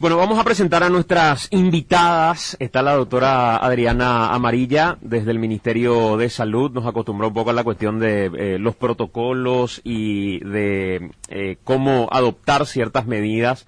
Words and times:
Bueno, 0.00 0.16
vamos 0.16 0.38
a 0.38 0.44
presentar 0.44 0.82
a 0.82 0.88
nuestras 0.88 1.46
invitadas. 1.50 2.56
Está 2.58 2.80
la 2.80 2.94
doctora 2.94 3.56
Adriana 3.56 4.28
Amarilla 4.28 4.96
desde 5.02 5.30
el 5.30 5.38
Ministerio 5.38 6.16
de 6.16 6.30
Salud. 6.30 6.70
Nos 6.70 6.86
acostumbró 6.86 7.28
un 7.28 7.34
poco 7.34 7.50
a 7.50 7.52
la 7.52 7.64
cuestión 7.64 8.00
de 8.00 8.30
eh, 8.34 8.58
los 8.58 8.74
protocolos 8.76 9.82
y 9.84 10.38
de 10.38 11.10
eh, 11.28 11.58
cómo 11.64 12.08
adoptar 12.10 12.64
ciertas 12.64 13.06
medidas 13.06 13.66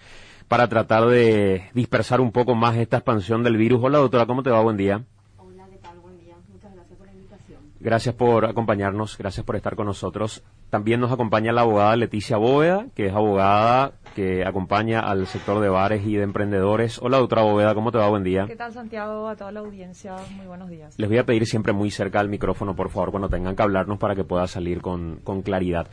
para 0.48 0.68
tratar 0.68 1.04
de 1.04 1.68
dispersar 1.74 2.22
un 2.22 2.32
poco 2.32 2.54
más 2.54 2.78
esta 2.78 2.96
expansión 2.96 3.42
del 3.42 3.58
virus. 3.58 3.82
Hola 3.84 3.98
doctora, 3.98 4.24
¿cómo 4.24 4.42
te 4.42 4.48
va? 4.48 4.62
Buen 4.62 4.78
día. 4.78 5.04
Hola, 5.36 5.66
¿qué 5.70 5.76
tal? 5.82 5.98
Buen 5.98 6.18
día. 6.18 6.36
Muchas 6.50 6.72
gracias 6.72 6.96
por 6.96 7.08
la 7.08 7.12
invitación. 7.12 7.62
Gracias 7.82 8.14
por 8.14 8.44
acompañarnos, 8.44 9.18
gracias 9.18 9.44
por 9.44 9.56
estar 9.56 9.74
con 9.74 9.86
nosotros. 9.86 10.44
También 10.70 11.00
nos 11.00 11.10
acompaña 11.10 11.52
la 11.52 11.62
abogada 11.62 11.96
Leticia 11.96 12.36
Bóveda, 12.36 12.86
que 12.94 13.06
es 13.06 13.12
abogada 13.12 13.94
que 14.14 14.44
acompaña 14.44 15.00
al 15.00 15.26
sector 15.26 15.60
de 15.60 15.68
bares 15.68 16.06
y 16.06 16.14
de 16.14 16.22
emprendedores. 16.22 17.00
Hola, 17.02 17.18
doctora 17.18 17.42
Bóveda, 17.42 17.74
¿cómo 17.74 17.90
te 17.90 17.98
va? 17.98 18.08
Buen 18.08 18.22
día. 18.22 18.46
¿Qué 18.46 18.54
tal, 18.54 18.72
Santiago? 18.72 19.26
A 19.26 19.34
toda 19.34 19.50
la 19.50 19.60
audiencia, 19.60 20.14
muy 20.36 20.46
buenos 20.46 20.70
días. 20.70 20.94
Les 20.96 21.08
voy 21.08 21.18
a 21.18 21.26
pedir 21.26 21.44
siempre 21.44 21.72
muy 21.72 21.90
cerca 21.90 22.20
al 22.20 22.28
micrófono, 22.28 22.76
por 22.76 22.88
favor, 22.88 23.10
cuando 23.10 23.28
tengan 23.28 23.56
que 23.56 23.62
hablarnos 23.62 23.98
para 23.98 24.14
que 24.14 24.22
pueda 24.22 24.46
salir 24.46 24.80
con, 24.80 25.16
con 25.24 25.42
claridad. 25.42 25.88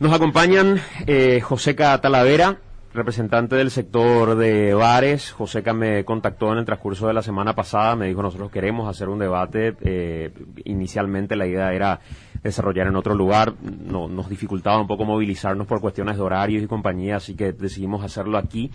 Nos 0.00 0.12
acompañan 0.12 0.80
eh, 1.06 1.40
Joseca 1.40 1.96
Talavera, 2.00 2.58
representante 2.92 3.56
del 3.56 3.70
sector 3.70 4.36
de 4.36 4.74
bares. 4.74 5.32
Joseca 5.32 5.72
me 5.72 6.04
contactó 6.04 6.52
en 6.52 6.58
el 6.58 6.64
transcurso 6.64 7.06
de 7.06 7.14
la 7.14 7.22
semana 7.22 7.54
pasada, 7.54 7.96
me 7.96 8.08
dijo 8.08 8.22
nosotros 8.22 8.50
queremos 8.50 8.88
hacer 8.88 9.08
un 9.08 9.18
debate. 9.18 9.76
Eh, 9.82 10.32
inicialmente 10.64 11.36
la 11.36 11.46
idea 11.46 11.72
era 11.72 12.00
desarrollar 12.42 12.86
en 12.86 12.96
otro 12.96 13.14
lugar, 13.14 13.54
no, 13.62 14.08
nos 14.08 14.28
dificultaba 14.28 14.80
un 14.80 14.86
poco 14.86 15.04
movilizarnos 15.04 15.66
por 15.66 15.80
cuestiones 15.80 16.16
de 16.16 16.22
horarios 16.22 16.62
y 16.62 16.66
compañía, 16.66 17.16
así 17.16 17.34
que 17.34 17.52
decidimos 17.52 18.04
hacerlo 18.04 18.38
aquí. 18.38 18.70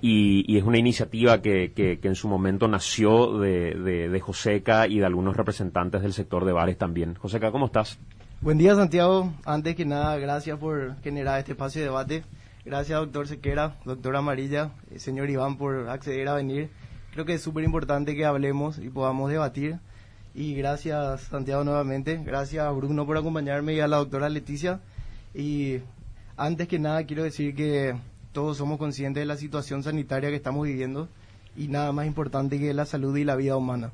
Y, 0.00 0.58
es 0.58 0.64
una 0.64 0.76
iniciativa 0.76 1.40
que, 1.40 1.72
que, 1.72 1.98
que 1.98 2.08
en 2.08 2.14
su 2.14 2.28
momento 2.28 2.68
nació 2.68 3.38
de, 3.38 3.74
de, 3.74 4.08
de 4.10 4.20
Joseca 4.20 4.86
y 4.86 4.98
de 4.98 5.06
algunos 5.06 5.34
representantes 5.36 6.02
del 6.02 6.12
sector 6.12 6.44
de 6.44 6.52
bares 6.52 6.76
también. 6.76 7.14
Joseca, 7.14 7.50
¿cómo 7.50 7.66
estás? 7.66 7.98
Buen 8.42 8.58
día, 8.58 8.74
Santiago. 8.74 9.32
Antes 9.46 9.74
que 9.74 9.86
nada, 9.86 10.18
gracias 10.18 10.58
por 10.58 11.00
generar 11.00 11.38
este 11.38 11.52
espacio 11.52 11.80
de 11.80 11.86
debate. 11.86 12.24
Gracias, 12.64 12.98
doctor 12.98 13.28
Sequera, 13.28 13.76
doctor 13.84 14.16
Amarilla, 14.16 14.70
eh, 14.90 14.98
señor 14.98 15.28
Iván, 15.28 15.58
por 15.58 15.90
acceder 15.90 16.28
a 16.28 16.34
venir. 16.34 16.70
Creo 17.12 17.26
que 17.26 17.34
es 17.34 17.42
súper 17.42 17.62
importante 17.62 18.16
que 18.16 18.24
hablemos 18.24 18.78
y 18.78 18.88
podamos 18.88 19.30
debatir. 19.30 19.80
Y 20.34 20.54
gracias, 20.54 21.20
Santiago, 21.24 21.62
nuevamente. 21.62 22.22
Gracias 22.24 22.64
a 22.64 22.70
Bruno 22.70 23.04
por 23.04 23.18
acompañarme 23.18 23.74
y 23.74 23.80
a 23.80 23.86
la 23.86 23.98
doctora 23.98 24.30
Leticia. 24.30 24.80
Y 25.34 25.80
antes 26.38 26.66
que 26.66 26.78
nada, 26.78 27.04
quiero 27.04 27.22
decir 27.22 27.54
que 27.54 27.96
todos 28.32 28.56
somos 28.56 28.78
conscientes 28.78 29.20
de 29.20 29.26
la 29.26 29.36
situación 29.36 29.82
sanitaria 29.82 30.30
que 30.30 30.36
estamos 30.36 30.66
viviendo 30.66 31.08
y 31.56 31.68
nada 31.68 31.92
más 31.92 32.06
importante 32.06 32.58
que 32.58 32.72
la 32.72 32.86
salud 32.86 33.14
y 33.14 33.24
la 33.24 33.36
vida 33.36 33.58
humana. 33.58 33.92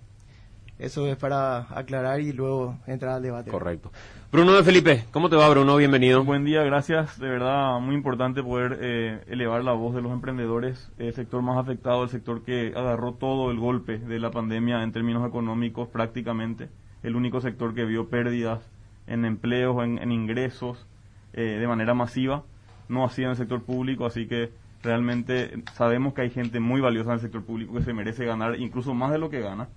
Eso 0.81 1.06
es 1.06 1.17
para 1.19 1.67
aclarar 1.78 2.20
y 2.20 2.33
luego 2.33 2.78
entrar 2.86 3.17
al 3.17 3.23
debate. 3.23 3.50
Correcto. 3.50 3.92
Bruno 4.33 4.55
de 4.55 4.64
Felipe, 4.64 5.05
¿cómo 5.11 5.28
te 5.28 5.36
va, 5.36 5.47
Bruno? 5.50 5.77
Bienvenido. 5.77 6.25
Buen 6.25 6.47
día, 6.47 6.62
gracias. 6.62 7.20
De 7.20 7.28
verdad, 7.28 7.78
muy 7.81 7.95
importante 7.95 8.42
poder 8.42 8.78
eh, 8.81 9.20
elevar 9.28 9.62
la 9.62 9.73
voz 9.73 9.95
de 9.95 10.01
los 10.01 10.11
emprendedores, 10.11 10.91
el 10.98 11.12
sector 11.12 11.42
más 11.42 11.58
afectado, 11.58 12.03
el 12.03 12.08
sector 12.08 12.42
que 12.45 12.73
agarró 12.75 13.12
todo 13.12 13.51
el 13.51 13.58
golpe 13.58 13.98
de 13.98 14.19
la 14.19 14.31
pandemia 14.31 14.83
en 14.83 14.92
términos 14.92 15.28
económicos 15.28 15.86
prácticamente, 15.89 16.70
el 17.03 17.14
único 17.14 17.42
sector 17.42 17.75
que 17.75 17.84
vio 17.84 18.08
pérdidas 18.08 18.61
en 19.06 19.27
empleos, 19.27 19.84
en, 19.84 19.98
en 19.98 20.12
ingresos 20.12 20.86
eh, 21.34 21.58
de 21.61 21.69
manera 21.69 21.92
masiva, 21.92 22.42
no 22.89 23.05
así 23.05 23.23
en 23.23 23.31
el 23.31 23.36
sector 23.36 23.62
público, 23.62 24.06
así 24.06 24.27
que 24.27 24.51
realmente 24.83 25.62
sabemos 25.75 26.14
que 26.14 26.23
hay 26.23 26.31
gente 26.31 26.58
muy 26.58 26.81
valiosa 26.81 27.11
en 27.11 27.17
el 27.17 27.20
sector 27.20 27.45
público 27.45 27.75
que 27.75 27.83
se 27.83 27.92
merece 27.92 28.25
ganar 28.25 28.58
incluso 28.58 28.95
más 28.95 29.12
de 29.12 29.19
lo 29.19 29.28
que 29.28 29.41
gana 29.41 29.69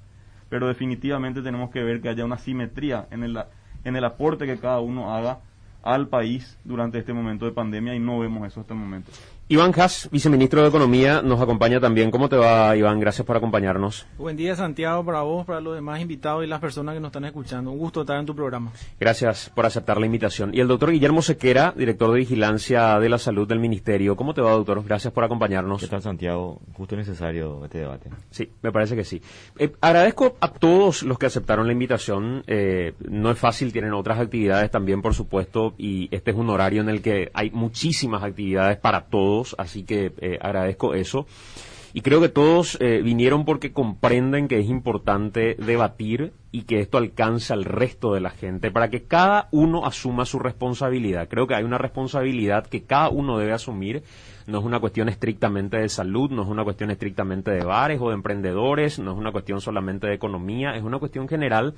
pero 0.54 0.68
definitivamente 0.68 1.42
tenemos 1.42 1.72
que 1.72 1.82
ver 1.82 2.00
que 2.00 2.10
haya 2.10 2.24
una 2.24 2.38
simetría 2.38 3.08
en 3.10 3.24
el, 3.24 3.40
en 3.84 3.96
el 3.96 4.04
aporte 4.06 4.46
que 4.46 4.60
cada 4.60 4.82
uno 4.82 5.12
haga 5.12 5.40
al 5.82 6.10
país 6.10 6.60
durante 6.64 7.00
este 7.00 7.12
momento 7.12 7.46
de 7.46 7.54
pandemia 7.54 7.96
y 7.96 8.00
no 8.00 8.20
vemos 8.20 8.46
eso 8.46 8.62
hasta 8.62 8.76
el 8.76 8.80
momento. 8.80 9.10
Iván 9.50 9.74
Haas, 9.78 10.10
viceministro 10.10 10.62
de 10.62 10.70
Economía, 10.70 11.22
nos 11.22 11.42
acompaña 11.42 11.82
también. 11.82 12.12
¿Cómo 12.12 12.30
te 12.30 12.38
va, 12.38 12.76
Iván? 12.78 13.02
Gracias 13.02 13.28
por 13.28 13.36
acompañarnos. 13.36 14.08
Buen 14.18 14.38
día, 14.38 14.56
Santiago, 14.56 15.04
para 15.04 15.22
vos, 15.24 15.46
para 15.46 15.60
los 15.60 15.76
demás 15.76 16.00
invitados 16.00 16.46
y 16.46 16.48
las 16.48 16.62
personas 16.62 16.96
que 16.96 17.02
nos 17.02 17.10
están 17.10 17.26
escuchando. 17.26 17.70
Un 17.72 17.78
gusto 17.78 18.02
estar 18.02 18.18
en 18.18 18.26
tu 18.26 18.34
programa. 18.34 18.72
Gracias 19.02 19.52
por 19.54 19.66
aceptar 19.66 20.00
la 20.00 20.06
invitación. 20.06 20.52
Y 20.54 20.62
el 20.62 20.70
doctor 20.70 20.92
Guillermo 20.92 21.22
Sequera, 21.22 21.74
director 21.76 22.10
de 22.14 22.20
Vigilancia 22.20 22.98
de 23.00 23.10
la 23.10 23.18
Salud 23.18 23.46
del 23.46 23.60
Ministerio. 23.60 24.16
¿Cómo 24.16 24.34
te 24.34 24.40
va, 24.40 24.52
doctor? 24.52 24.82
Gracias 24.82 25.12
por 25.12 25.26
acompañarnos. 25.26 25.82
¿Qué 25.82 25.88
tal, 25.88 26.02
Santiago? 26.02 26.62
Justo 26.72 26.96
necesario 26.96 27.66
este 27.66 27.80
debate. 27.80 28.10
Sí, 28.30 28.50
me 28.62 28.72
parece 28.72 28.96
que 28.96 29.04
sí. 29.04 29.22
Eh, 29.60 29.74
agradezco 29.82 30.38
a 30.40 30.48
todos 30.48 31.04
los 31.04 31.20
que 31.20 31.26
aceptaron 31.26 31.68
la 31.68 31.74
invitación. 31.74 32.44
Eh, 32.48 32.94
no 33.10 33.30
es 33.30 33.38
fácil, 33.38 33.74
tienen 33.74 33.94
otras 33.94 34.20
actividades 34.20 34.72
también, 34.72 35.02
por 35.02 35.14
supuesto, 35.14 35.74
y 35.78 36.08
este 36.16 36.32
es 36.32 36.38
un 36.38 36.50
horario 36.50 36.82
en 36.82 36.88
el 36.88 37.02
que 37.02 37.30
hay 37.34 37.52
muchísimas 37.52 38.24
actividades 38.24 38.78
para 38.78 39.06
todos, 39.08 39.33
así 39.58 39.84
que 39.84 40.12
eh, 40.20 40.38
agradezco 40.42 40.94
eso. 40.94 41.26
Y 41.96 42.02
creo 42.02 42.20
que 42.22 42.30
todos 42.30 42.76
eh, 42.82 43.02
vinieron 43.04 43.46
porque 43.46 43.72
comprenden 43.72 44.48
que 44.48 44.60
es 44.60 44.68
importante 44.68 45.56
debatir 45.60 46.34
y 46.52 46.64
que 46.64 46.80
esto 46.80 46.98
alcance 46.98 47.54
al 47.54 47.66
resto 47.66 48.16
de 48.16 48.20
la 48.20 48.32
gente 48.32 48.72
para 48.72 48.90
que 48.90 49.04
cada 49.04 49.48
uno 49.52 49.86
asuma 49.86 50.26
su 50.26 50.40
responsabilidad. 50.40 51.28
Creo 51.30 51.46
que 51.46 51.54
hay 51.54 51.64
una 51.64 51.78
responsabilidad 51.78 52.66
que 52.66 52.84
cada 52.84 53.10
uno 53.10 53.38
debe 53.38 53.54
asumir. 53.54 54.04
No 54.48 54.58
es 54.58 54.66
una 54.66 54.80
cuestión 54.80 55.08
estrictamente 55.08 55.78
de 55.78 55.88
salud, 55.88 56.32
no 56.32 56.42
es 56.42 56.48
una 56.48 56.64
cuestión 56.64 56.90
estrictamente 56.90 57.52
de 57.52 57.64
bares 57.64 58.02
o 58.02 58.10
de 58.10 58.16
emprendedores, 58.16 58.98
no 58.98 59.12
es 59.12 59.18
una 59.18 59.32
cuestión 59.32 59.62
solamente 59.62 60.08
de 60.08 60.16
economía, 60.16 60.76
es 60.76 60.84
una 60.84 60.98
cuestión 60.98 61.28
general 61.28 61.76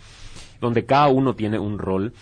donde 0.61 0.85
cada 0.85 1.09
uno 1.09 1.35
tiene 1.35 1.59
un 1.59 1.77
rol. 1.77 2.13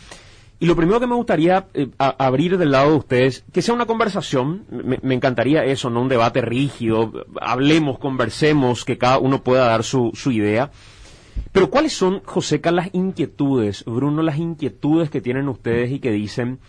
Y 0.64 0.66
lo 0.66 0.78
primero 0.78 1.02
que 1.02 1.08
me 1.08 1.16
gustaría 1.16 1.68
eh, 1.74 1.90
abrir 2.00 2.58
del 2.58 2.72
lado 2.72 2.92
de 2.92 2.96
ustedes, 2.96 3.44
que 3.52 3.62
sea 3.62 3.76
una 3.76 3.86
conversación, 3.86 4.64
me, 4.70 5.14
encantaría 5.14 5.66
eso, 5.66 5.90
no 5.90 6.00
un 6.00 6.08
debate 6.08 6.40
rígido, 6.40 7.26
hablemos, 7.42 8.00
conversemos, 8.00 8.86
que 8.86 8.98
cada 8.98 9.18
uno 9.18 9.44
pueda 9.44 9.66
dar 9.66 9.84
su, 9.84 10.12
su 10.14 10.32
idea. 10.32 10.72
Pero 11.52 11.70
¿cuáles 11.70 11.92
son, 11.92 12.22
Joseca, 12.24 12.72
las 12.72 12.88
inquietudes, 12.94 13.84
Bruno, 13.84 14.22
las 14.22 14.38
inquietudes 14.38 15.10
que 15.10 15.20
tienen 15.20 15.50
ustedes 15.50 15.92
y 15.92 16.00
que 16.00 16.12
dicen, 16.12 16.60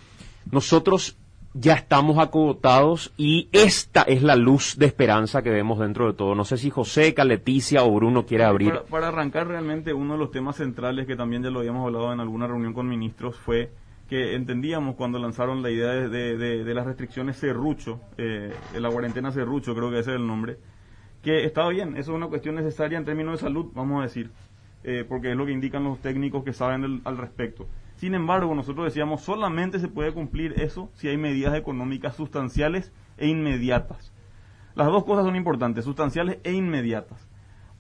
nosotros 0.51 1.17
ya 1.53 1.75
estamos 1.75 2.19
acogotados 2.19 3.13
y 3.17 3.49
esta 3.53 4.03
es 4.03 4.25
la 4.25 4.35
luz 4.35 4.75
de 4.77 4.87
esperanza 4.87 5.43
que 5.43 5.51
vemos 5.51 5.79
dentro 5.79 6.09
de 6.09 6.15
todo? 6.15 6.35
No 6.35 6.45
sé 6.45 6.57
si 6.57 6.69
Joseca, 6.69 7.25
Leticia 7.25 7.85
o 7.85 7.93
Bruno 7.93 8.27
quiere 8.27 8.43
abrir. 8.43 8.75
Para 8.91 9.07
arrancar 9.07 9.47
realmente 9.47 9.93
uno 9.93 10.15
de 10.15 10.19
los 10.19 10.33
temas 10.33 10.57
centrales 10.57 11.07
que 11.07 11.15
también 11.15 11.45
ya 11.45 11.51
lo 11.51 11.61
habíamos 11.61 11.87
hablado 11.87 12.13
en 12.13 12.19
alguna 12.19 12.49
reunión 12.49 12.73
con 12.73 12.89
ministros 12.89 13.37
fue 13.37 13.71
que 14.09 14.35
entendíamos 14.35 14.97
cuando 14.97 15.19
lanzaron 15.19 15.63
la 15.63 15.71
idea 15.71 15.91
de, 15.93 16.37
de- 16.37 16.75
las 16.75 16.87
restricciones 16.87 17.39
Cerrucho, 17.41 18.01
eh, 18.19 18.53
la 18.79 18.91
cuarentena 18.91 19.33
Cerrucho, 19.33 19.75
creo 19.75 19.91
que 19.91 20.01
ese 20.01 20.11
es 20.11 20.17
el 20.17 20.27
nombre, 20.27 20.59
que 21.23 21.45
estaba 21.45 21.71
bien, 21.71 21.97
eso 21.97 22.13
es 22.13 22.17
una 22.17 22.27
cuestión 22.29 22.55
necesaria 22.55 22.99
en 22.99 23.05
términos 23.05 23.33
de 23.35 23.39
salud, 23.47 23.71
vamos 23.75 24.01
a 24.01 24.03
decir, 24.03 24.31
eh, 24.83 25.05
porque 25.09 25.31
es 25.31 25.37
lo 25.37 25.47
que 25.47 25.53
indican 25.53 25.85
los 25.85 25.99
técnicos 26.01 26.45
que 26.45 26.53
saben 26.53 27.01
al 27.05 27.17
respecto. 27.17 27.67
Sin 27.97 28.15
embargo, 28.15 28.55
nosotros 28.55 28.85
decíamos, 28.85 29.23
solamente 29.23 29.79
se 29.79 29.89
puede 29.89 30.13
cumplir 30.13 30.61
eso 30.61 30.91
si 30.95 31.09
hay 31.09 31.17
medidas 31.17 31.55
económicas 31.55 32.15
sustanciales 32.17 32.93
e 33.17 33.29
inmediatas. 33.29 34.13
Las 34.75 34.89
dos 34.89 35.05
cosas 35.05 35.25
son 35.25 35.37
importantes, 35.37 35.85
sustanciales 35.85 36.39
e 36.45 36.53
inmediatas. 36.53 37.24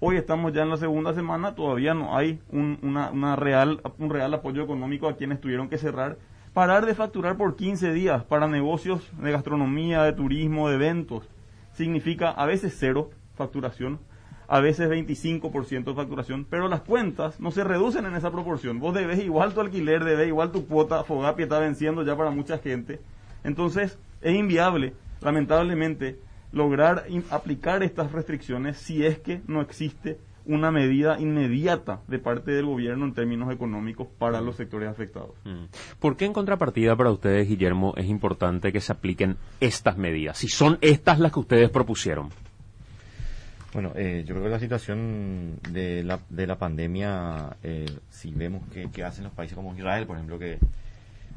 Hoy 0.07 0.19
estamos 0.19 0.53
ya 0.53 0.65
en 0.65 0.69
la 0.69 0.77
segunda 0.77 1.15
semana, 1.15 1.55
todavía 1.55 1.95
no 1.95 2.15
hay 2.15 2.39
un, 2.51 2.79
una, 2.83 3.37
real, 3.37 3.81
real 3.99 4.35
apoyo 4.35 4.63
económico 4.63 5.09
a 5.09 5.17
quienes 5.17 5.41
tuvieron 5.41 5.71
que 5.71 5.79
cerrar. 5.79 6.19
Parar 6.53 6.85
de 6.85 6.95
facturar 6.95 7.39
por 7.39 7.57
15 7.57 7.91
días 7.95 8.23
para 8.23 8.47
negocios 8.47 9.11
de 9.19 9.33
gastronomía, 9.33 10.03
de 10.03 10.13
turismo, 10.13 10.69
de 10.69 10.75
eventos, 10.75 11.27
significa 11.73 12.29
a 12.29 12.45
veces 12.45 12.77
cero 12.79 13.13
facturación, 13.35 13.99
a 14.47 14.61
veces 14.61 14.91
25% 14.91 15.85
de 15.85 15.95
facturación, 15.95 16.47
pero 16.51 16.69
las 16.69 16.83
cuentas 16.83 17.41
no 17.41 17.51
se 17.51 17.65
reducen 17.65 18.05
en 18.05 18.15
esa 18.15 18.31
proporción. 18.31 18.81
Vos 18.81 18.93
debes 18.93 19.21
igual 19.21 19.55
tu 19.55 19.63
alquiler, 19.63 20.05
debes 20.05 20.29
igual 20.29 20.53
tu 20.53 20.67
cuota, 20.67 21.03
Fogapi 21.05 21.45
está 21.45 21.61
venciendo 21.61 22.03
ya 22.03 22.15
para 22.15 22.29
mucha 22.29 22.59
gente. 22.59 23.01
Entonces, 23.43 23.99
es 24.21 24.37
inviable, 24.37 24.93
lamentablemente, 25.23 26.19
lograr 26.55 27.05
aplicar 27.31 27.83
estas 27.83 28.13
restricciones 28.13 28.79
si 28.79 29.05
es 29.05 29.19
que 29.19 29.43
no 29.47 29.61
existe 29.61 30.19
una 30.47 30.71
medida 30.71 31.19
inmediata 31.19 32.01
de 32.07 32.19
parte 32.19 32.51
del 32.51 32.67
gobierno 32.67 33.07
en 33.07 33.15
términos 33.15 33.53
económicos 33.53 34.09
para 34.19 34.41
los 34.41 34.57
sectores 34.57 34.89
afectados. 34.89 35.31
Mm. 35.45 35.65
¿Por 35.99 36.17
qué 36.17 36.27
en 36.27 36.33
contrapartida 36.33 36.95
para 36.97 37.11
ustedes, 37.11 37.49
Guillermo, 37.49 37.95
es 37.97 38.07
importante 38.07 38.73
que 38.73 38.81
se 38.81 38.93
apliquen 38.93 39.37
estas 39.61 39.97
medidas? 39.97 40.39
Si 40.39 40.49
son 40.49 40.79
estas 40.81 41.19
las 41.19 41.33
que 41.33 41.41
ustedes 41.41 41.71
propusieron. 41.71 42.29
Bueno, 43.73 43.93
eh, 43.97 44.23
yo 44.25 44.35
creo 44.35 44.45
que 44.45 44.51
la 44.51 44.61
situación 44.61 45.59
de 45.71 46.05
la, 46.05 46.21
de 46.29 46.47
la 46.47 46.57
pandemia, 46.57 47.57
eh, 47.63 47.87
si 48.09 48.31
vemos 48.31 48.63
que, 48.73 48.89
que 48.91 49.03
hacen 49.03 49.25
los 49.25 49.33
países 49.33 49.57
como 49.57 49.75
Israel, 49.75 50.07
por 50.07 50.17
ejemplo, 50.17 50.39
que 50.39 50.59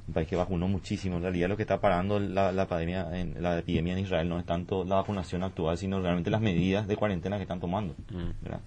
un 0.08 0.14
país 0.14 0.28
que 0.28 0.36
vacunó 0.36 0.68
muchísimo. 0.68 1.18
En 1.18 1.24
realidad 1.24 1.50
lo 1.50 1.58
que 1.58 1.64
está 1.64 1.80
parando 1.82 2.20
la, 2.20 2.52
la, 2.52 2.64
epidemia 2.64 3.20
en, 3.20 3.42
la 3.42 3.60
epidemia 3.60 3.94
en 3.94 4.00
Israel 4.00 4.30
no 4.30 4.40
es 4.40 4.46
tanto 4.46 4.84
la 4.86 4.96
vacunación 4.96 5.44
actual, 5.44 5.78
sino 5.78 6.00
realmente 6.02 6.30
las 6.30 6.42
medidas 6.42 6.88
de 6.88 6.96
cuarentena 6.96 7.36
que 7.38 7.44
están 7.44 7.60
tomando. 7.60 7.94
Mm. 8.12 8.44
¿verdad? 8.44 8.60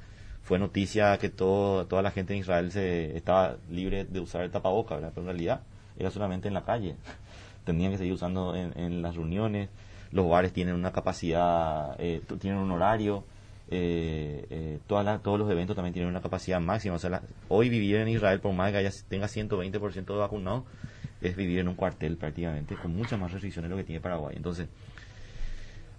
Fue 0.43 0.59
noticia 0.59 1.17
que 1.19 1.29
todo, 1.31 1.87
toda 1.87 2.03
la 2.03 2.11
gente 2.11 2.35
en 2.35 2.41
Israel 2.41 2.73
se 2.73 3.17
estaba 3.17 3.57
libre 3.71 4.05
de 4.05 4.21
usar 4.21 4.43
el 4.43 4.51
tapaboca, 4.51 4.95
¿verdad? 4.97 5.11
pero 5.15 5.23
en 5.23 5.29
realidad 5.29 5.61
era 5.99 6.11
solamente 6.11 6.49
en 6.49 6.55
la 6.55 6.65
calle. 6.65 6.97
Tenían 7.65 7.93
que 7.93 7.99
seguir 7.99 8.13
usando 8.15 8.55
en, 8.57 8.73
en 8.79 9.03
las 9.03 9.15
reuniones. 9.17 9.69
Los 10.13 10.29
bares 10.29 10.53
tienen 10.53 10.75
una 10.75 10.91
capacidad, 10.93 11.95
eh, 11.99 12.21
tienen 12.41 12.59
un 12.59 12.71
horario. 12.73 13.25
Eh, 13.73 14.45
eh, 14.51 14.79
todas 14.89 15.05
las- 15.05 15.23
todos 15.23 15.39
los 15.39 15.49
eventos 15.51 15.77
también 15.77 15.93
tienen 15.93 16.11
una 16.11 16.21
capacidad 16.21 16.61
máxima. 16.61 16.97
O 16.97 16.99
sea, 16.99 17.11
la- 17.11 17.23
hoy 17.49 17.69
vivir 17.69 17.97
en 17.97 18.09
Israel, 18.09 18.41
por 18.41 18.53
más 18.53 18.73
que 18.73 18.79
haya, 18.79 18.91
tenga 19.09 19.29
120% 19.29 20.15
de 20.15 20.19
vacunados, 20.19 20.65
es 21.21 21.37
vivir 21.37 21.59
en 21.59 21.69
un 21.69 21.75
cuartel 21.75 22.17
prácticamente, 22.17 22.75
con 22.77 22.95
muchas 22.95 23.19
más 23.19 23.33
restricciones 23.33 23.69
de 23.69 23.77
lo 23.77 23.77
que 23.77 23.85
tiene 23.85 24.01
Paraguay. 24.01 24.35
Entonces, 24.37 24.69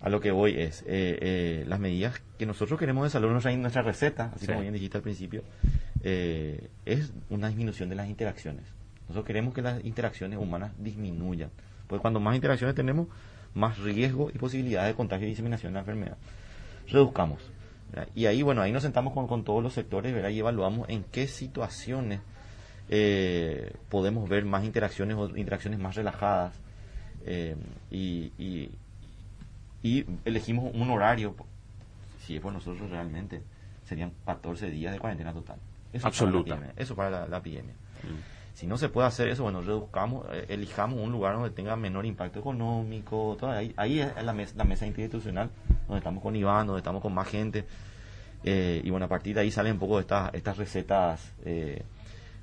a 0.01 0.09
lo 0.09 0.19
que 0.19 0.31
voy 0.31 0.59
es, 0.59 0.81
eh, 0.81 1.17
eh, 1.21 1.65
las 1.67 1.79
medidas 1.79 2.21
que 2.39 2.45
nosotros 2.45 2.79
queremos 2.79 3.03
de 3.03 3.11
salud, 3.11 3.29
nuestra, 3.29 3.55
nuestra 3.55 3.81
receta, 3.83 4.31
así 4.35 4.45
Sí. 4.45 4.47
como 4.47 4.61
bien 4.61 4.73
dijiste 4.73 4.97
al 4.97 5.03
principio, 5.03 5.43
eh, 6.03 6.69
es 6.85 7.13
una 7.29 7.47
disminución 7.49 7.89
de 7.89 7.95
las 7.95 8.07
interacciones. 8.09 8.63
Nosotros 9.01 9.25
queremos 9.25 9.53
que 9.53 9.61
las 9.61 9.83
interacciones 9.85 10.39
humanas 10.39 10.71
disminuyan, 10.79 11.51
porque 11.87 12.01
cuando 12.01 12.19
más 12.19 12.35
interacciones 12.35 12.75
tenemos, 12.75 13.07
más 13.53 13.77
riesgo 13.77 14.31
y 14.33 14.37
posibilidad 14.37 14.87
de 14.87 14.95
contagio 14.95 15.27
y 15.27 15.31
diseminación 15.31 15.73
de 15.73 15.75
la 15.75 15.79
enfermedad. 15.81 16.17
Reduzcamos. 16.87 17.39
¿verdad? 17.91 18.07
Y 18.15 18.25
ahí, 18.25 18.41
bueno, 18.41 18.61
ahí 18.61 18.71
nos 18.71 18.83
sentamos 18.83 19.13
con, 19.13 19.27
con 19.27 19.43
todos 19.43 19.61
los 19.61 19.73
sectores 19.73 20.13
¿verdad? 20.13 20.29
y 20.29 20.39
evaluamos 20.39 20.87
en 20.89 21.03
qué 21.03 21.27
situaciones 21.27 22.21
eh, 22.91 23.73
podemos 23.89 24.29
ver 24.29 24.45
más 24.45 24.63
interacciones 24.65 25.15
o 25.17 25.29
interacciones 25.37 25.79
más 25.79 25.95
relajadas. 25.95 26.53
eh, 27.25 27.55
y, 27.89 28.31
y, 28.37 28.69
y 29.81 30.05
elegimos 30.25 30.71
un 30.75 30.89
horario. 30.91 31.35
Si 32.19 32.35
es 32.35 32.41
por 32.41 32.53
nosotros 32.53 32.89
realmente, 32.91 33.41
serían 33.85 34.11
14 34.25 34.69
días 34.69 34.93
de 34.93 34.99
cuarentena 34.99 35.33
total. 35.33 35.57
Eso 35.93 36.05
Absoluta. 36.07 36.55
Para 36.55 36.65
epidemia, 36.65 36.83
eso 36.83 36.95
para 36.95 37.09
la, 37.09 37.27
la 37.27 37.37
epidemia. 37.37 37.73
Si 38.53 38.67
no 38.67 38.77
se 38.77 38.89
puede 38.89 39.07
hacer 39.07 39.29
eso, 39.29 39.43
bueno, 39.43 39.61
reduzcamos, 39.61 40.25
eh, 40.33 40.45
elijamos 40.49 40.99
un 40.99 41.11
lugar 41.11 41.33
donde 41.35 41.49
tenga 41.51 41.75
menor 41.77 42.05
impacto 42.05 42.39
económico. 42.39 43.37
Todo, 43.39 43.51
ahí, 43.51 43.73
ahí 43.77 44.01
es 44.01 44.23
la 44.23 44.33
mesa, 44.33 44.53
la 44.57 44.65
mesa 44.65 44.85
institucional, 44.85 45.49
donde 45.87 45.99
estamos 45.99 46.21
con 46.21 46.35
Iván, 46.35 46.67
donde 46.67 46.79
estamos 46.79 47.01
con 47.01 47.13
más 47.13 47.27
gente. 47.29 47.65
Eh, 48.43 48.81
y 48.83 48.89
bueno, 48.89 49.05
a 49.05 49.09
partir 49.09 49.35
de 49.35 49.41
ahí 49.41 49.51
salen 49.51 49.73
un 49.73 49.79
poco 49.79 49.99
estas, 49.99 50.33
estas 50.33 50.57
recetas 50.57 51.31
eh, 51.45 51.83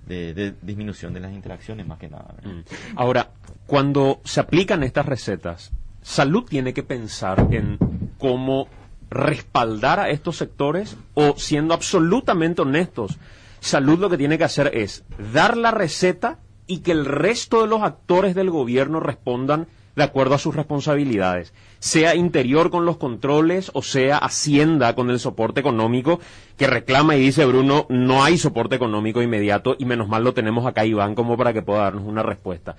de, 0.07 0.55
disminución 0.63 1.13
de 1.13 1.21
las 1.21 1.33
interacciones, 1.33 1.87
más 1.87 1.99
que 1.99 2.09
nada. 2.09 2.35
Mm. 2.43 2.61
Ahora, 2.97 3.31
cuando 3.67 4.21
se 4.25 4.41
aplican 4.41 4.83
estas 4.83 5.07
recetas, 5.07 5.73
salud 6.03 6.45
tiene 6.45 6.73
que 6.73 6.83
pensar 6.83 7.49
en 7.51 7.79
cómo 8.19 8.69
respaldar 9.11 10.01
a 10.01 10.11
estos 10.11 10.37
sectores 10.37 10.97
o 11.15 11.35
siendo 11.37 11.75
absolutamente 11.75 12.63
honestos, 12.63 13.19
salud 13.61 13.99
lo 13.99 14.11
que 14.11 14.19
tiene 14.19 14.39
que 14.39 14.45
hacer 14.45 14.71
es 14.75 15.05
dar 15.33 15.57
la 15.57 15.71
receta 15.71 16.39
y 16.67 16.81
que 16.81 16.93
el 16.93 17.07
resto 17.07 17.63
de 17.63 17.69
los 17.69 17.83
actores 17.83 18.35
del 18.35 18.51
gobierno 18.51 19.01
respondan 19.01 19.67
de 19.99 20.05
acuerdo 20.05 20.35
a 20.35 20.39
sus 20.39 20.57
responsabilidades, 20.57 21.53
sea 21.79 22.15
interior 22.15 22.71
con 22.71 22.87
los 22.87 22.97
controles 22.97 23.71
o 23.75 23.83
sea 23.83 24.17
Hacienda 24.17 24.95
con 24.95 25.11
el 25.11 25.21
soporte 25.21 25.61
económico 25.61 26.21
que 26.57 26.67
reclama 26.67 27.17
y 27.17 27.21
dice 27.21 27.45
Bruno, 27.45 27.87
no 27.91 28.25
hay 28.25 28.39
soporte 28.39 28.77
económico 28.77 29.21
inmediato 29.21 29.77
y 29.79 29.85
menos 29.85 30.09
mal 30.09 30.25
lo 30.25 30.33
tenemos 30.33 30.67
acá 30.67 30.87
Iván 30.87 31.15
como 31.15 31.37
para 31.37 31.53
que 31.53 31.63
pueda 31.63 31.83
darnos 31.83 32.05
una 32.05 32.23
respuesta. 32.23 32.77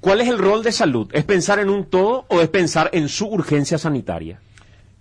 ¿Cuál 0.00 0.20
es 0.20 0.28
el 0.28 0.38
rol 0.38 0.62
de 0.62 0.70
salud? 0.70 1.10
¿Es 1.12 1.24
pensar 1.24 1.58
en 1.58 1.70
un 1.70 1.84
todo 1.84 2.24
o 2.28 2.40
es 2.40 2.48
pensar 2.48 2.90
en 2.92 3.08
su 3.08 3.26
urgencia 3.26 3.78
sanitaria? 3.78 4.38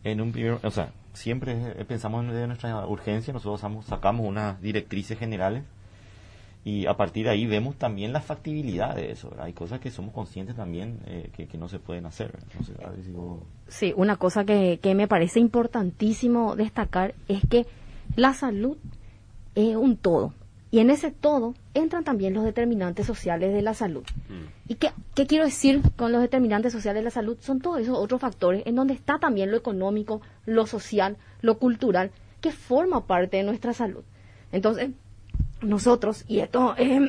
En 0.04 0.22
un 0.22 0.32
primer, 0.32 0.58
o 0.64 0.72
sea, 0.72 0.90
siempre 1.14 1.56
pensamos 1.88 2.26
en 2.26 2.48
nuestra 2.48 2.88
urgencia, 2.88 3.32
nosotros 3.34 3.86
sacamos 3.86 4.26
unas 4.26 4.60
directrices 4.62 5.20
generales 5.20 5.64
y 6.70 6.86
a 6.86 6.96
partir 6.98 7.26
de 7.26 7.32
ahí 7.32 7.46
vemos 7.46 7.76
también 7.78 8.12
la 8.12 8.20
factibilidad 8.22 8.96
de 8.96 9.12
eso. 9.12 9.30
¿verdad? 9.30 9.46
Hay 9.46 9.54
cosas 9.54 9.80
que 9.80 9.90
somos 9.92 10.14
conscientes 10.14 10.56
también 10.56 11.00
eh, 11.06 11.30
que, 11.36 11.48
que 11.48 11.58
no 11.58 11.70
se 11.70 11.80
pueden 11.80 12.06
hacer. 12.06 12.32
¿verdad? 12.34 12.48
No 12.60 12.66
sé, 12.66 12.74
a 12.86 12.90
ver 12.90 13.04
si 13.04 13.12
vos- 13.12 13.40
Sí, 13.70 13.94
una 13.96 14.18
cosa 14.18 14.44
que, 14.44 14.80
que 14.82 14.94
me 14.96 15.08
parece 15.08 15.40
importantísimo 15.40 16.56
destacar 16.56 17.14
es 17.28 17.42
que 17.50 17.66
la 18.16 18.34
salud 18.34 18.78
es 19.56 19.76
un 19.76 19.96
todo. 19.98 20.34
Y 20.70 20.80
en 20.80 20.90
ese 20.90 21.12
todo 21.12 21.54
entran 21.74 22.04
también 22.04 22.34
los 22.34 22.44
determinantes 22.44 23.06
sociales 23.06 23.54
de 23.54 23.62
la 23.62 23.74
salud. 23.74 24.04
¿Y 24.68 24.76
qué, 24.76 24.90
qué 25.16 25.26
quiero 25.26 25.46
decir 25.46 25.82
con 25.96 26.12
los 26.12 26.22
determinantes 26.22 26.74
sociales 26.74 27.00
de 27.00 27.06
la 27.06 27.12
salud? 27.12 27.38
Son 27.40 27.62
todos 27.62 27.80
esos 27.80 27.98
otros 27.98 28.20
factores 28.20 28.64
en 28.66 28.76
donde 28.76 28.94
está 28.94 29.18
también 29.20 29.50
lo 29.50 29.56
económico, 29.58 30.22
lo 30.46 30.66
social, 30.68 31.16
lo 31.42 31.58
cultural, 31.58 32.12
que 32.42 32.52
forma 32.52 33.08
parte 33.08 33.38
de 33.38 33.44
nuestra 33.44 33.72
salud. 33.74 34.04
Entonces, 34.52 34.90
nosotros, 35.62 36.24
y 36.28 36.40
esto 36.40 36.76
es 36.78 37.02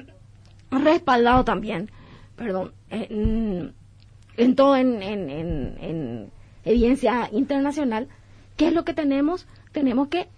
respaldado 0.70 1.44
también, 1.44 1.90
perdón, 2.36 2.72
en, 2.90 3.72
en 4.36 4.54
todo 4.56 4.76
en, 4.76 5.02
en, 5.02 5.30
en, 5.30 5.78
en 5.80 6.30
evidencia 6.64 7.28
internacional, 7.32 8.08
¿qué 8.56 8.68
es 8.68 8.72
lo 8.74 8.84
que 8.84 8.94
tenemos? 8.94 9.46
Tenemos 9.72 10.08
que 10.08 10.28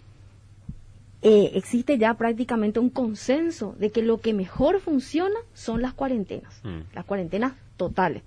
eh, 1.23 1.53
existe 1.55 1.99
ya 1.99 2.15
prácticamente 2.15 2.81
un 2.81 2.89
consenso 2.89 3.75
de 3.79 3.91
que 3.91 4.03
lo 4.03 4.21
que 4.21 4.33
mejor 4.33 4.81
funciona 4.81 5.37
son 5.53 5.83
las 5.83 5.93
cuarentenas, 5.93 6.61
Mm. 6.65 6.95
las 6.95 7.05
cuarentenas 7.05 7.53
totales. 7.77 8.23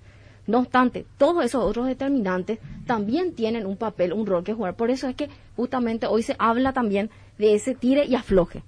No 0.46 0.58
obstante, 0.60 1.06
todos 1.18 1.44
esos 1.44 1.64
otros 1.64 1.86
determinantes 1.86 2.58
también 2.86 3.32
tienen 3.34 3.66
un 3.66 3.76
papel, 3.76 4.12
un 4.12 4.26
rol 4.26 4.44
que 4.44 4.52
jugar. 4.52 4.76
Por 4.76 4.90
eso 4.90 5.08
es 5.08 5.16
que 5.16 5.28
justamente 5.56 6.06
hoy 6.06 6.22
se 6.22 6.36
habla 6.38 6.72
también 6.72 7.10
de 7.38 7.54
ese 7.54 7.74
tire 7.74 8.04
y 8.04 8.14
afloje. 8.14 8.62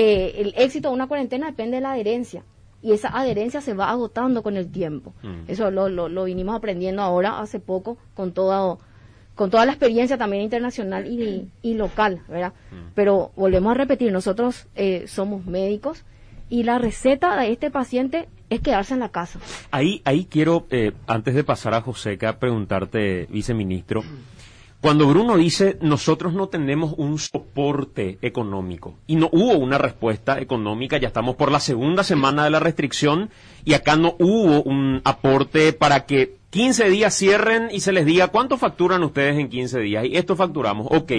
Eh, 0.00 0.42
el 0.42 0.54
éxito 0.56 0.90
de 0.90 0.94
una 0.94 1.08
cuarentena 1.08 1.46
depende 1.46 1.78
de 1.78 1.80
la 1.80 1.92
adherencia 1.94 2.44
y 2.80 2.92
esa 2.92 3.08
adherencia 3.08 3.60
se 3.60 3.74
va 3.74 3.90
agotando 3.90 4.44
con 4.44 4.56
el 4.56 4.70
tiempo. 4.70 5.12
Mm. 5.24 5.48
Eso 5.50 5.72
lo, 5.72 5.88
lo, 5.88 6.08
lo 6.08 6.22
vinimos 6.22 6.54
aprendiendo 6.54 7.02
ahora 7.02 7.40
hace 7.40 7.58
poco 7.58 7.98
con 8.14 8.30
todo 8.32 8.78
con 9.34 9.50
toda 9.50 9.66
la 9.66 9.72
experiencia 9.72 10.16
también 10.16 10.44
internacional 10.44 11.06
y, 11.06 11.48
y 11.62 11.74
local, 11.74 12.22
¿verdad? 12.28 12.52
Pero 12.94 13.30
volvemos 13.36 13.70
a 13.72 13.74
repetir, 13.74 14.12
nosotros 14.12 14.66
eh, 14.76 15.04
somos 15.06 15.46
médicos 15.46 16.04
y 16.48 16.62
la 16.62 16.78
receta 16.78 17.36
de 17.40 17.52
este 17.52 17.70
paciente 17.70 18.28
es 18.50 18.60
quedarse 18.60 18.94
en 18.94 19.00
la 19.00 19.10
casa. 19.10 19.38
Ahí, 19.70 20.00
ahí 20.04 20.26
quiero, 20.28 20.66
eh, 20.70 20.92
antes 21.06 21.34
de 21.36 21.44
pasar 21.44 21.74
a 21.74 21.82
Joseca, 21.82 22.38
preguntarte, 22.40 23.26
viceministro, 23.30 24.02
cuando 24.80 25.08
Bruno 25.08 25.36
dice 25.36 25.76
nosotros 25.80 26.34
no 26.34 26.48
tenemos 26.48 26.94
un 26.96 27.18
soporte 27.18 28.18
económico 28.22 28.94
y 29.08 29.16
no 29.16 29.28
hubo 29.32 29.54
una 29.54 29.76
respuesta 29.76 30.40
económica, 30.40 30.98
ya 30.98 31.08
estamos 31.08 31.34
por 31.34 31.50
la 31.50 31.58
segunda 31.58 32.04
semana 32.04 32.44
de 32.44 32.50
la 32.50 32.60
restricción 32.60 33.30
y 33.64 33.74
acá 33.74 33.96
no 33.96 34.14
hubo 34.20 34.62
un 34.62 35.00
aporte 35.04 35.72
para 35.72 36.06
que 36.06 36.36
15 36.50 36.90
días 36.90 37.14
cierren 37.14 37.68
y 37.72 37.80
se 37.80 37.92
les 37.92 38.06
diga 38.06 38.28
cuánto 38.28 38.56
facturan 38.56 39.02
ustedes 39.02 39.38
en 39.38 39.48
15 39.48 39.80
días 39.80 40.04
y 40.06 40.16
esto 40.16 40.36
facturamos, 40.36 40.86
ok, 40.90 41.12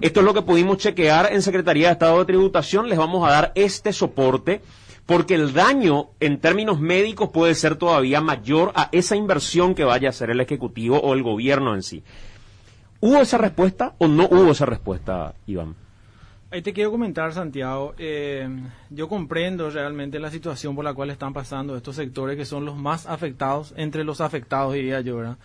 esto 0.00 0.20
es 0.20 0.26
lo 0.26 0.32
que 0.32 0.42
pudimos 0.42 0.78
chequear 0.78 1.32
en 1.32 1.42
Secretaría 1.42 1.88
de 1.88 1.92
Estado 1.94 2.20
de 2.20 2.24
Tributación, 2.26 2.88
les 2.88 2.96
vamos 2.96 3.26
a 3.26 3.32
dar 3.32 3.52
este 3.56 3.92
soporte 3.92 4.60
porque 5.04 5.34
el 5.34 5.52
daño 5.52 6.10
en 6.20 6.38
términos 6.38 6.78
médicos 6.78 7.30
puede 7.30 7.56
ser 7.56 7.74
todavía 7.74 8.20
mayor 8.20 8.70
a 8.76 8.88
esa 8.92 9.16
inversión 9.16 9.74
que 9.74 9.82
vaya 9.82 10.08
a 10.08 10.10
hacer 10.10 10.30
el 10.30 10.40
Ejecutivo 10.40 11.00
o 11.00 11.14
el 11.14 11.24
gobierno 11.24 11.74
en 11.74 11.82
sí. 11.82 12.04
¿Hubo 13.00 13.16
esa 13.18 13.38
respuesta 13.38 13.94
o 13.98 14.08
no 14.08 14.28
hubo 14.30 14.50
esa 14.50 14.66
respuesta, 14.66 15.34
Iván? 15.46 15.74
Ahí 16.50 16.62
te 16.62 16.72
quiero 16.72 16.90
comentar, 16.90 17.32
Santiago. 17.32 17.94
eh, 17.96 18.48
yo 18.90 19.08
comprendo 19.08 19.70
realmente 19.70 20.18
la 20.18 20.30
situación 20.30 20.74
por 20.74 20.84
la 20.84 20.92
cual 20.92 21.10
están 21.10 21.32
pasando 21.32 21.76
estos 21.76 21.96
sectores 21.96 22.36
que 22.36 22.44
son 22.44 22.64
los 22.64 22.76
más 22.76 23.06
afectados, 23.06 23.72
entre 23.76 24.04
los 24.04 24.20
afectados, 24.20 24.74
diría 24.74 25.00
yo, 25.00 25.16
¿verdad? 25.16 25.38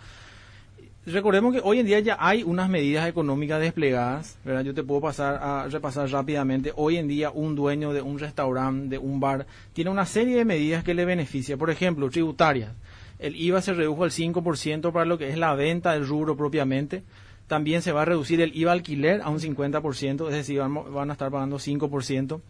Recordemos 1.06 1.54
que 1.54 1.60
hoy 1.62 1.78
en 1.78 1.86
día 1.86 2.00
ya 2.00 2.16
hay 2.18 2.42
unas 2.42 2.68
medidas 2.68 3.08
económicas 3.08 3.60
desplegadas, 3.60 4.36
¿verdad? 4.44 4.64
Yo 4.64 4.74
te 4.74 4.82
puedo 4.82 5.00
pasar 5.00 5.36
a 5.40 5.68
repasar 5.68 6.10
rápidamente. 6.10 6.72
Hoy 6.74 6.96
en 6.96 7.06
día 7.06 7.30
un 7.30 7.54
dueño 7.54 7.92
de 7.92 8.02
un 8.02 8.18
restaurante, 8.18 8.88
de 8.88 8.98
un 8.98 9.20
bar, 9.20 9.46
tiene 9.72 9.90
una 9.90 10.04
serie 10.04 10.36
de 10.36 10.44
medidas 10.44 10.82
que 10.82 10.94
le 10.94 11.04
beneficia. 11.04 11.56
Por 11.56 11.70
ejemplo, 11.70 12.10
tributarias. 12.10 12.72
El 13.20 13.36
IVA 13.36 13.62
se 13.62 13.72
redujo 13.72 14.02
al 14.02 14.10
5% 14.10 14.92
para 14.92 15.04
lo 15.04 15.16
que 15.16 15.30
es 15.30 15.38
la 15.38 15.54
venta 15.54 15.92
del 15.92 16.08
rubro 16.08 16.36
propiamente. 16.36 17.04
También 17.46 17.82
se 17.82 17.92
va 17.92 18.02
a 18.02 18.04
reducir 18.04 18.40
el 18.40 18.56
IVA 18.56 18.72
alquiler 18.72 19.20
a 19.22 19.30
un 19.30 19.38
50%, 19.38 20.28
es 20.28 20.34
decir, 20.34 20.60
van, 20.60 21.10
a 21.10 21.12
estar 21.12 21.30
pagando 21.30 21.58
5%. 21.58 22.40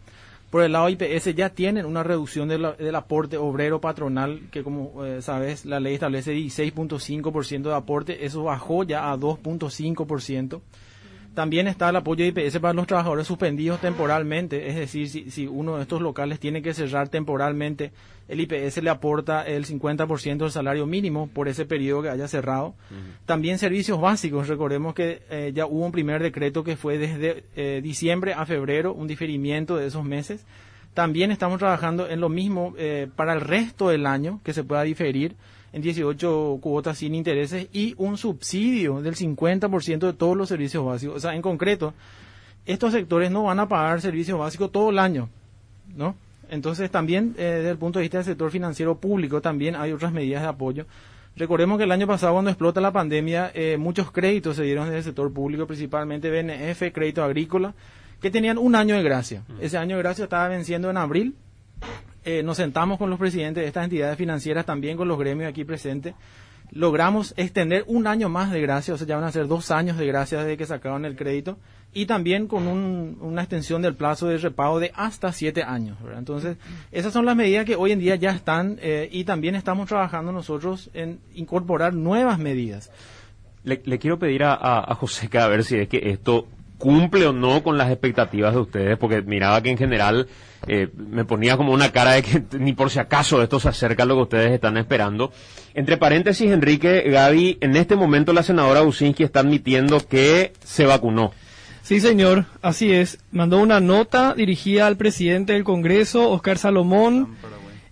Por 0.49 0.63
el 0.63 0.71
lado 0.71 0.89
IPS 0.89 1.35
ya 1.35 1.49
tienen 1.49 1.85
una 1.85 2.03
reducción 2.03 2.47
de 2.47 2.57
del 2.57 2.95
aporte 2.95 3.37
obrero 3.37 3.81
patronal, 3.81 4.41
que 4.49 4.63
como 4.63 5.05
eh, 5.05 5.21
sabes, 5.21 5.65
la 5.65 5.79
ley 5.79 5.95
establece 5.95 6.33
16.5% 6.33 7.63
de 7.63 7.75
aporte, 7.75 8.25
eso 8.25 8.43
bajó 8.43 8.83
ya 8.83 9.11
a 9.11 9.17
2.5%. 9.17 10.61
También 11.33 11.67
está 11.67 11.89
el 11.89 11.97
apoyo 11.97 12.23
de 12.23 12.29
IPS 12.29 12.59
para 12.59 12.73
los 12.73 12.87
trabajadores 12.87 13.27
suspendidos 13.27 13.79
temporalmente, 13.79 14.69
es 14.69 14.75
decir, 14.75 15.09
si, 15.09 15.29
si 15.29 15.45
uno 15.45 15.75
de 15.75 15.83
estos 15.83 16.01
locales 16.01 16.39
tiene 16.39 16.63
que 16.63 16.73
cerrar 16.73 17.09
temporalmente, 17.09 17.91
el 18.27 18.41
IPS 18.41 18.83
le 18.83 18.89
aporta 18.89 19.43
el 19.43 19.65
50% 19.65 20.37
del 20.37 20.51
salario 20.51 20.85
mínimo 20.85 21.27
por 21.27 21.47
ese 21.47 21.65
periodo 21.65 22.03
que 22.03 22.09
haya 22.09 22.27
cerrado. 22.27 22.75
También 23.25 23.57
servicios 23.57 23.99
básicos, 24.01 24.47
recordemos 24.47 24.93
que 24.93 25.21
eh, 25.29 25.51
ya 25.53 25.65
hubo 25.65 25.85
un 25.85 25.91
primer 25.91 26.21
decreto 26.21 26.63
que 26.63 26.75
fue 26.75 26.97
desde 26.97 27.45
eh, 27.55 27.81
diciembre 27.81 28.33
a 28.33 28.45
febrero, 28.45 28.93
un 28.93 29.07
diferimiento 29.07 29.77
de 29.77 29.87
esos 29.87 30.03
meses. 30.03 30.45
También 30.93 31.31
estamos 31.31 31.59
trabajando 31.59 32.09
en 32.09 32.19
lo 32.19 32.27
mismo 32.27 32.73
eh, 32.77 33.07
para 33.15 33.33
el 33.33 33.41
resto 33.41 33.89
del 33.89 34.05
año, 34.05 34.41
que 34.43 34.53
se 34.53 34.63
pueda 34.63 34.83
diferir 34.83 35.35
en 35.71 35.81
18 35.81 36.57
cuotas 36.59 36.97
sin 36.97 37.15
intereses 37.15 37.67
y 37.71 37.93
un 37.97 38.17
subsidio 38.17 39.01
del 39.01 39.15
50% 39.15 39.99
de 39.99 40.13
todos 40.13 40.35
los 40.35 40.49
servicios 40.49 40.83
básicos. 40.83 41.15
O 41.17 41.19
sea, 41.19 41.35
en 41.35 41.41
concreto, 41.41 41.93
estos 42.65 42.91
sectores 42.91 43.31
no 43.31 43.43
van 43.43 43.59
a 43.59 43.69
pagar 43.69 44.01
servicios 44.01 44.37
básicos 44.39 44.71
todo 44.71 44.89
el 44.89 44.99
año, 44.99 45.29
¿no? 45.95 46.15
Entonces, 46.49 46.89
también 46.91 47.35
eh, 47.37 47.43
desde 47.43 47.71
el 47.71 47.77
punto 47.77 47.99
de 47.99 48.03
vista 48.03 48.17
del 48.17 48.25
sector 48.25 48.51
financiero 48.51 48.97
público, 48.97 49.41
también 49.41 49.75
hay 49.75 49.91
otras 49.91 50.11
medidas 50.11 50.41
de 50.41 50.47
apoyo. 50.47 50.85
Recordemos 51.35 51.77
que 51.77 51.83
el 51.83 51.91
año 51.91 52.07
pasado, 52.07 52.33
cuando 52.33 52.49
explota 52.49 52.81
la 52.81 52.91
pandemia, 52.91 53.51
eh, 53.53 53.77
muchos 53.77 54.11
créditos 54.11 54.55
se 54.55 54.63
dieron 54.63 54.85
desde 54.85 54.97
el 54.97 55.03
sector 55.03 55.31
público, 55.31 55.67
principalmente 55.67 56.29
BNF, 56.31 56.91
crédito 56.91 57.23
agrícola, 57.23 57.73
que 58.21 58.31
tenían 58.31 58.57
un 58.57 58.75
año 58.75 58.95
de 58.95 59.03
gracia. 59.03 59.43
Ese 59.61 59.77
año 59.77 59.97
de 59.97 60.01
gracia 60.01 60.23
estaba 60.23 60.47
venciendo 60.47 60.89
en 60.89 60.97
abril 60.97 61.35
eh, 62.29 62.43
nos 62.43 62.57
sentamos 62.57 62.97
con 62.97 63.09
los 63.09 63.17
presidentes 63.17 63.61
de 63.61 63.67
estas 63.67 63.85
entidades 63.85 64.17
financieras, 64.17 64.65
también 64.65 64.97
con 64.97 65.07
los 65.07 65.17
gremios 65.17 65.47
aquí 65.49 65.63
presentes, 65.63 66.13
logramos 66.71 67.33
extender 67.37 67.83
un 67.87 68.07
año 68.07 68.29
más 68.29 68.51
de 68.51 68.61
gracia, 68.61 68.93
o 68.93 68.97
sea, 68.97 69.07
ya 69.07 69.15
van 69.15 69.25
a 69.25 69.31
ser 69.31 69.47
dos 69.47 69.71
años 69.71 69.97
de 69.97 70.05
gracia 70.07 70.39
desde 70.39 70.57
que 70.57 70.65
sacaron 70.65 71.05
el 71.05 71.15
crédito, 71.15 71.57
y 71.93 72.05
también 72.05 72.47
con 72.47 72.67
un- 72.67 73.17
una 73.21 73.41
extensión 73.41 73.81
del 73.81 73.95
plazo 73.95 74.27
de 74.27 74.37
repago 74.37 74.79
de 74.79 74.91
hasta 74.95 75.31
siete 75.31 75.63
años. 75.63 75.97
Entonces, 76.15 76.57
esas 76.91 77.13
son 77.13 77.25
las 77.25 77.35
medidas 77.35 77.65
que 77.65 77.75
hoy 77.75 77.91
en 77.91 77.99
día 77.99 78.15
ya 78.15 78.31
están, 78.31 78.77
eh, 78.81 79.09
y 79.11 79.23
también 79.23 79.55
estamos 79.55 79.87
trabajando 79.87 80.31
nosotros 80.31 80.89
en 80.93 81.19
incorporar 81.33 81.93
nuevas 81.93 82.37
medidas. 82.37 82.91
Le, 83.63 83.79
quiero 83.99 84.19
pedir 84.19 84.43
a, 84.43 84.53
a, 84.53 84.79
a 84.93 84.99
que 85.29 85.37
a 85.39 85.47
ver 85.47 85.63
si 85.63 85.77
es 85.77 85.89
que 85.89 86.09
esto 86.11 86.47
cumple 86.77 87.25
o 87.27 87.33
no 87.33 87.63
con 87.63 87.77
las 87.77 87.89
expectativas 87.91 88.53
de 88.53 88.59
ustedes, 88.59 88.97
porque 88.97 89.21
miraba 89.21 89.61
que 89.61 89.71
en 89.71 89.77
general 89.77 90.27
eh, 90.67 90.89
me 90.95 91.25
ponía 91.25 91.57
como 91.57 91.73
una 91.73 91.91
cara 91.91 92.13
de 92.13 92.23
que 92.23 92.43
ni 92.59 92.73
por 92.73 92.89
si 92.89 92.99
acaso 92.99 93.41
esto 93.41 93.59
se 93.59 93.69
acerca 93.69 94.03
a 94.03 94.05
lo 94.05 94.15
que 94.15 94.21
ustedes 94.21 94.51
están 94.51 94.77
esperando. 94.77 95.31
Entre 95.73 95.97
paréntesis, 95.97 96.51
Enrique, 96.51 97.03
Gaby, 97.09 97.57
en 97.61 97.75
este 97.75 97.95
momento 97.95 98.33
la 98.33 98.43
senadora 98.43 98.81
Businski 98.81 99.23
está 99.23 99.41
admitiendo 99.41 99.99
que 100.07 100.53
se 100.63 100.85
vacunó. 100.85 101.31
Sí, 101.87 102.01
señor, 102.01 102.45
así 102.61 102.91
es. 102.91 103.19
Mandó 103.31 103.59
una 103.59 103.79
nota 103.79 104.33
dirigida 104.33 104.87
al 104.87 104.97
presidente 104.97 105.53
del 105.53 105.63
Congreso, 105.63 106.29
Oscar 106.31 106.57
Salomón. 106.57 107.37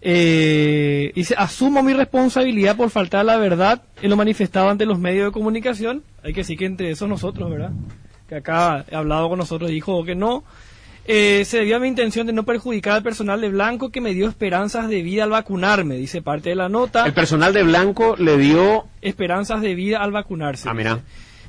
Eh, 0.01 1.13
dice, 1.15 1.33
asumo 1.37 1.81
mi 1.81 1.93
responsabilidad 1.93 2.75
por 2.75 2.89
faltar 2.89 3.21
a 3.21 3.23
la 3.23 3.37
verdad. 3.37 3.83
Él 4.01 4.09
lo 4.09 4.17
manifestaba 4.17 4.69
ante 4.69 4.85
los 4.85 4.99
medios 4.99 5.27
de 5.27 5.31
comunicación. 5.31 6.03
Hay 6.23 6.33
que 6.33 6.41
decir 6.41 6.57
que 6.57 6.65
entre 6.65 6.91
esos 6.91 7.07
nosotros, 7.07 7.49
¿verdad? 7.49 7.71
Que 8.27 8.35
acá 8.35 8.85
he 8.89 8.95
hablado 8.95 9.29
con 9.29 9.39
nosotros, 9.39 9.69
dijo 9.69 10.03
que 10.03 10.15
no. 10.15 10.43
Eh, 11.07 11.43
se 11.45 11.57
debió 11.59 11.75
a 11.75 11.79
mi 11.79 11.87
intención 11.87 12.25
de 12.25 12.33
no 12.33 12.43
perjudicar 12.43 12.93
al 12.93 13.03
personal 13.03 13.39
de 13.39 13.49
Blanco 13.49 13.91
que 13.91 14.01
me 14.01 14.15
dio 14.15 14.27
esperanzas 14.27 14.89
de 14.89 15.03
vida 15.03 15.23
al 15.23 15.29
vacunarme, 15.29 15.97
dice 15.97 16.23
parte 16.23 16.49
de 16.49 16.55
la 16.55 16.67
nota. 16.67 17.05
El 17.05 17.13
personal 17.13 17.53
de 17.53 17.61
Blanco 17.61 18.15
le 18.17 18.37
dio... 18.37 18.87
Esperanzas 19.01 19.61
de 19.61 19.75
vida 19.75 19.99
al 20.01 20.11
vacunarse. 20.11 20.67
Ah, 20.67 20.73
mira. 20.73 21.01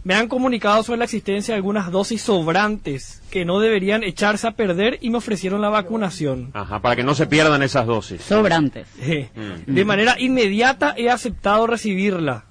Me 0.05 0.15
han 0.15 0.29
comunicado 0.29 0.83
sobre 0.83 0.99
la 0.99 1.05
existencia 1.05 1.55
de 1.55 1.57
algunas 1.57 1.91
dosis 1.91 2.21
sobrantes 2.23 3.23
que 3.31 3.45
no 3.47 3.59
deberían 3.59 4.05
echarse 4.05 4.47
a 4.47 4.53
perder 4.53 4.99
y 5.01 5.09
me 5.11 5.19
ofrecieron 5.19 5.63
la 5.63 5.71
vacunación. 5.71 6.51
Ajá, 6.53 6.81
para 6.81 6.95
que 6.95 7.03
no 7.03 7.15
se 7.15 7.27
pierdan 7.27 7.63
esas 7.63 7.87
dosis. 7.87 8.21
Sobrantes. 8.23 8.87
Eh, 9.01 9.31
Mm. 9.35 9.75
De 9.75 9.85
manera 9.87 10.17
inmediata 10.21 10.95
he 10.99 11.09
aceptado 11.11 11.67
recibirla. 11.67 12.45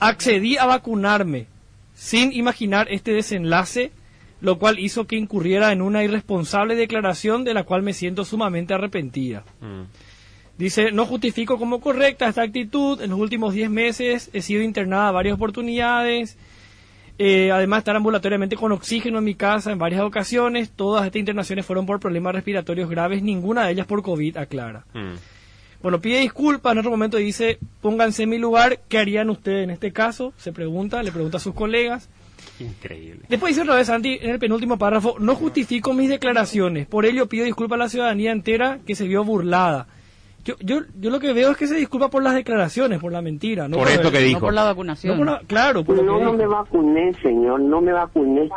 Accedí 0.00 0.56
a 0.56 0.64
vacunarme 0.66 1.46
sin 1.96 2.30
imaginar 2.32 2.88
este 2.90 3.12
desenlace, 3.12 3.90
lo 4.42 4.58
cual 4.58 4.78
hizo 4.78 5.06
que 5.06 5.16
incurriera 5.16 5.72
en 5.72 5.80
una 5.80 6.04
irresponsable 6.04 6.76
declaración 6.76 7.42
de 7.42 7.54
la 7.54 7.64
cual 7.64 7.82
me 7.82 7.94
siento 7.94 8.24
sumamente 8.26 8.74
arrepentida. 8.74 9.44
Mm. 9.62 9.84
Dice, 10.58 10.92
no 10.92 11.06
justifico 11.06 11.58
como 11.58 11.80
correcta 11.80 12.28
esta 12.28 12.42
actitud. 12.42 13.00
En 13.00 13.10
los 13.10 13.18
últimos 13.18 13.54
10 13.54 13.70
meses 13.70 14.30
he 14.34 14.42
sido 14.42 14.62
internada 14.62 15.10
varias 15.10 15.34
oportunidades. 15.34 16.36
Eh, 17.18 17.50
además, 17.50 17.78
estar 17.78 17.96
ambulatoriamente 17.96 18.56
con 18.56 18.72
oxígeno 18.72 19.18
en 19.18 19.24
mi 19.24 19.34
casa 19.34 19.72
en 19.72 19.78
varias 19.78 20.02
ocasiones. 20.02 20.70
Todas 20.70 21.06
estas 21.06 21.18
internaciones 21.18 21.64
fueron 21.64 21.86
por 21.86 21.98
problemas 21.98 22.34
respiratorios 22.34 22.90
graves, 22.90 23.22
ninguna 23.22 23.64
de 23.64 23.72
ellas 23.72 23.86
por 23.86 24.02
COVID, 24.02 24.36
aclara. 24.36 24.84
Mm. 24.92 25.14
Bueno, 25.86 26.00
pide 26.00 26.18
disculpas, 26.18 26.72
en 26.72 26.78
otro 26.80 26.90
momento 26.90 27.16
dice, 27.16 27.60
pónganse 27.80 28.24
en 28.24 28.30
mi 28.30 28.38
lugar, 28.38 28.80
¿qué 28.88 28.98
harían 28.98 29.30
ustedes 29.30 29.62
en 29.62 29.70
este 29.70 29.92
caso? 29.92 30.32
Se 30.36 30.52
pregunta, 30.52 31.00
le 31.00 31.12
pregunta 31.12 31.36
a 31.36 31.40
sus 31.40 31.54
colegas. 31.54 32.10
Increíble. 32.58 33.20
Después 33.28 33.50
dice 33.50 33.62
otra 33.62 33.76
vez 33.76 33.86
Santi 33.86 34.18
en 34.20 34.30
el 34.30 34.40
penúltimo 34.40 34.78
párrafo, 34.78 35.14
no 35.20 35.36
justifico 35.36 35.92
mis 35.92 36.08
declaraciones, 36.08 36.88
por 36.88 37.06
ello 37.06 37.28
pido 37.28 37.44
disculpas 37.44 37.76
a 37.76 37.84
la 37.84 37.88
ciudadanía 37.88 38.32
entera 38.32 38.80
que 38.84 38.96
se 38.96 39.06
vio 39.06 39.22
burlada. 39.22 39.86
Yo, 40.44 40.56
yo, 40.58 40.80
yo 40.98 41.10
lo 41.10 41.20
que 41.20 41.32
veo 41.32 41.52
es 41.52 41.56
que 41.56 41.68
se 41.68 41.76
disculpa 41.76 42.08
por 42.10 42.24
las 42.24 42.34
declaraciones, 42.34 42.98
por 42.98 43.12
la 43.12 43.22
mentira. 43.22 43.68
No 43.68 43.76
Por 43.76 43.86
esto 43.86 44.10
que 44.10 44.18
No 44.18 44.24
dijo. 44.26 44.40
por 44.40 44.54
la 44.54 44.62
no 44.62 44.66
vacunación. 44.70 45.16
por 45.16 45.26
la- 45.26 45.40
claro, 45.46 45.84
por 45.84 45.94
lo 45.98 46.02
No, 46.02 46.18
no 46.18 46.32
me 46.32 46.48
vacuné, 46.48 47.14
señor, 47.22 47.60
no 47.60 47.80
me 47.80 47.92
vacuné. 47.92 48.48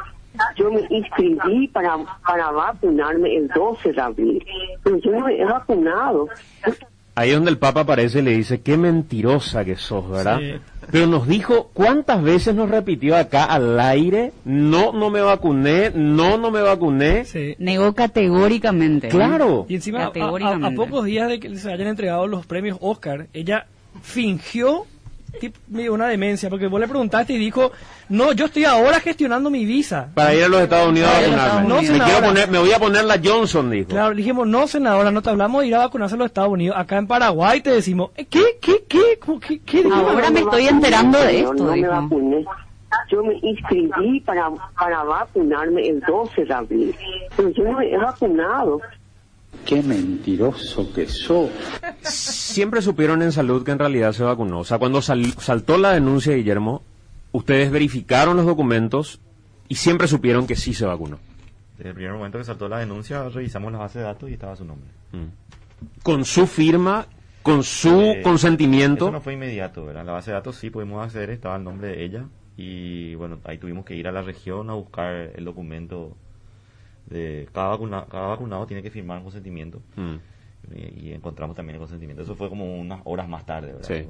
Yo 0.55 0.71
me 0.71 0.81
inscribí 0.89 1.67
para, 1.67 1.95
para 2.25 2.50
vacunarme 2.50 3.36
el 3.36 3.48
12 3.50 3.93
de 3.93 4.01
abril, 4.01 4.43
pero 4.81 4.98
yo 4.98 5.12
no 5.12 5.27
me 5.27 5.39
he 5.39 5.45
vacunado. 5.45 6.27
Ahí 7.19 7.31
donde 7.31 7.51
el 7.51 7.57
Papa 7.57 7.81
aparece 7.81 8.19
y 8.19 8.21
le 8.21 8.31
dice, 8.31 8.61
qué 8.61 8.77
mentirosa 8.77 9.65
que 9.65 9.75
sos, 9.75 10.09
¿verdad? 10.09 10.39
Sí. 10.39 10.53
Pero 10.89 11.05
nos 11.07 11.27
dijo, 11.27 11.69
¿cuántas 11.73 12.23
veces 12.23 12.55
nos 12.55 12.69
repitió 12.69 13.17
acá 13.17 13.43
al 13.43 13.77
aire? 13.79 14.31
No, 14.45 14.93
no 14.93 15.09
me 15.09 15.19
vacuné, 15.19 15.91
no, 15.93 16.38
no 16.38 16.49
me 16.49 16.61
vacuné. 16.61 17.25
Sí. 17.25 17.55
Negó 17.59 17.93
categóricamente. 17.93 19.07
¿eh? 19.07 19.09
Claro. 19.09 19.65
Y 19.67 19.75
encima, 19.75 20.05
a, 20.05 20.07
a- 20.07 20.67
a 20.67 20.71
pocos 20.71 21.03
días 21.03 21.27
de 21.27 21.39
que 21.41 21.55
se 21.57 21.71
hayan 21.71 21.88
entregado 21.89 22.25
los 22.25 22.45
premios 22.45 22.77
Oscar, 22.79 23.27
ella 23.33 23.65
fingió 24.01 24.85
una 25.89 26.07
demencia, 26.07 26.50
porque 26.50 26.67
vos 26.67 26.79
le 26.79 26.88
preguntaste 26.88 27.33
y 27.33 27.38
dijo, 27.38 27.71
no, 28.09 28.33
yo 28.33 28.45
estoy 28.45 28.65
ahora 28.65 29.00
gestionando 29.00 29.50
mi 29.50 29.65
visa. 29.65 30.09
Para 30.13 30.33
ir 30.33 30.43
a 30.43 30.48
los 30.48 30.62
Estados 30.62 30.89
Unidos 30.89 31.09
a 31.09 31.13
vacunarme. 31.19 31.79
Estados 31.81 31.98
me, 32.00 32.03
quiero 32.05 32.21
No, 32.21 32.27
poner, 32.27 32.50
me 32.50 32.59
voy 32.59 32.71
a 32.71 32.79
poner 32.79 33.05
la 33.05 33.19
Johnson, 33.24 33.69
dijo. 33.69 33.89
Claro, 33.89 34.15
dijimos, 34.15 34.48
no, 34.48 34.67
senadora, 34.67 35.12
no 35.12 35.21
te 35.21 35.29
hablamos 35.29 35.62
de 35.62 35.67
ir 35.67 35.75
a 35.75 35.79
vacunarse 35.79 36.15
a 36.15 36.17
los 36.17 36.25
Estados 36.27 36.51
Unidos. 36.51 36.75
Acá 36.77 36.98
en 36.98 37.07
Paraguay 37.07 37.62
te 37.62 37.71
decimos, 37.71 38.12
"Eh, 38.15 38.25
¿qué, 38.25 38.57
qué, 38.62 38.83
qué? 38.88 39.19
¿Cómo, 39.19 39.39
qué, 39.39 39.59
qué? 39.59 39.83
Ahora 39.91 40.29
me 40.29 40.41
No 40.41 40.50
estoy 40.51 40.67
enterando 40.67 41.19
de 41.19 41.39
esto, 41.39 41.53
No 41.53 41.71
me 41.75 41.88
vacuné. 41.88 42.45
Yo 43.12 43.24
me 43.24 43.36
inscribí 43.41 44.19
para, 44.21 44.50
para 44.79 45.03
vacunarme 45.03 45.88
el 45.88 46.00
12 46.01 46.45
de 46.45 46.53
abril, 46.53 46.95
pero 47.36 47.50
yo 47.50 47.63
no 47.63 47.77
me 47.77 47.91
he 47.91 47.98
vacunado. 47.98 48.81
Qué 49.69 49.83
mentiroso 49.83 50.91
que 50.93 51.07
sos. 51.07 51.49
Siempre 52.01 52.81
supieron 52.81 53.21
en 53.21 53.31
salud 53.31 53.63
que 53.63 53.69
en 53.71 53.77
realidad 53.79 54.13
se 54.13 54.23
vacunó. 54.23 54.59
O 54.61 54.63
sea, 54.63 54.79
cuando 54.79 54.99
sal- 55.01 55.33
saltó 55.38 55.77
la 55.77 55.91
denuncia, 55.91 56.33
Guillermo, 56.33 56.81
ustedes 57.33 57.69
verificaron 57.69 58.35
los 58.35 58.47
documentos 58.47 59.19
y 59.67 59.75
siempre 59.75 60.07
supieron 60.07 60.47
que 60.47 60.55
sí 60.55 60.73
se 60.73 60.85
vacunó. 60.88 61.19
Desde 61.77 61.89
el 61.89 61.95
primer 61.95 62.13
momento 62.13 62.39
que 62.39 62.45
saltó 62.45 62.67
la 62.67 62.79
denuncia, 62.79 63.29
revisamos 63.29 63.71
la 63.71 63.77
base 63.77 63.99
de 63.99 64.05
datos 64.05 64.29
y 64.29 64.33
estaba 64.33 64.55
su 64.55 64.65
nombre. 64.65 64.89
Mm. 65.11 66.01
Con 66.01 66.25
su 66.25 66.47
firma, 66.47 67.05
con 67.43 67.63
su 67.63 68.01
Eh, 68.01 68.21
consentimiento. 68.23 69.05
Eso 69.05 69.11
no 69.11 69.21
fue 69.21 69.33
inmediato, 69.33 69.85
¿verdad? 69.85 70.03
La 70.03 70.13
base 70.13 70.31
de 70.31 70.35
datos 70.35 70.55
sí 70.55 70.71
pudimos 70.71 71.03
acceder, 71.05 71.29
estaba 71.29 71.55
el 71.57 71.63
nombre 71.63 71.89
de 71.89 72.03
ella. 72.03 72.25
Y 72.57 73.13
bueno, 73.15 73.38
ahí 73.45 73.59
tuvimos 73.59 73.85
que 73.85 73.95
ir 73.95 74.07
a 74.07 74.11
la 74.11 74.21
región 74.23 74.69
a 74.69 74.73
buscar 74.73 75.13
el 75.35 75.45
documento 75.45 76.17
de 77.09 77.47
cada, 77.53 77.69
vacuna- 77.69 78.05
cada 78.09 78.27
vacunado 78.27 78.65
tiene 78.67 78.83
que 78.83 78.91
firmar 78.91 79.17
un 79.17 79.23
consentimiento. 79.23 79.79
Mm. 79.95 80.15
Y, 80.75 81.07
y 81.07 81.13
encontramos 81.13 81.55
también 81.55 81.75
el 81.75 81.79
consentimiento. 81.79 82.21
Eso 82.23 82.35
fue 82.35 82.49
como 82.49 82.79
unas 82.79 83.01
horas 83.05 83.27
más 83.27 83.45
tarde, 83.45 83.73
¿verdad? 83.73 83.87
Sí. 83.87 84.05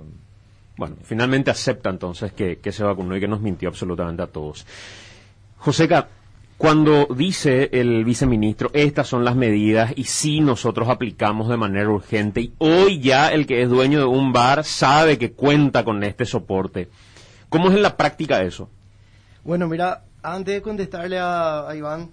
Bueno, 0.77 0.95
finalmente 1.03 1.51
acepta 1.51 1.89
entonces 1.89 2.31
que, 2.33 2.57
que 2.59 2.71
se 2.71 2.83
vacunó 2.83 3.15
y 3.15 3.19
que 3.19 3.27
nos 3.27 3.41
mintió 3.41 3.69
absolutamente 3.69 4.23
a 4.23 4.27
todos. 4.27 4.65
Joseca, 5.57 6.07
cuando 6.57 7.05
dice 7.15 7.69
el 7.73 8.03
viceministro, 8.03 8.69
estas 8.73 9.07
son 9.07 9.23
las 9.23 9.35
medidas 9.35 9.93
y 9.95 10.05
sí 10.05 10.41
nosotros 10.41 10.89
aplicamos 10.89 11.47
de 11.49 11.57
manera 11.57 11.89
urgente 11.89 12.41
y 12.41 12.53
hoy 12.59 12.99
ya 12.99 13.29
el 13.29 13.45
que 13.45 13.61
es 13.61 13.69
dueño 13.69 13.99
de 13.99 14.05
un 14.05 14.33
bar 14.33 14.63
sabe 14.65 15.17
que 15.17 15.31
cuenta 15.33 15.83
con 15.85 16.03
este 16.03 16.25
soporte. 16.25 16.89
¿Cómo 17.49 17.69
es 17.69 17.75
en 17.75 17.81
la 17.81 17.95
práctica 17.95 18.41
eso? 18.43 18.69
Bueno, 19.43 19.67
mira, 19.67 20.03
antes 20.21 20.55
de 20.55 20.61
contestarle 20.61 21.17
a, 21.17 21.67
a 21.69 21.75
Iván, 21.75 22.09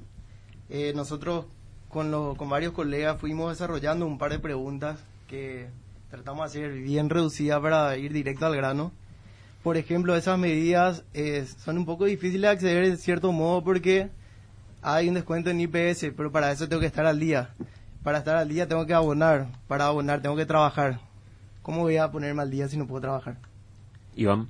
eh, 0.70 0.92
nosotros 0.94 1.46
con, 1.88 2.10
lo- 2.10 2.34
con 2.36 2.48
varios 2.48 2.72
colegas 2.72 3.18
fuimos 3.20 3.50
desarrollando 3.50 4.06
un 4.06 4.18
par 4.18 4.30
de 4.32 4.38
preguntas 4.38 4.98
que 5.28 5.68
tratamos 6.10 6.52
de 6.52 6.64
hacer 6.64 6.78
bien 6.80 7.08
reducidas 7.10 7.60
para 7.60 7.96
ir 7.96 8.12
directo 8.12 8.46
al 8.46 8.56
grano. 8.56 8.92
por 9.62 9.76
ejemplo, 9.76 10.14
esas 10.16 10.38
medidas 10.38 11.02
eh, 11.14 11.44
son 11.64 11.78
un 11.78 11.84
poco 11.86 12.04
difíciles 12.04 12.42
de 12.42 12.48
acceder 12.48 12.84
en 12.84 12.96
cierto 12.98 13.32
modo 13.32 13.64
porque 13.64 14.10
hay 14.82 15.08
un 15.08 15.14
descuento 15.14 15.50
en 15.50 15.60
IPS, 15.60 16.12
pero 16.16 16.30
para 16.30 16.52
eso 16.52 16.68
tengo 16.68 16.80
que 16.80 16.86
estar 16.86 17.04
al 17.06 17.18
día. 17.18 17.50
Para 18.04 18.18
estar 18.18 18.36
al 18.36 18.48
día 18.48 18.68
tengo 18.68 18.86
que 18.86 18.94
abonar, 18.94 19.48
para 19.66 19.86
abonar 19.86 20.22
tengo 20.22 20.36
que 20.36 20.46
trabajar. 20.46 21.00
¿Cómo 21.62 21.80
voy 21.80 21.96
a 21.96 22.12
ponerme 22.12 22.42
al 22.42 22.50
día 22.52 22.68
si 22.68 22.76
no 22.76 22.86
puedo 22.86 23.00
trabajar? 23.00 23.38
Iván. 24.14 24.48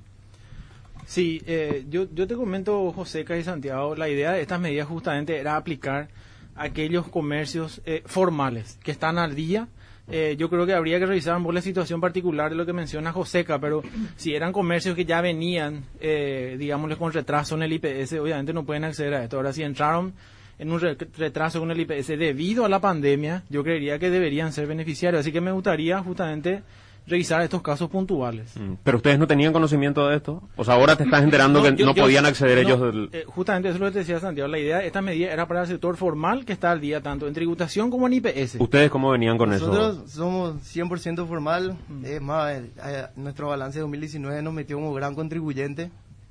Sí, 1.07 1.41
eh, 1.47 1.85
yo, 1.89 2.05
yo 2.13 2.27
te 2.27 2.35
comento, 2.35 2.91
Joseca 2.91 3.37
y 3.37 3.43
Santiago, 3.43 3.95
la 3.95 4.09
idea 4.09 4.33
de 4.33 4.41
estas 4.41 4.59
medidas 4.59 4.89
justamente 4.89 5.37
era 5.37 5.55
aplicar 5.55 6.09
aquellos 6.57 7.07
comercios 7.07 7.81
eh, 7.85 8.03
formales 8.05 8.77
que 8.83 8.91
están 8.91 9.17
al 9.17 9.33
día. 9.33 9.69
Eh, 10.09 10.35
yo 10.37 10.49
creo 10.49 10.65
que 10.65 10.73
habría 10.73 10.99
que 10.99 11.05
revisar 11.05 11.39
la 11.39 11.61
situación 11.61 12.01
particular 12.01 12.49
de 12.49 12.57
lo 12.57 12.65
que 12.65 12.73
menciona 12.73 13.13
Joseca, 13.13 13.57
pero 13.57 13.83
si 14.17 14.35
eran 14.35 14.51
comercios 14.51 14.95
que 14.97 15.05
ya 15.05 15.21
venían, 15.21 15.85
eh, 16.01 16.57
digámosle, 16.59 16.97
con 16.97 17.13
retraso 17.13 17.55
en 17.55 17.63
el 17.63 17.71
IPS, 17.71 18.13
obviamente 18.19 18.51
no 18.51 18.65
pueden 18.65 18.83
acceder 18.83 19.13
a 19.13 19.23
esto. 19.23 19.37
Ahora, 19.37 19.53
si 19.53 19.63
entraron 19.63 20.13
en 20.59 20.71
un 20.73 20.79
re- 20.81 20.97
retraso 21.17 21.59
con 21.61 21.71
el 21.71 21.79
IPS 21.79 22.07
debido 22.19 22.65
a 22.65 22.69
la 22.69 22.81
pandemia, 22.81 23.43
yo 23.49 23.63
creería 23.63 23.97
que 23.97 24.09
deberían 24.09 24.51
ser 24.51 24.67
beneficiarios. 24.67 25.21
Así 25.21 25.31
que 25.31 25.39
me 25.39 25.53
gustaría 25.53 25.99
justamente 26.03 26.63
revisar 27.07 27.41
estos 27.41 27.61
casos 27.61 27.89
puntuales. 27.89 28.55
Mm, 28.57 28.73
Pero 28.83 28.97
ustedes 28.97 29.17
no 29.17 29.25
tenían 29.27 29.53
conocimiento 29.53 30.07
de 30.07 30.17
esto. 30.17 30.43
O 30.57 30.63
sea, 30.65 30.73
ahora 30.73 30.95
te 30.97 31.03
estás 31.05 31.23
enterando 31.23 31.63
que 31.63 31.75
yo- 31.75 31.85
no 31.85 31.93
yo- 31.95 32.03
podían 32.03 32.25
acceder 32.25 32.57
no, 32.63 32.69
ellos 32.69 32.81
del... 32.81 33.09
eh, 33.13 33.23
justamente 33.27 33.69
eso 33.69 33.75
es 33.75 33.79
lo 33.79 33.85
que 33.87 33.93
te 33.93 33.99
decía 33.99 34.19
Santiago. 34.19 34.47
La 34.49 34.59
idea 34.59 34.79
de 34.79 34.87
esta 34.87 35.01
medida 35.01 35.31
era 35.31 35.47
para 35.47 35.61
el 35.61 35.67
sector 35.67 35.95
formal 35.97 36.43
que 36.45 36.53
está 36.53 36.71
al 36.71 36.81
día 36.81 37.01
tanto 37.01 37.27
en 37.27 37.33
tributación 37.33 37.89
como 37.89 38.07
en 38.07 38.13
IPS. 38.13 38.57
¿Ustedes 38.59 38.91
cómo 38.91 39.09
venían 39.11 39.37
con 39.37 39.53
eso? 39.53 39.67
Nosotros 39.67 40.11
somos 40.11 40.55
100% 40.63 41.25
formal. 41.27 41.77
Es 42.03 42.21
más, 42.21 42.55
el- 42.57 42.71
eh, 42.83 43.05
nuestro 43.15 43.47
balance 43.47 43.77
de 43.77 43.81
2019 43.81 44.41
nos 44.41 44.53
metió 44.53 44.75
como 44.77 44.93
gran 44.93 45.15
contribuyente 45.15 45.89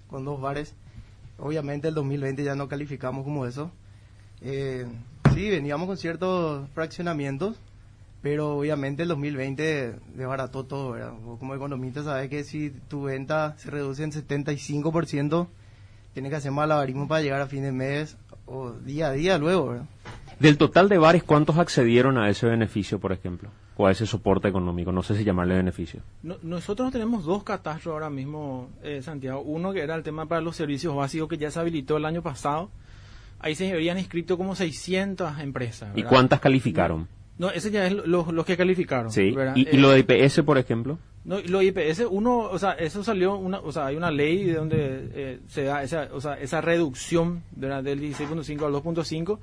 con 0.09 0.25
dos 0.25 0.41
bares. 0.41 0.75
Obviamente 1.39 1.89
el 1.89 1.95
2020 1.95 2.45
ya 2.45 2.55
no 2.55 2.69
calificamos 2.69 3.25
como 3.25 3.47
eso. 3.47 3.71
Eh, 4.43 4.87
sí, 5.35 5.49
veníamos 5.51 5.87
con 5.87 5.97
ciertos 5.97 6.69
fraccionamientos, 6.75 7.57
pero 8.27 8.57
obviamente 8.59 9.05
el 9.05 9.09
2020 9.11 9.95
desbarató 10.17 10.65
todo. 10.65 10.91
¿verdad? 10.91 11.13
Vos 11.23 11.39
como 11.39 11.55
economista 11.55 12.03
sabes 12.03 12.29
que 12.29 12.43
si 12.43 12.71
tu 12.89 13.05
venta 13.05 13.55
se 13.57 13.71
reduce 13.71 14.03
en 14.03 14.11
75%, 14.11 15.47
tienes 16.13 16.31
que 16.31 16.37
hacer 16.37 16.51
malabarismo 16.51 17.07
para 17.07 17.23
llegar 17.23 17.41
a 17.41 17.47
fin 17.47 17.63
de 17.63 17.71
mes 17.71 18.17
o 18.47 18.73
día 18.73 19.07
a 19.07 19.13
día 19.13 19.39
luego. 19.39 19.69
¿verdad? 19.69 19.87
Del 20.41 20.59
total 20.59 20.89
de 20.89 20.99
bares, 20.99 21.23
¿cuántos 21.23 21.57
accedieron 21.57 22.19
a 22.19 22.29
ese 22.29 22.47
beneficio, 22.49 22.99
por 22.99 23.13
ejemplo? 23.13 23.51
O 23.77 23.87
a 23.87 23.93
ese 23.93 24.07
soporte 24.07 24.49
económico. 24.49 24.91
No 24.91 25.05
sé 25.05 25.15
si 25.15 25.23
llamarle 25.23 25.55
beneficio. 25.55 26.01
No- 26.25 26.39
nosotros 26.43 26.91
tenemos 26.91 27.25
dos 27.25 27.45
catastros 27.45 27.93
ahora 27.93 28.11
mismo, 28.11 28.71
eh, 28.83 29.03
Santiago. 29.03 29.41
Uno 29.43 29.73
que 29.73 29.83
era 29.83 29.95
el 29.95 30.03
tema 30.03 30.27
para 30.27 30.41
los 30.41 30.57
servicios 30.57 30.97
básicos 30.97 31.29
que 31.29 31.39
ya 31.39 31.53
se 31.53 31.61
habilitó 31.61 31.97
el 31.97 32.05
año 32.05 32.23
pasado. 32.23 32.71
Ahí 33.39 33.55
se 33.55 33.73
habían 33.73 33.99
inscrito 33.99 34.37
como 34.37 34.57
600 34.57 35.39
empresas. 35.39 35.91
¿Y 35.95 36.03
cuántas 36.03 36.41
calificaron? 36.41 37.07
No, 37.39 37.51
ese 37.51 37.71
ya 37.71 37.87
es 37.87 37.93
los, 37.93 38.33
los 38.33 38.47
que 38.47 38.57
calificaron. 38.57 39.11
Sí. 39.11 39.35
¿Y, 39.55 39.61
y 39.61 39.77
Eh, 39.77 39.79
lo 39.79 39.91
de 39.91 39.99
IPS, 40.01 40.43
por 40.43 40.59
ejemplo? 40.59 40.99
No, 41.25 41.41
lo 41.41 41.61
IPS, 41.61 42.05
uno, 42.09 42.39
o 42.39 42.59
sea, 42.59 42.73
eso 42.73 43.03
salió, 43.03 43.37
una, 43.37 43.59
o 43.59 43.73
sea, 43.73 43.87
hay 43.87 43.97
una 43.97 44.13
ley 44.13 44.45
de 44.45 44.55
donde 44.55 45.11
eh, 45.13 45.41
se 45.49 45.65
da 45.65 45.83
esa, 45.83 46.09
o 46.13 46.21
sea, 46.21 46.35
esa 46.35 46.61
reducción 46.61 47.43
¿verdad? 47.51 47.83
del 47.83 48.01
16.5 48.01 48.65
al 48.65 48.73
2.5 48.73 49.39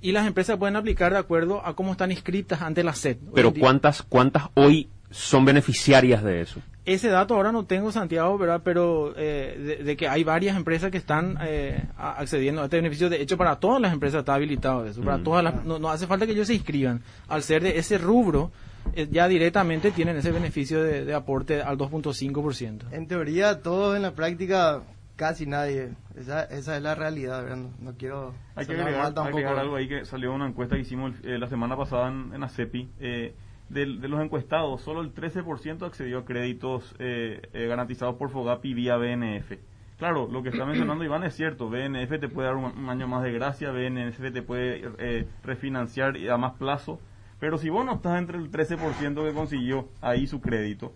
y 0.00 0.12
las 0.12 0.26
empresas 0.26 0.56
pueden 0.58 0.74
aplicar 0.76 1.12
de 1.12 1.18
acuerdo 1.18 1.64
a 1.64 1.74
cómo 1.74 1.92
están 1.92 2.10
inscritas 2.10 2.60
ante 2.60 2.82
la 2.82 2.92
SED. 2.92 3.18
Pero 3.34 3.54
¿cuántas, 3.54 4.02
¿cuántas 4.02 4.48
hoy 4.54 4.88
son 5.10 5.44
beneficiarias 5.44 6.22
de 6.22 6.40
eso? 6.42 6.60
Ese 6.84 7.08
dato 7.08 7.34
ahora 7.34 7.52
no 7.52 7.64
tengo, 7.66 7.92
Santiago, 7.92 8.38
¿verdad? 8.38 8.62
Pero 8.64 9.12
eh, 9.16 9.76
de, 9.78 9.84
de 9.84 9.96
que 9.96 10.08
hay 10.08 10.24
varias 10.24 10.56
empresas 10.56 10.90
que 10.90 10.96
están 10.96 11.36
eh, 11.42 11.84
accediendo 11.98 12.62
a 12.62 12.64
este 12.64 12.76
beneficio. 12.76 13.10
De 13.10 13.20
hecho, 13.20 13.36
para 13.36 13.56
todas 13.56 13.78
las 13.80 13.92
empresas 13.92 14.20
está 14.20 14.34
habilitado 14.34 14.86
eso. 14.86 15.02
Para 15.02 15.18
Mm. 15.18 15.22
todas 15.24 15.44
las, 15.44 15.64
no, 15.66 15.78
no 15.78 15.90
hace 15.90 16.06
falta 16.06 16.24
que 16.24 16.32
ellos 16.32 16.46
se 16.46 16.54
inscriban. 16.54 17.02
Al 17.28 17.42
ser 17.42 17.62
de 17.62 17.78
ese 17.78 17.98
rubro, 17.98 18.50
eh, 18.94 19.06
ya 19.10 19.28
directamente 19.28 19.90
tienen 19.90 20.16
ese 20.16 20.32
beneficio 20.32 20.82
de, 20.82 21.04
de 21.04 21.14
aporte 21.14 21.60
al 21.60 21.76
2.5%. 21.76 22.84
En 22.90 23.06
teoría, 23.06 23.60
todos 23.62 23.94
en 23.94 24.00
la 24.02 24.12
práctica, 24.12 24.80
casi 25.16 25.44
nadie. 25.44 25.90
Esa, 26.16 26.44
esa 26.44 26.76
es 26.76 26.82
la 26.82 26.94
realidad, 26.94 27.42
¿verdad? 27.42 27.56
No, 27.58 27.70
no 27.80 27.92
quiero 27.98 28.32
Hay 28.54 28.64
que 28.66 28.72
agregar, 28.72 29.02
mal 29.02 29.14
tampoco. 29.14 29.36
agregar 29.36 29.58
algo 29.58 29.76
ahí 29.76 29.88
que 29.88 30.06
salió 30.06 30.32
una 30.32 30.46
encuesta 30.48 30.74
que 30.76 30.82
hicimos 30.82 31.12
eh, 31.22 31.36
la 31.38 31.48
semana 31.48 31.76
pasada 31.76 32.08
en, 32.08 32.32
en 32.34 32.42
ACEPI. 32.42 32.88
Eh, 32.98 33.34
de, 33.68 33.86
de 33.86 34.08
los 34.08 34.20
encuestados, 34.22 34.80
solo 34.82 35.00
el 35.02 35.12
13% 35.14 35.86
accedió 35.86 36.18
a 36.20 36.24
créditos 36.24 36.94
eh, 36.98 37.42
eh, 37.52 37.66
garantizados 37.66 38.16
por 38.16 38.30
FOGAPI 38.30 38.74
vía 38.74 38.96
BNF. 38.96 39.52
Claro, 39.98 40.28
lo 40.30 40.42
que 40.42 40.48
está 40.50 40.64
mencionando 40.66 41.04
Iván 41.04 41.24
es 41.24 41.34
cierto. 41.34 41.68
BNF 41.68 42.18
te 42.20 42.28
puede 42.28 42.48
dar 42.48 42.56
un, 42.56 42.64
un 42.64 42.88
año 42.88 43.06
más 43.08 43.22
de 43.22 43.32
gracia, 43.32 43.70
BNF 43.70 44.32
te 44.32 44.42
puede 44.42 44.82
eh, 44.98 45.26
refinanciar 45.42 46.16
y 46.16 46.28
a 46.28 46.36
más 46.36 46.52
plazo. 46.54 47.00
Pero 47.40 47.58
si 47.58 47.68
vos 47.68 47.84
no 47.84 47.94
estás 47.94 48.18
entre 48.18 48.38
el 48.38 48.50
13% 48.50 49.24
que 49.28 49.32
consiguió 49.34 49.88
ahí 50.00 50.26
su 50.26 50.40
crédito, 50.40 50.92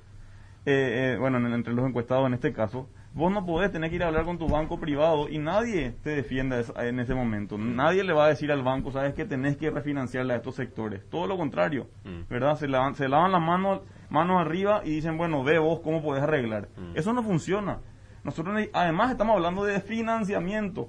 eh, 0.67 1.13
eh, 1.15 1.17
bueno, 1.19 1.39
en- 1.39 1.53
entre 1.53 1.73
los 1.75 1.87
encuestados 1.87 2.27
en 2.27 2.35
este 2.35 2.53
caso, 2.53 2.89
vos 3.15 3.33
no 3.33 3.45
podés 3.45 3.71
tener 3.71 3.91
que 3.91 3.97
ir 3.97 4.03
a 4.03 4.09
hablar 4.09 4.25
con 4.25 4.39
tu 4.39 4.49
banco 4.49 4.79
privado 4.81 5.29
y 5.29 5.39
nadie 5.39 5.95
te 6.03 6.11
defienda 6.11 6.63
en 6.77 7.01
ese 7.01 7.15
momento. 7.15 7.59
Nadie 7.59 8.05
le 8.05 8.13
va 8.13 8.27
a 8.27 8.29
decir 8.29 8.51
al 8.51 8.63
banco, 8.63 8.91
sabes 8.91 9.15
que 9.15 9.25
tenés 9.25 9.57
que 9.57 9.71
refinanciarle 9.71 10.35
a 10.35 10.37
estos 10.37 10.55
sectores. 10.55 11.09
Todo 11.11 11.27
lo 11.27 11.37
contrario, 11.37 11.89
¿verdad? 12.29 12.57
Se 12.57 12.69
lavan, 12.69 12.95
se 12.95 13.09
lavan 13.09 13.33
las 13.33 13.43
manos, 13.43 13.83
manos 14.09 14.41
arriba 14.41 14.83
y 14.85 14.91
dicen, 14.91 15.17
bueno, 15.19 15.43
ve 15.45 15.59
vos 15.59 15.81
cómo 15.81 16.03
podés 16.03 16.23
arreglar. 16.23 16.69
Eso 16.95 17.13
no 17.13 17.23
funciona. 17.23 17.81
Nosotros, 18.25 18.57
además, 18.73 19.11
estamos 19.11 19.37
hablando 19.37 19.65
de 19.65 19.81
financiamiento. 19.81 20.89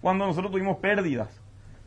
Cuando 0.00 0.26
nosotros 0.26 0.50
tuvimos 0.50 0.78
pérdidas, 0.78 1.39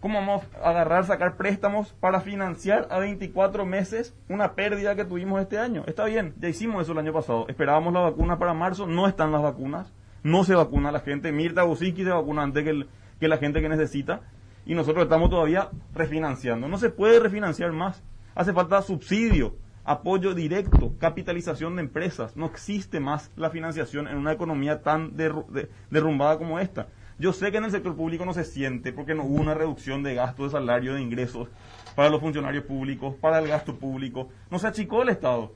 ¿Cómo 0.04 0.20
vamos 0.20 0.44
a 0.62 0.70
agarrar, 0.72 1.06
sacar 1.06 1.38
préstamos 1.38 1.94
para 2.02 2.20
financiar 2.20 2.90
a 2.92 3.00
24 3.00 3.66
meses 3.66 4.14
una 4.28 4.52
pérdida 4.54 4.98
que 4.98 5.06
tuvimos 5.06 5.42
este 5.42 5.58
año? 5.58 5.86
Está 5.88 6.04
bien, 6.04 6.34
ya 6.40 6.50
hicimos 6.50 6.84
eso 6.84 6.92
el 6.92 6.98
año 6.98 7.14
pasado. 7.14 7.46
Esperábamos 7.48 7.94
la 7.94 8.02
vacuna 8.02 8.38
para 8.38 8.54
marzo, 8.54 8.86
no 8.86 9.08
están 9.08 9.32
las 9.32 9.42
vacunas, 9.42 9.94
no 10.22 10.44
se 10.44 10.56
vacuna 10.56 10.92
la 10.92 11.00
gente. 11.00 11.32
Mirta 11.32 11.64
Busiski 11.64 12.04
se 12.04 12.10
vacuna 12.10 12.44
antes 12.44 12.66
que, 12.66 12.86
que 13.18 13.28
la 13.30 13.38
gente 13.38 13.62
que 13.62 13.70
necesita 13.70 14.20
y 14.66 14.76
nosotros 14.76 15.06
estamos 15.06 15.30
todavía 15.30 15.70
refinanciando. 15.96 16.68
No 16.68 16.78
se 16.78 16.90
puede 16.90 17.22
refinanciar 17.22 17.72
más. 17.72 18.04
Hace 18.36 18.52
falta 18.52 18.82
subsidio, 18.82 19.56
apoyo 19.86 20.34
directo, 20.34 20.96
capitalización 21.00 21.78
de 21.78 21.82
empresas. 21.84 22.36
No 22.36 22.48
existe 22.48 23.00
más 23.00 23.32
la 23.38 23.50
financiación 23.52 24.10
en 24.10 24.18
una 24.18 24.34
economía 24.34 24.82
tan 24.82 25.16
derru- 25.16 25.48
de- 25.48 25.70
derrumbada 25.90 26.38
como 26.38 26.60
esta. 26.60 26.88
Yo 27.24 27.32
sé 27.32 27.54
que 27.54 27.58
en 27.58 27.64
el 27.64 27.72
sector 27.72 27.96
público 27.96 28.26
no 28.26 28.34
se 28.34 28.44
siente 28.44 28.92
porque 28.92 29.16
no 29.16 29.24
hubo 29.24 29.40
una 29.40 29.54
reducción 29.54 30.04
de 30.04 30.14
gasto 30.14 30.44
de 30.44 30.50
salario, 30.50 30.96
de 30.96 31.02
ingresos 31.02 31.48
para 31.96 32.10
los 32.10 32.20
funcionarios 32.20 32.66
públicos, 32.66 33.16
para 33.16 33.40
el 33.40 33.48
gasto 33.48 33.78
público. 33.78 34.28
No 34.52 34.60
se 34.60 34.68
achicó 34.68 35.04
el 35.04 35.08
Estado. 35.08 35.54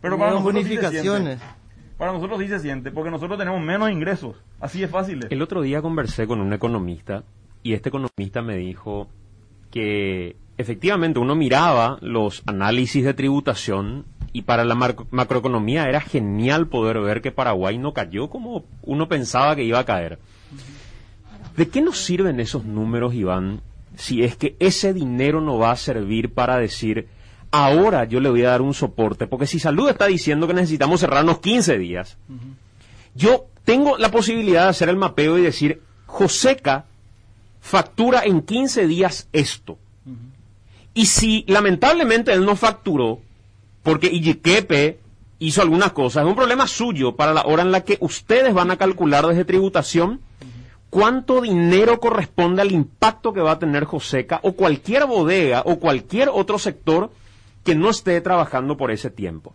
Pero 0.00 0.18
para 0.18 0.32
nosotros 0.32 0.64
sí 0.64 0.70
se 0.70 0.74
bonificaciones. 0.74 1.38
siente. 1.38 1.54
Para 1.96 2.12
nosotros 2.14 2.40
sí 2.40 2.48
se 2.48 2.58
siente 2.58 2.90
porque 2.90 3.12
nosotros 3.12 3.38
tenemos 3.38 3.62
menos 3.62 3.92
ingresos. 3.92 4.34
Así 4.58 4.82
es 4.82 4.90
fácil. 4.90 5.24
El 5.30 5.40
otro 5.40 5.62
día 5.62 5.80
conversé 5.80 6.26
con 6.26 6.40
un 6.40 6.52
economista 6.52 7.22
y 7.62 7.74
este 7.74 7.90
economista 7.90 8.42
me 8.42 8.56
dijo 8.56 9.06
que 9.70 10.34
efectivamente 10.58 11.20
uno 11.20 11.36
miraba 11.36 11.96
los 12.00 12.42
análisis 12.46 13.04
de 13.04 13.14
tributación 13.14 14.04
y 14.32 14.42
para 14.42 14.64
la 14.64 14.74
macroeconomía 14.74 15.88
era 15.88 16.00
genial 16.00 16.66
poder 16.66 16.98
ver 16.98 17.22
que 17.22 17.30
Paraguay 17.30 17.78
no 17.78 17.92
cayó 17.92 18.30
como 18.30 18.64
uno 18.82 19.06
pensaba 19.06 19.54
que 19.54 19.62
iba 19.62 19.78
a 19.78 19.84
caer. 19.84 20.18
¿De 21.56 21.68
qué 21.68 21.80
nos 21.80 21.98
sirven 21.98 22.40
esos 22.40 22.64
números, 22.64 23.14
Iván, 23.14 23.60
si 23.96 24.24
es 24.24 24.36
que 24.36 24.56
ese 24.58 24.92
dinero 24.92 25.40
no 25.40 25.58
va 25.58 25.70
a 25.70 25.76
servir 25.76 26.32
para 26.32 26.58
decir, 26.58 27.06
ahora 27.52 28.04
yo 28.04 28.18
le 28.18 28.28
voy 28.28 28.44
a 28.44 28.50
dar 28.50 28.62
un 28.62 28.74
soporte? 28.74 29.26
Porque 29.26 29.46
si 29.46 29.60
Salud 29.60 29.88
está 29.88 30.06
diciendo 30.06 30.46
que 30.48 30.54
necesitamos 30.54 31.00
cerrarnos 31.00 31.38
15 31.38 31.78
días, 31.78 32.16
yo 33.14 33.46
tengo 33.64 33.96
la 33.98 34.10
posibilidad 34.10 34.64
de 34.64 34.70
hacer 34.70 34.88
el 34.88 34.96
mapeo 34.96 35.38
y 35.38 35.42
decir, 35.42 35.80
Joseca 36.06 36.86
factura 37.60 38.24
en 38.24 38.42
15 38.42 38.86
días 38.86 39.28
esto. 39.32 39.78
Y 40.92 41.06
si 41.06 41.44
lamentablemente 41.48 42.32
él 42.32 42.44
no 42.44 42.56
facturó, 42.56 43.20
porque 43.82 44.08
Iyiquepe 44.08 44.98
hizo 45.38 45.62
algunas 45.62 45.92
cosas, 45.92 46.24
es 46.24 46.28
un 46.28 46.36
problema 46.36 46.66
suyo 46.66 47.16
para 47.16 47.32
la 47.32 47.42
hora 47.42 47.62
en 47.62 47.72
la 47.72 47.84
que 47.84 47.98
ustedes 48.00 48.54
van 48.54 48.70
a 48.70 48.76
calcular 48.76 49.26
desde 49.26 49.44
tributación 49.44 50.20
cuánto 50.94 51.40
dinero 51.40 51.98
corresponde 51.98 52.62
al 52.62 52.70
impacto 52.70 53.32
que 53.32 53.40
va 53.40 53.50
a 53.50 53.58
tener 53.58 53.82
Joseca 53.84 54.38
o 54.44 54.52
cualquier 54.52 55.06
bodega 55.06 55.64
o 55.66 55.80
cualquier 55.80 56.28
otro 56.32 56.56
sector 56.56 57.10
que 57.64 57.74
no 57.74 57.90
esté 57.90 58.20
trabajando 58.20 58.76
por 58.76 58.92
ese 58.92 59.10
tiempo. 59.10 59.54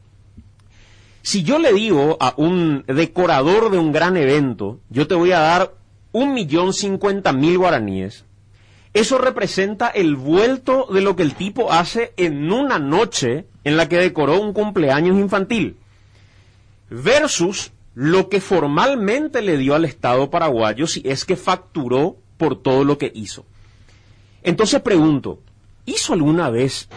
Si 1.21 1.43
yo 1.43 1.57
le 1.57 1.71
digo 1.71 2.17
a 2.19 2.33
un 2.35 2.83
decorador 2.87 3.71
de 3.71 3.77
un 3.77 3.93
gran 3.93 4.17
evento, 4.17 4.79
yo 4.89 5.07
te 5.07 5.15
voy 5.15 5.31
a 5.31 5.39
dar 5.39 5.75
un 6.11 6.33
millón 6.33 6.73
cincuenta 6.73 7.31
mil 7.31 7.57
guaraníes, 7.57 8.25
eso 8.93 9.17
representa 9.17 9.87
el 9.87 10.17
vuelto 10.17 10.87
de 10.91 10.99
lo 10.99 11.15
que 11.15 11.23
el 11.23 11.35
tipo 11.35 11.71
hace 11.71 12.11
en 12.17 12.51
una 12.51 12.79
noche 12.79 13.45
en 13.63 13.77
la 13.77 13.87
que 13.87 13.95
decoró 13.95 14.41
un 14.41 14.51
cumpleaños 14.51 15.17
infantil. 15.17 15.77
Versus 16.89 17.71
lo 17.99 18.29
que 18.29 18.39
formalmente 18.39 19.41
le 19.41 19.57
dio 19.57 19.75
al 19.75 19.83
Estado 19.83 20.29
paraguayo 20.29 20.87
si 20.87 21.01
es 21.03 21.25
que 21.25 21.35
facturó 21.35 22.15
por 22.37 22.55
todo 22.55 22.85
lo 22.85 22.97
que 22.97 23.11
hizo. 23.13 23.43
Entonces 24.41 24.79
pregunto, 24.79 25.41
¿hizo 25.85 26.13
alguna 26.13 26.49
vez 26.49 26.87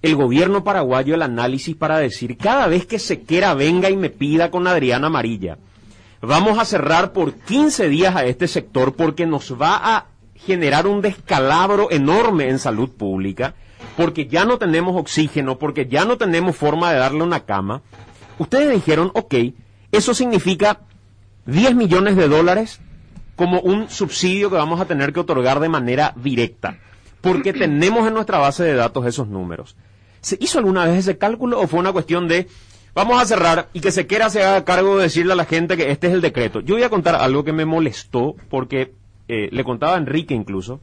el 0.00 0.16
gobierno 0.16 0.64
paraguayo 0.64 1.14
el 1.14 1.20
análisis 1.20 1.76
para 1.76 1.98
decir, 1.98 2.38
cada 2.38 2.68
vez 2.68 2.86
que 2.86 2.98
Sequera 2.98 3.52
venga 3.52 3.90
y 3.90 3.98
me 3.98 4.08
pida 4.08 4.50
con 4.50 4.66
Adriana 4.66 5.08
Amarilla, 5.08 5.58
vamos 6.22 6.58
a 6.58 6.64
cerrar 6.64 7.12
por 7.12 7.34
15 7.34 7.90
días 7.90 8.16
a 8.16 8.24
este 8.24 8.48
sector 8.48 8.94
porque 8.94 9.26
nos 9.26 9.60
va 9.60 9.76
a 9.76 10.06
generar 10.36 10.86
un 10.86 11.02
descalabro 11.02 11.90
enorme 11.90 12.48
en 12.48 12.58
salud 12.58 12.88
pública, 12.88 13.52
porque 13.94 14.26
ya 14.26 14.46
no 14.46 14.56
tenemos 14.56 14.98
oxígeno, 14.98 15.58
porque 15.58 15.84
ya 15.86 16.06
no 16.06 16.16
tenemos 16.16 16.56
forma 16.56 16.94
de 16.94 16.98
darle 16.98 17.24
una 17.24 17.40
cama? 17.40 17.82
Ustedes 18.38 18.72
dijeron, 18.72 19.10
ok, 19.12 19.34
eso 19.92 20.14
significa 20.14 20.80
10 21.46 21.74
millones 21.74 22.16
de 22.16 22.28
dólares 22.28 22.80
como 23.36 23.60
un 23.60 23.88
subsidio 23.90 24.50
que 24.50 24.56
vamos 24.56 24.80
a 24.80 24.86
tener 24.86 25.12
que 25.12 25.20
otorgar 25.20 25.60
de 25.60 25.68
manera 25.68 26.12
directa, 26.16 26.78
porque 27.20 27.52
tenemos 27.52 28.06
en 28.08 28.14
nuestra 28.14 28.38
base 28.38 28.64
de 28.64 28.74
datos 28.74 29.06
esos 29.06 29.28
números. 29.28 29.76
¿Se 30.20 30.36
hizo 30.40 30.58
alguna 30.58 30.84
vez 30.86 30.98
ese 30.98 31.18
cálculo 31.18 31.60
o 31.60 31.66
fue 31.68 31.78
una 31.80 31.92
cuestión 31.92 32.26
de 32.28 32.48
vamos 32.94 33.20
a 33.22 33.26
cerrar 33.26 33.68
y 33.74 33.80
que 33.80 33.92
se 33.92 34.06
quiera 34.06 34.30
se 34.30 34.42
haga 34.42 34.64
cargo 34.64 34.96
de 34.96 35.04
decirle 35.04 35.34
a 35.34 35.36
la 35.36 35.44
gente 35.44 35.76
que 35.76 35.90
este 35.90 36.08
es 36.08 36.14
el 36.14 36.20
decreto? 36.20 36.60
Yo 36.60 36.74
voy 36.74 36.82
a 36.82 36.90
contar 36.90 37.14
algo 37.14 37.44
que 37.44 37.52
me 37.52 37.64
molestó 37.64 38.34
porque 38.50 38.92
eh, 39.28 39.48
le 39.52 39.64
contaba 39.64 39.94
a 39.94 39.98
Enrique 39.98 40.34
incluso. 40.34 40.80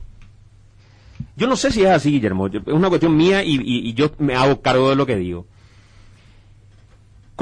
Yo 1.36 1.48
no 1.48 1.56
sé 1.56 1.72
si 1.72 1.82
es 1.82 1.90
así, 1.90 2.12
Guillermo, 2.12 2.48
es 2.48 2.54
una 2.68 2.90
cuestión 2.90 3.18
mía 3.18 3.44
y, 3.44 3.56
y- 3.56 3.90
y 3.90 3.94
yo 3.96 4.12
me 4.20 4.36
hago 4.36 4.62
cargo 4.62 4.90
de 4.90 4.96
lo 4.96 5.06
que 5.06 5.16
digo. 5.16 5.48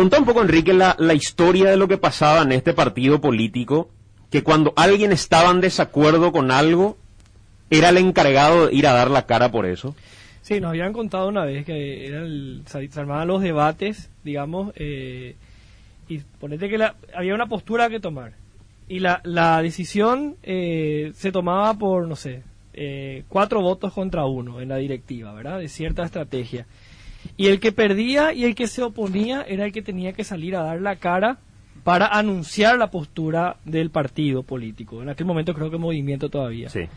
Contá 0.01 0.17
un 0.17 0.25
poco, 0.25 0.41
Enrique, 0.41 0.73
la, 0.73 0.95
la 0.97 1.13
historia 1.13 1.69
de 1.69 1.77
lo 1.77 1.87
que 1.87 1.99
pasaba 1.99 2.41
en 2.41 2.51
este 2.53 2.73
partido 2.73 3.21
político, 3.21 3.91
que 4.31 4.41
cuando 4.41 4.73
alguien 4.75 5.11
estaba 5.11 5.51
en 5.51 5.61
desacuerdo 5.61 6.31
con 6.31 6.49
algo, 6.49 6.97
era 7.69 7.89
el 7.89 7.97
encargado 7.97 8.65
de 8.65 8.73
ir 8.73 8.87
a 8.87 8.93
dar 8.93 9.11
la 9.11 9.27
cara 9.27 9.51
por 9.51 9.67
eso. 9.67 9.93
Sí, 10.41 10.59
nos 10.59 10.69
habían 10.71 10.91
contado 10.91 11.27
una 11.27 11.45
vez 11.45 11.67
que 11.67 12.07
era 12.07 12.23
se 12.65 12.99
armaban 12.99 13.27
los 13.27 13.43
debates, 13.43 14.09
digamos, 14.23 14.73
eh, 14.75 15.35
y 16.09 16.17
ponete 16.39 16.67
que 16.67 16.79
la- 16.79 16.95
había 17.13 17.35
una 17.35 17.45
postura 17.45 17.87
que 17.87 17.99
tomar. 17.99 18.33
Y 18.89 19.01
la, 19.01 19.21
la 19.23 19.61
decisión 19.61 20.35
eh, 20.41 21.11
se 21.13 21.31
tomaba 21.31 21.75
por, 21.75 22.07
no 22.07 22.15
sé, 22.15 22.41
eh, 22.73 23.23
cuatro 23.29 23.61
votos 23.61 23.93
contra 23.93 24.25
uno 24.25 24.61
en 24.61 24.69
la 24.69 24.77
directiva, 24.77 25.31
¿verdad? 25.31 25.59
De 25.59 25.69
cierta 25.69 26.03
estrategia. 26.03 26.65
Y 27.37 27.47
el 27.47 27.59
que 27.59 27.71
perdía 27.71 28.33
y 28.33 28.45
el 28.45 28.55
que 28.55 28.67
se 28.67 28.83
oponía 28.83 29.41
era 29.41 29.65
el 29.65 29.71
que 29.71 29.81
tenía 29.81 30.13
que 30.13 30.23
salir 30.23 30.55
a 30.55 30.63
dar 30.63 30.81
la 30.81 30.97
cara 30.97 31.39
para 31.83 32.07
anunciar 32.07 32.77
la 32.77 32.91
postura 32.91 33.57
del 33.65 33.89
partido 33.89 34.43
político. 34.43 35.01
En 35.01 35.09
aquel 35.09 35.25
momento 35.25 35.53
creo 35.53 35.71
que 35.71 35.77
movimiento 35.77 36.29
todavía. 36.29 36.69
Sí. 36.69 36.87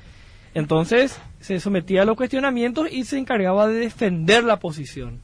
Entonces 0.54 1.18
se 1.40 1.58
sometía 1.58 2.02
a 2.02 2.04
los 2.04 2.16
cuestionamientos 2.16 2.90
y 2.90 3.04
se 3.04 3.18
encargaba 3.18 3.66
de 3.66 3.74
defender 3.74 4.44
la 4.44 4.60
posición. 4.60 5.20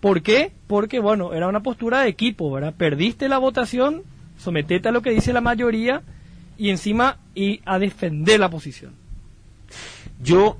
¿Por 0.00 0.22
qué? 0.22 0.52
Porque, 0.66 0.98
bueno, 0.98 1.34
era 1.34 1.46
una 1.46 1.62
postura 1.62 2.00
de 2.00 2.08
equipo, 2.08 2.50
¿verdad? 2.50 2.74
Perdiste 2.76 3.28
la 3.28 3.38
votación, 3.38 4.02
sometete 4.38 4.88
a 4.88 4.92
lo 4.92 5.02
que 5.02 5.10
dice 5.10 5.32
la 5.32 5.40
mayoría 5.40 6.02
y 6.56 6.70
encima 6.70 7.18
y 7.34 7.60
a 7.64 7.78
defender 7.78 8.40
la 8.40 8.48
posición. 8.48 8.94
Yo, 10.22 10.56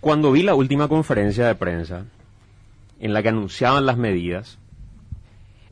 cuando 0.00 0.32
vi 0.32 0.42
la 0.42 0.54
última 0.54 0.88
conferencia 0.88 1.46
de 1.46 1.54
prensa 1.54 2.06
en 3.00 3.12
la 3.12 3.22
que 3.22 3.28
anunciaban 3.28 3.86
las 3.86 3.96
medidas, 3.96 4.58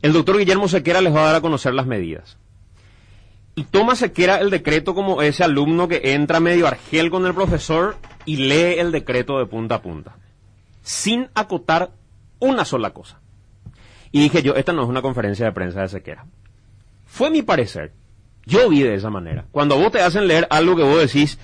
el 0.01 0.13
doctor 0.13 0.37
Guillermo 0.37 0.67
Sequera 0.67 1.01
les 1.01 1.15
va 1.15 1.21
a 1.21 1.25
dar 1.27 1.35
a 1.35 1.41
conocer 1.41 1.73
las 1.73 1.85
medidas. 1.85 2.37
Y 3.55 3.63
toma 3.63 3.95
Sequera 3.95 4.39
el 4.39 4.49
decreto 4.49 4.95
como 4.95 5.21
ese 5.21 5.43
alumno 5.43 5.87
que 5.87 6.13
entra 6.13 6.39
medio 6.39 6.67
argel 6.67 7.09
con 7.09 7.25
el 7.25 7.33
profesor 7.33 7.97
y 8.25 8.37
lee 8.37 8.79
el 8.79 8.91
decreto 8.91 9.37
de 9.37 9.45
punta 9.45 9.75
a 9.75 9.81
punta, 9.81 10.17
sin 10.81 11.29
acotar 11.35 11.91
una 12.39 12.65
sola 12.65 12.91
cosa. 12.91 13.19
Y 14.11 14.21
dije 14.21 14.43
yo, 14.43 14.55
esta 14.55 14.73
no 14.73 14.83
es 14.83 14.89
una 14.89 15.01
conferencia 15.01 15.45
de 15.45 15.51
prensa 15.51 15.81
de 15.81 15.89
Sequera. 15.89 16.25
Fue 17.05 17.29
mi 17.29 17.41
parecer. 17.41 17.93
Yo 18.45 18.69
vi 18.69 18.81
de 18.81 18.95
esa 18.95 19.09
manera. 19.09 19.45
Cuando 19.51 19.77
vos 19.77 19.91
te 19.91 20.01
hacen 20.01 20.27
leer 20.27 20.47
algo 20.49 20.75
que 20.75 20.83
vos 20.83 20.99
decís, 20.99 21.39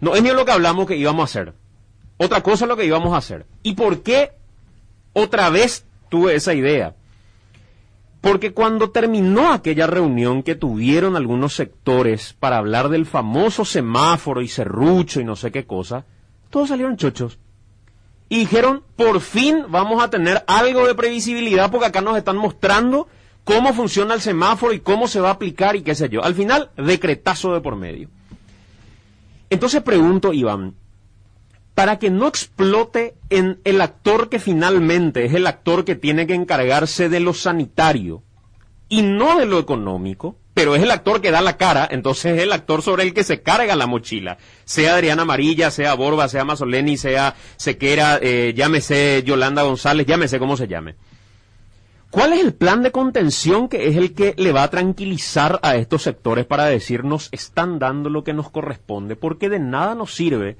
no 0.00 0.14
es 0.14 0.22
ni 0.22 0.30
lo 0.30 0.44
que 0.44 0.52
hablamos 0.52 0.86
que 0.86 0.96
íbamos 0.96 1.22
a 1.22 1.24
hacer. 1.24 1.54
Otra 2.18 2.42
cosa 2.42 2.64
es 2.64 2.68
lo 2.68 2.76
que 2.76 2.84
íbamos 2.84 3.14
a 3.14 3.18
hacer. 3.18 3.46
¿Y 3.62 3.74
por 3.74 4.02
qué 4.02 4.32
otra 5.12 5.50
vez 5.50 5.86
tuve 6.08 6.34
esa 6.34 6.54
idea? 6.54 6.94
Porque 8.20 8.52
cuando 8.52 8.90
terminó 8.90 9.52
aquella 9.52 9.88
reunión 9.88 10.44
que 10.44 10.54
tuvieron 10.54 11.16
algunos 11.16 11.54
sectores 11.54 12.34
para 12.38 12.58
hablar 12.58 12.88
del 12.88 13.04
famoso 13.04 13.64
semáforo 13.64 14.42
y 14.42 14.48
serrucho 14.48 15.20
y 15.20 15.24
no 15.24 15.34
sé 15.34 15.50
qué 15.50 15.66
cosa, 15.66 16.04
todos 16.48 16.68
salieron 16.68 16.96
chochos. 16.96 17.38
Y 18.28 18.38
dijeron, 18.38 18.84
por 18.96 19.20
fin 19.20 19.64
vamos 19.68 20.02
a 20.02 20.08
tener 20.08 20.44
algo 20.46 20.86
de 20.86 20.94
previsibilidad 20.94 21.70
porque 21.70 21.88
acá 21.88 22.00
nos 22.00 22.16
están 22.16 22.36
mostrando 22.36 23.08
cómo 23.44 23.74
funciona 23.74 24.14
el 24.14 24.20
semáforo 24.20 24.72
y 24.72 24.80
cómo 24.80 25.08
se 25.08 25.20
va 25.20 25.30
a 25.30 25.32
aplicar 25.32 25.74
y 25.74 25.82
qué 25.82 25.94
sé 25.94 26.08
yo. 26.08 26.22
Al 26.22 26.34
final, 26.34 26.70
decretazo 26.76 27.52
de 27.54 27.60
por 27.60 27.76
medio. 27.76 28.08
Entonces 29.50 29.82
pregunto, 29.82 30.32
Iván, 30.32 30.74
para 31.82 31.98
que 31.98 32.10
no 32.10 32.28
explote 32.28 33.16
en 33.28 33.58
el 33.64 33.80
actor 33.80 34.28
que 34.28 34.38
finalmente 34.38 35.24
es 35.24 35.34
el 35.34 35.48
actor 35.48 35.84
que 35.84 35.96
tiene 35.96 36.28
que 36.28 36.34
encargarse 36.34 37.08
de 37.08 37.18
lo 37.18 37.34
sanitario 37.34 38.22
y 38.88 39.02
no 39.02 39.36
de 39.36 39.46
lo 39.46 39.58
económico, 39.58 40.36
pero 40.54 40.76
es 40.76 40.82
el 40.84 40.92
actor 40.92 41.20
que 41.20 41.32
da 41.32 41.40
la 41.40 41.56
cara, 41.56 41.88
entonces 41.90 42.36
es 42.36 42.42
el 42.44 42.52
actor 42.52 42.82
sobre 42.82 43.02
el 43.02 43.12
que 43.12 43.24
se 43.24 43.42
carga 43.42 43.74
la 43.74 43.88
mochila, 43.88 44.38
sea 44.64 44.94
Adriana 44.94 45.22
Amarilla, 45.22 45.72
sea 45.72 45.94
Borba, 45.94 46.28
sea 46.28 46.44
Mazzoleni, 46.44 46.96
sea 46.96 47.34
Sequera, 47.56 48.20
eh, 48.22 48.54
llámese 48.56 49.24
Yolanda 49.26 49.62
González, 49.62 50.06
llámese 50.06 50.38
cómo 50.38 50.56
se 50.56 50.68
llame. 50.68 50.94
¿Cuál 52.10 52.34
es 52.34 52.44
el 52.44 52.54
plan 52.54 52.84
de 52.84 52.92
contención 52.92 53.68
que 53.68 53.88
es 53.88 53.96
el 53.96 54.14
que 54.14 54.36
le 54.38 54.52
va 54.52 54.62
a 54.62 54.70
tranquilizar 54.70 55.58
a 55.64 55.74
estos 55.74 56.02
sectores 56.02 56.46
para 56.46 56.66
decirnos 56.66 57.28
están 57.32 57.80
dando 57.80 58.08
lo 58.08 58.22
que 58.22 58.34
nos 58.34 58.50
corresponde? 58.50 59.16
Porque 59.16 59.48
de 59.48 59.58
nada 59.58 59.96
nos 59.96 60.14
sirve 60.14 60.58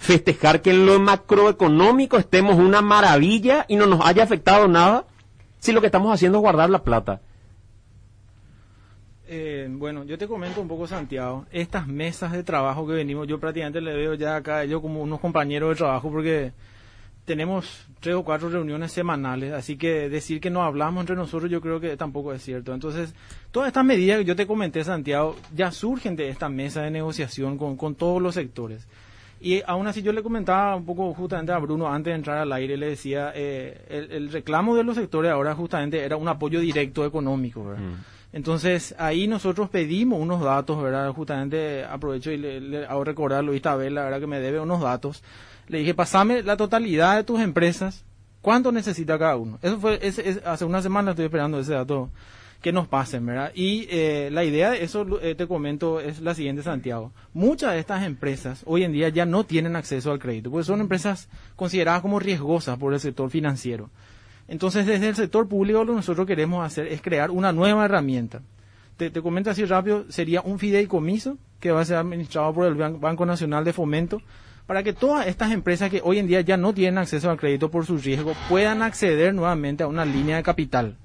festejar 0.00 0.62
que 0.62 0.70
en 0.70 0.86
lo 0.86 0.98
macroeconómico 0.98 2.16
estemos 2.16 2.56
una 2.56 2.80
maravilla 2.80 3.66
y 3.68 3.76
no 3.76 3.84
nos 3.84 4.04
haya 4.04 4.22
afectado 4.24 4.66
nada 4.66 5.04
si 5.58 5.72
lo 5.72 5.82
que 5.82 5.88
estamos 5.88 6.12
haciendo 6.12 6.38
es 6.38 6.42
guardar 6.42 6.70
la 6.70 6.82
plata. 6.82 7.20
Eh, 9.28 9.68
bueno, 9.70 10.04
yo 10.04 10.16
te 10.16 10.26
comento 10.26 10.62
un 10.62 10.68
poco, 10.68 10.86
Santiago. 10.86 11.44
Estas 11.52 11.86
mesas 11.86 12.32
de 12.32 12.42
trabajo 12.42 12.86
que 12.86 12.94
venimos, 12.94 13.28
yo 13.28 13.38
prácticamente 13.38 13.82
le 13.82 13.94
veo 13.94 14.14
ya 14.14 14.36
acá 14.36 14.56
a 14.56 14.64
ellos 14.64 14.80
como 14.80 15.02
unos 15.02 15.20
compañeros 15.20 15.68
de 15.68 15.76
trabajo 15.76 16.10
porque 16.10 16.52
tenemos 17.26 17.86
tres 18.00 18.14
o 18.14 18.24
cuatro 18.24 18.48
reuniones 18.48 18.92
semanales, 18.92 19.52
así 19.52 19.76
que 19.76 20.08
decir 20.08 20.40
que 20.40 20.48
no 20.48 20.62
hablamos 20.62 21.02
entre 21.02 21.14
nosotros 21.14 21.50
yo 21.50 21.60
creo 21.60 21.78
que 21.78 21.98
tampoco 21.98 22.32
es 22.32 22.42
cierto. 22.42 22.72
Entonces, 22.72 23.14
todas 23.50 23.66
estas 23.68 23.84
medidas 23.84 24.18
que 24.18 24.24
yo 24.24 24.34
te 24.34 24.46
comenté, 24.46 24.82
Santiago, 24.82 25.36
ya 25.54 25.70
surgen 25.70 26.16
de 26.16 26.30
esta 26.30 26.48
mesa 26.48 26.80
de 26.80 26.90
negociación 26.90 27.58
con, 27.58 27.76
con 27.76 27.94
todos 27.94 28.22
los 28.22 28.34
sectores. 28.34 28.88
Y 29.40 29.62
aún 29.66 29.86
así 29.86 30.02
yo 30.02 30.12
le 30.12 30.22
comentaba 30.22 30.76
un 30.76 30.84
poco 30.84 31.14
justamente 31.14 31.50
a 31.52 31.58
Bruno 31.58 31.88
antes 31.88 32.10
de 32.10 32.16
entrar 32.16 32.38
al 32.38 32.52
aire, 32.52 32.76
le 32.76 32.90
decía, 32.90 33.32
eh, 33.34 33.86
el, 33.88 34.12
el 34.12 34.32
reclamo 34.32 34.76
de 34.76 34.84
los 34.84 34.96
sectores 34.96 35.32
ahora 35.32 35.54
justamente 35.54 35.98
era 36.04 36.16
un 36.18 36.28
apoyo 36.28 36.60
directo 36.60 37.06
económico, 37.06 37.64
¿verdad? 37.64 37.82
Entonces, 38.32 38.94
ahí 38.98 39.26
nosotros 39.26 39.70
pedimos 39.70 40.20
unos 40.20 40.40
datos, 40.42 40.80
¿verdad? 40.82 41.10
Justamente 41.12 41.84
aprovecho 41.84 42.30
y 42.30 42.36
le, 42.36 42.60
le 42.60 42.86
hago 42.86 43.02
recordar 43.02 43.40
a 43.40 43.42
Luis 43.42 43.62
la 43.64 43.74
verdad 43.76 44.20
que 44.20 44.26
me 44.26 44.38
debe 44.40 44.60
unos 44.60 44.80
datos. 44.82 45.22
Le 45.68 45.78
dije, 45.78 45.94
pasame 45.94 46.42
la 46.42 46.56
totalidad 46.56 47.16
de 47.16 47.24
tus 47.24 47.40
empresas, 47.40 48.04
¿cuánto 48.42 48.70
necesita 48.72 49.18
cada 49.18 49.36
uno? 49.36 49.58
Eso 49.62 49.78
fue, 49.80 49.98
ese- 50.02 50.28
ese- 50.28 50.42
hace 50.44 50.64
una 50.64 50.80
semana 50.82 51.10
estoy 51.10 51.24
esperando 51.24 51.58
ese 51.58 51.72
dato 51.72 52.10
que 52.60 52.72
nos 52.72 52.88
pasen, 52.88 53.24
¿verdad? 53.24 53.52
Y 53.54 53.86
eh, 53.90 54.28
la 54.30 54.44
idea 54.44 54.70
de 54.70 54.84
eso, 54.84 55.06
eh, 55.22 55.34
te 55.34 55.46
comento, 55.46 55.98
es 56.00 56.20
la 56.20 56.34
siguiente, 56.34 56.62
Santiago. 56.62 57.12
Muchas 57.32 57.72
de 57.72 57.78
estas 57.78 58.04
empresas 58.04 58.62
hoy 58.66 58.84
en 58.84 58.92
día 58.92 59.08
ya 59.08 59.24
no 59.24 59.44
tienen 59.44 59.76
acceso 59.76 60.12
al 60.12 60.18
crédito, 60.18 60.50
porque 60.50 60.64
son 60.66 60.80
empresas 60.80 61.28
consideradas 61.56 62.02
como 62.02 62.18
riesgosas 62.18 62.76
por 62.78 62.92
el 62.92 63.00
sector 63.00 63.30
financiero. 63.30 63.88
Entonces, 64.46 64.84
desde 64.84 65.08
el 65.08 65.14
sector 65.14 65.48
público 65.48 65.84
lo 65.84 65.92
que 65.92 65.96
nosotros 65.96 66.26
queremos 66.26 66.64
hacer 66.66 66.88
es 66.88 67.00
crear 67.00 67.30
una 67.30 67.52
nueva 67.52 67.84
herramienta. 67.84 68.42
Te, 68.96 69.08
te 69.08 69.22
comento 69.22 69.48
así 69.48 69.64
rápido, 69.64 70.04
sería 70.10 70.42
un 70.42 70.58
fideicomiso 70.58 71.38
que 71.60 71.70
va 71.70 71.80
a 71.80 71.84
ser 71.86 71.96
administrado 71.96 72.52
por 72.52 72.66
el 72.66 72.74
Ban- 72.74 73.00
Banco 73.00 73.24
Nacional 73.24 73.64
de 73.64 73.72
Fomento 73.72 74.20
para 74.66 74.82
que 74.82 74.92
todas 74.92 75.26
estas 75.26 75.52
empresas 75.52 75.88
que 75.88 76.02
hoy 76.04 76.18
en 76.18 76.26
día 76.26 76.42
ya 76.42 76.56
no 76.58 76.74
tienen 76.74 76.98
acceso 76.98 77.30
al 77.30 77.38
crédito 77.38 77.70
por 77.70 77.86
su 77.86 77.96
riesgo 77.96 78.34
puedan 78.48 78.82
acceder 78.82 79.32
nuevamente 79.32 79.82
a 79.82 79.86
una 79.86 80.04
línea 80.04 80.36
de 80.36 80.42
capital. 80.42 80.96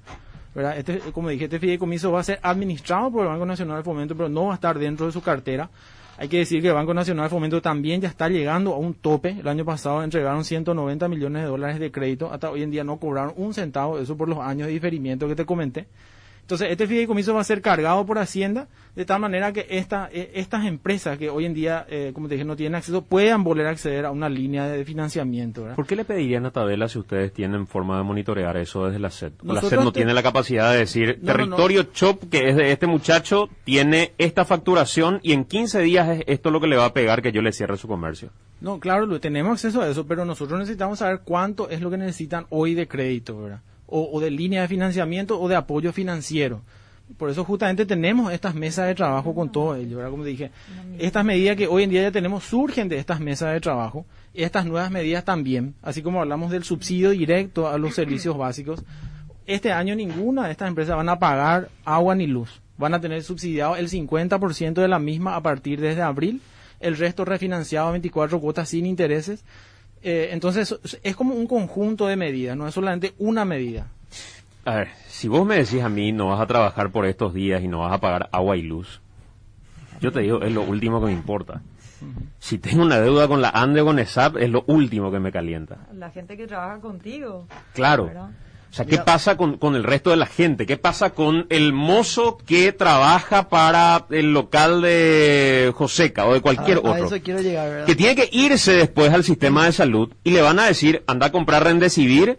¿Verdad? 0.56 0.78
Este, 0.78 0.98
como 1.12 1.28
dije, 1.28 1.44
este 1.44 1.60
fideicomiso 1.60 2.10
va 2.10 2.20
a 2.20 2.24
ser 2.24 2.40
administrado 2.42 3.12
por 3.12 3.22
el 3.22 3.28
Banco 3.28 3.44
Nacional 3.44 3.76
de 3.76 3.82
Fomento, 3.82 4.16
pero 4.16 4.30
no 4.30 4.46
va 4.46 4.52
a 4.52 4.54
estar 4.54 4.78
dentro 4.78 5.04
de 5.04 5.12
su 5.12 5.20
cartera. 5.20 5.68
Hay 6.16 6.28
que 6.28 6.38
decir 6.38 6.62
que 6.62 6.68
el 6.68 6.74
Banco 6.74 6.94
Nacional 6.94 7.26
de 7.26 7.28
Fomento 7.28 7.60
también 7.60 8.00
ya 8.00 8.08
está 8.08 8.30
llegando 8.30 8.72
a 8.72 8.78
un 8.78 8.94
tope. 8.94 9.36
El 9.38 9.46
año 9.48 9.66
pasado 9.66 10.02
entregaron 10.02 10.44
190 10.44 11.08
millones 11.08 11.42
de 11.42 11.48
dólares 11.48 11.78
de 11.78 11.92
crédito. 11.92 12.32
Hasta 12.32 12.50
hoy 12.50 12.62
en 12.62 12.70
día 12.70 12.84
no 12.84 12.96
cobraron 12.96 13.34
un 13.36 13.52
centavo, 13.52 13.98
eso 13.98 14.16
por 14.16 14.30
los 14.30 14.38
años 14.38 14.68
de 14.68 14.72
diferimiento 14.72 15.28
que 15.28 15.36
te 15.36 15.44
comenté. 15.44 15.88
Entonces, 16.46 16.70
este 16.70 16.86
fideicomiso 16.86 17.34
va 17.34 17.40
a 17.40 17.44
ser 17.44 17.60
cargado 17.60 18.06
por 18.06 18.18
Hacienda, 18.20 18.68
de 18.94 19.04
tal 19.04 19.20
manera 19.20 19.52
que 19.52 19.66
esta, 19.68 20.08
eh, 20.12 20.30
estas 20.34 20.64
empresas 20.64 21.18
que 21.18 21.28
hoy 21.28 21.44
en 21.44 21.54
día, 21.54 21.84
eh, 21.90 22.12
como 22.14 22.28
te 22.28 22.34
dije, 22.34 22.44
no 22.44 22.54
tienen 22.54 22.76
acceso, 22.76 23.02
puedan 23.02 23.42
volver 23.42 23.66
a 23.66 23.70
acceder 23.70 24.04
a 24.06 24.12
una 24.12 24.28
línea 24.28 24.68
de 24.68 24.84
financiamiento. 24.84 25.62
¿verdad? 25.62 25.74
¿Por 25.74 25.88
qué 25.88 25.96
le 25.96 26.04
pedirían 26.04 26.46
a 26.46 26.52
Tabela 26.52 26.88
si 26.88 27.00
ustedes 27.00 27.32
tienen 27.32 27.66
forma 27.66 27.98
de 27.98 28.04
monitorear 28.04 28.56
eso 28.58 28.86
desde 28.86 29.00
la 29.00 29.10
SED? 29.10 29.32
La 29.42 29.60
SED 29.60 29.76
no 29.80 29.90
te- 29.90 29.98
tiene 29.98 30.14
la 30.14 30.22
capacidad 30.22 30.70
de 30.70 30.78
decir, 30.78 31.18
No, 31.20 31.32
no, 31.32 31.46
no. 31.46 31.56
territorio 31.56 31.82
CHOP, 31.92 32.30
que 32.30 32.48
es 32.48 32.54
de 32.54 32.70
este 32.70 32.86
muchacho, 32.86 33.48
tiene 33.64 34.12
esta 34.16 34.44
facturación 34.44 35.18
y 35.24 35.32
en 35.32 35.44
15 35.46 35.80
días 35.80 36.08
es 36.08 36.24
esto 36.28 36.52
lo 36.52 36.60
que 36.60 36.68
le 36.68 36.76
va 36.76 36.84
a 36.84 36.92
pegar 36.92 37.22
que 37.22 37.32
yo 37.32 37.42
le 37.42 37.50
cierre 37.50 37.76
su 37.76 37.88
comercio. 37.88 38.30
No, 38.60 38.78
claro, 38.78 39.18
tenemos 39.18 39.52
acceso 39.54 39.82
a 39.82 39.88
eso, 39.88 40.06
pero 40.06 40.24
nosotros 40.24 40.60
necesitamos 40.60 41.00
saber 41.00 41.22
cuánto 41.24 41.68
es 41.70 41.80
lo 41.80 41.90
que 41.90 41.96
necesitan 41.96 42.46
hoy 42.50 42.74
de 42.74 42.86
crédito, 42.86 43.36
¿verdad? 43.42 43.62
O, 43.86 44.20
de 44.20 44.30
línea 44.30 44.62
de 44.62 44.68
financiamiento 44.68 45.40
o 45.40 45.48
de 45.48 45.56
apoyo 45.56 45.92
financiero. 45.92 46.62
Por 47.18 47.30
eso 47.30 47.44
justamente 47.44 47.86
tenemos 47.86 48.32
estas 48.32 48.54
mesas 48.54 48.88
de 48.88 48.94
trabajo 48.96 49.32
con 49.32 49.52
todo 49.52 49.76
ello, 49.76 49.98
¿verdad? 49.98 50.10
Como 50.10 50.24
dije, 50.24 50.50
estas 50.98 51.24
medidas 51.24 51.56
que 51.56 51.68
hoy 51.68 51.84
en 51.84 51.90
día 51.90 52.02
ya 52.02 52.10
tenemos 52.10 52.42
surgen 52.42 52.88
de 52.88 52.98
estas 52.98 53.20
mesas 53.20 53.52
de 53.52 53.60
trabajo, 53.60 54.04
estas 54.34 54.66
nuevas 54.66 54.90
medidas 54.90 55.24
también, 55.24 55.74
así 55.82 56.02
como 56.02 56.20
hablamos 56.20 56.50
del 56.50 56.64
subsidio 56.64 57.10
directo 57.10 57.68
a 57.68 57.78
los 57.78 57.94
servicios 57.94 58.36
básicos. 58.36 58.82
Este 59.46 59.70
año 59.70 59.94
ninguna 59.94 60.46
de 60.46 60.50
estas 60.50 60.66
empresas 60.66 60.96
van 60.96 61.08
a 61.08 61.20
pagar 61.20 61.68
agua 61.84 62.16
ni 62.16 62.26
luz. 62.26 62.60
Van 62.76 62.92
a 62.92 63.00
tener 63.00 63.22
subsidiado 63.22 63.76
el 63.76 63.88
50% 63.88 64.74
de 64.74 64.88
la 64.88 64.98
misma 64.98 65.36
a 65.36 65.42
partir 65.42 65.80
desde 65.80 66.02
abril, 66.02 66.40
el 66.80 66.96
resto 66.96 67.24
refinanciado 67.24 67.88
a 67.88 67.92
24 67.92 68.40
cuotas 68.40 68.68
sin 68.68 68.84
intereses. 68.84 69.44
Eh, 70.02 70.30
entonces, 70.32 70.78
es 71.02 71.16
como 71.16 71.34
un 71.34 71.46
conjunto 71.46 72.06
de 72.06 72.16
medidas, 72.16 72.56
no 72.56 72.68
es 72.68 72.74
solamente 72.74 73.14
una 73.18 73.44
medida. 73.44 73.88
A 74.64 74.76
ver, 74.76 74.88
si 75.08 75.28
vos 75.28 75.46
me 75.46 75.56
decís 75.56 75.82
a 75.82 75.88
mí 75.88 76.12
no 76.12 76.28
vas 76.28 76.40
a 76.40 76.46
trabajar 76.46 76.90
por 76.90 77.06
estos 77.06 77.34
días 77.34 77.62
y 77.62 77.68
no 77.68 77.80
vas 77.80 77.92
a 77.92 78.00
pagar 78.00 78.28
agua 78.32 78.56
y 78.56 78.62
luz, 78.62 79.00
yo 80.00 80.12
te 80.12 80.20
digo, 80.20 80.42
es 80.42 80.52
lo 80.52 80.62
último 80.62 81.00
que 81.00 81.06
me 81.06 81.12
importa. 81.12 81.62
Si 82.38 82.58
tengo 82.58 82.82
una 82.82 83.00
deuda 83.00 83.26
con 83.26 83.40
la 83.40 83.50
ANDE 83.50 83.80
o 83.80 83.86
con 83.86 83.98
ESAP, 83.98 84.36
es 84.36 84.50
lo 84.50 84.64
último 84.66 85.10
que 85.10 85.18
me 85.18 85.32
calienta. 85.32 85.78
La 85.94 86.10
gente 86.10 86.36
que 86.36 86.46
trabaja 86.46 86.78
contigo. 86.80 87.46
Claro. 87.72 88.06
¿verdad? 88.06 88.30
Sea, 88.76 88.84
¿qué 88.84 88.98
pasa 88.98 89.38
con, 89.38 89.56
con 89.56 89.74
el 89.74 89.84
resto 89.84 90.10
de 90.10 90.16
la 90.16 90.26
gente? 90.26 90.66
¿Qué 90.66 90.76
pasa 90.76 91.14
con 91.14 91.46
el 91.48 91.72
mozo 91.72 92.36
que 92.36 92.72
trabaja 92.72 93.48
para 93.48 94.04
el 94.10 94.34
local 94.34 94.82
de 94.82 95.72
Joseca 95.74 96.26
o 96.26 96.34
de 96.34 96.42
cualquier 96.42 96.76
a, 96.76 96.80
a 96.80 96.90
otro? 96.92 97.06
eso 97.06 97.16
quiero 97.24 97.40
llegar, 97.40 97.70
¿verdad? 97.70 97.86
Que 97.86 97.94
tiene 97.96 98.14
que 98.14 98.28
irse 98.30 98.72
después 98.72 99.14
al 99.14 99.24
sistema 99.24 99.64
de 99.64 99.72
salud 99.72 100.12
y 100.24 100.32
le 100.32 100.42
van 100.42 100.58
a 100.58 100.66
decir, 100.66 101.02
anda 101.06 101.28
a 101.28 101.32
comprar 101.32 101.64
Rendecivir, 101.64 102.38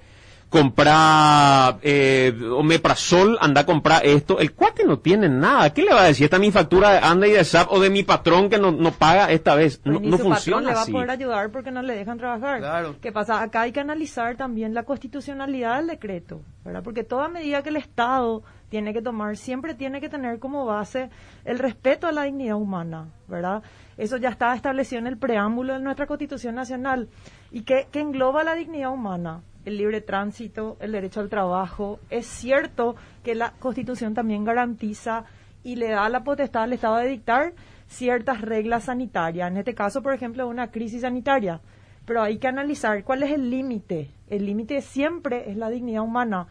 compra 0.50 1.78
eh, 1.82 2.34
Omeprazol, 2.52 3.38
anda 3.42 3.62
a 3.62 3.66
comprar 3.66 4.06
esto. 4.06 4.40
El 4.40 4.54
cuate 4.54 4.86
no 4.86 5.00
tiene 5.00 5.28
nada. 5.30 5.74
¿Qué 5.74 5.82
le 5.84 5.94
va 5.94 6.04
a 6.04 6.08
decir? 6.08 6.26
Esta 6.26 6.38
es 6.38 6.42
mi 6.42 6.52
factura 6.52 6.92
de 6.92 7.00
Anda 7.00 7.28
y 7.28 7.32
de 7.32 7.44
SAP 7.44 7.72
o 7.72 7.80
de 7.80 7.90
mi 7.90 8.04
patrón 8.04 8.50
que 8.50 8.58
no, 8.58 8.72
no 8.72 8.92
paga 8.92 9.32
esta 9.32 9.56
vez. 9.56 9.82
No, 9.84 9.94
Pues 9.94 10.02
ni 10.04 10.10
no 10.10 10.18
su 10.18 10.24
patrón 10.24 10.34
funciona 10.36 10.68
le 10.70 10.74
va 10.76 10.82
así. 10.82 10.92
a 10.92 10.94
poder 10.94 11.10
ayudar 11.12 11.52
porque 11.52 11.72
no 11.72 11.82
le 11.82 11.96
dejan 11.96 12.18
trabajar. 12.18 12.60
Claro. 12.60 12.96
¿Qué 13.02 13.12
pasa? 13.12 13.42
Acá 13.42 13.62
hay 13.62 13.72
que 13.72 13.80
analizar 13.80 14.36
también 14.38 14.74
la 14.74 14.84
constitucionalidad 14.84 15.78
del 15.78 15.88
decreto, 15.88 16.42
¿verdad? 16.64 16.84
Porque 16.84 17.04
toda 17.04 17.28
medida 17.28 17.62
que 17.64 17.70
el 17.70 17.78
Estado 17.78 18.44
tiene 18.70 18.94
que 18.94 19.02
tomar 19.02 19.38
siempre 19.38 19.74
tiene 19.76 20.02
que 20.02 20.10
tener 20.10 20.40
como 20.40 20.66
base 20.66 21.10
el 21.46 21.58
respeto 21.60 22.08
a 22.08 22.12
la 22.12 22.24
dignidad 22.24 22.56
humana, 22.58 23.08
¿verdad? 23.28 23.64
Eso 23.98 24.18
ya 24.18 24.30
está 24.30 24.54
establecido 24.54 25.00
en 25.00 25.08
el 25.08 25.18
preámbulo 25.18 25.74
de 25.74 25.80
nuestra 25.80 26.06
Constitución 26.06 26.54
Nacional 26.56 27.08
y 27.52 27.62
que, 27.62 27.88
que 27.92 28.00
engloba 28.02 28.44
la 28.44 28.54
dignidad 28.56 28.92
humana, 28.92 29.42
el 29.68 29.76
libre 29.76 30.00
tránsito, 30.00 30.78
el 30.80 30.94
derecho 30.94 31.20
al 31.20 31.28
trabajo. 31.28 32.00
Es 32.10 32.26
cierto 32.26 32.96
que 33.22 33.36
la 33.36 33.52
Constitución 33.60 34.14
también 34.14 34.46
garantiza 34.46 35.26
y 35.62 35.76
le 35.76 35.90
da 35.90 36.08
la 36.08 36.24
potestad 36.24 36.64
al 36.64 36.72
Estado 36.72 36.96
de 36.96 37.10
dictar 37.10 37.54
ciertas 37.86 38.40
reglas 38.40 38.86
sanitarias. 38.86 39.52
En 39.52 39.58
este 39.58 39.76
caso, 39.76 40.02
por 40.02 40.14
ejemplo, 40.14 40.48
una 40.48 40.72
crisis 40.72 41.02
sanitaria. 41.02 41.60
Pero 42.06 42.22
hay 42.22 42.38
que 42.38 42.48
analizar 42.48 43.04
cuál 43.04 43.24
es 43.24 43.32
el 43.32 43.50
límite. 43.50 44.10
El 44.30 44.46
límite 44.46 44.80
siempre 44.80 45.52
es 45.52 45.58
la 45.58 45.70
dignidad 45.70 46.04
humana. 46.04 46.48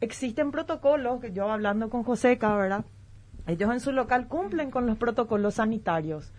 Existen 0.00 0.52
protocolos, 0.52 1.20
que 1.20 1.32
yo 1.32 1.50
hablando 1.50 1.90
con 1.90 2.04
Joseca, 2.04 2.54
¿verdad? 2.54 2.84
Ellos 3.48 3.72
en 3.72 3.80
su 3.80 3.90
local 3.90 4.28
cumplen 4.28 4.70
con 4.70 4.86
los 4.86 4.96
protocolos 4.96 5.54
sanitarios. 5.54 6.32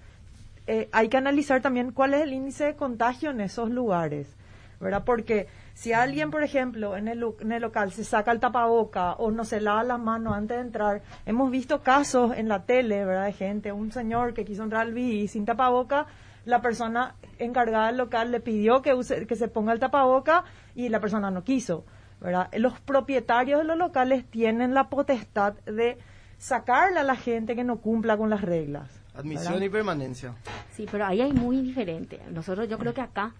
Eh, 0.65 0.87
hay 0.93 1.09
que 1.09 1.17
analizar 1.17 1.61
también 1.61 1.91
cuál 1.91 2.13
es 2.13 2.21
el 2.21 2.31
índice 2.31 2.63
de 2.63 2.75
contagio 2.77 3.31
en 3.31 3.41
esos 3.41 3.69
lugares, 3.69 4.33
¿verdad? 4.79 5.03
Porque 5.03 5.47
si 5.73 5.93
alguien, 5.93 6.31
por 6.31 6.43
ejemplo, 6.43 6.95
en 6.97 7.07
el, 7.07 7.25
en 7.39 7.51
el 7.51 7.61
local 7.61 7.91
se 7.91 8.03
saca 8.03 8.31
el 8.31 8.39
tapaboca 8.39 9.13
o 9.13 9.31
no 9.31 9.45
se 9.45 9.61
lava 9.61 9.83
las 9.83 9.99
manos 9.99 10.33
antes 10.35 10.57
de 10.57 10.61
entrar, 10.63 11.01
hemos 11.25 11.49
visto 11.49 11.81
casos 11.81 12.35
en 12.35 12.47
la 12.47 12.63
tele, 12.65 13.03
¿verdad? 13.05 13.25
De 13.25 13.33
gente, 13.33 13.71
un 13.71 13.91
señor 13.91 14.33
que 14.33 14.45
quiso 14.45 14.63
entrar 14.63 14.81
al 14.81 14.93
BI 14.93 15.27
sin 15.27 15.45
tapaboca, 15.45 16.05
la 16.45 16.61
persona 16.61 17.15
encargada 17.39 17.87
del 17.87 17.97
local 17.97 18.31
le 18.31 18.39
pidió 18.39 18.81
que, 18.81 18.93
use- 18.93 19.25
que 19.27 19.35
se 19.35 19.47
ponga 19.47 19.73
el 19.73 19.79
tapaboca 19.79 20.43
y 20.75 20.89
la 20.89 20.99
persona 20.99 21.29
no 21.31 21.43
quiso, 21.43 21.85
¿verdad? 22.19 22.49
Los 22.57 22.79
propietarios 22.81 23.59
de 23.59 23.65
los 23.65 23.77
locales 23.77 24.25
tienen 24.29 24.73
la 24.73 24.89
potestad 24.89 25.53
de 25.65 25.97
sacarle 26.37 26.99
a 26.99 27.03
la 27.03 27.15
gente 27.15 27.55
que 27.55 27.63
no 27.63 27.77
cumpla 27.77 28.17
con 28.17 28.29
las 28.29 28.41
reglas. 28.41 28.89
Admisión 29.13 29.53
¿verdad? 29.53 29.65
y 29.65 29.69
permanencia. 29.69 30.33
Sí, 30.71 30.87
pero 30.91 31.05
ahí 31.05 31.21
hay 31.21 31.33
muy 31.33 31.61
diferente. 31.61 32.19
Nosotros 32.31 32.67
yo 32.67 32.77
creo 32.79 32.93
que 32.93 33.01
acá, 33.01 33.33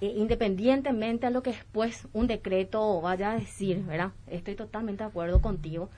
eh, 0.00 0.14
independientemente 0.16 1.26
a 1.26 1.30
lo 1.30 1.42
que 1.42 1.50
después 1.50 2.08
un 2.12 2.26
decreto 2.26 3.00
vaya 3.00 3.32
a 3.32 3.38
decir, 3.38 3.82
¿verdad? 3.84 4.12
Estoy 4.26 4.54
totalmente 4.54 5.04
de 5.04 5.10
acuerdo 5.10 5.42
contigo. 5.42 5.90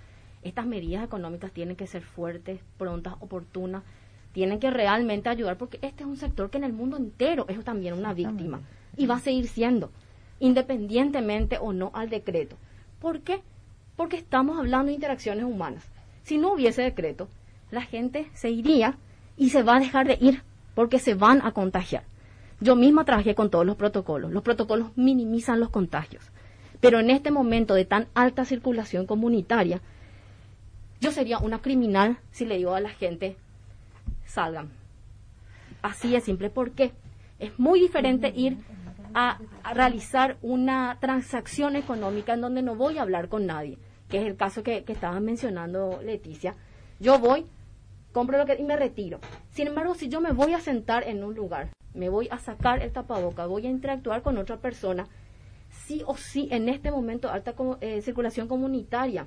Estas 0.43 0.67
medidas 0.67 1.05
económicas 1.05 1.53
tienen 1.53 1.77
que 1.77 1.87
ser 1.87 2.03
fuertes, 2.03 2.61
prontas, 2.79 3.15
oportunas. 3.21 3.85
Tienen 4.33 4.59
que 4.59 4.71
realmente 4.71 5.29
ayudar 5.29 5.57
porque 5.57 5.79
este 5.83 6.03
es 6.03 6.09
un 6.09 6.17
sector 6.17 6.51
que 6.51 6.59
en 6.59 6.65
el 6.65 6.73
mundo 6.73 6.97
entero 6.97 7.47
es 7.49 7.63
también 7.65 7.95
una 7.95 8.15
víctima 8.15 8.61
y 8.97 9.07
va 9.07 9.17
a 9.17 9.21
seguir 9.21 9.47
siendo, 9.47 9.91
independientemente 10.41 11.59
o 11.61 11.73
no 11.73 11.91
al 11.95 12.11
decreto. 12.11 12.57
¿Por 12.99 13.21
qué? 13.21 13.43
Porque 13.95 14.17
estamos 14.17 14.59
hablando 14.59 14.87
de 14.87 14.95
interacciones 14.95 15.45
humanas. 15.45 15.85
Si 16.25 16.39
no 16.39 16.55
hubiese 16.55 16.83
decreto, 16.83 17.29
la 17.71 17.83
gente 17.83 18.29
se 18.35 18.51
iría 18.51 18.97
y 19.37 19.51
se 19.51 19.63
va 19.63 19.77
a 19.77 19.81
dejar 19.81 20.07
de 20.07 20.19
ir 20.21 20.43
porque 20.75 20.99
se 20.99 21.15
van 21.15 21.43
a 21.43 21.53
contagiar. 21.53 22.05
Yo 22.63 22.77
misma 22.77 23.05
trabajé 23.05 23.35
con 23.35 23.51
todos 23.51 23.67
los 23.67 23.75
protocolos. 23.75 24.31
Los 24.31 24.45
protocolos 24.45 24.97
minimizan 24.97 25.59
los 25.59 25.71
contagios. 25.71 26.31
Pero 26.81 27.01
en 27.01 27.11
este 27.11 27.33
momento 27.33 27.75
de 27.75 27.85
tan 27.85 28.07
alta 28.15 28.45
circulación 28.45 29.05
comunitaria, 29.05 29.81
yo 31.01 31.11
sería 31.11 31.39
una 31.39 31.61
criminal 31.61 32.19
si 32.31 32.45
le 32.45 32.59
digo 32.59 32.75
a 32.75 32.81
la 32.81 32.91
gente, 32.91 33.37
salgan. 34.25 34.71
Así 35.83 36.15
es 36.15 36.23
simple. 36.23 36.51
¿Por 36.51 36.71
qué? 36.71 36.93
Es 37.41 37.59
muy 37.59 37.81
diferente 37.81 38.33
ir 38.35 38.59
a, 39.13 39.39
realizar 39.75 40.37
una 40.41 40.99
transacción 41.01 41.75
económica 41.75 42.35
en 42.35 42.43
donde 42.43 42.63
no 42.63 42.77
voy 42.77 42.99
a 42.99 43.03
hablar 43.03 43.29
con 43.29 43.47
nadie, 43.47 43.77
que 44.09 44.19
es 44.19 44.27
el 44.27 44.37
caso 44.37 44.63
que, 44.63 44.85
que 44.85 44.93
estaba 44.93 45.19
mencionando 45.19 46.01
Leticia. 46.05 46.55
Yo 47.01 47.19
voy, 47.19 47.45
compro 48.13 48.39
lo 48.39 48.47
que 48.47 48.57
y 48.61 48.65
me 48.65 48.77
retiro. 48.77 49.19
Sin 49.51 49.69
embargo, 49.69 49.95
si 49.95 50.09
yo 50.09 50.21
me 50.21 50.33
voy 50.33 50.55
a 50.55 50.61
sentar 50.61 51.05
en 51.09 51.25
un 51.25 51.35
lugar, 51.35 51.71
me 51.95 52.09
voy 52.09 52.29
a 52.31 52.39
sacar 52.39 52.83
el 52.83 52.93
tapaboca, 52.93 53.47
voy 53.47 53.67
a 53.67 53.71
interactuar 53.71 54.23
con 54.23 54.39
otra 54.39 54.59
persona, 54.59 55.07
sí 55.71 56.03
o 56.07 56.17
sí 56.17 56.49
en 56.51 56.69
este 56.69 56.91
momento 56.91 57.31
alta 57.31 57.55
eh, 57.81 58.03
circulación 58.03 58.49
comunitaria 58.49 59.27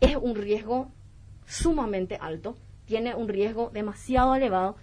es 0.00 0.16
un 0.16 0.34
riesgo 0.34 0.90
sumamente 1.46 2.18
alto, 2.20 2.56
tiene 2.86 3.14
un 3.14 3.28
riesgo 3.28 3.70
demasiado 3.72 4.34
elevado. 4.34 4.76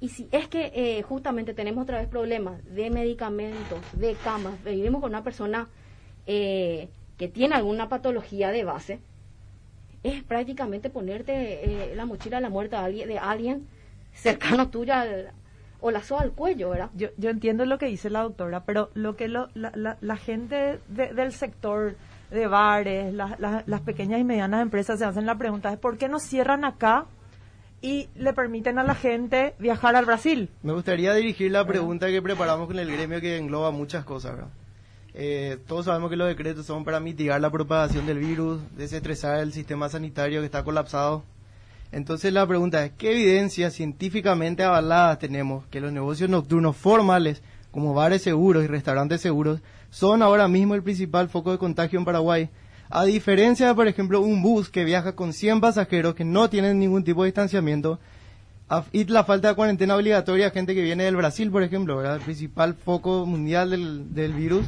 Y 0.00 0.08
si 0.08 0.28
es 0.32 0.48
que 0.48 0.72
eh, 0.74 1.02
justamente 1.02 1.54
tenemos 1.54 1.82
otra 1.82 1.98
vez 1.98 2.08
problemas 2.08 2.62
de 2.74 2.90
medicamentos, 2.90 3.80
de 3.92 4.14
camas, 4.14 4.62
vivimos 4.64 5.00
con 5.00 5.10
una 5.10 5.24
persona 5.24 5.68
eh, 6.26 6.88
que 7.16 7.28
tiene 7.28 7.54
alguna 7.54 7.88
patología 7.88 8.50
de 8.50 8.64
base, 8.64 9.00
es 10.04 10.22
prácticamente 10.22 10.88
ponerte 10.90 11.32
eh, 11.92 11.96
la 11.96 12.06
mochila 12.06 12.36
de 12.36 12.42
la 12.42 12.50
muerte 12.50 12.76
de 12.76 12.82
alguien, 12.82 13.08
de 13.08 13.18
alguien 13.18 13.66
cercano 14.12 14.68
tuyo 14.68 14.94
al- 14.94 15.30
o 15.80 15.90
la 15.90 16.02
soga 16.02 16.22
al 16.22 16.30
cuello, 16.32 16.70
¿verdad? 16.70 16.90
Yo, 16.94 17.08
yo 17.18 17.28
entiendo 17.30 17.66
lo 17.66 17.76
que 17.78 17.86
dice 17.86 18.08
la 18.10 18.22
doctora, 18.22 18.64
pero 18.64 18.90
lo 18.94 19.16
que 19.16 19.28
lo- 19.28 19.48
la, 19.54 19.72
la- 19.74 19.96
la 20.00 20.16
gente 20.16 20.78
de- 20.88 21.12
del 21.12 21.32
sector 21.32 21.96
de 22.30 22.46
bares, 22.46 23.12
la- 23.12 23.36
la- 23.38 23.64
las 23.66 23.80
pequeñas 23.82 24.20
y 24.20 24.24
medianas 24.24 24.62
empresas 24.62 24.98
se 24.98 25.04
hacen 25.04 25.26
la 25.26 25.36
pregunta 25.36 25.72
es 25.72 25.78
¿por 25.78 25.98
qué 25.98 26.08
no 26.08 26.18
cierran 26.20 26.64
acá 26.64 27.04
y 27.82 28.08
le 28.16 28.32
permiten 28.32 28.78
a 28.78 28.82
la 28.82 28.94
gente 28.94 29.54
viajar 29.58 29.94
al 29.94 30.06
Brasil? 30.06 30.48
Me 30.62 30.72
gustaría 30.72 31.12
dirigir 31.12 31.50
la 31.50 31.66
pregunta 31.66 32.06
que 32.08 32.22
preparamos 32.22 32.66
con 32.66 32.78
el 32.78 32.90
gremio 32.90 33.20
que 33.20 33.36
engloba 33.36 33.70
muchas 33.70 34.04
cosas. 34.04 34.36
¿verdad? 34.36 34.50
Eh, 35.16 35.58
todos 35.68 35.84
sabemos 35.84 36.10
que 36.10 36.16
los 36.16 36.26
decretos 36.26 36.66
son 36.66 36.84
para 36.84 36.98
mitigar 36.98 37.40
la 37.40 37.50
propagación 37.50 38.04
del 38.04 38.18
virus, 38.18 38.60
desestresar 38.76 39.38
el 39.38 39.52
sistema 39.52 39.88
sanitario 39.88 40.40
que 40.40 40.46
está 40.46 40.64
colapsado. 40.64 41.22
Entonces 41.92 42.32
la 42.32 42.44
pregunta 42.46 42.84
es, 42.84 42.92
¿qué 42.98 43.12
evidencias 43.12 43.74
científicamente 43.74 44.64
avaladas 44.64 45.20
tenemos 45.20 45.64
que 45.66 45.80
los 45.80 45.92
negocios 45.92 46.28
nocturnos 46.28 46.76
formales, 46.76 47.42
como 47.70 47.94
bares 47.94 48.22
seguros 48.22 48.64
y 48.64 48.66
restaurantes 48.66 49.20
seguros, 49.20 49.60
son 49.90 50.20
ahora 50.20 50.48
mismo 50.48 50.74
el 50.74 50.82
principal 50.82 51.28
foco 51.28 51.52
de 51.52 51.58
contagio 51.58 52.00
en 52.00 52.04
Paraguay? 52.04 52.50
A 52.90 53.04
diferencia, 53.04 53.72
por 53.74 53.86
ejemplo, 53.86 54.20
un 54.20 54.42
bus 54.42 54.68
que 54.68 54.84
viaja 54.84 55.14
con 55.14 55.32
100 55.32 55.60
pasajeros 55.60 56.16
que 56.16 56.24
no 56.24 56.50
tienen 56.50 56.80
ningún 56.80 57.04
tipo 57.04 57.22
de 57.22 57.28
distanciamiento, 57.28 58.00
y 58.90 59.04
la 59.04 59.22
falta 59.22 59.48
de 59.48 59.54
cuarentena 59.54 59.94
obligatoria 59.94 60.50
gente 60.50 60.74
que 60.74 60.82
viene 60.82 61.04
del 61.04 61.16
Brasil, 61.16 61.50
por 61.50 61.62
ejemplo, 61.62 62.04
el 62.04 62.20
principal 62.20 62.74
foco 62.74 63.24
mundial 63.26 63.70
del, 63.70 64.12
del 64.14 64.32
virus. 64.32 64.66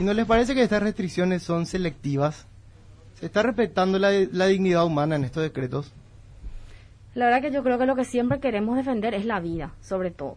¿Y 0.00 0.02
no 0.02 0.14
les 0.14 0.24
parece 0.24 0.54
que 0.54 0.62
estas 0.62 0.82
restricciones 0.82 1.42
son 1.42 1.66
selectivas? 1.66 2.46
¿Se 3.16 3.26
está 3.26 3.42
respetando 3.42 3.98
la, 3.98 4.08
dignidad 4.08 4.86
humana 4.86 5.16
en 5.16 5.24
estos 5.24 5.42
decretos? 5.42 5.92
La 7.14 7.26
verdad 7.26 7.42
que 7.42 7.50
yo 7.50 7.62
creo 7.62 7.78
que 7.78 7.84
lo 7.84 7.94
que 7.96 8.06
siempre 8.06 8.40
queremos 8.40 8.78
defender 8.78 9.12
es 9.12 9.26
la 9.26 9.40
vida, 9.40 9.74
sobre 9.82 10.10
todo. 10.10 10.36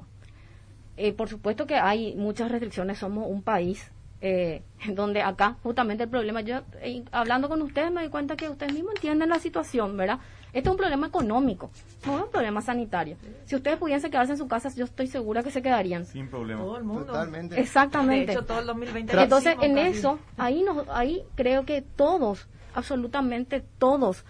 Eh, 0.98 1.14
por 1.14 1.30
supuesto 1.30 1.66
que 1.66 1.76
hay 1.76 2.14
muchas 2.16 2.52
restricciones, 2.52 2.98
somos 2.98 3.26
un 3.26 3.42
país 3.42 3.90
eh, 4.20 4.64
donde 4.90 5.22
acá 5.22 5.56
justamente 5.64 6.04
el 6.04 6.10
problema, 6.10 6.42
yo 6.42 6.64
eh, 6.82 7.06
hablando 7.14 7.48
con 7.48 7.62
ustedes 7.62 7.90
me 7.90 8.02
doy 8.02 8.10
cuenta 8.10 8.36
que 8.36 8.50
ustedes 8.50 8.74
mismos 8.74 8.96
entienden 8.96 9.30
la 9.30 9.40
situación, 9.40 9.96
¿verdad? 9.96 10.20
Este 10.54 10.70
es 10.70 10.72
un 10.72 10.78
problema 10.78 11.08
económico, 11.08 11.72
no 12.06 12.18
es 12.18 12.24
un 12.26 12.30
problema 12.30 12.62
sanitario. 12.62 13.18
Si 13.46 13.56
ustedes 13.56 13.78
pudiesen 13.78 14.12
quedarse 14.12 14.34
en 14.34 14.38
su 14.38 14.48
casa, 14.48 14.70
yo 14.76 14.86
estoy 14.86 15.08
segura 15.08 15.42
que 15.42 15.50
se 15.50 15.64
quedarían. 15.64 16.06
Sin 16.06 16.28
problema. 16.28 16.62
Todo 16.62 16.78
el 16.78 16.84
mundo. 16.84 17.06
Totalmente. 17.06 17.60
Exactamente. 17.60 18.28
De 18.28 18.34
hecho, 18.34 18.46
todo 18.46 18.60
el 18.60 18.68
2020 18.68 19.20
Entonces, 19.20 19.56
en 19.62 19.74
casi. 19.76 19.98
eso, 19.98 20.20
ahí, 20.38 20.62
nos, 20.62 20.88
ahí 20.90 21.24
creo 21.34 21.66
que 21.66 21.82
todos, 21.82 22.48
absolutamente 22.76 23.64
todos, 23.80 24.26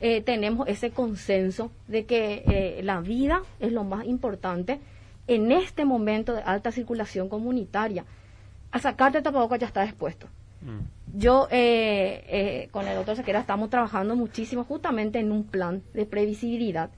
eh, 0.00 0.20
tenemos 0.22 0.68
ese 0.68 0.90
consenso 0.90 1.72
de 1.88 2.04
que 2.04 2.44
eh, 2.46 2.80
la 2.84 3.00
vida 3.00 3.42
es 3.58 3.72
lo 3.72 3.82
más 3.82 4.06
importante 4.06 4.80
en 5.26 5.50
este 5.50 5.84
momento 5.84 6.34
de 6.34 6.42
alta 6.42 6.70
circulación 6.70 7.28
comunitaria. 7.28 8.04
A 8.70 8.78
sacarte 8.78 9.18
el 9.18 9.24
tapabocas 9.24 9.58
ya 9.58 9.66
está 9.66 9.82
expuesto. 9.84 10.28
Yo 11.16 11.46
eh, 11.50 12.24
eh, 12.28 12.68
con 12.72 12.86
el 12.88 12.96
doctor 12.96 13.14
Sequera 13.16 13.38
estamos 13.40 13.70
trabajando 13.70 14.16
muchísimo 14.16 14.64
justamente 14.64 15.20
en 15.20 15.30
un 15.32 15.44
plan 15.44 15.82
de 15.94 16.06
previsibilidad 16.06 16.90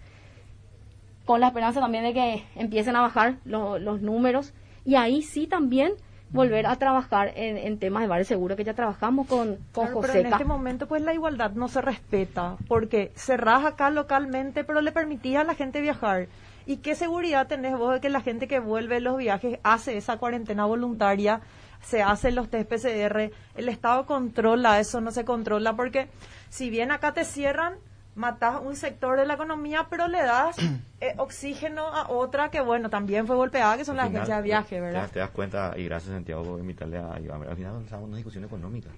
con 1.27 1.41
la 1.41 1.49
esperanza 1.49 1.81
también 1.81 2.05
de 2.05 2.15
que 2.15 2.45
empiecen 2.55 2.97
a 2.97 3.01
bajar 3.03 3.37
lo- 3.45 3.79
los 3.79 4.01
números 4.01 4.55
y 4.85 4.95
ahí 4.95 5.23
sí 5.23 5.47
también 5.47 5.93
volver 6.31 6.67
a 6.67 6.77
trabajar 6.77 7.33
en, 7.37 7.57
en 7.57 7.79
temas 7.79 8.03
de 8.03 8.09
bares 8.09 8.27
seguros 8.29 8.57
que 8.57 8.65
ya 8.65 8.75
trabajamos 8.75 9.27
con, 9.27 9.57
con 9.73 9.87
Claro, 9.87 10.01
pero 10.01 10.13
en 10.15 10.27
este 10.27 10.45
momento 10.45 10.87
pues 10.89 11.03
la 11.03 11.13
igualdad 11.15 11.51
no 11.53 11.69
se 11.69 11.81
respeta 11.83 12.57
porque 12.69 13.13
cerrás 13.17 13.65
acá 13.65 13.91
localmente 13.91 14.65
pero 14.65 14.81
le 14.81 14.93
permitís 14.93 15.37
a 15.37 15.45
la 15.45 15.55
gente 15.55 15.81
viajar. 15.81 16.29
¿Y 16.65 16.79
qué 16.79 16.95
seguridad 16.97 17.47
tenés 17.47 17.77
vos 17.79 17.93
de 17.95 18.01
que 18.01 18.09
la 18.09 18.21
gente 18.23 18.49
que 18.49 18.59
vuelve 18.61 19.01
los 19.01 19.17
viajes 19.19 19.59
hace 19.63 19.97
esa 19.97 20.17
cuarentena 20.17 20.65
voluntaria, 20.67 21.41
se 21.83 22.03
hacen 22.03 22.35
los 22.35 22.49
test 22.51 22.69
PCR, 22.69 23.31
el 23.57 23.69
Estado 23.69 24.07
controla 24.07 24.81
eso, 24.81 25.01
no 25.01 25.11
se 25.11 25.25
controla 25.25 25.75
porque 25.77 26.09
si 26.49 26.71
bien 26.71 26.91
acá 26.91 27.13
te 27.13 27.25
cierran, 27.25 27.75
matás 28.15 28.61
un 28.65 28.77
sector 28.77 29.19
de 29.19 29.27
la 29.27 29.35
economía 29.35 29.87
pero 29.91 30.09
le 30.09 30.19
das 30.23 30.57
eh, 31.01 31.15
oxígeno 31.19 31.87
a 31.87 32.09
otra 32.09 32.51
que 32.51 32.61
bueno, 32.61 32.89
también 32.91 33.27
fue 33.27 33.37
golpeada 33.37 33.77
que 33.77 33.85
son 33.85 33.97
las 33.97 34.07
agencias 34.09 34.39
de 34.39 34.43
viaje, 34.43 34.77
te- 34.77 34.81
¿verdad? 34.81 35.11
Te, 35.13 35.19
das 35.19 35.31
cuenta, 35.31 35.75
y 35.77 35.85
gracias 35.85 36.13
Santiago 36.15 36.43
por 36.43 36.59
invitarle 36.61 36.99
a 36.99 37.21
Iván. 37.21 37.43
Al 37.49 37.57
final 37.57 37.83
estamos 37.83 38.05
en 38.05 38.09
una 38.09 38.17
discusión 38.17 38.45
económica, 38.45 38.89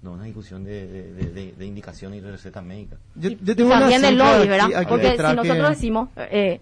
no 0.00 0.12
una 0.12 0.24
discusión 0.24 0.64
de, 0.64 0.86
de, 0.86 1.12
de, 1.12 1.30
de- 1.30 1.52
de 1.52 1.66
indicación 1.66 2.14
y 2.14 2.20
de 2.20 2.30
receta 2.32 2.60
médica. 2.62 2.96
Yo, 3.14 3.28
Y- 3.30 3.38
yo 3.42 3.52
y 3.52 3.56
tengo 3.56 3.70
una 3.70 3.80
también 3.80 4.04
el 4.04 4.10
cifra 4.14 4.36
lobby, 4.38 4.48
¿verdad? 4.48 4.66
aquí- 4.66 4.74
aquí 4.74 4.86
Porque 4.88 5.10
si 5.10 5.16
que- 5.16 5.22
nosotros 5.34 5.68
decimos, 5.68 6.08
eh, 6.16 6.60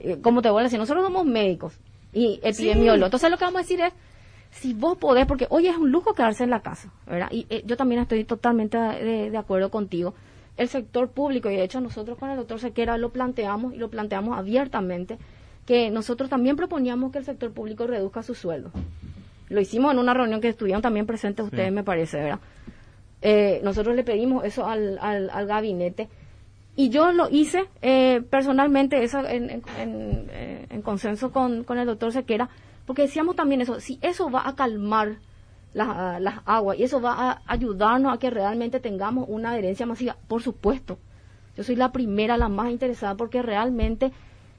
eh, 0.00 0.18
como 0.20 0.42
te 0.42 0.50
voy 0.50 0.60
a 0.60 0.64
decir, 0.64 0.78
nosotros 0.80 1.04
somos 1.04 1.24
médicos 1.24 1.78
y 2.12 2.40
epidemiólogos. 2.42 3.06
Entonces 3.06 3.30
lo 3.30 3.38
que 3.38 3.44
vamos 3.44 3.60
a 3.60 3.62
decir 3.62 3.80
es, 3.80 3.92
si 4.52 4.72
vos 4.74 4.96
podés, 4.98 5.26
porque 5.26 5.46
hoy 5.50 5.66
es 5.66 5.76
un 5.76 5.90
lujo 5.90 6.14
quedarse 6.14 6.44
en 6.44 6.50
la 6.50 6.60
casa, 6.60 6.92
¿verdad? 7.06 7.28
Y 7.32 7.46
eh, 7.50 7.62
yo 7.66 7.76
también 7.76 8.00
estoy 8.02 8.22
totalmente 8.24 8.78
de, 8.78 9.30
de 9.30 9.36
acuerdo 9.36 9.70
contigo. 9.70 10.14
El 10.56 10.68
sector 10.68 11.08
público, 11.08 11.50
y 11.50 11.56
de 11.56 11.64
hecho 11.64 11.80
nosotros 11.80 12.18
con 12.18 12.30
el 12.30 12.36
doctor 12.36 12.60
Sequera 12.60 12.96
lo 12.98 13.10
planteamos 13.10 13.74
y 13.74 13.78
lo 13.78 13.88
planteamos 13.88 14.38
abiertamente, 14.38 15.18
que 15.66 15.90
nosotros 15.90 16.28
también 16.30 16.56
proponíamos 16.56 17.10
que 17.12 17.18
el 17.18 17.24
sector 17.24 17.50
público 17.52 17.86
reduzca 17.86 18.22
su 18.22 18.34
sueldo. 18.34 18.70
Lo 19.48 19.60
hicimos 19.60 19.92
en 19.92 19.98
una 19.98 20.14
reunión 20.14 20.40
que 20.40 20.48
estuvieron 20.48 20.82
también 20.82 21.06
presentes 21.06 21.44
ustedes, 21.44 21.72
me 21.72 21.82
parece, 21.84 22.18
¿verdad? 22.18 22.40
Eh, 23.22 23.60
nosotros 23.62 23.94
le 23.96 24.02
pedimos 24.04 24.44
eso 24.44 24.66
al, 24.66 24.98
al, 25.00 25.30
al 25.30 25.46
gabinete 25.46 26.08
y 26.74 26.88
yo 26.88 27.12
lo 27.12 27.28
hice 27.30 27.66
eh, 27.80 28.20
personalmente 28.28 29.02
eso 29.04 29.20
en, 29.20 29.48
en- 29.50 29.62
en, 29.78 30.26
eh, 30.30 30.66
en 30.70 30.82
consenso 30.82 31.30
con, 31.30 31.62
con 31.64 31.78
el 31.78 31.86
doctor 31.86 32.10
Sequera 32.12 32.48
porque 32.86 33.02
decíamos 33.02 33.36
también 33.36 33.60
eso 33.60 33.80
si 33.80 33.98
eso 34.02 34.30
va 34.30 34.46
a 34.48 34.54
calmar 34.54 35.16
las, 35.74 36.20
las 36.20 36.40
aguas 36.44 36.78
y 36.78 36.84
eso 36.84 37.00
va 37.00 37.30
a 37.32 37.42
ayudarnos 37.46 38.12
a 38.14 38.18
que 38.18 38.30
realmente 38.30 38.80
tengamos 38.80 39.26
una 39.28 39.50
adherencia 39.50 39.86
masiva 39.86 40.16
por 40.28 40.42
supuesto 40.42 40.98
yo 41.56 41.64
soy 41.64 41.76
la 41.76 41.92
primera 41.92 42.36
la 42.36 42.48
más 42.48 42.70
interesada 42.70 43.14
porque 43.14 43.40
realmente 43.42 44.12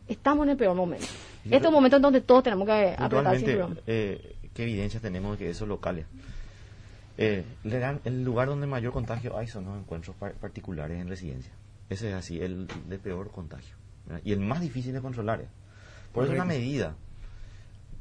estamos 0.07 0.45
en 0.45 0.51
el 0.51 0.57
peor 0.57 0.75
momento 0.75 1.05
este 1.43 1.57
es 1.57 1.65
un 1.65 1.73
momento 1.73 1.97
en 1.97 2.01
donde 2.01 2.21
todos 2.21 2.43
tenemos 2.43 2.65
que 2.65 2.95
apretar 2.97 3.35
el 3.35 3.43
eh, 3.87 4.35
¿qué 4.53 4.63
evidencias 4.63 5.01
tenemos 5.01 5.37
de 5.37 5.45
que 5.45 5.49
esos 5.51 5.67
locales? 5.67 6.05
Eh, 7.17 7.43
el 8.05 8.23
lugar 8.23 8.47
donde 8.47 8.65
mayor 8.65 8.91
contagio 8.91 9.37
hay 9.37 9.47
son 9.47 9.65
los 9.65 9.77
encuentros 9.77 10.15
par- 10.15 10.33
particulares 10.33 10.99
en 10.99 11.07
residencia. 11.07 11.51
Ese 11.89 12.09
es 12.09 12.15
así, 12.15 12.41
el 12.41 12.67
de 12.89 12.97
peor 12.97 13.29
contagio. 13.29 13.75
¿verdad? 14.07 14.21
Y 14.25 14.31
el 14.31 14.39
más 14.39 14.61
difícil 14.61 14.93
de 14.93 15.01
controlar. 15.01 15.41
¿eh? 15.41 15.47
Por 16.11 16.23
eso 16.23 16.33
una 16.33 16.45
medida, 16.45 16.95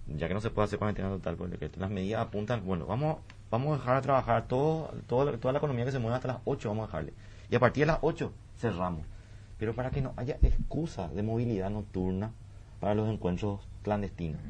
ya 0.06 0.28
que 0.28 0.34
no 0.34 0.40
se 0.40 0.50
puede 0.50 0.66
hacer 0.66 0.78
cuarentena 0.78 1.08
total 1.08 1.36
por 1.36 1.46
el 1.46 1.52
decreto, 1.52 1.80
las 1.80 1.90
medidas 1.90 2.20
apuntan, 2.22 2.64
bueno, 2.64 2.86
vamos, 2.86 3.18
vamos 3.50 3.74
a 3.74 3.78
dejar 3.80 3.96
a 3.96 4.02
trabajar 4.02 4.46
todo, 4.48 4.92
todo 5.06 5.38
toda 5.38 5.52
la 5.52 5.58
economía 5.58 5.84
que 5.84 5.92
se 5.92 5.98
mueve 5.98 6.16
hasta 6.16 6.28
las 6.28 6.38
8, 6.44 6.68
vamos 6.68 6.84
a 6.84 6.86
dejarle. 6.88 7.12
Y 7.50 7.54
a 7.56 7.60
partir 7.60 7.82
de 7.82 7.92
las 7.92 7.98
8 8.02 8.32
cerramos. 8.58 9.02
Pero 9.58 9.74
para 9.74 9.90
que 9.90 10.00
no 10.00 10.12
haya 10.16 10.38
excusa 10.42 11.08
de 11.08 11.22
movilidad 11.22 11.70
nocturna 11.70 12.32
para 12.80 12.94
los 12.94 13.08
encuentros 13.08 13.60
clandestinos. 13.84 14.40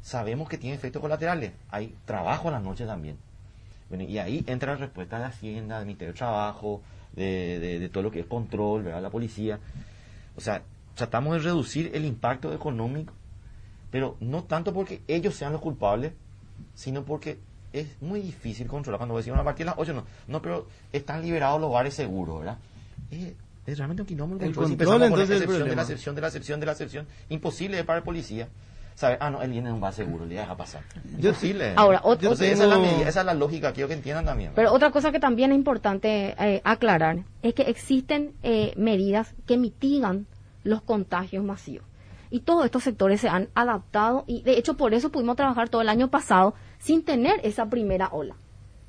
Sabemos 0.00 0.48
que 0.48 0.58
tiene 0.58 0.76
efectos 0.76 1.00
colaterales. 1.02 1.52
Hay 1.70 1.94
trabajo 2.04 2.48
a 2.48 2.52
las 2.52 2.62
noches 2.62 2.86
también. 2.86 3.16
Bueno, 3.88 4.04
y 4.04 4.18
ahí 4.18 4.44
entra 4.46 4.72
la 4.74 4.78
respuesta 4.78 5.18
de 5.18 5.24
Hacienda, 5.24 5.78
del 5.78 5.86
Ministerio 5.86 6.12
de 6.12 6.18
Trabajo, 6.18 6.82
de, 7.14 7.58
de- 7.58 7.78
de 7.80 7.88
todo 7.88 8.02
lo 8.04 8.10
que 8.10 8.20
es 8.20 8.26
control, 8.26 8.82
¿verdad? 8.84 9.02
la 9.02 9.10
policía. 9.10 9.58
O 10.36 10.40
sea, 10.40 10.62
tratamos 10.94 11.34
de 11.34 11.40
reducir 11.40 11.90
el 11.94 12.04
impacto 12.04 12.52
económico, 12.52 13.12
pero 13.94 14.16
no 14.18 14.42
tanto 14.42 14.74
porque 14.74 15.02
ellos 15.06 15.36
sean 15.36 15.52
los 15.52 15.60
culpables, 15.60 16.14
sino 16.74 17.04
porque 17.04 17.38
es 17.72 17.86
muy 18.02 18.18
difícil 18.20 18.66
controlar. 18.66 18.98
Cuando 18.98 19.16
decimos 19.16 19.38
a 19.38 19.44
partir 19.44 19.64
de 19.66 19.70
las 19.70 19.78
8, 19.78 19.92
no, 19.94 20.04
no, 20.26 20.42
pero 20.42 20.66
están 20.92 21.22
liberados 21.22 21.60
los 21.60 21.70
bares 21.70 21.94
seguros, 21.94 22.40
¿verdad? 22.40 22.58
Es, 23.12 23.34
es 23.64 23.78
realmente 23.78 24.02
un 24.02 24.08
quilombo 24.08 24.34
El 24.34 24.40
Si 24.40 24.46
control, 24.46 24.72
empezamos 24.72 24.96
a 24.96 24.98
poner 25.10 25.12
entonces, 25.12 25.36
es 25.36 25.42
el 25.42 25.42
excepción 25.44 25.68
de 25.68 25.76
la 25.76 25.82
excepción 25.82 26.14
de 26.16 26.20
la 26.22 26.26
excepción 26.26 26.58
de 26.60 26.66
la 26.66 26.72
excepción, 26.72 27.06
imposible 27.28 27.84
para 27.84 27.98
el 27.98 28.02
policía. 28.04 28.48
saber, 28.96 29.18
ah, 29.20 29.30
no, 29.30 29.42
él 29.42 29.50
viene 29.52 29.68
en 29.68 29.76
un 29.76 29.80
bar 29.80 29.92
seguro, 29.92 30.26
le 30.26 30.34
deja 30.34 30.56
pasar. 30.56 30.82
Yo- 31.16 31.28
Imposible. 31.28 31.74
Ahora, 31.76 32.00
otro- 32.02 32.30
Entonces, 32.30 32.50
esa, 32.54 32.64
es 32.64 32.70
la 32.70 32.78
medida, 32.80 33.08
esa 33.08 33.20
es 33.20 33.26
la 33.26 33.34
lógica, 33.34 33.72
quiero 33.72 33.86
que 33.86 33.94
entiendan 33.94 34.24
también. 34.24 34.50
Pero 34.56 34.72
otra 34.72 34.90
cosa 34.90 35.12
que 35.12 35.20
también 35.20 35.52
es 35.52 35.56
importante 35.56 36.34
eh, 36.36 36.60
aclarar 36.64 37.22
es 37.42 37.54
que 37.54 37.62
existen 37.62 38.32
eh, 38.42 38.72
medidas 38.76 39.34
que 39.46 39.56
mitigan 39.56 40.26
los 40.64 40.82
contagios 40.82 41.44
masivos. 41.44 41.86
Y 42.30 42.40
todos 42.40 42.64
estos 42.64 42.82
sectores 42.82 43.20
se 43.20 43.28
han 43.28 43.48
adaptado 43.54 44.24
y 44.26 44.42
de 44.42 44.58
hecho 44.58 44.74
por 44.76 44.94
eso 44.94 45.10
pudimos 45.10 45.36
trabajar 45.36 45.68
todo 45.68 45.82
el 45.82 45.88
año 45.88 46.08
pasado 46.08 46.54
sin 46.78 47.04
tener 47.04 47.40
esa 47.44 47.66
primera 47.70 48.08
ola, 48.12 48.34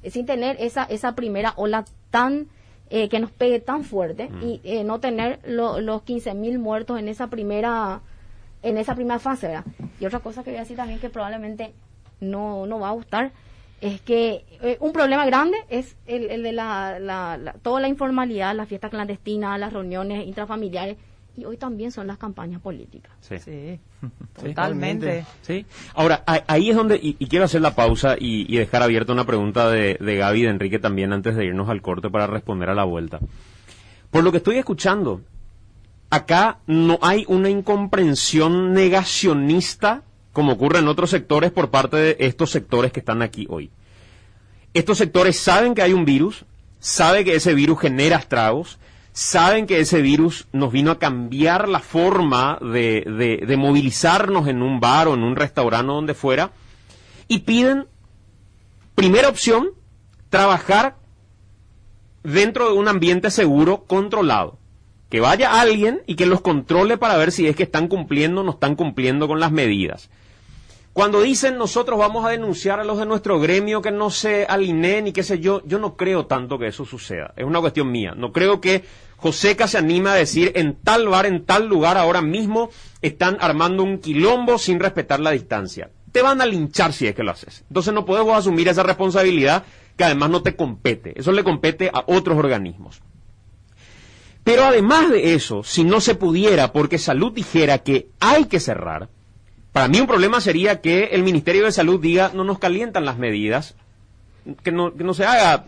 eh, 0.04 0.10
sin 0.12 0.26
tener 0.26 0.58
esa, 0.60 0.84
esa 0.84 1.15
primera 1.15 1.54
ola 1.58 1.86
tan 2.12 2.48
eh, 2.89 3.10
que 3.10 3.19
nos 3.19 3.32
pegue 3.32 3.60
tan 3.60 3.84
fuerte 3.84 4.30
y 4.41 4.62
eh, 4.63 4.84
no 4.84 5.00
tener 5.00 5.39
lo- 5.45 5.82
los 5.82 6.04
15 6.04 6.34
mil 6.36 6.60
muertos 6.60 7.00
en 7.00 7.08
esa 7.08 7.28
primera 7.28 8.02
en 8.63 8.78
esa 8.78 8.95
primera 8.95 9.19
fase, 9.19 9.48
¿verdad? 9.48 9.65
Y 10.00 10.06
otra 10.08 10.19
cosa 10.19 10.43
que 10.43 10.50
voy 10.50 10.58
a 10.58 10.62
decir 10.62 10.78
también 10.78 11.00
que 11.00 11.10
probablemente 11.10 11.74
no, 12.19 12.65
no 12.65 12.80
va 12.80 12.89
a 12.89 12.93
gustar 12.93 13.32
es 13.82 14.02
que 14.02 14.43
eh, 14.62 14.78
un 14.80 14.91
problema 14.93 15.26
grande 15.26 15.58
es 15.69 15.95
el, 16.08 16.32
el 16.32 16.41
de 16.43 16.52
la, 16.54 16.98
la- 17.00 17.38
la- 17.38 17.54
toda 17.54 17.80
la 17.82 17.88
informalidad, 17.89 18.56
las 18.56 18.67
fiestas 18.67 18.89
clandestinas, 18.89 19.60
las 19.60 19.74
reuniones 19.74 20.26
intrafamiliares 20.26 20.98
y 21.38 21.45
hoy 21.45 21.58
también 21.58 21.91
son 21.91 22.08
las 22.08 22.17
campañas 22.17 22.62
políticas. 22.62 23.12
Sí. 23.21 23.80
Totalmente. 24.41 25.26
Sí. 25.41 25.65
Ahora, 25.93 26.24
ahí 26.26 26.69
es 26.69 26.76
donde, 26.76 26.95
y, 26.95 27.15
y 27.19 27.28
quiero 27.28 27.45
hacer 27.45 27.62
la 27.62 27.76
pausa 27.76 28.15
y, 28.19 28.52
y 28.54 28.58
dejar 28.58 28.84
abierta 28.84 29.13
una 29.13 29.26
pregunta 29.26 29.69
de, 29.69 29.98
de 30.00 30.15
Gaby 30.15 30.39
y 30.39 30.43
de 30.43 30.50
Enrique 30.50 30.80
también 30.80 31.13
antes 31.13 31.36
de 31.36 31.45
irnos 31.45 31.69
al 31.69 31.82
corte 31.82 32.10
para 32.10 32.28
responder 32.28 32.69
a 32.69 32.76
la 32.76 32.84
vuelta. 32.84 33.19
Por 34.12 34.24
lo 34.24 34.32
que 34.32 34.38
estoy 34.38 34.58
escuchando, 34.58 35.21
acá 36.10 36.60
no 36.67 37.00
hay 37.02 37.25
una 37.27 37.50
incomprensión 37.50 38.73
negacionista 38.73 40.04
como 40.36 40.52
ocurre 40.52 40.79
en 40.79 40.90
otros 40.90 41.12
sectores 41.12 41.52
por 41.52 41.69
parte 41.69 41.96
de 41.96 42.17
estos 42.19 42.52
sectores 42.52 42.92
que 42.92 43.00
están 43.00 43.21
aquí 43.21 43.48
hoy. 43.50 43.71
Estos 44.73 44.98
sectores 44.98 45.40
saben 45.40 45.73
que 45.73 45.81
hay 45.81 45.94
un 45.94 46.04
virus, 46.04 46.44
saben 46.79 47.23
que 47.23 47.36
ese 47.36 47.54
virus 47.54 47.79
genera 47.79 48.17
estragos, 48.17 48.77
saben 49.15 49.65
que 49.65 49.79
ese 49.79 50.01
virus 50.01 50.45
nos 50.51 50.73
vino 50.73 50.91
a 50.91 50.99
cambiar 50.99 51.69
la 51.69 51.79
forma 51.79 52.59
de, 52.61 53.01
de- 53.07 53.45
de 53.47 53.57
movilizarnos 53.57 54.49
en 54.49 54.61
un 54.61 54.81
bar 54.81 55.07
o 55.07 55.13
en 55.13 55.23
un 55.23 55.37
restaurante 55.37 55.89
o 55.89 55.95
donde 55.95 56.13
fuera, 56.13 56.51
y 57.29 57.39
piden, 57.39 57.87
primera 58.93 59.29
opción, 59.29 59.69
trabajar 60.29 60.97
dentro 62.23 62.67
de 62.67 62.73
un 62.77 62.89
ambiente 62.89 63.31
seguro, 63.31 63.85
controlado. 63.87 64.57
Que 65.09 65.21
vaya 65.21 65.61
alguien 65.61 66.01
y 66.07 66.15
que 66.15 66.25
los 66.25 66.41
controle 66.41 66.97
para 66.97 67.15
ver 67.15 67.31
si 67.31 67.47
es 67.47 67.55
que 67.55 67.63
están 67.63 67.87
cumpliendo 67.87 68.41
o 68.41 68.43
no 68.43 68.51
están 68.51 68.75
cumpliendo 68.75 69.29
con 69.29 69.39
las 69.39 69.51
medidas. 69.51 70.09
Cuando 70.91 71.21
dicen 71.21 71.57
nosotros 71.57 71.97
vamos 71.99 72.25
a 72.25 72.29
denunciar 72.29 72.79
a 72.79 72.83
los 72.83 72.97
de 72.97 73.05
nuestro 73.05 73.39
gremio 73.39 73.81
que 73.81 73.91
no 73.91 74.09
se 74.09 74.45
alineen 74.45 75.07
y 75.07 75.11
qué 75.13 75.23
sé 75.23 75.39
yo, 75.39 75.61
yo 75.65 75.77
no 75.79 75.95
creo 75.95 76.25
tanto 76.25 76.57
que 76.57 76.67
eso 76.67 76.85
suceda. 76.85 77.33
Es 77.37 77.45
una 77.45 77.59
cuestión 77.61 77.91
mía. 77.91 78.13
No 78.15 78.31
creo 78.31 78.59
que 78.61 78.83
Joseca 79.17 79.67
se 79.67 79.77
anime 79.77 80.09
a 80.09 80.13
decir 80.13 80.51
en 80.55 80.75
tal 80.75 81.07
bar, 81.07 81.25
en 81.25 81.45
tal 81.45 81.67
lugar 81.67 81.97
ahora 81.97 82.21
mismo 82.21 82.69
están 83.01 83.37
armando 83.39 83.83
un 83.83 83.99
quilombo 83.99 84.57
sin 84.57 84.79
respetar 84.79 85.19
la 85.19 85.31
distancia. 85.31 85.89
Te 86.11 86.21
van 86.21 86.41
a 86.41 86.45
linchar 86.45 86.93
si 86.93 87.07
es 87.07 87.15
que 87.15 87.23
lo 87.23 87.31
haces. 87.31 87.63
Entonces 87.67 87.93
no 87.93 88.05
podemos 88.05 88.37
asumir 88.37 88.67
esa 88.67 88.83
responsabilidad 88.83 89.63
que 89.97 90.03
además 90.03 90.29
no 90.29 90.43
te 90.43 90.55
compete. 90.55 91.13
Eso 91.19 91.31
le 91.31 91.43
compete 91.43 91.89
a 91.93 92.03
otros 92.07 92.37
organismos. 92.37 93.01
Pero 94.43 94.63
además 94.63 95.09
de 95.09 95.33
eso, 95.33 95.63
si 95.63 95.83
no 95.83 95.99
se 96.01 96.15
pudiera, 96.15 96.71
porque 96.71 96.99
salud 96.99 97.33
dijera 97.33 97.79
que 97.79 98.09
hay 98.19 98.45
que 98.45 98.59
cerrar, 98.59 99.09
para 99.71 99.87
mí 99.87 99.99
un 99.99 100.07
problema 100.07 100.39
sería 100.39 100.81
que 100.81 101.05
el 101.05 101.23
Ministerio 101.23 101.65
de 101.65 101.71
Salud 101.71 101.99
diga 101.99 102.31
no 102.33 102.43
nos 102.43 102.59
calientan 102.59 103.05
las 103.05 103.17
medidas, 103.17 103.75
que 104.63 104.71
no, 104.71 104.93
que 104.93 105.04
no 105.04 105.13
se 105.13 105.25
haga 105.25 105.65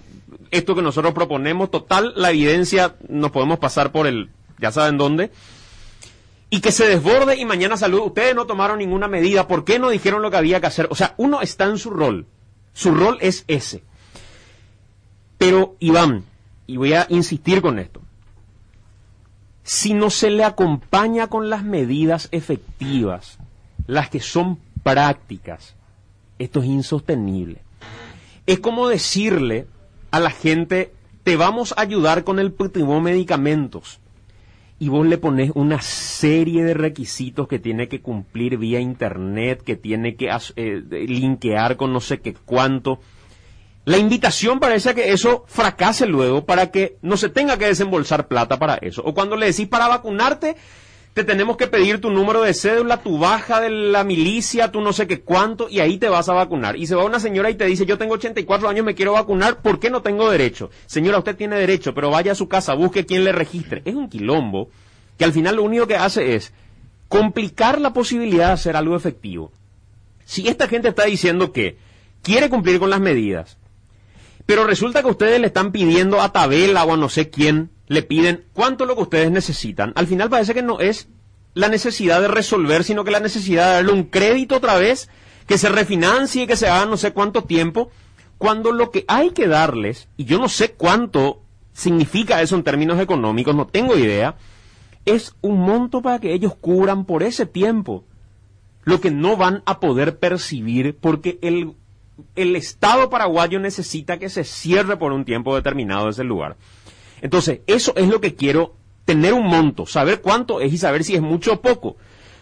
esto 0.51 0.75
que 0.75 0.81
nosotros 0.81 1.13
proponemos, 1.13 1.71
total, 1.71 2.13
la 2.15 2.31
evidencia 2.31 2.95
nos 3.07 3.31
podemos 3.31 3.59
pasar 3.59 3.91
por 3.91 4.07
el, 4.07 4.29
ya 4.59 4.71
saben 4.71 4.97
dónde, 4.97 5.31
y 6.49 6.61
que 6.61 6.71
se 6.71 6.87
desborde 6.87 7.37
y 7.37 7.45
mañana 7.45 7.77
salud, 7.77 8.01
ustedes 8.05 8.35
no 8.35 8.45
tomaron 8.45 8.79
ninguna 8.79 9.07
medida, 9.07 9.47
¿por 9.47 9.63
qué 9.63 9.79
no 9.79 9.89
dijeron 9.89 10.21
lo 10.21 10.31
que 10.31 10.37
había 10.37 10.61
que 10.61 10.67
hacer? 10.67 10.87
O 10.89 10.95
sea, 10.95 11.13
uno 11.17 11.41
está 11.41 11.65
en 11.65 11.77
su 11.77 11.89
rol, 11.89 12.25
su 12.73 12.93
rol 12.93 13.17
es 13.21 13.43
ese. 13.47 13.83
Pero, 15.37 15.75
Iván, 15.79 16.23
y 16.65 16.77
voy 16.77 16.93
a 16.93 17.05
insistir 17.09 17.61
con 17.61 17.79
esto, 17.79 18.01
si 19.63 19.93
no 19.93 20.09
se 20.09 20.29
le 20.29 20.43
acompaña 20.43 21.27
con 21.27 21.49
las 21.49 21.63
medidas 21.63 22.29
efectivas, 22.31 23.37
las 23.85 24.09
que 24.09 24.19
son 24.19 24.59
prácticas, 24.83 25.75
esto 26.39 26.61
es 26.61 26.67
insostenible. 26.67 27.66
Es 28.47 28.59
como 28.59 28.87
decirle 28.87 29.67
a 30.09 30.19
la 30.21 30.31
gente, 30.31 30.93
te 31.23 31.35
vamos 31.35 31.73
a 31.75 31.81
ayudar 31.81 32.23
con 32.23 32.39
el 32.39 32.53
de 32.53 33.01
medicamentos. 33.01 33.99
Y 34.79 34.87
vos 34.87 35.05
le 35.05 35.17
pones 35.17 35.51
una 35.53 35.81
serie 35.81 36.63
de 36.63 36.73
requisitos 36.73 37.47
que 37.49 37.59
tiene 37.59 37.89
que 37.89 38.01
cumplir 38.01 38.57
vía 38.57 38.79
internet, 38.79 39.61
que 39.63 39.75
tiene 39.75 40.15
que 40.15 40.29
eh, 40.55 40.81
linkear 41.07 41.75
con 41.75 41.91
no 41.91 41.99
sé 41.99 42.21
qué 42.21 42.33
cuánto. 42.33 42.99
La 43.83 43.97
invitación 43.97 44.59
parece 44.61 44.95
que 44.95 45.11
eso 45.11 45.43
fracase 45.47 46.05
luego 46.05 46.45
para 46.45 46.71
que 46.71 46.97
no 47.01 47.17
se 47.17 47.27
tenga 47.29 47.57
que 47.57 47.67
desembolsar 47.67 48.29
plata 48.29 48.57
para 48.57 48.75
eso. 48.75 49.01
O 49.03 49.13
cuando 49.13 49.35
le 49.35 49.47
decís 49.47 49.67
para 49.67 49.89
vacunarte, 49.89 50.55
te 51.17 51.23
tenemos 51.23 51.57
que 51.57 51.65
pedir 51.65 51.99
tu 51.99 52.11
número 52.11 52.43
de 52.43 52.53
cédula, 52.53 53.01
tu 53.01 53.17
baja 53.17 53.59
de 53.59 53.71
la 53.71 54.03
milicia, 54.03 54.71
tu 54.71 54.81
no 54.81 54.93
sé 54.93 55.07
qué 55.07 55.21
cuánto, 55.21 55.67
y 55.67 55.79
ahí 55.79 55.97
te 55.97 56.09
vas 56.09 56.29
a 56.29 56.33
vacunar. 56.33 56.75
Y 56.75 56.85
se 56.85 56.93
va 56.93 57.05
una 57.05 57.19
señora 57.19 57.49
y 57.49 57.55
te 57.55 57.65
dice, 57.65 57.87
yo 57.87 57.97
tengo 57.97 58.13
84 58.13 58.69
años, 58.69 58.85
me 58.85 58.93
quiero 58.93 59.13
vacunar, 59.13 59.63
¿por 59.63 59.79
qué 59.79 59.89
no 59.89 60.03
tengo 60.03 60.29
derecho? 60.29 60.69
Señora, 60.85 61.17
usted 61.17 61.35
tiene 61.35 61.55
derecho, 61.55 61.95
pero 61.95 62.11
vaya 62.11 62.33
a 62.33 62.35
su 62.35 62.47
casa, 62.47 62.75
busque 62.75 63.07
quien 63.07 63.23
le 63.23 63.31
registre. 63.31 63.81
Es 63.83 63.95
un 63.95 64.09
quilombo 64.09 64.69
que 65.17 65.25
al 65.25 65.33
final 65.33 65.55
lo 65.55 65.63
único 65.63 65.87
que 65.87 65.95
hace 65.95 66.35
es 66.35 66.53
complicar 67.07 67.81
la 67.81 67.93
posibilidad 67.93 68.47
de 68.47 68.53
hacer 68.53 68.75
algo 68.75 68.95
efectivo. 68.95 69.51
Si 70.23 70.47
esta 70.47 70.67
gente 70.67 70.89
está 70.89 71.05
diciendo 71.05 71.51
que 71.51 71.77
quiere 72.21 72.47
cumplir 72.47 72.77
con 72.77 72.91
las 72.91 72.99
medidas, 72.99 73.57
pero 74.47 74.65
resulta 74.65 75.03
que 75.03 75.09
ustedes 75.09 75.39
le 75.39 75.47
están 75.47 75.71
pidiendo 75.71 76.19
a 76.21 76.31
Tabela 76.31 76.83
o 76.85 76.93
a 76.93 76.97
no 76.97 77.09
sé 77.09 77.29
quién 77.29 77.69
le 77.85 78.01
piden 78.01 78.45
cuánto 78.53 78.83
es 78.83 78.87
lo 78.87 78.95
que 78.95 79.03
ustedes 79.03 79.29
necesitan, 79.29 79.93
al 79.95 80.07
final 80.07 80.29
parece 80.29 80.55
que 80.55 80.63
no 80.63 80.79
es 80.79 81.09
la 81.53 81.67
necesidad 81.67 82.21
de 82.21 82.27
resolver, 82.27 82.83
sino 82.83 83.03
que 83.03 83.11
la 83.11 83.19
necesidad 83.19 83.67
de 83.67 83.73
darle 83.73 83.91
un 83.91 84.03
crédito 84.05 84.55
otra 84.55 84.77
vez, 84.77 85.09
que 85.47 85.57
se 85.57 85.69
refinancie, 85.69 86.47
que 86.47 86.55
se 86.55 86.67
haga 86.67 86.85
no 86.85 86.97
sé 86.97 87.13
cuánto 87.13 87.43
tiempo, 87.43 87.89
cuando 88.37 88.71
lo 88.71 88.91
que 88.91 89.05
hay 89.07 89.31
que 89.31 89.47
darles, 89.47 90.07
y 90.17 90.25
yo 90.25 90.39
no 90.39 90.49
sé 90.49 90.73
cuánto 90.73 91.41
significa 91.73 92.41
eso 92.41 92.55
en 92.55 92.63
términos 92.63 92.99
económicos, 92.99 93.55
no 93.55 93.67
tengo 93.67 93.97
idea, 93.97 94.35
es 95.05 95.35
un 95.41 95.59
monto 95.59 96.01
para 96.01 96.19
que 96.19 96.33
ellos 96.33 96.55
cubran 96.55 97.05
por 97.05 97.23
ese 97.23 97.45
tiempo 97.45 98.05
lo 98.83 99.01
que 99.01 99.11
no 99.11 99.35
van 99.35 99.63
a 99.65 99.79
poder 99.79 100.19
percibir 100.19 100.95
porque 100.97 101.39
el, 101.41 101.73
el 102.35 102.55
Estado 102.55 103.09
paraguayo 103.09 103.59
necesita 103.59 104.17
que 104.17 104.29
se 104.29 104.43
cierre 104.43 104.97
por 104.97 105.11
un 105.11 105.25
tiempo 105.25 105.55
determinado 105.55 106.09
ese 106.09 106.23
lugar. 106.23 106.57
Entonces, 107.21 107.61
eso 107.67 107.93
es 107.95 108.07
lo 108.07 108.21
que 108.21 108.35
quiero, 108.35 108.75
tener 109.05 109.33
un 109.33 109.47
monto, 109.47 109.85
saber 109.85 110.21
cuánto 110.21 110.61
es 110.61 110.73
y 110.73 110.77
saber 110.77 111.03
si 111.03 111.15
es 111.15 111.21
mucho 111.21 111.53
o 111.53 111.61
poco. 111.61 111.97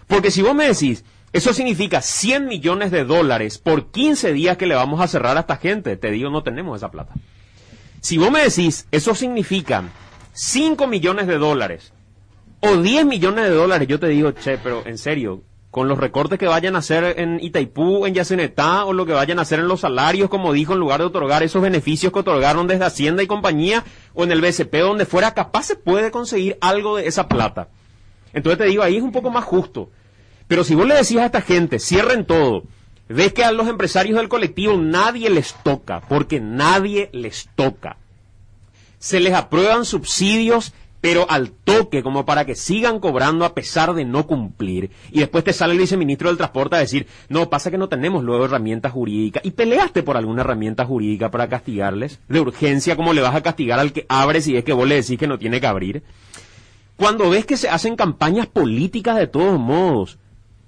Porque 0.07 0.31
si 0.31 0.41
vos 0.41 0.55
me 0.55 0.67
decís, 0.67 1.05
eso 1.31 1.53
significa 1.53 2.01
100 2.01 2.45
millones 2.45 2.91
de 2.91 3.03
dólares 3.03 3.57
por 3.57 3.91
15 3.91 4.33
días 4.33 4.57
que 4.57 4.65
le 4.65 4.75
vamos 4.75 5.01
a 5.01 5.07
cerrar 5.07 5.37
a 5.37 5.41
esta 5.41 5.57
gente, 5.57 5.97
te 5.97 6.11
digo, 6.11 6.29
no 6.29 6.43
tenemos 6.43 6.77
esa 6.77 6.91
plata. 6.91 7.13
Si 8.01 8.17
vos 8.17 8.31
me 8.31 8.41
decís, 8.41 8.87
eso 8.91 9.15
significa 9.15 9.83
5 10.33 10.87
millones 10.87 11.27
de 11.27 11.37
dólares 11.37 11.93
o 12.61 12.77
10 12.77 13.05
millones 13.05 13.45
de 13.45 13.51
dólares, 13.51 13.87
yo 13.87 13.99
te 13.99 14.07
digo, 14.07 14.31
che, 14.31 14.57
pero 14.57 14.85
en 14.85 14.97
serio, 14.97 15.43
con 15.75 15.89
los 15.89 15.97
recortes 15.97 16.39
que 16.39 16.47
vayan 16.47 16.77
a 16.77 16.79
hacer 16.79 17.19
en 17.19 17.37
Itaipú, 17.41 18.05
en 18.05 18.13
Yacenetá, 18.13 18.85
o 18.85 18.93
lo 18.93 19.05
que 19.05 19.11
vayan 19.11 19.39
a 19.39 19.41
hacer 19.41 19.59
en 19.59 19.67
los 19.67 19.81
salarios, 19.81 20.29
como 20.29 20.53
dijo, 20.53 20.71
en 20.71 20.79
lugar 20.79 21.01
de 21.01 21.07
otorgar 21.07 21.43
esos 21.43 21.61
beneficios 21.61 22.13
que 22.13 22.19
otorgaron 22.19 22.65
desde 22.65 22.85
Hacienda 22.85 23.21
y 23.21 23.27
compañía, 23.27 23.83
o 24.13 24.23
en 24.23 24.31
el 24.31 24.39
BCP, 24.39 24.73
donde 24.75 25.05
fuera 25.05 25.33
capaz 25.33 25.63
se 25.63 25.75
puede 25.75 26.11
conseguir 26.11 26.57
algo 26.61 26.95
de 26.95 27.07
esa 27.07 27.27
plata. 27.27 27.67
Entonces 28.31 28.57
te 28.57 28.63
digo, 28.67 28.83
ahí 28.83 28.95
es 28.95 29.03
un 29.03 29.11
poco 29.11 29.31
más 29.31 29.43
justo. 29.43 29.89
Pero 30.47 30.63
si 30.63 30.75
vos 30.75 30.87
le 30.87 30.95
decís 30.95 31.17
a 31.17 31.25
esta 31.25 31.41
gente, 31.41 31.77
cierren 31.79 32.23
todo, 32.23 32.63
ves 33.09 33.33
que 33.33 33.43
a 33.43 33.51
los 33.51 33.67
empresarios 33.67 34.17
del 34.17 34.29
colectivo 34.29 34.77
nadie 34.77 35.29
les 35.29 35.55
toca, 35.61 35.99
porque 36.07 36.39
nadie 36.39 37.09
les 37.11 37.49
toca. 37.53 37.97
Se 38.97 39.19
les 39.19 39.33
aprueban 39.33 39.83
subsidios 39.83 40.73
pero 41.05 41.29
al 41.29 41.51
toque, 41.51 42.01
como 42.01 42.25
para 42.25 42.45
que 42.45 42.55
sigan 42.55 42.99
cobrando 42.99 43.45
a 43.45 43.53
pesar 43.53 43.93
de 43.93 44.05
no 44.05 44.25
cumplir. 44.25 44.89
Y 45.11 45.19
después 45.19 45.43
te 45.43 45.53
sale 45.53 45.73
el 45.73 45.79
viceministro 45.79 46.29
del 46.29 46.37
Transporte 46.37 46.77
a 46.77 46.79
decir, 46.79 47.05
no, 47.29 47.47
pasa 47.47 47.69
que 47.69 47.77
no 47.77 47.89
tenemos 47.89 48.23
luego 48.23 48.45
herramientas 48.45 48.91
jurídicas. 48.91 49.45
Y 49.45 49.51
peleaste 49.51 50.01
por 50.01 50.17
alguna 50.17 50.41
herramienta 50.41 50.83
jurídica 50.83 51.29
para 51.29 51.47
castigarles. 51.47 52.19
De 52.27 52.39
urgencia, 52.39 52.95
como 52.95 53.13
le 53.13 53.21
vas 53.21 53.35
a 53.35 53.43
castigar 53.43 53.77
al 53.77 53.93
que 53.93 54.07
abre 54.09 54.41
si 54.41 54.57
es 54.57 54.63
que 54.63 54.73
vos 54.73 54.87
le 54.87 54.95
decís 54.95 55.19
que 55.19 55.27
no 55.27 55.37
tiene 55.37 55.61
que 55.61 55.67
abrir? 55.67 56.01
Cuando 56.95 57.29
ves 57.29 57.45
que 57.45 57.57
se 57.57 57.69
hacen 57.69 57.95
campañas 57.95 58.47
políticas 58.47 59.15
de 59.15 59.27
todos 59.27 59.59
modos, 59.59 60.17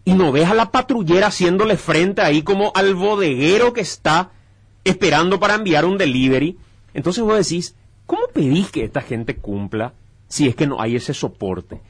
y 0.05 0.13
no 0.13 0.31
ves 0.31 0.47
a 0.47 0.53
la 0.53 0.69
patrullera 0.69 1.29
haciéndole 1.29 1.77
frente 1.77 2.21
ahí 2.21 2.43
como 2.43 2.71
al 2.75 2.93
bodeguero 2.93 3.73
que 3.73 3.81
está 3.81 4.29
esperando 4.83 5.39
para 5.39 5.55
enviar 5.55 5.83
un 5.83 5.97
delivery, 5.97 6.59
entonces 6.93 7.23
vos 7.23 7.39
decís, 7.39 7.75
¿cómo 8.05 8.27
pedís 8.31 8.69
que 8.69 8.83
esta 8.83 9.01
gente 9.01 9.37
cumpla 9.37 9.93
si 10.27 10.47
es 10.47 10.55
que 10.55 10.67
no 10.67 10.81
hay 10.81 10.95
ese 10.95 11.13
soporte. 11.13 11.81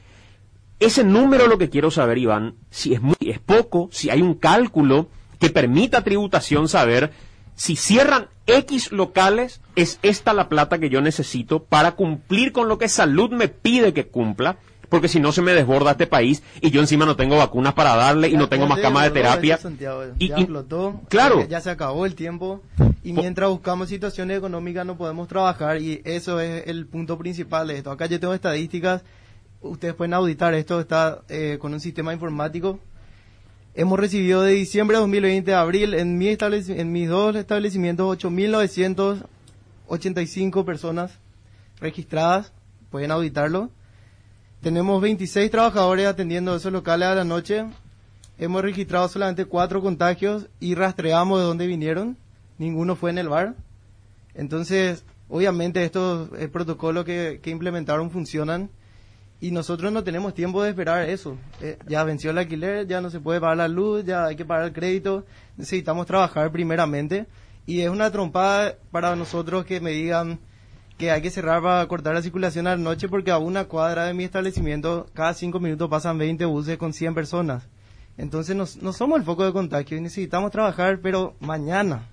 Ese 0.80 1.02
número 1.02 1.48
lo 1.48 1.58
que 1.58 1.70
quiero 1.70 1.90
saber, 1.90 2.18
Iván, 2.18 2.54
si 2.70 2.94
es 2.94 3.02
muy, 3.02 3.16
es 3.20 3.40
poco, 3.40 3.88
si 3.92 4.10
hay 4.10 4.22
un 4.22 4.34
cálculo 4.34 5.08
que 5.40 5.50
permita 5.50 6.04
tributación 6.04 6.68
saber 6.68 7.12
si 7.58 7.74
cierran 7.74 8.28
X 8.46 8.92
locales, 8.92 9.60
es 9.74 9.98
esta 10.02 10.32
la 10.32 10.48
plata 10.48 10.78
que 10.78 10.90
yo 10.90 11.00
necesito 11.00 11.64
para 11.64 11.92
cumplir 11.96 12.52
con 12.52 12.68
lo 12.68 12.78
que 12.78 12.88
salud 12.88 13.30
me 13.30 13.48
pide 13.48 13.92
que 13.92 14.06
cumpla, 14.06 14.58
porque 14.88 15.08
si 15.08 15.20
no 15.20 15.32
se 15.32 15.42
me 15.42 15.52
desborda 15.52 15.90
este 15.92 16.06
país 16.06 16.42
y 16.60 16.70
yo 16.70 16.80
encima 16.80 17.04
no 17.04 17.16
tengo 17.16 17.36
vacunas 17.36 17.74
para 17.74 17.94
darle 17.94 18.28
y 18.28 18.36
no 18.36 18.48
tengo 18.48 18.66
más 18.66 18.80
camas 18.80 19.04
de 19.04 19.10
terapia. 19.10 19.58
y, 20.18 20.28
ya 20.28 20.36
claro. 21.08 21.46
Ya, 21.46 21.60
se 21.60 21.70
acabó 21.70 22.06
el 22.06 22.14
tiempo 22.14 22.62
y 23.02 23.12
mientras 23.12 23.50
buscamos 23.50 23.88
situaciones 23.88 24.38
económicas 24.38 24.86
no 24.86 24.96
podemos 24.96 25.26
trabajar 25.28 25.82
y 25.82 26.00
eso 26.04 26.40
es 26.40 26.66
el 26.66 26.86
punto 26.86 27.18
principal 27.18 27.68
de 27.68 27.76
esto. 27.78 27.90
Acá 27.90 28.06
yo 28.06 28.18
tengo 28.18 28.32
estadísticas, 28.34 29.02
ustedes 29.60 29.94
pueden 29.94 30.14
auditar 30.14 30.54
esto, 30.54 30.80
está 30.80 31.20
eh, 31.28 31.58
con 31.60 31.74
un 31.74 31.80
sistema 31.80 32.12
informático. 32.12 32.80
Hemos 33.74 34.00
recibido 34.00 34.42
de 34.42 34.52
diciembre 34.52 34.96
de 34.96 35.02
2020 35.02 35.54
a 35.54 35.60
abril 35.60 35.94
en, 35.94 36.18
mi 36.18 36.28
en 36.28 36.92
mis 36.92 37.08
dos 37.08 37.36
establecimientos 37.36 38.18
8.985 38.18 40.64
personas 40.64 41.12
registradas, 41.80 42.52
pueden 42.90 43.12
auditarlo 43.12 43.70
tenemos 44.60 45.00
26 45.00 45.50
trabajadores 45.50 46.06
atendiendo 46.06 46.54
esos 46.54 46.72
locales 46.72 47.08
a 47.08 47.14
la 47.14 47.24
noche. 47.24 47.64
Hemos 48.38 48.62
registrado 48.62 49.08
solamente 49.08 49.44
cuatro 49.44 49.80
contagios 49.80 50.46
y 50.60 50.74
rastreamos 50.74 51.38
de 51.38 51.46
dónde 51.46 51.66
vinieron. 51.66 52.16
Ninguno 52.58 52.96
fue 52.96 53.10
en 53.10 53.18
el 53.18 53.28
bar. 53.28 53.54
Entonces, 54.34 55.04
obviamente 55.28 55.84
estos 55.84 56.30
eh, 56.38 56.48
protocolos 56.48 57.04
que, 57.04 57.40
que, 57.42 57.50
implementaron 57.50 58.10
funcionan 58.10 58.70
y 59.40 59.52
nosotros 59.52 59.92
no 59.92 60.02
tenemos 60.02 60.34
tiempo 60.34 60.62
de 60.62 60.70
esperar 60.70 61.08
eso. 61.08 61.36
Eh, 61.60 61.78
ya 61.86 62.02
venció 62.02 62.30
el 62.30 62.38
alquiler, 62.38 62.86
ya 62.86 63.00
no 63.00 63.10
se 63.10 63.20
puede 63.20 63.40
pagar 63.40 63.58
la 63.58 63.68
luz, 63.68 64.04
ya 64.04 64.26
hay 64.26 64.36
que 64.36 64.44
pagar 64.44 64.66
el 64.66 64.72
crédito. 64.72 65.24
Necesitamos 65.56 66.06
trabajar 66.06 66.50
primeramente 66.50 67.26
y 67.66 67.82
es 67.82 67.90
una 67.90 68.10
trompada 68.10 68.76
para 68.90 69.14
nosotros 69.14 69.64
que 69.64 69.80
me 69.80 69.92
digan 69.92 70.40
que 70.98 71.12
hay 71.12 71.22
que 71.22 71.30
cerrar 71.30 71.62
para 71.62 71.86
cortar 71.86 72.14
la 72.14 72.22
circulación 72.22 72.66
a 72.66 72.70
la 72.70 72.76
noche 72.76 73.08
porque 73.08 73.30
a 73.30 73.38
una 73.38 73.64
cuadra 73.64 74.04
de 74.04 74.14
mi 74.14 74.24
establecimiento 74.24 75.06
cada 75.14 75.32
cinco 75.32 75.60
minutos 75.60 75.88
pasan 75.88 76.18
20 76.18 76.44
buses 76.44 76.76
con 76.76 76.92
100 76.92 77.14
personas. 77.14 77.68
Entonces 78.16 78.56
no, 78.56 78.64
no 78.82 78.92
somos 78.92 79.18
el 79.18 79.24
foco 79.24 79.46
de 79.46 79.52
contagio 79.52 79.96
y 79.96 80.00
necesitamos 80.00 80.50
trabajar, 80.50 80.98
pero 81.00 81.36
mañana. 81.38 82.08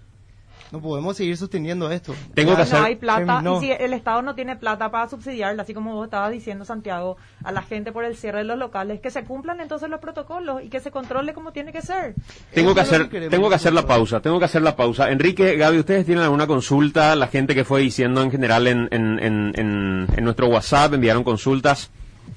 No 0.71 0.81
podemos 0.81 1.15
seguir 1.15 1.37
sosteniendo 1.37 1.91
esto. 1.91 2.13
Tengo 2.33 2.51
Ya 2.51 2.55
que 2.57 2.61
hacer- 2.63 2.79
No 2.79 2.85
hay 2.85 2.95
plata. 2.95 3.41
Y 3.57 3.59
si 3.59 3.71
el 3.71 3.93
Estado 3.93 4.21
no 4.23 4.35
tiene 4.35 4.55
plata 4.55 4.89
para 4.91 5.07
subsidiarla, 5.07 5.61
así 5.63 5.73
como 5.73 5.93
vos 5.93 6.05
estabas 6.05 6.31
diciendo, 6.31 6.65
Santiago, 6.65 7.17
a 7.43 7.51
la 7.51 7.61
gente 7.61 7.91
por 7.91 8.03
el 8.03 8.15
cierre 8.17 8.39
de 8.39 8.45
los 8.45 8.57
locales, 8.57 8.99
que 8.99 9.11
se 9.11 9.23
cumplan 9.23 9.61
entonces 9.61 9.89
los 9.89 9.99
protocolos 9.99 10.63
y 10.63 10.69
que 10.69 10.79
se 10.79 10.91
controle 10.91 11.33
como 11.33 11.51
tiene 11.51 11.71
que 11.71 11.81
ser. 11.81 12.15
Tengo 12.53 12.73
que 12.73 12.81
Eso 12.81 12.95
hacer, 12.95 13.09
que 13.09 13.29
tengo 13.29 13.47
que 13.47 13.55
hacer 13.55 13.73
la 13.73 13.85
pausa, 13.85 14.19
tengo 14.21 14.39
que 14.39 14.45
hacer 14.45 14.63
la 14.63 14.75
pausa. 14.75 15.11
Enrique, 15.11 15.55
Gaby, 15.55 15.79
¿ustedes 15.79 16.05
tienen 16.05 16.23
alguna 16.23 16.47
consulta? 16.47 17.15
La 17.15 17.27
gente 17.27 17.53
que 17.55 17.63
fue 17.63 17.81
diciendo 17.81 18.21
en 18.23 18.31
general 18.31 18.67
en, 18.67 18.87
en, 18.91 19.19
en, 19.19 19.51
en- 19.55 20.07
en 20.15 20.23
nuestro 20.23 20.47
WhatsApp 20.47 20.93
enviaron 20.95 21.23
consultas. 21.23 21.91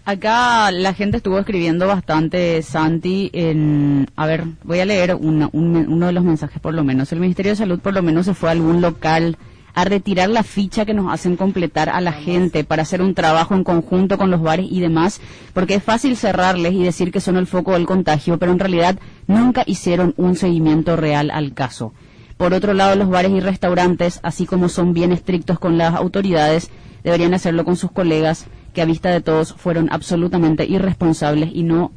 Acá 0.08 0.70
la 0.70 0.94
gente 0.94 1.18
estuvo 1.18 1.38
escribiendo 1.38 1.86
bastante, 1.86 2.62
Santi, 2.62 3.28
en... 3.34 4.06
A 4.16 4.24
ver, 4.24 4.44
voy 4.64 4.80
a 4.80 4.86
leer 4.86 5.14
una- 5.14 5.50
un 5.52 5.76
uno 5.76 6.06
de 6.06 6.12
los 6.12 6.24
mensajes 6.24 6.62
por 6.62 6.72
lo 6.72 6.82
menos. 6.82 7.12
El 7.12 7.20
Ministerio 7.20 7.52
de 7.52 7.56
Salud 7.56 7.78
por 7.78 7.92
lo 7.92 8.02
menos 8.02 8.24
se 8.24 8.32
fue 8.32 8.48
a 8.48 8.52
algún 8.52 8.80
local 8.80 9.36
a 9.74 9.84
retirar 9.84 10.30
la 10.30 10.44
ficha 10.44 10.86
que 10.86 10.94
nos 10.94 11.12
hacen 11.12 11.36
completar 11.36 11.90
a 11.90 12.00
la 12.00 12.12
gente 12.12 12.64
para 12.64 12.84
hacer 12.84 13.02
un 13.02 13.12
trabajo 13.12 13.54
en 13.54 13.64
conjunto 13.64 14.16
con 14.16 14.30
los 14.30 14.40
bares 14.40 14.64
y 14.70 14.80
demás, 14.80 15.20
porque 15.52 15.74
es 15.74 15.82
fácil 15.82 16.16
cerrarles 16.16 16.72
y 16.72 16.82
decir 16.82 17.12
que 17.12 17.20
son 17.20 17.36
el 17.36 17.46
foco 17.46 17.72
del 17.74 17.84
contagio, 17.84 18.38
pero 18.38 18.52
en 18.52 18.60
realidad 18.60 18.98
nunca 19.26 19.62
hicieron 19.66 20.14
un 20.16 20.36
seguimiento 20.36 20.96
real 20.96 21.30
al 21.30 21.52
caso. 21.52 21.92
Por 22.38 22.54
otro 22.54 22.72
lado, 22.72 22.96
los 22.96 23.10
bares 23.10 23.32
y 23.32 23.40
restaurantes, 23.40 24.20
así 24.22 24.46
como 24.46 24.70
son 24.70 24.94
bien 24.94 25.12
estrictos 25.12 25.58
con 25.58 25.76
las 25.76 25.94
autoridades, 25.94 26.70
deberían 27.04 27.34
hacerlo 27.34 27.66
con 27.66 27.76
sus 27.76 27.90
colegas, 27.92 28.46
que 28.74 28.82
a 28.82 28.84
vista 28.84 29.10
de 29.10 29.20
todos 29.20 29.54
fueron 29.54 29.88
absolutamente 29.92 30.64
irresponsables 30.66 31.50
y 31.52 31.62
no 31.62 31.92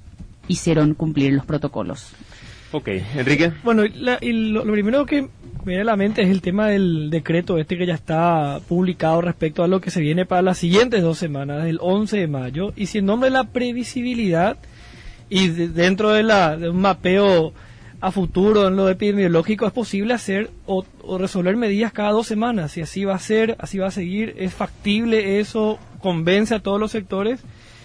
hicieron 0.48 0.94
cumplir 0.96 1.34
los 1.34 1.46
protocolos. 1.46 2.12
Ok, 2.74 2.88
Enrique. 3.16 3.52
Bueno, 3.64 3.84
y 3.86 3.90
la- 3.90 4.18
y 4.22 4.32
lo, 4.32 4.64
lo 4.64 4.72
primero 4.72 5.06
que 5.06 5.24
me 5.24 5.30
viene 5.66 5.82
a 5.82 5.86
la 5.86 5.98
mente 5.98 6.22
es 6.24 6.30
el 6.30 6.42
tema 6.42 6.68
del 6.68 7.10
decreto 7.10 7.58
este 7.58 7.78
que 7.78 7.86
ya 7.86 7.94
está 7.96 8.60
publicado 8.68 9.22
respecto 9.22 9.64
a 9.64 9.68
lo 9.68 9.82
que 9.82 9.92
se 9.92 10.00
viene 10.02 10.26
para 10.26 10.42
las 10.42 10.58
siguientes 10.58 11.02
dos 11.04 11.18
semanas, 11.18 11.64
del 11.66 11.78
11 11.82 12.18
de 12.18 12.28
mayo, 12.28 12.74
y 12.78 12.86
si 12.88 13.00
en 13.00 13.06
nombre 13.06 13.30
de 13.30 13.34
la 13.36 13.44
previsibilidad 13.44 14.58
y 15.30 15.50
de- 15.50 15.68
dentro 15.68 16.12
de, 16.12 16.24
la, 16.24 16.56
de 16.58 16.70
un 16.70 16.80
mapeo 16.82 17.54
a 18.02 18.12
futuro 18.12 18.68
en 18.68 18.76
lo 18.76 18.90
epidemiológico 18.90 19.68
es 19.68 19.72
posible 19.72 20.16
hacer 20.16 20.50
o, 20.66 20.84
resolver 21.20 21.56
medidas 21.56 21.94
cada 21.94 22.12
dos 22.12 22.28
semanas, 22.28 22.76
y 22.78 22.82
así 22.82 23.06
va 23.06 23.14
a 23.14 23.20
ser, 23.20 23.56
así 23.60 23.78
va 23.78 23.88
a 23.88 23.92
seguir, 23.92 24.34
es 24.38 24.54
factible 24.54 25.40
eso, 25.40 25.78
convence 26.00 26.56
a 26.56 26.60
todos 26.60 26.80
los 26.80 26.92
sectores. 26.92 27.42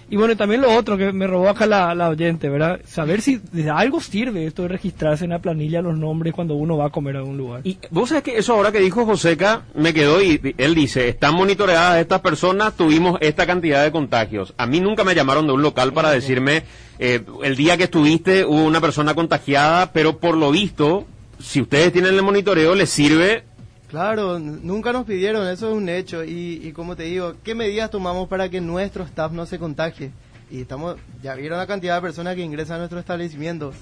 Y 0.08 0.16
bueno, 0.16 0.36
también 0.36 0.60
lo 0.60 0.72
otro 0.72 0.96
que 0.96 1.12
me 1.12 1.26
robó 1.26 1.48
acá 1.48 1.66
la, 1.66 1.94
la 1.94 2.08
oyente, 2.08 2.48
¿verdad? 2.48 2.80
Saber 2.86 3.22
si 3.22 3.40
de 3.52 3.68
algo 3.70 4.00
sirve 4.00 4.46
esto 4.46 4.62
de 4.62 4.68
registrarse 4.68 5.24
en 5.24 5.30
la 5.30 5.40
planilla 5.40 5.82
los 5.82 5.98
nombres 5.98 6.32
cuando 6.32 6.54
uno 6.54 6.76
va 6.76 6.86
a 6.86 6.90
comer 6.90 7.16
a 7.16 7.24
un 7.24 7.36
lugar. 7.36 7.62
Y 7.64 7.78
vos 7.90 8.10
sabés 8.10 8.22
que 8.22 8.38
eso 8.38 8.54
ahora 8.54 8.70
que 8.70 8.80
dijo 8.80 9.04
Joseca 9.04 9.62
me 9.74 9.92
quedó 9.92 10.22
y 10.22 10.26
y 10.26 10.54
él 10.58 10.74
dice, 10.74 11.08
están 11.08 11.34
monitoreadas 11.34 12.00
estas 12.00 12.20
personas, 12.20 12.76
tuvimos 12.76 13.18
esta 13.20 13.46
cantidad 13.46 13.82
de 13.82 13.92
contagios. 13.92 14.54
A 14.58 14.66
mí 14.66 14.80
nunca 14.80 15.04
me 15.04 15.14
llamaron 15.14 15.46
de 15.46 15.52
un 15.52 15.62
local 15.62 15.92
para 15.92 16.10
decirme, 16.10 16.64
eh, 16.98 17.22
el 17.42 17.56
día 17.56 17.76
que 17.76 17.84
estuviste 17.84 18.44
hubo 18.44 18.64
una 18.64 18.80
persona 18.80 19.14
contagiada, 19.14 19.92
pero 19.92 20.18
por 20.18 20.36
lo 20.36 20.50
visto, 20.50 21.06
si 21.38 21.60
ustedes 21.60 21.92
tienen 21.92 22.14
el 22.14 22.22
monitoreo, 22.22 22.74
les 22.74 22.90
sirve 22.90 23.44
Claro, 23.88 24.38
nunca 24.38 24.92
nos 24.92 25.06
pidieron, 25.06 25.46
eso 25.46 25.70
es 25.70 25.76
un 25.76 25.88
hecho. 25.88 26.24
Y, 26.24 26.60
y 26.62 26.72
como 26.72 26.96
te 26.96 27.04
digo, 27.04 27.34
¿qué 27.44 27.54
medidas 27.54 27.90
tomamos 27.90 28.28
para 28.28 28.48
que 28.48 28.60
nuestro 28.60 29.04
staff 29.04 29.32
no 29.32 29.46
se 29.46 29.58
contagie? 29.58 30.10
Y 30.50 30.62
estamos, 30.62 30.96
ya 31.22 31.34
vieron 31.34 31.58
la 31.58 31.66
cantidad 31.66 31.96
de 31.96 32.02
personas 32.02 32.34
que 32.34 32.42
ingresan 32.42 32.76
a 32.76 32.78
nuestro 32.78 32.98
establecimiento. 32.98 33.72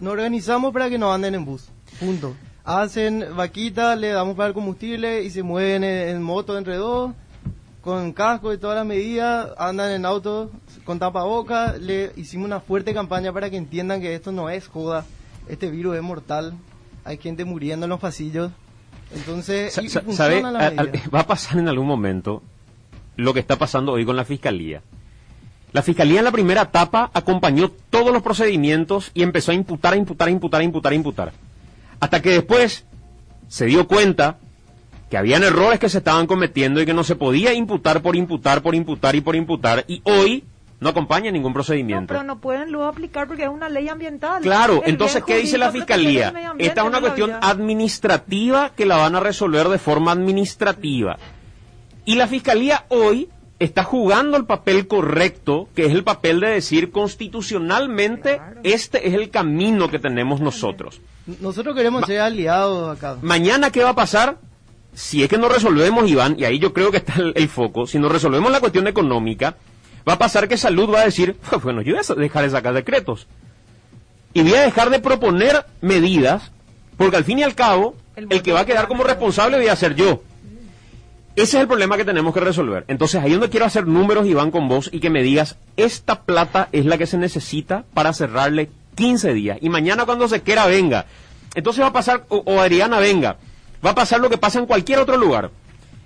Nos 0.00 0.12
organizamos 0.12 0.72
para 0.72 0.90
que 0.90 0.98
no 0.98 1.12
anden 1.12 1.34
en 1.34 1.44
bus, 1.44 1.68
punto. 1.98 2.34
Hacen 2.64 3.24
vaquita, 3.34 3.96
le 3.96 4.08
damos 4.08 4.36
para 4.36 4.48
el 4.48 4.54
combustible 4.54 5.22
y 5.22 5.30
se 5.30 5.42
mueven 5.42 5.84
en, 5.84 6.08
en 6.08 6.22
moto 6.22 6.58
entre 6.58 6.76
dos, 6.76 7.12
con 7.80 8.12
casco 8.12 8.52
y 8.52 8.58
todas 8.58 8.76
las 8.76 8.84
medidas, 8.84 9.48
andan 9.56 9.92
en 9.92 10.04
auto 10.04 10.50
con 10.84 10.98
tapaboca. 10.98 11.78
Le 11.78 12.12
hicimos 12.16 12.44
una 12.44 12.60
fuerte 12.60 12.92
campaña 12.92 13.32
para 13.32 13.48
que 13.48 13.56
entiendan 13.56 14.02
que 14.02 14.14
esto 14.14 14.32
no 14.32 14.50
es 14.50 14.68
joda, 14.68 15.06
este 15.48 15.70
virus 15.70 15.96
es 15.96 16.02
mortal, 16.02 16.52
hay 17.04 17.16
gente 17.16 17.46
muriendo 17.46 17.86
en 17.86 17.90
los 17.90 18.00
pasillos. 18.00 18.52
Entonces, 19.14 19.78
y 19.78 19.88
¿sabe? 19.88 20.42
va 20.42 21.20
a 21.20 21.26
pasar 21.26 21.58
en 21.58 21.68
algún 21.68 21.86
momento 21.86 22.42
lo 23.16 23.34
que 23.34 23.40
está 23.40 23.56
pasando 23.56 23.92
hoy 23.92 24.04
con 24.04 24.16
la 24.16 24.24
fiscalía. 24.24 24.82
La 25.72 25.82
fiscalía 25.82 26.20
en 26.20 26.24
la 26.24 26.32
primera 26.32 26.62
etapa 26.62 27.10
acompañó 27.12 27.70
todos 27.90 28.12
los 28.12 28.22
procedimientos 28.22 29.10
y 29.12 29.22
empezó 29.22 29.52
a 29.52 29.54
imputar, 29.54 29.94
a 29.94 29.96
imputar, 29.96 30.28
a 30.28 30.30
imputar, 30.30 30.60
a 30.60 30.64
imputar, 30.64 30.92
a 30.92 30.96
imputar. 30.96 31.32
Hasta 32.00 32.22
que 32.22 32.30
después 32.30 32.84
se 33.48 33.66
dio 33.66 33.86
cuenta 33.86 34.38
que 35.10 35.16
habían 35.16 35.42
errores 35.42 35.78
que 35.78 35.88
se 35.88 35.98
estaban 35.98 36.26
cometiendo 36.26 36.80
y 36.80 36.86
que 36.86 36.94
no 36.94 37.04
se 37.04 37.16
podía 37.16 37.52
imputar 37.52 38.02
por 38.02 38.16
imputar, 38.16 38.62
por 38.62 38.74
imputar 38.74 39.14
y 39.16 39.20
por 39.20 39.36
imputar. 39.36 39.84
Y 39.88 40.00
hoy 40.04 40.44
no 40.80 40.88
acompaña 40.90 41.30
ningún 41.30 41.50
No, 41.50 41.54
procedimiento. 41.54 42.14
pero 42.14 42.22
no 42.22 42.38
pueden 42.40 42.70
luego 42.70 42.86
aplicar 42.86 43.26
porque 43.26 43.42
es 43.44 43.48
una 43.48 43.68
ley 43.68 43.88
ambiental. 43.88 44.42
Claro, 44.42 44.82
El 44.84 44.90
entonces, 44.90 45.24
¿qué 45.24 45.38
dice 45.38 45.58
la 45.58 45.72
fiscalía? 45.72 46.32
Esta 46.58 46.80
es 46.82 46.86
una 46.86 46.98
no 46.98 47.06
cuestión 47.06 47.32
administrativa 47.40 48.70
que 48.76 48.86
la 48.86 48.96
van 48.96 49.16
a 49.16 49.20
resolver 49.20 49.68
de 49.68 49.78
forma 49.78 50.12
administrativa. 50.12 51.18
Y 52.04 52.14
la 52.14 52.26
fiscalía 52.28 52.84
hoy 52.88 53.28
está 53.58 53.82
jugando 53.82 54.36
el 54.36 54.44
papel 54.46 54.86
correcto, 54.86 55.68
que 55.74 55.84
es 55.86 55.92
el 55.92 56.04
papel 56.04 56.38
de 56.40 56.48
decir 56.50 56.92
constitucionalmente 56.92 58.40
este 58.62 59.08
es 59.08 59.14
el 59.14 59.30
camino 59.30 59.90
que 59.90 59.98
tenemos 59.98 60.40
nosotros. 60.40 61.00
Nosotros 61.40 61.74
queremos 61.74 62.06
ser 62.06 62.20
aliados 62.20 62.96
acá. 62.96 63.16
Mañana, 63.20 63.70
¿qué 63.70 63.82
va 63.82 63.90
a 63.90 63.94
pasar? 63.94 64.38
Si 64.94 65.22
es 65.22 65.28
que 65.28 65.38
no 65.38 65.48
resolvemos, 65.48 66.08
Iván, 66.08 66.36
y 66.38 66.44
ahí 66.44 66.58
yo 66.58 66.72
creo 66.72 66.90
que 66.90 66.96
está 66.98 67.14
el, 67.16 67.32
el 67.36 67.48
foco, 67.48 67.86
si 67.86 67.98
no 67.98 68.08
resolvemos 68.08 68.50
la 68.50 68.60
cuestión 68.60 68.86
económica, 68.86 69.56
va 70.06 70.14
a 70.14 70.18
pasar 70.18 70.48
que 70.48 70.56
Salud 70.56 70.92
va 70.92 71.00
a 71.00 71.04
decir, 71.04 71.36
bueno, 71.62 71.82
yo 71.82 71.94
voy 71.94 72.02
a 72.06 72.14
dejar 72.14 72.44
de 72.44 72.50
sacar 72.50 72.74
decretos. 72.74 73.26
Y 74.34 74.42
voy 74.42 74.54
a 74.54 74.62
dejar 74.62 74.90
de 74.90 75.00
proponer 75.00 75.64
medidas, 75.80 76.52
porque 76.96 77.16
al 77.16 77.24
fin 77.24 77.38
y 77.38 77.42
al 77.42 77.54
cabo, 77.54 77.94
el, 78.16 78.42
que 78.42 78.52
va 78.52 78.60
a 78.60 78.66
quedar 78.66 78.88
como 78.88 79.04
responsable 79.04 79.56
voy 79.56 79.68
a 79.68 79.76
ser 79.76 79.94
yo. 79.94 80.22
Ese 81.34 81.56
es 81.56 81.62
el 81.62 81.68
problema 81.68 81.96
que 81.96 82.04
tenemos 82.04 82.34
que 82.34 82.40
resolver. 82.40 82.84
Entonces, 82.88 83.22
ahí 83.22 83.32
donde 83.32 83.48
quiero 83.48 83.64
hacer 83.64 83.86
números, 83.86 84.26
Iván, 84.26 84.50
con 84.50 84.68
vos 84.68 84.90
y 84.92 84.98
que 84.98 85.08
me 85.08 85.22
digas, 85.22 85.56
esta 85.76 86.22
plata 86.22 86.68
es 86.72 86.84
la 86.84 86.98
que 86.98 87.06
se 87.06 87.16
necesita 87.16 87.84
para 87.94 88.12
cerrarle 88.12 88.70
15 88.96 89.32
días. 89.34 89.58
Y 89.60 89.68
mañana 89.68 90.04
cuando 90.04 90.26
se 90.26 90.42
quiera 90.42 90.66
venga. 90.66 91.06
Entonces 91.54 91.82
va 91.82 91.88
a 91.88 91.92
pasar, 91.92 92.24
o, 92.28 92.42
o 92.44 92.60
Adriana 92.60 92.98
venga, 92.98 93.36
va 93.84 93.90
a 93.90 93.94
pasar 93.94 94.18
lo 94.20 94.28
que 94.28 94.38
pasa 94.38 94.58
en 94.58 94.66
cualquier 94.66 94.98
otro 94.98 95.16
lugar. 95.16 95.52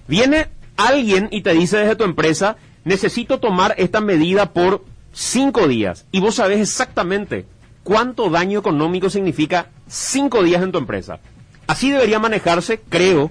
Viene 0.07 0.49
alguien 0.77 1.29
y 1.31 1.41
te 1.41 1.55
dice 1.55 1.79
desde 1.79 1.97
tu 1.97 2.05
empresa, 2.05 2.57
necesito 2.85 3.39
tomar 3.39 3.75
esta 3.79 4.01
medida 4.01 4.53
por 4.53 4.85
cinco 5.13 5.69
días. 5.69 6.07
Y 6.13 6.21
vos 6.21 6.37
sabés 6.37 6.61
exactamente 6.61 7.47
cuánto 7.83 8.31
daño 8.31 8.59
económico 8.59 9.11
significa 9.11 9.71
cinco 9.87 10.43
días 10.43 10.63
en 10.63 10.73
tu 10.73 10.79
empresa. 10.79 11.21
Así 11.67 11.91
debería 11.91 12.19
manejarse, 12.19 12.81
creo, 12.89 13.31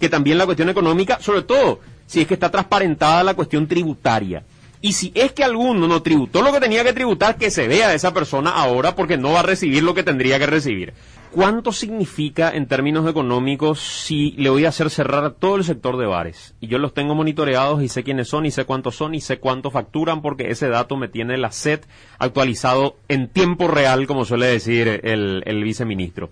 que 0.00 0.08
también 0.08 0.38
la 0.38 0.46
cuestión 0.46 0.68
económica, 0.68 1.18
sobre 1.20 1.42
todo 1.42 1.80
si 2.06 2.20
es 2.20 2.26
que 2.26 2.34
está 2.34 2.50
transparentada 2.50 3.22
la 3.22 3.34
cuestión 3.34 3.66
tributaria. 3.66 4.44
Y 4.80 4.94
si 4.94 5.12
es 5.14 5.32
que 5.32 5.44
alguno 5.44 5.86
no 5.86 6.02
tributó 6.02 6.42
lo 6.42 6.52
que 6.52 6.58
tenía 6.58 6.82
que 6.82 6.92
tributar, 6.92 7.36
que 7.36 7.52
se 7.52 7.68
vea 7.68 7.94
esa 7.94 8.12
persona 8.12 8.50
ahora 8.50 8.96
porque 8.96 9.16
no 9.16 9.32
va 9.32 9.40
a 9.40 9.44
recibir 9.44 9.84
lo 9.84 9.94
que 9.94 10.02
tendría 10.02 10.40
que 10.40 10.46
recibir. 10.46 10.92
¿Cuánto 11.32 11.72
significa 11.72 12.50
en 12.50 12.66
términos 12.66 13.08
económicos 13.08 13.80
si 13.80 14.32
le 14.32 14.50
voy 14.50 14.66
a 14.66 14.68
hacer 14.68 14.90
cerrar 14.90 15.32
todo 15.32 15.56
el 15.56 15.64
sector 15.64 15.96
de 15.96 16.04
bares? 16.04 16.54
Y 16.60 16.66
yo 16.66 16.78
los 16.78 16.92
tengo 16.92 17.14
monitoreados 17.14 17.82
y 17.82 17.88
sé 17.88 18.04
quiénes 18.04 18.28
son 18.28 18.44
y 18.44 18.50
sé 18.50 18.66
cuántos 18.66 18.96
son 18.96 19.14
y 19.14 19.22
sé 19.22 19.38
cuánto 19.38 19.70
facturan 19.70 20.20
porque 20.20 20.50
ese 20.50 20.68
dato 20.68 20.98
me 20.98 21.08
tiene 21.08 21.38
la 21.38 21.50
SET 21.50 21.86
actualizado 22.18 22.96
en 23.08 23.28
tiempo 23.28 23.66
real, 23.66 24.06
como 24.06 24.26
suele 24.26 24.44
decir 24.46 24.86
el 24.86 25.64
viceministro. 25.64 26.28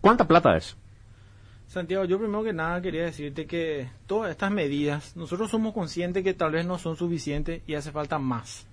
¿Cuánta 0.00 0.26
plata 0.26 0.56
es? 0.56 0.76
Santiago, 1.68 2.04
yo 2.06 2.18
primero 2.18 2.42
que 2.42 2.52
nada 2.52 2.82
quería 2.82 3.04
decirte 3.04 3.46
que 3.46 3.88
todas 4.08 4.32
estas 4.32 4.50
medidas, 4.50 5.16
nosotros 5.16 5.48
somos 5.48 5.72
conscientes 5.72 6.24
que 6.24 6.34
tal 6.34 6.50
vez 6.50 6.66
no 6.66 6.78
son 6.78 6.96
suficientes 6.96 7.62
y 7.68 7.74
hace 7.74 7.92
falta 7.92 8.18
más. 8.18 8.66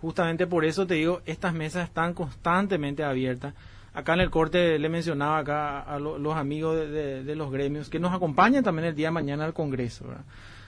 Justamente 0.00 0.46
por 0.46 0.64
eso 0.64 0.86
te 0.86 0.94
digo, 0.94 1.20
estas 1.26 1.52
mesas 1.52 1.88
están 1.88 2.14
constantemente 2.14 3.02
abiertas. 3.02 3.54
Acá 3.92 4.14
en 4.14 4.20
el 4.20 4.30
corte 4.30 4.78
le 4.78 4.88
mencionaba 4.88 5.38
acá 5.38 5.80
a 5.80 5.98
lo- 5.98 6.18
los 6.18 6.36
amigos 6.36 6.76
de, 6.76 7.34
los 7.34 7.50
gremios 7.50 7.88
que 7.90 7.98
nos 7.98 8.12
acompañan 8.14 8.62
también 8.62 8.86
el 8.88 8.94
día 8.94 9.08
de 9.08 9.12
mañana 9.12 9.44
al 9.44 9.52
Congreso. 9.52 10.04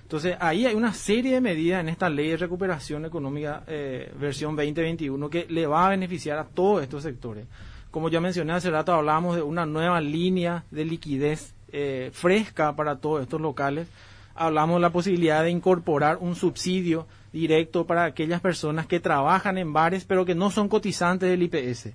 Entonces, 0.03 0.37
ahí 0.41 0.67
hay 0.67 0.75
una 0.75 0.93
serie 0.93 1.35
de 1.35 1.41
medidas 1.41 1.81
en 1.81 1.89
esta 1.89 2.11
ley 2.11 2.29
de 2.31 2.37
recuperación 2.37 3.05
económica 3.05 3.63
eh, 3.67 4.13
versión 4.19 4.57
2021 4.57 5.31
que 5.31 5.47
le 5.49 5.67
va 5.67 5.87
a 5.87 5.91
beneficiar 5.91 6.39
a 6.39 6.45
todos 6.45 6.83
estos 6.83 7.03
sectores. 7.05 7.47
Como 7.91 8.09
ya 8.09 8.21
mencioné 8.21 8.53
hace 8.55 8.71
rato, 8.71 8.93
hablábamos 8.93 9.37
de 9.37 9.43
una 9.43 9.67
nueva 9.67 10.01
línea 10.01 10.65
de 10.71 10.85
liquidez 10.85 11.55
eh, 11.73 12.11
fresca 12.13 12.75
para 12.75 12.97
todos 12.97 13.23
estos 13.23 13.41
locales. 13.41 13.87
Hablamos 14.35 14.77
de 14.77 14.81
la 14.81 14.91
posibilidad 14.91 15.43
de 15.43 15.51
incorporar 15.51 16.19
un 16.21 16.35
subsidio 16.35 17.07
directo 17.33 17.87
para 17.87 18.05
aquellas 18.05 18.41
personas 18.41 18.87
que 18.87 19.01
trabajan 19.01 19.59
en 19.59 19.73
bares 19.73 20.05
pero 20.05 20.25
que 20.25 20.35
no 20.35 20.51
son 20.51 20.69
cotizantes 20.69 21.31
del 21.31 21.43
IPS. 21.43 21.87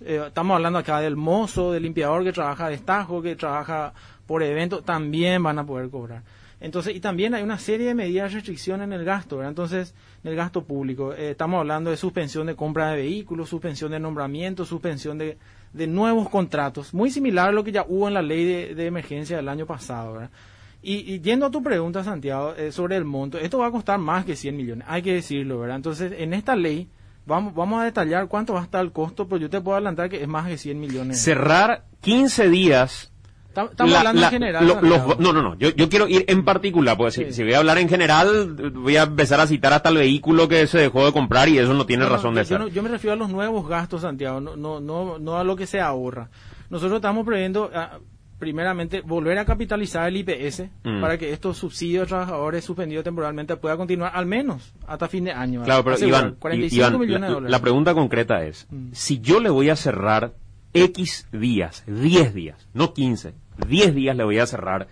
Eh, 0.00 0.24
estamos 0.26 0.54
hablando 0.54 0.78
acá 0.78 1.00
del 1.00 1.16
mozo, 1.16 1.72
del 1.72 1.82
limpiador 1.82 2.24
que 2.24 2.32
trabaja 2.32 2.68
de 2.68 2.74
estajo, 2.74 3.20
que 3.22 3.36
trabaja 3.36 3.92
por 4.26 4.42
evento, 4.42 4.82
también 4.82 5.42
van 5.42 5.58
a 5.58 5.66
poder 5.66 5.88
cobrar. 5.90 6.22
Entonces, 6.58 6.96
y 6.96 7.00
también 7.00 7.34
hay 7.34 7.42
una 7.42 7.58
serie 7.58 7.88
de 7.88 7.94
medidas 7.94 8.30
de 8.30 8.36
restricción 8.36 8.80
en 8.80 8.92
el 8.92 9.04
gasto, 9.04 9.36
¿verdad? 9.36 9.50
Entonces, 9.50 9.94
en 10.24 10.30
el 10.30 10.36
gasto 10.36 10.64
público, 10.64 11.12
eh, 11.12 11.32
estamos 11.32 11.60
hablando 11.60 11.90
de 11.90 11.98
suspensión 11.98 12.46
de 12.46 12.56
compra 12.56 12.90
de 12.90 12.96
vehículos, 12.96 13.50
suspensión 13.50 13.92
de 13.92 14.00
nombramiento, 14.00 14.64
suspensión 14.64 15.18
de, 15.18 15.36
de 15.74 15.86
nuevos 15.86 16.30
contratos, 16.30 16.94
muy 16.94 17.10
similar 17.10 17.50
a 17.50 17.52
lo 17.52 17.62
que 17.62 17.72
ya 17.72 17.84
hubo 17.86 18.08
en 18.08 18.14
la 18.14 18.22
ley 18.22 18.44
de, 18.44 18.74
de 18.74 18.86
emergencia 18.86 19.36
del 19.36 19.50
año 19.50 19.66
pasado, 19.66 20.14
¿verdad? 20.14 20.30
Y, 20.88 21.14
y 21.14 21.20
yendo 21.20 21.46
a 21.46 21.50
tu 21.50 21.62
pregunta, 21.64 22.04
Santiago, 22.04 22.54
eh, 22.56 22.70
sobre 22.70 22.94
el 22.96 23.04
monto, 23.04 23.38
esto 23.38 23.58
va 23.58 23.66
a 23.66 23.70
costar 23.72 23.98
más 23.98 24.24
que 24.24 24.36
100 24.36 24.56
millones, 24.56 24.86
hay 24.88 25.02
que 25.02 25.14
decirlo, 25.14 25.58
¿verdad? 25.58 25.76
Entonces, 25.76 26.12
en 26.16 26.32
esta 26.32 26.54
ley, 26.54 26.88
vamos, 27.26 27.54
vamos 27.56 27.80
a 27.80 27.84
detallar 27.84 28.28
cuánto 28.28 28.52
va 28.54 28.60
a 28.60 28.64
estar 28.64 28.84
el 28.84 28.92
costo, 28.92 29.26
pero 29.26 29.38
yo 29.40 29.50
te 29.50 29.60
puedo 29.60 29.76
adelantar 29.76 30.08
que 30.08 30.22
es 30.22 30.28
más 30.28 30.46
de 30.46 30.56
100 30.58 30.78
millones. 30.78 31.20
Cerrar 31.20 31.86
15 32.02 32.48
días 32.50 33.10
Estamos 33.48 33.90
la- 33.90 33.98
hablando 33.98 34.20
la- 34.20 34.26
en 34.28 34.32
general. 34.32 34.64
lo- 34.66 34.74
Santiago. 34.74 35.06
los- 35.08 35.18
no, 35.18 35.32
no, 35.32 35.42
no. 35.42 35.58
Yo, 35.58 35.70
yo 35.70 35.88
quiero 35.88 36.06
ir 36.06 36.24
en 36.28 36.44
particular, 36.44 36.96
porque 36.96 37.10
si, 37.10 37.24
Sí. 37.24 37.32
si 37.32 37.42
voy 37.42 37.54
a 37.54 37.58
hablar 37.58 37.78
en 37.78 37.88
general, 37.88 38.54
voy 38.74 38.96
a 38.96 39.02
empezar 39.04 39.40
a 39.40 39.46
citar 39.48 39.72
hasta 39.72 39.88
el 39.88 39.96
vehículo 39.96 40.46
que 40.46 40.66
se 40.68 40.78
dejó 40.78 41.04
de 41.06 41.12
comprar 41.12 41.48
y 41.48 41.58
eso 41.58 41.74
no 41.74 41.84
tiene 41.86 42.04
No, 42.04 42.10
razón 42.10 42.34
de 42.36 42.44
ser. 42.44 42.58
yo 42.58 42.64
no- 42.64 42.68
yo 42.68 42.82
me 42.84 42.90
refiero 42.90 43.14
a 43.14 43.16
los 43.16 43.30
nuevos 43.30 43.66
gastos, 43.66 44.02
Santiago, 44.02 44.40
no, 44.40 44.54
no, 44.56 44.78
no, 44.80 45.18
no 45.18 45.36
a 45.36 45.42
lo 45.42 45.56
que 45.56 45.66
se 45.66 45.80
ahorra. 45.80 46.28
Nosotros 46.70 46.98
estamos 46.98 47.26
previendo, 47.26 47.70
ah, 47.74 47.98
primeramente, 48.38 49.00
volver 49.00 49.38
a 49.38 49.44
capitalizar 49.44 50.08
el 50.08 50.16
IPS 50.18 50.68
Mm. 50.84 51.00
para 51.00 51.16
que 51.18 51.32
estos 51.32 51.56
subsidios 51.58 52.02
de 52.02 52.08
trabajadores 52.08 52.64
suspendidos 52.64 53.04
temporalmente 53.04 53.56
pueda 53.56 53.76
continuar 53.76 54.12
al 54.14 54.26
menos 54.26 54.74
hata 54.86 55.08
fin 55.08 55.24
de 55.24 55.32
año. 55.32 55.62
Claro, 55.64 55.82
pero 55.84 55.96
Asegurar, 55.96 56.20
Iván, 56.22 56.36
45 56.38 56.76
Iván, 56.88 57.00
millones 57.00 57.20
la, 57.20 57.26
de 57.28 57.32
dólares. 57.34 57.50
la 57.52 57.60
pregunta 57.60 57.94
concreta 57.94 58.44
es, 58.44 58.66
Mm. 58.70 58.88
si 58.92 59.20
yo 59.20 59.40
le 59.40 59.48
voy 59.50 59.70
a 59.70 59.76
cerrar 59.76 60.32
X 60.74 61.26
días, 61.32 61.82
10 61.86 62.34
días, 62.34 62.68
no 62.74 62.92
15, 62.92 63.32
10 63.66 63.94
días 63.94 64.14
le 64.16 64.24
voy 64.24 64.38
a 64.38 64.46
cerrar 64.46 64.88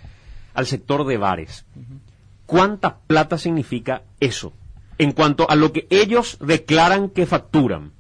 al 0.54 0.66
sector 0.66 1.04
de 1.06 1.18
bares, 1.18 1.66
¿cuánta 2.46 2.98
plata 3.06 3.38
significa 3.38 4.02
eso? 4.20 4.52
En 4.98 5.12
cuanto 5.12 5.50
a 5.50 5.56
lo 5.56 5.72
que 5.72 5.86
ellos 5.90 6.38
declaran 6.40 7.10
que 7.10 7.26
facturan. 7.26 7.90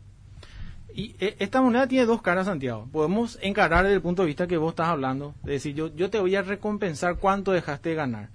Y 0.96 1.16
eh, 1.18 1.34
esta 1.40 1.60
moneda 1.60 1.88
tiene 1.88 2.06
dos 2.06 2.22
caras, 2.22 2.46
Santiago. 2.46 2.88
Podemos 2.92 3.36
encarar 3.42 3.82
desde 3.82 3.96
el 3.96 4.02
punto 4.02 4.22
de 4.22 4.26
vista 4.28 4.46
que 4.46 4.56
vos 4.56 4.70
estás 4.70 4.88
hablando, 4.88 5.34
de 5.42 5.52
decir, 5.54 5.74
yo, 5.74 5.94
yo 5.94 6.08
te 6.08 6.20
voy 6.20 6.36
a 6.36 6.42
recompensar 6.42 7.16
cuánto 7.16 7.50
dejaste 7.50 7.88
de 7.90 7.94
ganar. 7.96 8.28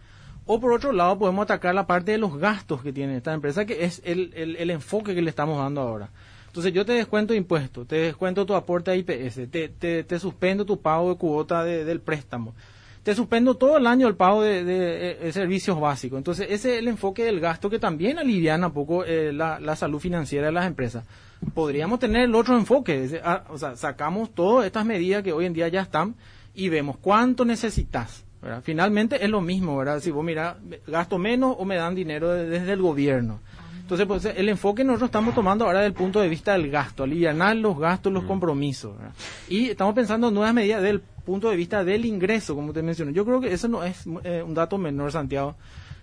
O 0.46 0.60
por 0.60 0.74
otro 0.74 0.92
lado, 0.92 1.18
podemos 1.18 1.44
atacar 1.44 1.74
la 1.74 1.88
parte 1.88 2.12
de 2.12 2.18
los 2.18 2.38
gastos 2.38 2.82
que 2.82 2.92
tiene 2.92 3.16
esta 3.16 3.34
empresa, 3.34 3.66
que 3.66 3.86
es 3.86 4.02
el, 4.04 4.34
el, 4.36 4.70
enfoque 4.72 5.16
que 5.16 5.22
le 5.22 5.30
estamos 5.30 5.58
dando 5.58 5.80
ahora. 5.80 6.10
Entonces 6.48 6.74
yo 6.74 6.86
te 6.86 6.94
descuento 6.94 7.34
impuestos, 7.34 7.88
te 7.88 7.96
descuento 7.98 8.46
tu 8.46 8.56
aporte 8.56 8.90
a 8.92 8.96
IPS, 8.96 9.50
te, 9.52 9.70
te, 9.70 10.04
te 10.04 10.20
suspendo 10.20 10.66
tu 10.66 10.82
pago 10.82 11.12
de 11.12 11.16
cuota 11.18 11.64
de- 11.64 11.86
del 11.86 12.02
préstamo, 12.02 12.56
te 13.04 13.14
suspendo 13.14 13.54
todo 13.56 13.78
el 13.78 13.86
año 13.86 14.08
el 14.08 14.16
pago 14.16 14.42
de, 14.42 14.64
de, 14.64 15.18
eh, 15.22 15.32
servicios 15.32 15.80
básicos. 15.80 16.18
Entonces 16.18 16.48
ese 16.50 16.74
es 16.74 16.80
el 16.80 16.88
enfoque 16.88 17.24
del 17.24 17.40
gasto 17.40 17.70
que 17.70 17.78
también 17.78 18.18
aliviana 18.18 18.68
un 18.68 18.74
poco 18.74 19.06
eh, 19.06 19.32
la, 19.32 19.60
la 19.60 19.76
salud 19.76 20.00
financiera 20.00 20.48
de 20.48 20.52
las 20.54 20.66
empresas. 20.66 21.06
Podríamos 21.54 22.00
tener 22.00 22.24
el 22.24 22.36
otro 22.36 22.58
enfoque, 22.58 23.22
ah, 23.24 23.44
o 23.50 23.58
sea, 23.58 23.76
sacamos 23.76 24.34
todas 24.36 24.66
estas 24.66 24.86
medidas 24.86 25.24
que 25.24 25.32
hoy 25.34 25.46
en 25.46 25.54
día 25.54 25.68
ya 25.70 25.82
están 25.82 26.16
y 26.54 26.70
vemos 26.70 26.98
cuánto 26.98 27.46
necesitas. 27.46 28.26
¿verdad? 28.42 28.62
Finalmente 28.64 29.24
es 29.24 29.30
lo 29.30 29.42
mismo, 29.42 29.76
¿verdad? 29.78 30.00
Si 30.00 30.12
vos 30.12 30.24
mira, 30.24 30.58
gasto 30.88 31.18
menos 31.18 31.56
o 31.60 31.66
me 31.66 31.76
dan 31.76 31.94
dinero 31.96 32.30
de- 32.30 32.48
desde 32.48 32.72
el 32.74 32.82
gobierno. 32.82 33.40
Entonces, 33.82 34.06
pues, 34.08 34.24
el 34.26 34.48
enfoque 34.50 34.84
nosotros 34.84 35.08
estamos 35.08 35.34
tomando 35.34 35.66
ahora 35.66 35.80
desde 35.80 35.88
el 35.88 35.94
punto 35.94 36.22
de 36.22 36.30
vista 36.30 36.52
del 36.54 36.70
gasto, 36.70 37.04
aliviar 37.04 37.36
los 37.56 37.78
gastos, 37.80 38.14
los 38.14 38.24
compromisos. 38.26 38.96
¿verdad? 38.98 39.14
Y 39.50 39.70
estamos 39.72 39.96
pensando 39.96 40.28
en 40.28 40.36
nuevas 40.36 40.54
medidas 40.54 40.82
desde 40.82 40.92
el 40.92 41.00
punto 41.02 41.50
de 41.50 41.56
vista 41.58 41.84
del 41.84 42.06
ingreso, 42.06 42.56
como 42.56 42.72
te 42.72 42.82
mencioné. 42.84 43.14
Yo 43.14 43.26
creo 43.26 43.42
que 43.42 43.52
eso 43.52 43.68
no 43.68 43.84
es 43.84 44.06
eh, 44.24 44.44
un 44.46 44.54
dato 44.54 44.78
menor, 44.78 45.12
Santiago. 45.12 45.56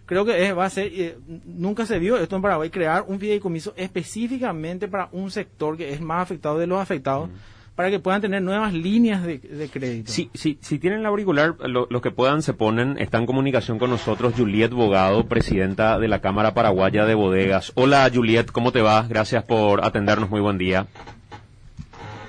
Creo 0.06 0.24
que 0.24 0.46
es, 0.46 0.56
va 0.56 0.64
a 0.64 0.70
ser, 0.70 0.90
eh, 0.94 1.18
nunca 1.44 1.84
se 1.84 1.98
vio 1.98 2.16
esto 2.16 2.36
en 2.36 2.42
Paraguay, 2.42 2.70
crear 2.70 3.04
un 3.08 3.18
fideicomiso 3.18 3.74
específicamente 3.76 4.88
para 4.88 5.08
un 5.12 5.30
sector 5.30 5.76
que 5.76 5.92
es 5.92 6.00
más 6.00 6.22
afectado 6.22 6.58
de 6.58 6.66
los 6.68 6.80
afectados, 6.80 7.28
para 7.74 7.90
que 7.90 7.98
puedan 7.98 8.20
tener 8.22 8.40
nuevas 8.40 8.72
líneas 8.72 9.22
de, 9.24 9.38
de 9.38 9.68
crédito. 9.68 10.10
Si, 10.10 10.30
si, 10.32 10.58
si 10.62 10.78
tienen 10.78 11.00
el 11.00 11.06
auricular, 11.06 11.56
lo- 11.68 11.86
los 11.90 12.00
que 12.00 12.10
puedan 12.10 12.40
se 12.42 12.54
ponen, 12.54 12.96
está 12.98 13.18
en 13.18 13.26
comunicación 13.26 13.78
con 13.78 13.90
nosotros 13.90 14.32
Juliet 14.36 14.70
Bogado, 14.70 15.26
presidenta 15.26 15.98
de 15.98 16.08
la 16.08 16.20
Cámara 16.20 16.54
Paraguaya 16.54 17.04
de 17.04 17.14
Bodegas. 17.14 17.72
Hola 17.74 18.08
Juliet, 18.14 18.50
¿cómo 18.52 18.72
te 18.72 18.80
va? 18.80 19.04
Gracias 19.08 19.44
por 19.44 19.84
atendernos, 19.84 20.30
muy 20.30 20.40
buen 20.40 20.56
día. 20.56 20.86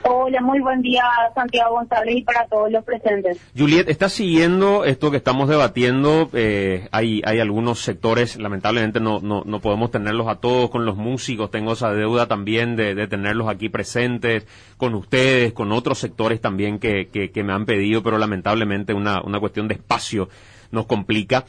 Hola, 0.10 0.39
muy 0.39 0.62
buen 0.62 0.82
día, 0.82 1.03
Santiago 1.36 1.76
González, 1.76 2.16
y 2.16 2.22
para 2.22 2.47
todos 2.47 2.72
los 2.72 2.82
presentes. 2.86 3.39
Juliet, 3.58 3.89
¿estás 3.89 4.14
siguiendo 4.14 4.86
esto 4.86 5.12
que 5.12 5.18
estamos 5.18 5.49
debatiendo? 5.49 6.30
Eh, 6.32 6.88
hay, 6.93 7.22
hay 7.26 7.41
algunos 7.41 7.80
sectores, 7.82 8.38
lamentablemente 8.38 9.01
no, 9.01 9.20
no, 9.20 9.43
no 9.45 9.60
podemos 9.60 9.91
tenerlos 9.91 10.30
a 10.30 10.36
todos 10.36 10.70
con 10.70 10.86
los 10.86 10.95
músicos, 10.95 11.51
tengo 11.51 11.74
esa 11.74 11.91
deuda 11.91 12.26
también 12.26 12.78
de, 12.78 12.95
de 12.95 13.08
tenerlos 13.08 13.49
aquí 13.49 13.68
presentes, 13.68 14.47
con 14.78 14.95
ustedes, 14.95 15.51
con 15.51 15.74
otros 15.74 15.97
sectores 15.99 16.39
también 16.39 16.80
que, 16.80 17.10
que, 17.10 17.32
que 17.32 17.43
me 17.43 17.51
han 17.51 17.66
pedido, 17.66 18.01
pero 18.01 18.18
lamentablemente 18.18 18.93
una, 18.93 19.22
una 19.22 19.41
cuestión 19.41 19.68
de 19.68 19.74
espacio 19.74 20.30
nos 20.72 20.86
complica. 20.86 21.43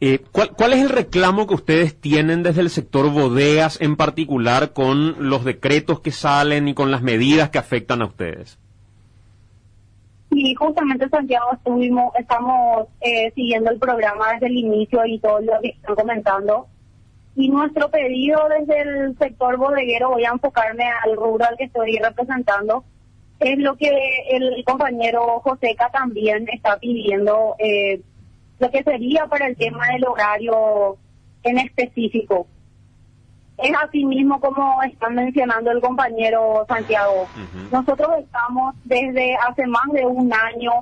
Eh, 0.00 0.20
¿cuál, 0.30 0.50
¿Cuál 0.50 0.74
es 0.74 0.82
el 0.82 0.90
reclamo 0.90 1.46
que 1.46 1.54
ustedes 1.54 1.98
tienen 1.98 2.42
desde 2.42 2.60
el 2.60 2.70
sector 2.70 3.10
bodegas 3.10 3.80
en 3.80 3.96
particular 3.96 4.72
con 4.72 5.30
los 5.30 5.44
decretos 5.44 6.00
que 6.00 6.10
salen 6.10 6.68
y 6.68 6.74
con 6.74 6.90
las 6.90 7.02
medidas 7.02 7.50
que 7.50 7.58
afectan 7.58 8.02
a 8.02 8.06
ustedes? 8.06 8.58
Y 10.30 10.54
justamente, 10.54 11.08
Santiago, 11.08 11.46
estuvimos, 11.54 12.12
estamos 12.18 12.88
eh, 13.00 13.32
siguiendo 13.34 13.70
el 13.70 13.78
programa 13.78 14.32
desde 14.32 14.46
el 14.46 14.58
inicio 14.58 15.06
y 15.06 15.18
todo 15.18 15.40
lo 15.40 15.60
que 15.62 15.68
están 15.68 15.94
comentando. 15.94 16.66
Y 17.36 17.48
nuestro 17.48 17.90
pedido 17.90 18.40
desde 18.48 18.80
el 18.80 19.18
sector 19.18 19.56
bodeguero, 19.56 20.10
voy 20.10 20.24
a 20.24 20.30
enfocarme 20.32 20.84
al 21.04 21.16
rubro 21.16 21.44
al 21.46 21.56
que 21.56 21.64
estoy 21.64 21.96
representando, 21.98 22.84
es 23.38 23.58
lo 23.58 23.76
que 23.76 23.90
el 24.30 24.64
compañero 24.64 25.40
Joseca 25.40 25.90
también 25.90 26.46
está 26.52 26.78
pidiendo, 26.78 27.54
eh, 27.58 28.00
lo 28.58 28.70
que 28.70 28.82
sería 28.82 29.26
para 29.26 29.46
el 29.46 29.56
tema 29.56 29.86
del 29.88 30.04
horario 30.06 30.96
en 31.42 31.58
específico. 31.58 32.46
Es 33.58 33.72
así 33.82 34.04
mismo 34.04 34.38
como 34.40 34.82
está 34.82 35.08
mencionando 35.08 35.70
el 35.70 35.80
compañero 35.80 36.64
Santiago. 36.68 37.26
Nosotros 37.72 38.10
estamos 38.18 38.74
desde 38.84 39.34
hace 39.36 39.66
más 39.66 39.84
de 39.92 40.04
un 40.04 40.32
año 40.32 40.72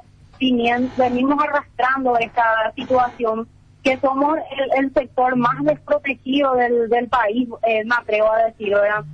vinien- 0.41 0.91
venimos 0.97 1.39
arrastrando 1.43 2.17
esta 2.19 2.73
situación 2.75 3.47
que 3.85 3.99
somos 3.99 4.39
el, 4.39 4.85
el 4.85 4.93
sector 4.95 5.37
más 5.37 5.63
desprotegido 5.63 6.55
del, 6.55 6.89
del 6.89 7.07
país, 7.09 7.49
eh, 7.65 7.85
me 7.85 7.95
atrevo 7.95 8.33
a 8.33 8.45
decir, 8.47 8.71
¿verdad? 8.75 9.05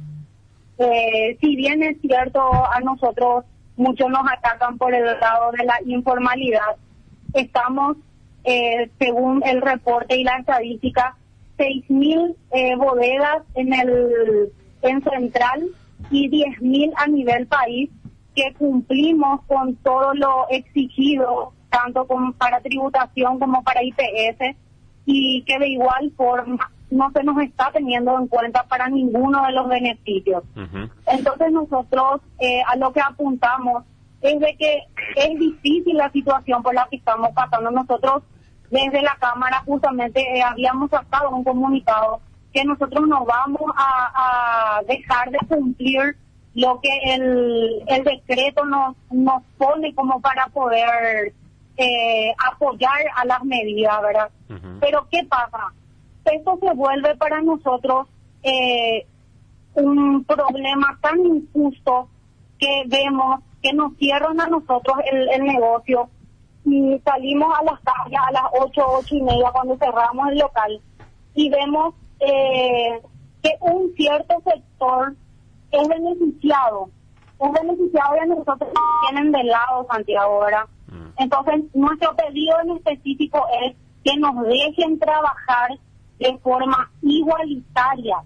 Eh, 0.79 1.37
si 1.41 1.57
bien 1.57 1.83
es 1.83 2.01
cierto, 2.01 2.41
a 2.41 2.81
nosotros 2.81 3.45
muchos 3.77 4.09
nos 4.09 4.23
atacan 4.33 4.79
por 4.79 4.95
el 4.95 5.05
lado 5.05 5.51
de 5.53 5.65
la 5.65 5.75
informalidad, 5.85 6.77
estamos, 7.35 7.97
eh, 8.45 8.91
según 8.99 9.43
el 9.45 9.61
reporte 9.61 10.17
y 10.17 10.25
la 10.25 10.37
estadística, 10.37 11.17
6.000 11.59 12.37
eh, 12.53 12.77
bodegas 12.77 13.43
en 13.55 13.73
el 13.75 14.53
en 14.83 15.03
central 15.03 15.69
y 16.11 16.31
10.000 16.31 16.93
a 16.97 17.07
nivel 17.07 17.47
país 17.47 17.91
que 18.35 18.55
cumplimos 18.55 19.43
con 19.47 19.77
todo 19.77 20.15
lo 20.15 20.49
exigido, 20.49 21.53
tanto 21.69 22.07
como 22.07 22.33
para 22.33 22.61
tributación 22.61 23.39
como 23.39 23.63
para 23.63 23.83
IPS, 23.83 24.57
y 25.05 25.43
que 25.43 25.59
de 25.59 25.69
igual 25.69 26.13
forma 26.17 26.71
no 26.91 27.11
se 27.13 27.23
nos 27.23 27.41
está 27.41 27.71
teniendo 27.73 28.19
en 28.19 28.27
cuenta 28.27 28.65
para 28.65 28.89
ninguno 28.89 29.45
de 29.47 29.53
los 29.53 29.69
beneficios. 29.69 30.43
Entonces 31.07 31.53
nosotros 31.53 32.21
eh, 32.41 32.63
a 32.67 32.77
lo 32.77 32.93
que 32.93 33.01
apuntamos 33.01 33.85
es 34.23 34.41
de 34.41 34.57
que 34.59 34.83
es 35.17 35.39
difícil 35.39 35.97
la 35.97 36.11
situación 36.11 36.63
por 36.63 36.75
la 36.75 36.87
que 36.91 36.97
estamos 36.97 37.31
pasando. 37.35 37.71
Nosotros 37.71 38.23
desde 38.71 39.03
la 39.03 39.17
Cámara 39.19 39.63
justamente 39.67 40.21
eh, 40.21 40.43
habíamos 40.43 40.91
sacado 40.91 41.31
un 41.31 41.45
comunicado 41.45 42.21
que 42.53 42.65
nosotros 42.65 43.07
no 43.07 43.25
vamos 43.25 43.63
a, 43.77 44.79
a 44.79 44.83
dejar 44.83 45.31
de 45.31 45.39
cumplir 45.49 46.17
lo 46.55 46.81
que 46.81 47.15
el, 47.15 47.83
el 47.87 48.05
decreto 48.05 48.65
nos, 48.65 48.97
nos 49.11 49.43
pone 49.57 49.95
como 49.95 50.21
para 50.21 50.47
poder 50.47 51.33
eh, 51.77 52.33
apoyar 52.53 52.99
a 53.17 53.25
las 53.25 53.45
medidas, 53.45 54.03
¿verdad? 54.03 54.31
Pero 54.81 55.07
¿qué 55.11 55.25
pasa? 55.25 55.73
Esto 56.25 56.59
se 56.61 56.75
vuelve 56.75 57.17
para 57.17 57.41
nosotros 57.41 58.09
eh, 58.43 59.07
un 59.75 60.25
problema 60.25 60.99
tan 61.01 61.25
injusto 61.25 62.09
que 62.59 62.83
vemos 62.89 63.41
que 63.63 63.73
nos 63.73 63.97
cierran 63.97 64.41
a 64.41 64.47
nosotros 64.47 64.97
el, 65.11 65.29
el 65.29 65.45
negocio 65.45 66.09
y 66.65 66.99
salimos 67.05 67.49
a 67.59 67.65
las 67.65 67.81
calles 67.81 68.19
a 68.29 68.33
las 68.33 68.45
ocho, 68.61 68.83
ocho 68.87 69.15
y 69.15 69.23
media 69.23 69.51
cuando 69.53 69.77
cerramos 69.77 70.29
el 70.31 70.39
local 70.39 70.81
y 71.35 71.49
vemos 71.51 71.95
eh, 72.21 73.01
que 73.43 73.51
un 73.61 73.95
cierto 73.97 74.35
sector 74.45 75.15
es 75.71 75.89
beneficiado, 75.89 76.91
es 77.41 77.53
beneficiado 77.53 78.15
de 78.15 78.27
nosotros 78.27 78.71
que 78.71 79.09
tienen 79.09 79.33
de 79.33 79.45
lado 79.45 79.87
Santiago, 79.91 80.41
¿verdad? 80.41 80.65
Entonces, 81.17 81.65
nuestro 81.75 82.15
pedido 82.17 82.61
en 82.63 82.71
específico 82.73 83.47
es 83.63 83.77
que 84.05 84.17
nos 84.19 84.43
dejen 84.47 84.99
trabajar 84.99 85.79
de 86.19 86.37
forma 86.39 86.91
igualitaria 87.03 88.17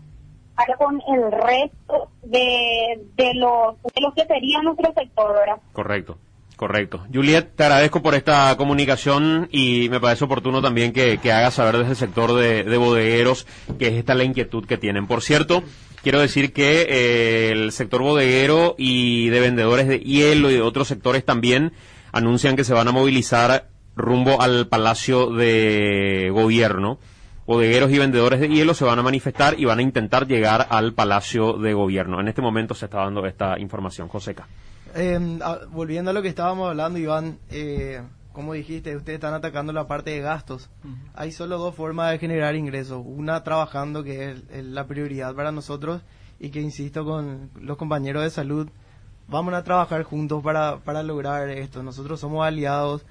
con 0.78 1.00
el 1.08 1.32
resto 1.32 2.10
de, 2.22 3.00
de, 3.16 3.34
los, 3.34 3.80
de 3.82 4.00
los 4.00 4.14
que 4.14 4.26
sería 4.26 4.62
nuestro 4.62 4.92
sector, 4.94 5.34
¿verdad? 5.34 5.56
Correcto. 5.72 6.18
Correcto. 6.56 7.04
Juliet, 7.12 7.56
te 7.56 7.64
agradezco 7.64 8.00
por 8.00 8.14
esta 8.14 8.56
comunicación 8.56 9.48
y 9.50 9.88
me 9.90 9.98
parece 10.00 10.24
oportuno 10.24 10.62
también 10.62 10.92
que, 10.92 11.18
que 11.18 11.32
hagas 11.32 11.54
saber 11.54 11.78
desde 11.78 11.90
el 11.90 11.96
sector 11.96 12.32
de, 12.32 12.62
de 12.62 12.76
bodegueros 12.76 13.46
que 13.78 13.88
es 13.88 13.94
esta 13.94 14.14
la 14.14 14.22
inquietud 14.22 14.64
que 14.64 14.78
tienen. 14.78 15.08
Por 15.08 15.20
cierto, 15.20 15.64
quiero 16.04 16.20
decir 16.20 16.52
que 16.52 16.86
eh, 16.88 17.50
el 17.50 17.72
sector 17.72 18.02
bodeguero 18.02 18.76
y 18.78 19.30
de 19.30 19.40
vendedores 19.40 19.88
de 19.88 19.98
hielo 19.98 20.48
y 20.48 20.54
de 20.54 20.62
otros 20.62 20.86
sectores 20.86 21.24
también 21.24 21.72
anuncian 22.12 22.54
que 22.54 22.62
se 22.62 22.72
van 22.74 22.86
a 22.86 22.92
movilizar 22.92 23.68
rumbo 23.96 24.40
al 24.40 24.68
Palacio 24.68 25.30
de 25.30 26.30
Gobierno. 26.32 26.98
Bodegueros 27.46 27.90
y 27.90 27.98
vendedores 27.98 28.40
de 28.40 28.48
hielo 28.48 28.72
se 28.72 28.84
van 28.84 28.98
a 28.98 29.02
manifestar 29.02 29.58
y 29.60 29.66
van 29.66 29.78
a 29.78 29.82
intentar 29.82 30.26
llegar 30.26 30.66
al 30.70 30.94
Palacio 30.94 31.54
de 31.54 31.74
Gobierno. 31.74 32.20
En 32.20 32.28
este 32.28 32.40
momento 32.40 32.74
se 32.74 32.86
está 32.86 32.98
dando 32.98 33.26
esta 33.26 33.58
información. 33.58 34.08
Joseca. 34.08 34.48
Eh, 34.94 35.18
volviendo 35.70 36.10
a 36.10 36.14
lo 36.14 36.22
que 36.22 36.28
estábamos 36.28 36.70
hablando, 36.70 36.98
Iván, 36.98 37.38
eh, 37.50 38.00
como 38.32 38.54
dijiste, 38.54 38.96
ustedes 38.96 39.16
están 39.16 39.34
atacando 39.34 39.72
la 39.72 39.86
parte 39.86 40.10
de 40.10 40.20
gastos. 40.20 40.70
Hay 41.14 41.32
solo 41.32 41.58
dos 41.58 41.74
formas 41.74 42.12
de 42.12 42.18
generar 42.18 42.54
ingresos. 42.54 43.02
Una 43.04 43.44
trabajando, 43.44 44.02
que 44.02 44.30
es, 44.30 44.42
es 44.50 44.64
la 44.64 44.86
prioridad 44.86 45.34
para 45.34 45.52
nosotros, 45.52 46.02
y 46.40 46.50
que, 46.50 46.60
insisto, 46.60 47.04
con 47.04 47.50
los 47.60 47.76
compañeros 47.76 48.22
de 48.22 48.30
salud, 48.30 48.68
vamos 49.28 49.52
a 49.54 49.64
trabajar 49.64 50.02
juntos 50.02 50.42
para, 50.42 50.78
para 50.78 51.02
lograr 51.02 51.48
esto. 51.50 51.82
Nosotros 51.82 52.20
somos 52.20 52.46
aliados. 52.46 53.04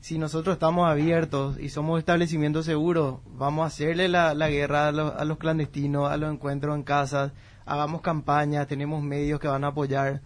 Si 0.00 0.18
nosotros 0.18 0.54
estamos 0.54 0.88
abiertos 0.88 1.58
y 1.58 1.68
somos 1.68 1.98
establecimientos 1.98 2.64
seguros, 2.64 3.18
vamos 3.36 3.64
a 3.64 3.66
hacerle 3.66 4.08
la, 4.08 4.34
la 4.34 4.48
guerra 4.48 4.88
a 4.88 4.92
los, 4.92 5.12
a 5.14 5.24
los 5.24 5.38
clandestinos, 5.38 6.10
a 6.10 6.16
los 6.16 6.32
encuentros 6.32 6.76
en 6.76 6.84
casas, 6.84 7.32
hagamos 7.64 8.02
campañas, 8.02 8.68
tenemos 8.68 9.02
medios 9.02 9.40
que 9.40 9.48
van 9.48 9.64
a 9.64 9.68
apoyar 9.68 10.20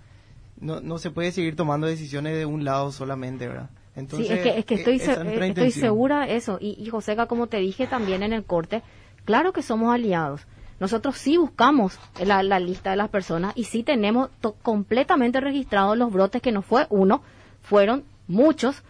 no, 0.60 0.80
no 0.80 0.98
se 0.98 1.10
puede 1.10 1.32
seguir 1.32 1.56
tomando 1.56 1.86
decisiones 1.86 2.36
de 2.36 2.44
un 2.44 2.64
lado 2.64 2.92
solamente, 2.92 3.48
¿verdad? 3.48 3.70
Entonces, 3.96 4.28
sí, 4.28 4.34
es 4.34 4.40
que, 4.42 4.58
es 4.58 4.64
que 4.66 4.74
eh, 4.74 4.78
estoy, 4.78 4.96
esa 4.96 5.12
es 5.12 5.18
eh, 5.26 5.46
estoy 5.48 5.70
segura 5.70 6.26
de 6.26 6.36
eso. 6.36 6.58
Y, 6.60 6.76
y 6.78 6.90
Joseca, 6.90 7.26
como 7.26 7.46
te 7.46 7.56
dije 7.56 7.86
también 7.86 8.22
en 8.22 8.34
el 8.34 8.44
corte, 8.44 8.82
claro 9.24 9.54
que 9.54 9.62
somos 9.62 9.92
aliados. 9.94 10.42
Nosotros 10.78 11.16
sí 11.16 11.38
buscamos 11.38 11.98
la, 12.22 12.42
la 12.42 12.60
lista 12.60 12.90
de 12.90 12.96
las 12.96 13.08
personas 13.08 13.52
y 13.56 13.64
sí 13.64 13.82
tenemos 13.82 14.28
to- 14.42 14.54
completamente 14.62 15.40
registrados 15.40 15.96
los 15.96 16.12
brotes 16.12 16.42
que 16.42 16.52
no 16.52 16.60
fue 16.60 16.86
uno, 16.90 17.22
fueron 17.62 18.04
muchos, 18.28 18.82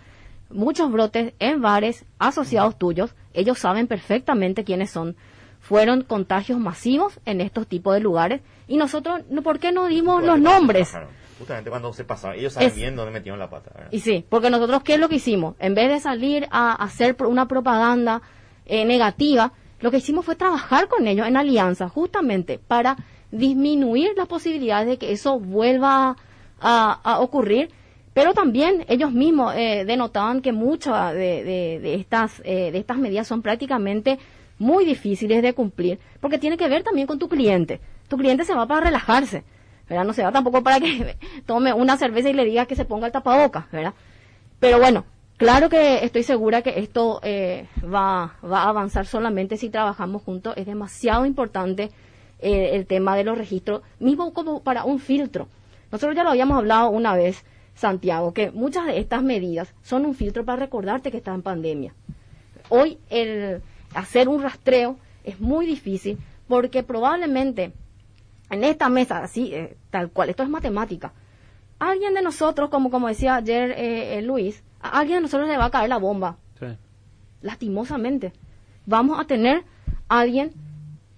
muchos 0.50 0.90
brotes 0.90 1.32
en 1.38 1.60
bares 1.62 2.04
asociados 2.18 2.78
tuyos. 2.78 3.14
Ellos 3.34 3.58
saben 3.58 3.86
perfectamente 3.86 4.64
quiénes 4.64 4.90
son. 4.90 5.16
Fueron 5.60 6.02
contagios 6.02 6.58
masivos 6.58 7.20
en 7.26 7.40
estos 7.40 7.66
tipos 7.66 7.94
de 7.94 8.00
lugares 8.00 8.40
y 8.66 8.76
nosotros, 8.76 9.20
no- 9.30 9.42
¿por 9.42 9.58
qué 9.58 9.72
no 9.72 9.86
dimos 9.86 10.22
los 10.24 10.38
nombres? 10.40 10.92
Justamente 11.38 11.70
cuando 11.70 11.92
se 11.92 12.04
pasaba, 12.04 12.34
ellos 12.34 12.56
Es- 12.58 12.74
bien 12.74 12.96
dónde 12.96 13.12
metieron 13.12 13.38
la 13.38 13.48
pata. 13.48 13.70
¿verdad? 13.74 13.88
Y 13.92 14.00
sí, 14.00 14.24
porque 14.28 14.50
nosotros, 14.50 14.82
¿qué 14.82 14.94
es 14.94 15.00
lo 15.00 15.08
que 15.08 15.16
hicimos? 15.16 15.54
En 15.58 15.74
vez 15.74 15.88
de 15.90 16.00
salir 16.00 16.46
a 16.50 16.72
hacer 16.72 17.16
una 17.26 17.46
propaganda 17.48 18.20
eh, 18.66 18.84
negativa, 18.84 19.52
lo 19.80 19.90
que 19.90 19.96
hicimos 19.98 20.24
fue 20.24 20.36
trabajar 20.36 20.88
con 20.88 21.06
ellos 21.08 21.26
en 21.26 21.36
alianza, 21.36 21.88
justamente 21.88 22.58
para 22.58 22.96
disminuir 23.30 24.12
las 24.16 24.28
posibilidades 24.28 24.86
de 24.88 24.98
que 24.98 25.12
eso 25.12 25.38
vuelva 25.40 26.16
a, 26.60 26.92
a 27.02 27.20
ocurrir. 27.20 27.70
Pero 28.12 28.34
también 28.34 28.84
ellos 28.88 29.12
mismos 29.12 29.54
eh, 29.56 29.84
denotaban 29.86 30.42
que 30.42 30.52
muchas 30.52 31.14
de, 31.14 31.44
de- 31.80 31.94
estas, 31.94 32.40
eh, 32.44 32.70
de 32.72 32.78
estas 32.78 32.98
medidas 32.98 33.26
son 33.28 33.40
prácticamente 33.42 34.18
muy 34.58 34.84
difíciles 34.84 35.42
de 35.42 35.54
cumplir, 35.54 35.98
porque 36.20 36.38
tiene 36.38 36.56
que 36.56 36.68
ver 36.68 36.82
también 36.82 37.06
con 37.06 37.18
tu 37.18 37.28
cliente. 37.28 37.80
Tu 38.08 38.16
cliente 38.16 38.44
se 38.44 38.54
va 38.54 38.66
para 38.66 38.86
relajarse, 38.86 39.44
¿verdad? 39.88 40.04
No 40.04 40.12
se 40.12 40.22
va 40.24 40.32
tampoco 40.32 40.62
para 40.62 40.80
que 40.80 41.16
tome 41.46 41.72
una 41.72 41.96
cerveza 41.96 42.28
y 42.30 42.32
le 42.34 42.44
diga 42.44 42.66
que 42.66 42.74
se 42.76 42.84
ponga 42.84 43.06
el 43.06 43.12
tapabocas, 43.12 43.70
¿verdad? 43.70 43.94
Pero 44.58 44.78
bueno, 44.78 45.04
claro 45.36 45.68
que 45.68 46.04
estoy 46.04 46.24
segura 46.24 46.62
que 46.62 46.78
esto 46.80 47.20
eh, 47.22 47.66
va, 47.82 48.34
va 48.44 48.62
a 48.64 48.68
avanzar 48.68 49.06
solamente 49.06 49.56
si 49.56 49.70
trabajamos 49.70 50.22
juntos. 50.22 50.54
Es 50.56 50.66
demasiado 50.66 51.24
importante 51.24 51.90
eh, 52.40 52.70
el 52.74 52.86
tema 52.86 53.16
de 53.16 53.24
los 53.24 53.38
registros, 53.38 53.82
mismo 54.00 54.32
como 54.34 54.62
para 54.62 54.84
un 54.84 54.98
filtro. 54.98 55.48
Nosotros 55.92 56.14
ya 56.16 56.24
lo 56.24 56.30
habíamos 56.30 56.58
hablado 56.58 56.90
una 56.90 57.14
vez, 57.14 57.44
Santiago, 57.80 58.34
que 58.34 58.50
muchas 58.50 58.86
de 58.86 58.98
estas 58.98 59.22
medidas 59.22 59.74
son 59.82 60.04
un 60.04 60.14
filtro 60.14 60.44
para 60.44 60.60
recordarte 60.60 61.10
que 61.10 61.16
está 61.16 61.34
en 61.34 61.42
pandemia. 61.42 61.94
Hoy 62.68 62.98
el 63.08 63.62
hacer 63.94 64.28
un 64.28 64.42
rastreo 64.42 64.98
es 65.24 65.40
muy 65.40 65.64
difícil 65.66 66.18
porque 66.46 66.82
probablemente 66.82 67.72
en 68.50 68.64
esta 68.64 68.88
mesa, 68.88 69.22
así, 69.22 69.54
eh, 69.54 69.76
tal 69.90 70.10
cual, 70.10 70.28
esto 70.28 70.42
es 70.42 70.50
matemática, 70.50 71.12
alguien 71.78 72.12
de 72.12 72.20
nosotros, 72.20 72.68
como, 72.68 72.90
como 72.90 73.08
decía 73.08 73.36
ayer 73.36 73.70
eh, 73.70 74.18
eh, 74.18 74.22
Luis, 74.22 74.62
a 74.82 74.98
alguien 74.98 75.18
de 75.18 75.22
nosotros 75.22 75.48
le 75.48 75.56
va 75.56 75.66
a 75.66 75.70
caer 75.70 75.88
la 75.88 75.98
bomba, 75.98 76.36
lastimosamente. 77.40 78.34
Vamos 78.84 79.18
a 79.18 79.24
tener 79.24 79.64
a 80.08 80.20
alguien 80.20 80.52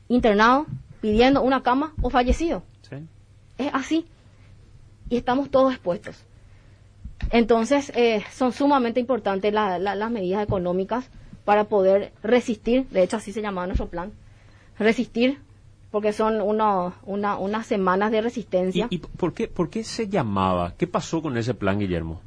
internado 0.09 0.67
pidiendo 1.01 1.43
una 1.43 1.63
cama 1.63 1.93
o 2.01 2.11
fallecido. 2.11 2.63
Es 3.59 3.71
así. 3.75 4.07
Y 5.09 5.17
estamos 5.17 5.51
todos 5.51 5.73
expuestos. 5.73 6.25
Entonces, 7.31 7.93
eh, 7.95 8.23
son 8.33 8.53
sumamente 8.53 9.01
importantes 9.01 9.53
la- 9.53 9.79
la- 9.79 9.95
las 9.95 10.11
medidas 10.11 10.43
económicas 10.43 11.09
para 11.45 11.64
poder 11.64 12.12
resistir, 12.23 12.87
de 12.91 13.03
hecho 13.03 13.16
así 13.16 13.33
se 13.33 13.43
llamaba 13.43 13.66
nuestro 13.66 13.89
plan, 13.89 14.12
resistir, 14.79 15.39
porque 15.91 16.12
son 16.12 16.41
uno- 16.41 16.95
una- 17.05 17.37
unas 17.39 17.66
semanas 17.66 18.11
de 18.12 18.20
resistencia. 18.23 18.87
¿Y, 18.91 18.97
y 18.97 18.99
por, 18.99 19.35
qué, 19.35 19.49
por 19.49 19.68
qué 19.70 19.85
se 19.85 20.09
llamaba? 20.09 20.75
¿Qué 20.77 20.87
pasó 20.87 21.20
con 21.23 21.37
ese 21.37 21.55
plan, 21.55 21.79
Guillermo? 21.79 22.20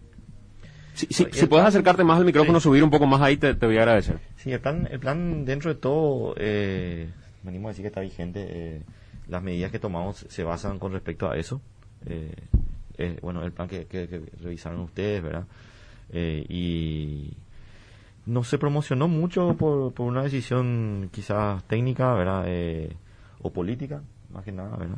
Si, 0.94 1.08
si, 1.08 1.26
puedes 1.26 1.48
plan- 1.48 1.66
acercarte 1.66 2.04
más 2.04 2.18
al 2.20 2.26
micrófono, 2.26 2.60
Sí. 2.60 2.64
subir 2.64 2.84
un 2.84 2.90
poco 2.90 3.06
más 3.06 3.22
ahí, 3.22 3.38
te, 3.38 3.54
te 3.56 3.66
voy 3.66 3.78
a 3.78 3.82
agradecer. 3.82 4.20
Sí, 4.38 4.52
el 4.52 4.60
plan, 4.62 4.88
el 4.92 5.00
plan 5.00 5.44
dentro 5.46 5.74
de 5.74 5.80
todo, 5.80 6.36
eh, 6.38 7.10
venimos 7.44 7.68
a 7.68 7.72
decir 7.72 7.84
que 7.84 7.88
está 7.88 8.02
vigente. 8.02 8.46
eh, 8.50 8.82
las 9.28 9.42
medidas 9.42 9.72
que 9.72 9.80
tomamos 9.80 10.24
se 10.30 10.44
basan 10.44 10.78
con 10.78 10.92
respecto 10.94 11.28
a 11.30 11.36
eso. 11.36 11.60
Eh, 12.06 12.32
eh, 12.98 13.18
bueno, 13.22 13.44
el 13.44 13.52
plan 13.52 13.68
que, 13.68 13.86
revisaron 14.42 14.80
ustedes, 14.82 15.22
¿verdad? 15.24 15.46
Eh, 16.12 16.46
y 16.50 17.34
no 18.26 18.44
se 18.44 18.58
promocionó 18.58 19.08
mucho 19.08 19.56
por, 19.58 19.94
por 19.94 20.08
una 20.08 20.24
decisión 20.24 21.10
quizás 21.12 21.64
técnica, 21.66 22.14
¿verdad? 22.14 22.44
Eh, 22.48 22.96
o 23.42 23.52
política, 23.52 24.02
más 24.34 24.44
que 24.44 24.52
nada, 24.52 24.76
¿verdad? 24.78 24.98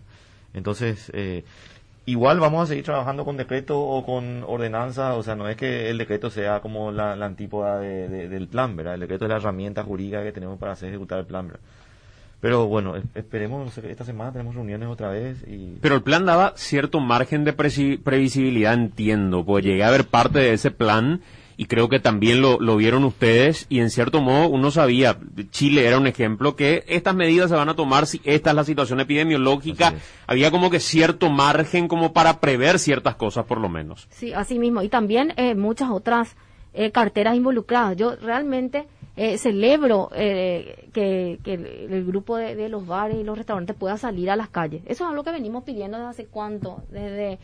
Entonces, 0.54 1.12
eh, 1.14 1.44
igual 2.06 2.40
vamos 2.40 2.64
a 2.64 2.68
seguir 2.68 2.86
trabajando 2.86 3.26
con 3.26 3.36
decreto 3.38 3.80
o 3.80 4.06
con 4.06 4.44
ordenanza, 4.48 5.16
o 5.16 5.24
sea, 5.24 5.36
no 5.36 5.50
es 5.50 5.58
que 5.58 5.90
el 5.90 5.98
decreto 5.98 6.30
sea 6.30 6.62
como 6.62 6.92
la, 6.92 7.14
antípoda 7.14 7.80
de- 7.80 8.30
del 8.30 8.48
plan, 8.48 8.76
¿verdad? 8.76 8.94
El 8.94 9.02
decreto 9.02 9.26
es 9.26 9.30
la 9.30 9.38
herramienta 9.38 9.84
jurídica 9.84 10.24
que 10.24 10.32
tenemos 10.32 10.58
para 10.58 10.72
hacer 10.72 10.90
ejecutar 10.90 11.20
el 11.20 11.26
plan, 11.26 11.48
¿verdad? 11.48 11.62
Pero 12.40 12.68
bueno, 12.68 12.96
es- 12.96 13.04
esperemos, 13.16 13.76
esta 13.80 14.04
semana 14.06 14.32
tenemos 14.32 14.54
reuniones 14.56 14.88
otra 14.90 15.10
vez 15.10 15.38
y... 15.48 15.78
Pero 15.82 15.96
el 15.96 16.04
plan 16.04 16.26
daba 16.26 16.54
cierto 16.56 17.00
margen 17.00 17.44
de 17.44 17.54
previsibilidad, 17.54 18.74
entiendo, 18.74 19.44
pues 19.44 19.66
llegué 19.66 19.84
a 19.84 19.90
ver 19.92 20.06
parte 20.06 20.40
de 20.40 20.54
ese 20.54 20.72
plan 20.72 21.22
y 21.60 21.66
creo 21.66 21.90
que 21.90 22.00
también 22.00 22.40
lo, 22.42 22.60
lo 22.60 22.78
vieron 22.78 23.04
ustedes 23.04 23.66
y 23.70 23.80
en 23.80 23.90
cierto 23.90 24.22
modo 24.22 24.48
uno 24.50 24.70
sabía, 24.70 25.18
Chile 25.50 25.88
era 25.88 25.98
un 25.98 26.06
ejemplo, 26.06 26.56
que 26.56 26.84
estas 26.88 27.16
medidas 27.16 27.50
se 27.50 27.56
van 27.56 27.70
a 27.70 27.76
tomar 27.76 28.06
si 28.06 28.22
esta 28.24 28.52
es 28.52 28.56
la 28.56 28.64
situación 28.64 29.00
epidemiológica, 29.00 29.94
había 30.28 30.52
como 30.52 30.70
que 30.70 30.80
cierto 30.80 31.32
margen 31.32 31.88
como 31.88 32.14
para 32.14 32.40
prever 32.40 32.78
ciertas 32.78 33.16
cosas 33.16 33.46
por 33.46 33.60
lo 33.60 33.70
menos. 33.70 34.08
Sí, 34.12 34.34
así 34.34 34.60
mismo. 34.60 34.84
Y 34.84 34.90
también 34.90 35.34
eh, 35.38 35.56
muchas 35.56 35.90
otras 35.90 36.36
eh, 36.76 36.92
carteras 36.92 37.36
involucradas. 37.36 37.98
Yo 37.98 38.16
realmente 38.18 38.86
eh, 39.18 39.38
celebro 39.38 40.10
eh, 40.16 40.88
que, 40.94 41.40
que 41.44 41.56
el, 41.56 41.66
el 41.92 42.06
grupo 42.06 42.38
de, 42.38 42.56
de 42.56 42.70
los 42.70 42.86
bares 42.88 43.18
y 43.18 43.24
los 43.24 43.38
restaurantes 43.38 43.76
pueda 43.76 43.98
salir 43.98 44.30
a 44.30 44.36
las 44.36 44.50
calles. 44.50 44.84
Eso 44.86 45.04
es 45.04 45.10
algo 45.10 45.24
que 45.24 45.32
venimos 45.32 45.64
pidiendo 45.64 45.98
desde 45.98 46.10
hace 46.10 46.26
cuánto, 46.28 46.84
desde, 46.92 47.40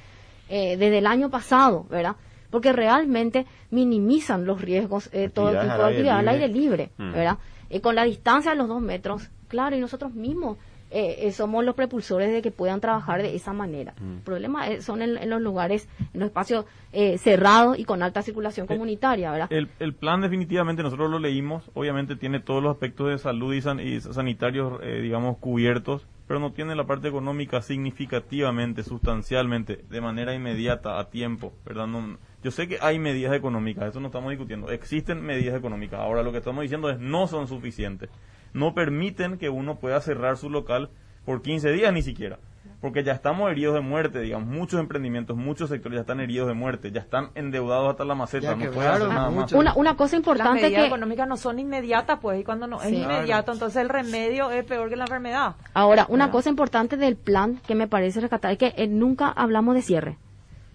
eh, 0.49 0.77
desde 0.77 0.99
el 0.99 1.07
año 1.07 1.29
pasado, 1.29 1.85
¿verdad? 1.89 2.15
Porque 2.51 2.71
realmente 2.71 3.47
minimizan 3.71 4.45
los 4.45 4.61
riesgos, 4.61 5.09
eh, 5.11 5.29
todo 5.33 5.47
Actividades 5.47 5.71
tipo 5.73 5.83
de 5.83 5.89
actividad 5.89 6.17
al 6.19 6.27
aire 6.27 6.47
libre. 6.47 6.61
libre, 6.61 6.91
Mm. 6.97 7.13
¿verdad? 7.13 7.37
Eh, 7.69 7.81
con 7.81 7.95
la 7.95 8.03
distancia 8.03 8.51
de 8.51 8.57
los 8.57 8.67
dos 8.67 8.81
metros, 8.81 9.29
claro, 9.47 9.75
y 9.75 9.79
nosotros 9.79 10.13
mismos 10.13 10.57
eh, 10.93 11.27
eh, 11.27 11.31
somos 11.31 11.65
los 11.65 11.75
propulsores 11.75 12.31
de 12.31 12.41
que 12.41 12.51
puedan 12.51 12.79
trabajar 12.79 13.21
de 13.21 13.35
esa 13.35 13.51
manera. 13.51 13.93
Mm. 13.99 14.13
El 14.17 14.21
problema 14.21 14.67
es- 14.69 14.85
son 14.85 15.01
en, 15.01 15.17
en 15.17 15.29
los 15.29 15.41
lugares, 15.41 15.89
en 16.13 16.19
los 16.19 16.27
espacios 16.27 16.65
eh, 16.91 17.17
cerrados 17.17 17.77
y 17.79 17.83
con 17.85 18.03
alta 18.03 18.21
circulación 18.21 18.67
comunitaria, 18.67 19.31
¿verdad? 19.31 19.47
El, 19.51 19.69
el 19.79 19.93
plan 19.93 20.21
definitivamente 20.21 20.83
nosotros 20.83 21.09
lo 21.09 21.19
leímos, 21.19 21.69
obviamente 21.73 22.15
tiene 22.15 22.39
todos 22.39 22.61
los 22.61 22.71
aspectos 22.73 23.09
de 23.09 23.17
salud 23.17 23.53
y, 23.53 23.61
san- 23.61 23.79
y 23.79 23.99
sanitarios, 23.99 24.79
eh, 24.83 25.01
digamos, 25.01 25.37
cubiertos, 25.39 26.05
pero 26.27 26.39
no 26.39 26.51
tiene 26.53 26.75
la 26.75 26.85
parte 26.85 27.07
económica 27.09 27.61
significativamente, 27.61 28.83
sustancialmente, 28.83 29.83
de 29.89 30.01
manera 30.01 30.33
inmediata, 30.33 30.99
a 30.99 31.09
tiempo, 31.09 31.53
¿verdad? 31.65 31.87
No- 31.87 32.17
yo 32.43 32.51
sé 32.51 32.67
que 32.67 32.77
hay 32.81 32.99
medidas 32.99 33.33
económicas, 33.33 33.89
eso 33.89 33.99
no 33.99 34.07
estamos 34.07 34.29
discutiendo, 34.29 34.69
existen 34.69 35.21
medidas 35.21 35.55
económicas, 35.57 35.99
ahora 35.99 36.23
lo 36.23 36.31
que 36.31 36.39
estamos 36.39 36.61
diciendo 36.61 36.89
es 36.89 36.99
no 36.99 37.27
son 37.27 37.47
suficientes, 37.47 38.09
no 38.53 38.73
permiten 38.73 39.37
que 39.37 39.49
uno 39.49 39.79
pueda 39.79 39.99
cerrar 40.01 40.37
su 40.37 40.49
local 40.49 40.89
por 41.25 41.41
15 41.41 41.71
días 41.71 41.93
ni 41.93 42.01
siquiera. 42.01 42.39
Porque 42.79 43.03
ya 43.05 43.13
estamos 43.13 43.49
heridos 43.49 43.75
de 43.75 43.79
muerte, 43.81 44.19
digamos, 44.19 44.49
muchos 44.49 44.77
emprendimientos, 44.77 45.37
muchos 45.37 45.69
sectores 45.69 45.95
ya 45.97 46.01
están 46.01 46.19
heridos 46.19 46.49
de 46.49 46.53
muerte, 46.53 46.91
ya 46.91 46.99
están 46.99 47.29
endeudados 47.33 47.91
hasta 47.91 48.03
la 48.03 48.13
maceta, 48.13 48.47
Ya 48.47 48.51
no 48.51 48.57
puede 48.57 48.71
quebraron 48.71 49.01
hacer 49.03 49.13
nada 49.15 49.29
más. 49.29 49.39
mucho. 49.39 49.57
Una, 49.57 49.73
una 49.75 49.95
cosa 49.95 50.17
Las 50.17 50.19
importante 50.19 50.61
medidas 50.63 50.81
que... 50.81 50.87
económicas 50.87 51.27
no 51.27 51.37
son 51.37 51.59
inmediatas, 51.59 52.19
pues, 52.21 52.41
y 52.41 52.43
cuando 52.43 52.67
no 52.67 52.81
es 52.81 52.91
inmediato, 52.91 53.53
entonces 53.53 53.81
el 53.81 53.87
remedio 53.87 54.51
es 54.51 54.65
peor 54.65 54.89
que 54.89 54.97
la 54.97 55.05
enfermedad. 55.05 55.55
Ahora, 55.73 56.05
una 56.09 56.29
cosa 56.29 56.49
importante 56.49 56.97
del 56.97 57.15
plan 57.15 57.61
que 57.65 57.73
me 57.75 57.87
parece 57.87 58.19
rescatar 58.19 58.51
es 58.51 58.57
que 58.57 58.73
eh, 58.75 58.87
nunca 58.87 59.29
hablamos 59.29 59.75
de 59.75 59.81
cierre. 59.81 60.17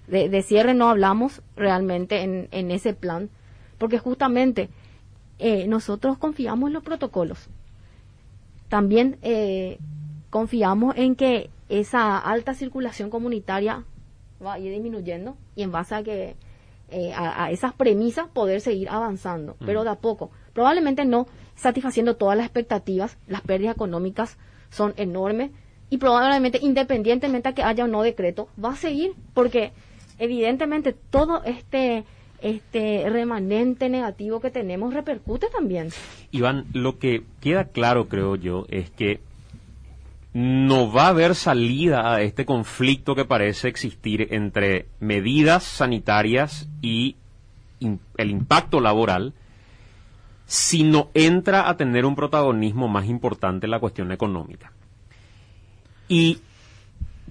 De, 0.06 0.30
de 0.30 0.42
cierre 0.42 0.72
no 0.72 0.88
hablamos 0.88 1.42
realmente 1.56 2.22
en, 2.22 2.48
en 2.52 2.70
ese 2.70 2.94
plan, 2.94 3.28
porque 3.76 3.98
justamente 3.98 4.70
eh, 5.38 5.66
nosotros 5.68 6.16
confiamos 6.16 6.68
en 6.68 6.72
los 6.72 6.82
protocolos. 6.82 7.50
También 8.68 9.18
eh, 9.22 9.78
confiamos 10.30 10.96
en 10.96 11.16
que 11.16 11.50
esa 11.68 12.18
alta 12.18 12.54
circulación 12.54 13.10
comunitaria 13.10 13.84
va 14.44 14.54
a 14.54 14.58
ir 14.58 14.72
disminuyendo 14.72 15.36
y 15.54 15.62
en 15.62 15.72
base 15.72 15.94
a 15.94 16.02
que 16.02 16.36
eh, 16.90 17.12
a, 17.12 17.44
a 17.44 17.50
esas 17.50 17.74
premisas 17.74 18.28
poder 18.28 18.60
seguir 18.60 18.88
avanzando, 18.88 19.56
pero 19.64 19.84
de 19.84 19.90
a 19.90 19.96
poco. 19.96 20.30
Probablemente 20.52 21.04
no 21.04 21.26
satisfaciendo 21.54 22.16
todas 22.16 22.36
las 22.36 22.46
expectativas, 22.46 23.18
las 23.26 23.42
pérdidas 23.42 23.74
económicas 23.74 24.38
son 24.70 24.94
enormes 24.96 25.50
y 25.90 25.98
probablemente 25.98 26.58
independientemente 26.62 27.48
a 27.48 27.54
que 27.54 27.62
haya 27.62 27.84
o 27.84 27.88
no 27.88 28.02
decreto, 28.02 28.48
va 28.62 28.70
a 28.70 28.76
seguir 28.76 29.12
porque 29.34 29.72
evidentemente 30.18 30.92
todo 30.92 31.42
este 31.44 32.04
este 32.40 33.08
remanente 33.10 33.88
negativo 33.88 34.40
que 34.40 34.50
tenemos 34.50 34.94
repercute 34.94 35.48
también. 35.50 35.90
Iván, 36.30 36.66
lo 36.72 36.98
que 36.98 37.24
queda 37.40 37.64
claro, 37.64 38.08
creo 38.08 38.36
yo, 38.36 38.66
es 38.68 38.90
que 38.90 39.20
no 40.32 40.92
va 40.92 41.06
a 41.06 41.08
haber 41.08 41.34
salida 41.34 42.12
a 42.12 42.20
este 42.22 42.44
conflicto 42.44 43.14
que 43.14 43.24
parece 43.24 43.68
existir 43.68 44.28
entre 44.30 44.86
medidas 45.00 45.64
sanitarias 45.64 46.68
y 46.80 47.16
el 47.80 48.30
impacto 48.30 48.80
laboral 48.80 49.34
si 50.46 50.82
no 50.82 51.10
entra 51.14 51.68
a 51.68 51.76
tener 51.76 52.06
un 52.06 52.16
protagonismo 52.16 52.88
más 52.88 53.06
importante 53.06 53.68
la 53.68 53.80
cuestión 53.80 54.12
económica. 54.12 54.72
Y 56.08 56.38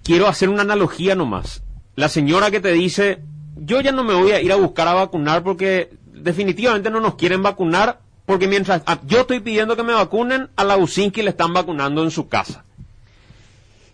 quiero 0.03 0.27
hacer 0.27 0.49
una 0.49 0.61
analogía 0.61 1.15
nomás. 1.15 1.63
La 1.95 2.09
señora 2.09 2.51
que 2.51 2.59
te 2.59 2.73
dice, 2.73 3.23
yo 3.59 3.81
ya 3.81 3.91
no 3.91 4.03
me 4.03 4.13
voy 4.13 4.31
a 4.31 4.41
ir 4.41 4.51
a 4.51 4.55
buscar 4.55 4.87
a 4.87 4.93
vacunar 4.93 5.43
porque 5.43 5.91
definitivamente 6.13 6.89
no 6.89 6.99
nos 6.99 7.15
quieren 7.15 7.43
vacunar 7.43 7.99
porque 8.25 8.47
mientras 8.47 8.81
ah, 8.85 8.99
yo 9.05 9.21
estoy 9.21 9.39
pidiendo 9.39 9.77
que 9.77 9.83
me 9.83 9.93
vacunen, 9.93 10.49
a 10.57 10.63
la 10.65 10.75
Usinki 10.75 11.21
le 11.21 11.29
están 11.29 11.53
vacunando 11.53 12.03
en 12.03 12.11
su 12.11 12.27
casa. 12.27 12.65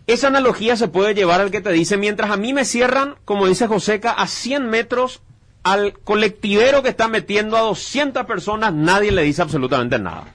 Esa 0.07 0.27
analogía 0.27 0.75
se 0.75 0.87
puede 0.87 1.13
llevar 1.13 1.39
al 1.39 1.51
que 1.51 1.61
te 1.61 1.71
dice, 1.71 1.97
mientras 1.97 2.31
a 2.31 2.37
mí 2.37 2.51
me 2.51 2.65
cierran, 2.65 3.15
como 3.25 3.45
dice 3.45 3.67
Joseca, 3.67 4.11
a 4.11 4.27
100 4.27 4.69
metros 4.69 5.21
al 5.61 5.93
colectivero 5.99 6.81
que 6.83 6.89
está 6.89 7.07
metiendo 7.07 7.57
a 7.57 7.61
200 7.61 8.25
personas, 8.25 8.73
nadie 8.73 9.11
le 9.11 9.21
dice 9.21 9.43
absolutamente 9.43 9.99
nada. 9.99 10.25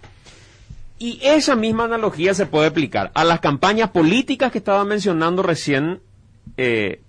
Y 0.99 1.21
esa 1.23 1.55
misma 1.55 1.85
analogía 1.85 2.35
se 2.35 2.47
puede 2.47 2.69
aplicar 2.69 3.11
a 3.15 3.25
las 3.25 3.41
campañas 3.41 3.91
políticas 3.91 4.51
que 4.53 4.59
estaba 4.59 4.85
mencionando 4.85 5.43
recién 5.43 6.01
eh, 6.57 7.03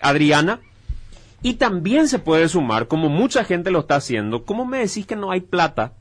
Adriana, 0.00 0.60
y 1.42 1.54
también 1.54 2.08
se 2.08 2.18
puede 2.18 2.48
sumar, 2.48 2.86
como 2.86 3.08
mucha 3.08 3.44
gente 3.44 3.70
lo 3.70 3.80
está 3.80 3.96
haciendo, 3.96 4.44
¿cómo 4.44 4.64
me 4.64 4.78
decís 4.78 5.06
que 5.06 5.16
no 5.16 5.30
hay 5.30 5.40
plata 5.40 5.94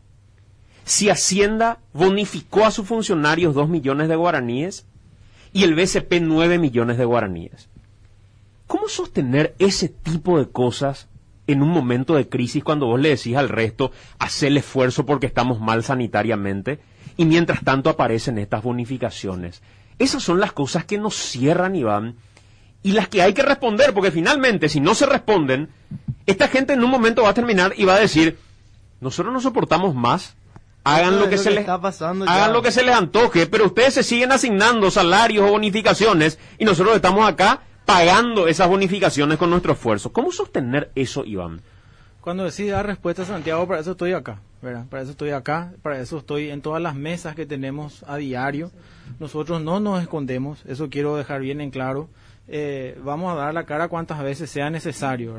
si 0.84 1.10
Hacienda 1.10 1.80
bonificó 1.94 2.66
a 2.66 2.72
sus 2.72 2.88
funcionarios 2.88 3.54
2 3.56 3.70
millones 3.70 4.10
de 4.10 4.16
guaraníes 4.16 4.86
y 5.54 5.64
el 5.64 5.76
BCP 5.76 6.16
9 6.22 6.60
millones 6.60 6.98
de 6.98 7.06
guaraníes? 7.06 7.70
¿Cómo 8.68 8.88
sostener 8.90 9.56
ese 9.60 9.90
tipo 9.90 10.38
de 10.38 10.50
cosas 10.50 11.08
en 11.48 11.64
un 11.64 11.70
momento 11.70 12.16
de 12.16 12.30
crisis 12.30 12.64
cuando 12.64 12.86
vos 12.86 13.00
le 13.00 13.10
decís 13.10 13.36
al 13.36 13.50
resto 13.50 13.92
hacer 14.20 14.50
el 14.50 14.58
esfuerzo 14.58 15.06
porque 15.06 15.26
estamos 15.26 15.60
mal 15.60 15.84
sanitariamente 15.84 16.80
y 17.18 17.26
mientras 17.26 17.64
tanto 17.64 17.90
aparecen 17.90 18.38
estas 18.38 18.62
bonificaciones? 18.62 19.64
Esas 20.00 20.22
son 20.22 20.40
las 20.40 20.52
cosas 20.52 20.86
que 20.86 20.98
nos 20.98 21.16
cierran, 21.16 21.76
Iván, 21.76 22.16
y 22.84 22.94
las 22.94 23.08
que 23.08 23.22
hay 23.22 23.34
que 23.34 23.42
responder, 23.42 23.94
porque 23.94 24.12
finalmente, 24.12 24.70
si 24.70 24.80
no 24.80 24.96
se 24.96 25.06
responden, 25.06 25.70
esta 26.26 26.48
gente 26.48 26.74
en 26.74 26.84
un 26.84 26.90
momento 26.90 27.24
va 27.24 27.30
a 27.30 27.34
terminar 27.34 27.74
y 27.76 27.86
va 27.86 27.96
a 27.96 28.00
decir, 28.00 28.38
nosotros 29.02 29.34
no 29.34 29.42
soportamos 29.42 29.96
más, 29.96 30.36
hagan 30.84 31.20
lo 31.20 31.30
que 31.30 31.36
lo 31.36 31.42
se 31.42 31.50
que 31.50 31.56
les 31.56 31.60
está 31.62 31.82
pasando 31.82 32.26
ya. 32.26 32.34
hagan 32.34 32.54
lo 32.54 32.62
que 32.62 32.72
se 32.72 32.84
les 32.84 32.96
antoje, 32.96 33.48
pero 33.48 33.66
ustedes 33.66 33.94
se 33.94 34.04
siguen 34.04 34.32
asignando 34.32 34.92
salarios 34.92 35.48
o 35.48 35.52
bonificaciones 35.52 36.40
y 36.58 36.66
nosotros 36.66 36.96
estamos 36.96 37.28
acá 37.28 37.62
pagando 37.86 38.48
esas 38.48 38.68
bonificaciones 38.68 39.38
con 39.38 39.50
nuestro 39.50 39.74
esfuerzo. 39.74 40.12
¿Cómo 40.14 40.32
sostener 40.32 40.92
eso, 40.96 41.26
Iván? 41.26 41.62
Cuando 42.22 42.44
decís 42.44 42.70
dar 42.70 42.86
respuesta, 42.86 43.26
Santiago, 43.26 43.68
para 43.68 43.80
eso 43.80 43.92
estoy 43.92 44.14
acá, 44.14 44.40
¿verdad? 44.62 44.86
Para 44.90 45.04
eso 45.04 45.12
estoy 45.12 45.32
acá, 45.32 45.74
para 45.82 46.00
eso 46.00 46.20
estoy 46.20 46.52
en 46.52 46.62
todas 46.62 46.82
las 46.82 46.94
mesas 46.94 47.34
que 47.36 47.46
tenemos 47.46 48.04
a 48.08 48.18
diario. 48.18 48.72
Nosotros 49.20 49.62
no 49.62 49.80
nos 49.80 50.02
escondemos, 50.02 50.60
eso 50.68 50.90
quiero 50.90 51.16
dejar 51.16 51.42
bien 51.42 51.62
en 51.62 51.72
claro. 51.72 52.10
Eh, 52.52 52.98
vamos 53.04 53.32
a 53.32 53.36
dar 53.36 53.54
la 53.54 53.66
cara 53.66 53.88
cuantas 53.88 54.22
veces 54.24 54.50
sea 54.50 54.70
necesario. 54.70 55.36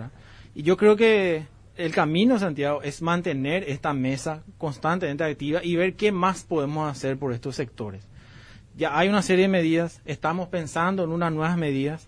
Y 0.54 0.62
yo 0.62 0.76
creo 0.76 0.96
que 0.96 1.46
el 1.76 1.92
camino, 1.92 2.38
Santiago, 2.38 2.82
es 2.82 3.02
mantener 3.02 3.64
esta 3.64 3.92
mesa 3.92 4.42
constantemente 4.58 5.24
activa 5.24 5.60
y 5.62 5.76
ver 5.76 5.94
qué 5.94 6.12
más 6.12 6.44
podemos 6.44 6.90
hacer 6.90 7.18
por 7.18 7.32
estos 7.32 7.56
sectores. 7.56 8.06
Ya 8.76 8.96
hay 8.96 9.08
una 9.08 9.22
serie 9.22 9.42
de 9.42 9.48
medidas, 9.48 10.00
estamos 10.04 10.48
pensando 10.48 11.02
en 11.02 11.10
unas 11.10 11.32
nuevas 11.32 11.56
medidas. 11.56 12.06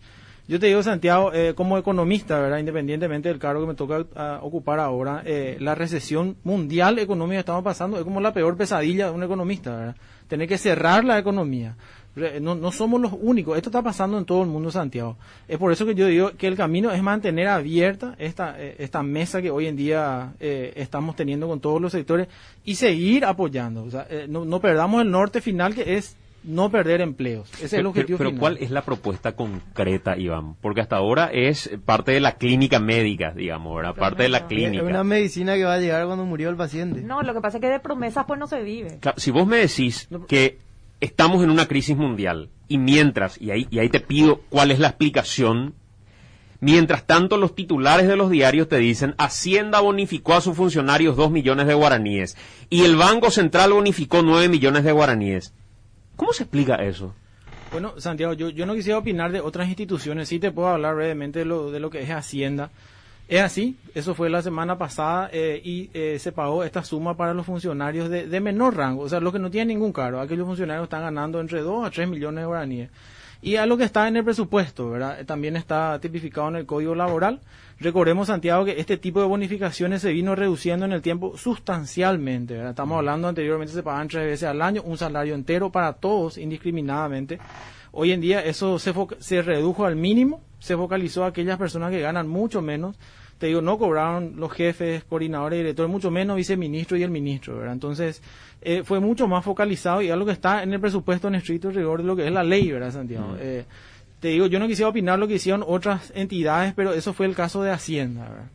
Yo 0.48 0.60
te 0.60 0.66
digo, 0.66 0.82
Santiago, 0.82 1.32
eh, 1.32 1.54
como 1.54 1.78
economista, 1.78 2.38
¿verdad? 2.38 2.58
independientemente 2.58 3.28
del 3.28 3.38
cargo 3.38 3.62
que 3.62 3.68
me 3.68 3.74
toca 3.74 4.06
ah, 4.14 4.40
ocupar 4.42 4.80
ahora, 4.80 5.22
eh, 5.24 5.56
la 5.60 5.74
recesión 5.74 6.36
mundial 6.44 6.98
económica 6.98 7.36
que 7.36 7.40
estamos 7.40 7.64
pasando 7.64 7.98
es 7.98 8.04
como 8.04 8.20
la 8.20 8.32
peor 8.32 8.56
pesadilla 8.56 9.06
de 9.06 9.12
un 9.12 9.22
economista, 9.22 9.74
¿verdad? 9.76 9.96
Tener 10.28 10.48
que 10.48 10.58
cerrar 10.58 11.04
la 11.04 11.18
economía. 11.18 11.76
No, 12.14 12.54
no 12.54 12.72
somos 12.72 13.00
los 13.00 13.12
únicos, 13.18 13.56
esto 13.56 13.70
está 13.70 13.80
pasando 13.82 14.18
en 14.18 14.26
todo 14.26 14.42
el 14.42 14.48
mundo, 14.48 14.70
Santiago. 14.70 15.16
Es 15.48 15.56
por 15.58 15.72
eso 15.72 15.86
que 15.86 15.94
yo 15.94 16.06
digo 16.06 16.32
que 16.36 16.46
el 16.46 16.56
camino 16.56 16.90
es 16.90 17.02
mantener 17.02 17.48
abierta 17.48 18.14
esta, 18.18 18.54
eh, 18.62 18.76
esta 18.80 19.02
mesa 19.02 19.40
que 19.40 19.50
hoy 19.50 19.66
en 19.66 19.76
día 19.76 20.34
eh, 20.38 20.74
estamos 20.76 21.16
teniendo 21.16 21.48
con 21.48 21.60
todos 21.60 21.80
los 21.80 21.92
sectores 21.92 22.28
y 22.64 22.74
seguir 22.74 23.24
apoyando. 23.24 23.82
O 23.84 23.90
sea, 23.90 24.06
eh, 24.10 24.26
no, 24.28 24.44
no 24.44 24.60
perdamos 24.60 25.00
el 25.00 25.10
norte 25.10 25.40
final 25.40 25.74
que 25.74 25.96
es 25.96 26.16
no 26.44 26.70
perder 26.70 27.00
empleos. 27.00 27.48
Ese 27.54 27.64
es 27.66 27.72
el 27.74 27.78
Pero- 27.78 27.88
objetivo 27.90 28.18
pero, 28.18 28.30
final. 28.30 28.40
¿cuál 28.40 28.56
es 28.58 28.70
la 28.72 28.82
propuesta 28.82 29.32
concreta, 29.36 30.18
Iván? 30.18 30.54
Porque 30.60 30.80
hasta 30.82 30.96
ahora 30.96 31.30
es 31.32 31.70
parte 31.84 32.12
de 32.12 32.20
la 32.20 32.32
clínica 32.36 32.78
médica, 32.78 33.30
digamos, 33.30 33.74
¿verdad? 33.76 33.94
Parte 33.94 34.24
de 34.24 34.28
la 34.28 34.38
Es 34.38 34.44
clínica. 34.44 34.82
una 34.84 35.04
medicina 35.04 35.54
que 35.54 35.64
va 35.64 35.74
a 35.74 35.78
llegar 35.78 36.04
cuando 36.04 36.24
murió 36.26 36.50
el 36.50 36.56
paciente. 36.56 37.00
No, 37.00 37.22
lo 37.22 37.32
que 37.32 37.40
pasa 37.40 37.56
es 37.56 37.60
que 37.62 37.68
de 37.68 37.80
promesas 37.80 38.24
pues 38.26 38.38
no 38.40 38.48
se 38.48 38.60
vive. 38.62 38.98
Claro, 39.00 39.18
si 39.18 39.30
vos 39.30 39.46
me 39.46 39.58
decís 39.58 40.08
que 40.28 40.58
estamos 41.02 41.42
en 41.42 41.50
una 41.50 41.66
crisis 41.66 41.96
mundial 41.96 42.48
y 42.68 42.78
mientras, 42.78 43.38
y 43.40 43.50
ahí, 43.50 43.66
y 43.70 43.80
ahí 43.80 43.88
te 43.88 43.98
pido 43.98 44.40
cuál 44.48 44.70
es 44.70 44.78
la 44.78 44.86
explicación, 44.86 45.74
mientras 46.60 47.06
tanto 47.06 47.36
los 47.36 47.56
titulares 47.56 48.06
de 48.06 48.16
los 48.16 48.30
diarios 48.30 48.68
te 48.68 48.78
dicen 48.78 49.16
Hacienda 49.18 49.80
bonificó 49.80 50.34
a 50.34 50.40
sus 50.40 50.56
funcionarios 50.56 51.16
2 51.16 51.32
millones 51.32 51.66
de 51.66 51.74
guaraníes 51.74 52.36
y 52.70 52.84
el 52.84 52.94
Banco 52.94 53.32
Central 53.32 53.72
bonificó 53.72 54.22
9 54.22 54.48
millones 54.48 54.84
de 54.84 54.92
guaraníes. 54.92 55.52
¿Cómo 56.14 56.32
se 56.32 56.44
explica 56.44 56.76
eso? 56.76 57.14
Bueno, 57.72 57.98
Santiago, 57.98 58.34
yo, 58.34 58.50
yo 58.50 58.64
no 58.64 58.74
quisiera 58.74 58.98
opinar 58.98 59.32
de 59.32 59.40
otras 59.40 59.66
instituciones, 59.66 60.28
sí 60.28 60.38
te 60.38 60.52
puedo 60.52 60.68
hablar 60.68 60.94
brevemente 60.94 61.40
de 61.40 61.46
lo, 61.46 61.72
de 61.72 61.80
lo 61.80 61.90
que 61.90 62.02
es 62.02 62.10
Hacienda. 62.10 62.70
Es 63.28 63.40
así, 63.40 63.78
eso 63.94 64.14
fue 64.14 64.28
la 64.28 64.42
semana 64.42 64.76
pasada 64.76 65.30
eh, 65.32 65.60
y 65.64 65.90
eh, 65.94 66.18
se 66.18 66.32
pagó 66.32 66.64
esta 66.64 66.82
suma 66.82 67.16
para 67.16 67.32
los 67.32 67.46
funcionarios 67.46 68.10
de, 68.10 68.40
menor 68.40 68.76
rango, 68.76 69.04
o 69.04 69.08
sea, 69.08 69.20
los 69.20 69.32
que 69.32 69.38
no 69.38 69.50
tienen 69.50 69.68
ningún 69.68 69.92
cargo, 69.92 70.20
aquellos 70.20 70.46
funcionarios 70.46 70.84
están 70.84 71.02
ganando 71.02 71.40
entre 71.40 71.60
2 71.62 71.86
a 71.86 71.90
3 71.90 72.08
millones 72.08 72.42
de 72.42 72.46
guaraníes. 72.46 72.90
y 73.40 73.56
a 73.56 73.64
lo 73.64 73.76
que 73.76 73.84
está 73.84 74.06
en 74.06 74.16
el 74.16 74.24
presupuesto, 74.24 74.90
¿verdad? 74.90 75.20
Eh, 75.20 75.24
También 75.24 75.56
está 75.56 75.98
tipificado 76.00 76.48
en 76.48 76.56
el 76.56 76.66
Código 76.66 76.94
Laboral. 76.94 77.40
Recordemos, 77.80 78.28
Santiago, 78.28 78.64
que 78.64 78.78
este 78.78 78.96
tipo 78.98 79.20
de 79.20 79.26
bonificaciones 79.26 80.02
se 80.02 80.12
vino 80.12 80.36
reduciendo 80.36 80.84
en 80.84 80.92
el 80.92 81.02
tiempo 81.02 81.36
sustancialmente. 81.36 82.68
Estamos 82.68 82.98
hablando 82.98 83.28
anteriormente 83.28 83.72
se 83.72 83.82
pagaban 83.82 84.08
tres 84.08 84.26
veces 84.26 84.48
al 84.48 84.62
año, 84.62 84.82
un 84.82 84.98
salario 84.98 85.34
entero 85.34 85.70
para 85.72 85.94
todos 85.94 86.38
indiscriminadamente. 86.38 87.40
Hoy 87.92 88.12
en 88.12 88.20
día 88.20 88.40
eso 88.44 88.78
se, 88.78 88.94
se 89.18 89.42
redujo 89.42 89.84
al 89.84 89.96
mínimo, 89.96 90.40
se 90.62 90.76
focalizó 90.76 91.24
a 91.24 91.28
aquellas 91.28 91.58
personas 91.58 91.90
que 91.90 92.00
ganan 92.00 92.28
mucho 92.28 92.62
menos. 92.62 92.96
Te 93.38 93.48
digo, 93.48 93.60
no 93.60 93.78
cobraron 93.78 94.34
los 94.36 94.52
jefes, 94.52 95.02
coordinadores, 95.02 95.58
directores, 95.58 95.90
mucho 95.90 96.12
menos 96.12 96.36
viceministro 96.36 96.96
y 96.96 97.02
el 97.02 97.10
ministro, 97.10 97.58
¿verdad? 97.58 97.72
Entonces, 97.72 98.22
eh, 98.60 98.82
fue 98.84 99.00
mucho 99.00 99.26
más 99.26 99.44
focalizado 99.44 100.00
y 100.02 100.10
algo 100.10 100.26
que 100.26 100.32
está 100.32 100.62
en 100.62 100.72
el 100.72 100.78
presupuesto 100.78 101.26
en 101.26 101.34
estricto 101.34 101.70
rigor 101.72 102.02
de 102.02 102.06
lo 102.06 102.14
que 102.14 102.26
es 102.26 102.32
la 102.32 102.44
ley, 102.44 102.70
¿verdad, 102.70 102.92
Santiago? 102.92 103.36
Eh, 103.40 103.64
te 104.20 104.28
digo, 104.28 104.46
yo 104.46 104.60
no 104.60 104.68
quisiera 104.68 104.88
opinar 104.88 105.18
lo 105.18 105.26
que 105.26 105.34
hicieron 105.34 105.64
otras 105.66 106.12
entidades, 106.14 106.74
pero 106.76 106.92
eso 106.92 107.12
fue 107.12 107.26
el 107.26 107.34
caso 107.34 107.60
de 107.64 107.72
Hacienda, 107.72 108.28
¿verdad? 108.28 108.46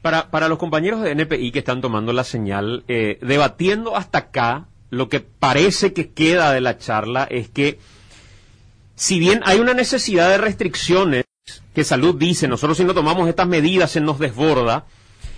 Para, 0.00 0.30
para 0.32 0.48
los 0.48 0.58
compañeros 0.58 1.00
de 1.02 1.12
NPI 1.14 1.52
que 1.52 1.60
están 1.60 1.80
tomando 1.80 2.12
la 2.12 2.24
señal, 2.24 2.82
eh, 2.88 3.18
debatiendo 3.22 3.96
hasta 3.96 4.18
acá, 4.18 4.66
lo 4.90 5.08
que 5.08 5.20
parece 5.20 5.92
que 5.92 6.10
queda 6.10 6.52
de 6.52 6.60
la 6.60 6.78
charla 6.78 7.22
es 7.30 7.48
que 7.48 7.78
si 8.94 9.18
bien 9.18 9.40
hay 9.44 9.58
una 9.58 9.74
necesidad 9.74 10.30
de 10.30 10.38
restricciones, 10.38 11.21
que 11.74 11.84
salud 11.84 12.14
dice, 12.14 12.48
nosotros 12.48 12.76
si 12.76 12.84
no 12.84 12.94
tomamos 12.94 13.28
estas 13.28 13.48
medidas 13.48 13.90
se 13.90 14.00
nos 14.00 14.18
desborda, 14.18 14.84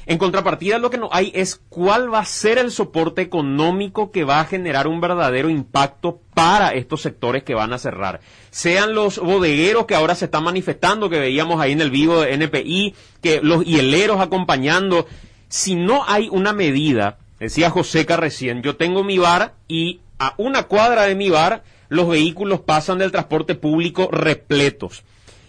en 0.06 0.18
contrapartida 0.18 0.78
lo 0.78 0.90
que 0.90 0.98
no 0.98 1.08
hay 1.12 1.32
es 1.34 1.60
cuál 1.68 2.12
va 2.12 2.18
a 2.18 2.24
ser 2.26 2.58
el 2.58 2.70
soporte 2.70 3.22
económico 3.22 4.10
que 4.10 4.24
va 4.24 4.40
a 4.40 4.44
generar 4.44 4.86
un 4.86 5.00
verdadero 5.00 5.48
impacto 5.48 6.20
para 6.34 6.70
estos 6.70 7.00
sectores 7.00 7.42
que 7.42 7.54
van 7.54 7.72
a 7.72 7.78
cerrar. 7.78 8.20
Sean 8.50 8.94
los 8.94 9.18
bodegueros 9.18 9.86
que 9.86 9.94
ahora 9.94 10.14
se 10.14 10.26
están 10.26 10.44
manifestando, 10.44 11.08
que 11.08 11.18
veíamos 11.18 11.60
ahí 11.60 11.72
en 11.72 11.80
el 11.80 11.90
vivo 11.90 12.20
de 12.20 12.34
NPI, 12.34 12.94
que 13.22 13.40
los 13.40 13.64
hieleros 13.64 14.20
acompañando. 14.20 15.06
Si 15.48 15.74
no 15.74 16.04
hay 16.06 16.28
una 16.30 16.52
medida, 16.52 17.18
decía 17.40 17.70
Joseca 17.70 18.16
recién, 18.16 18.62
yo 18.62 18.76
tengo 18.76 19.04
mi 19.04 19.16
bar 19.16 19.54
y 19.68 20.00
a 20.18 20.34
una 20.36 20.64
cuadra 20.64 21.04
de 21.04 21.14
mi 21.14 21.30
bar 21.30 21.64
los 21.88 22.08
vehículos 22.08 22.60
pasan 22.60 22.98
del 22.98 23.12
transporte 23.12 23.54
público 23.54 24.08
repletos. 24.10 25.04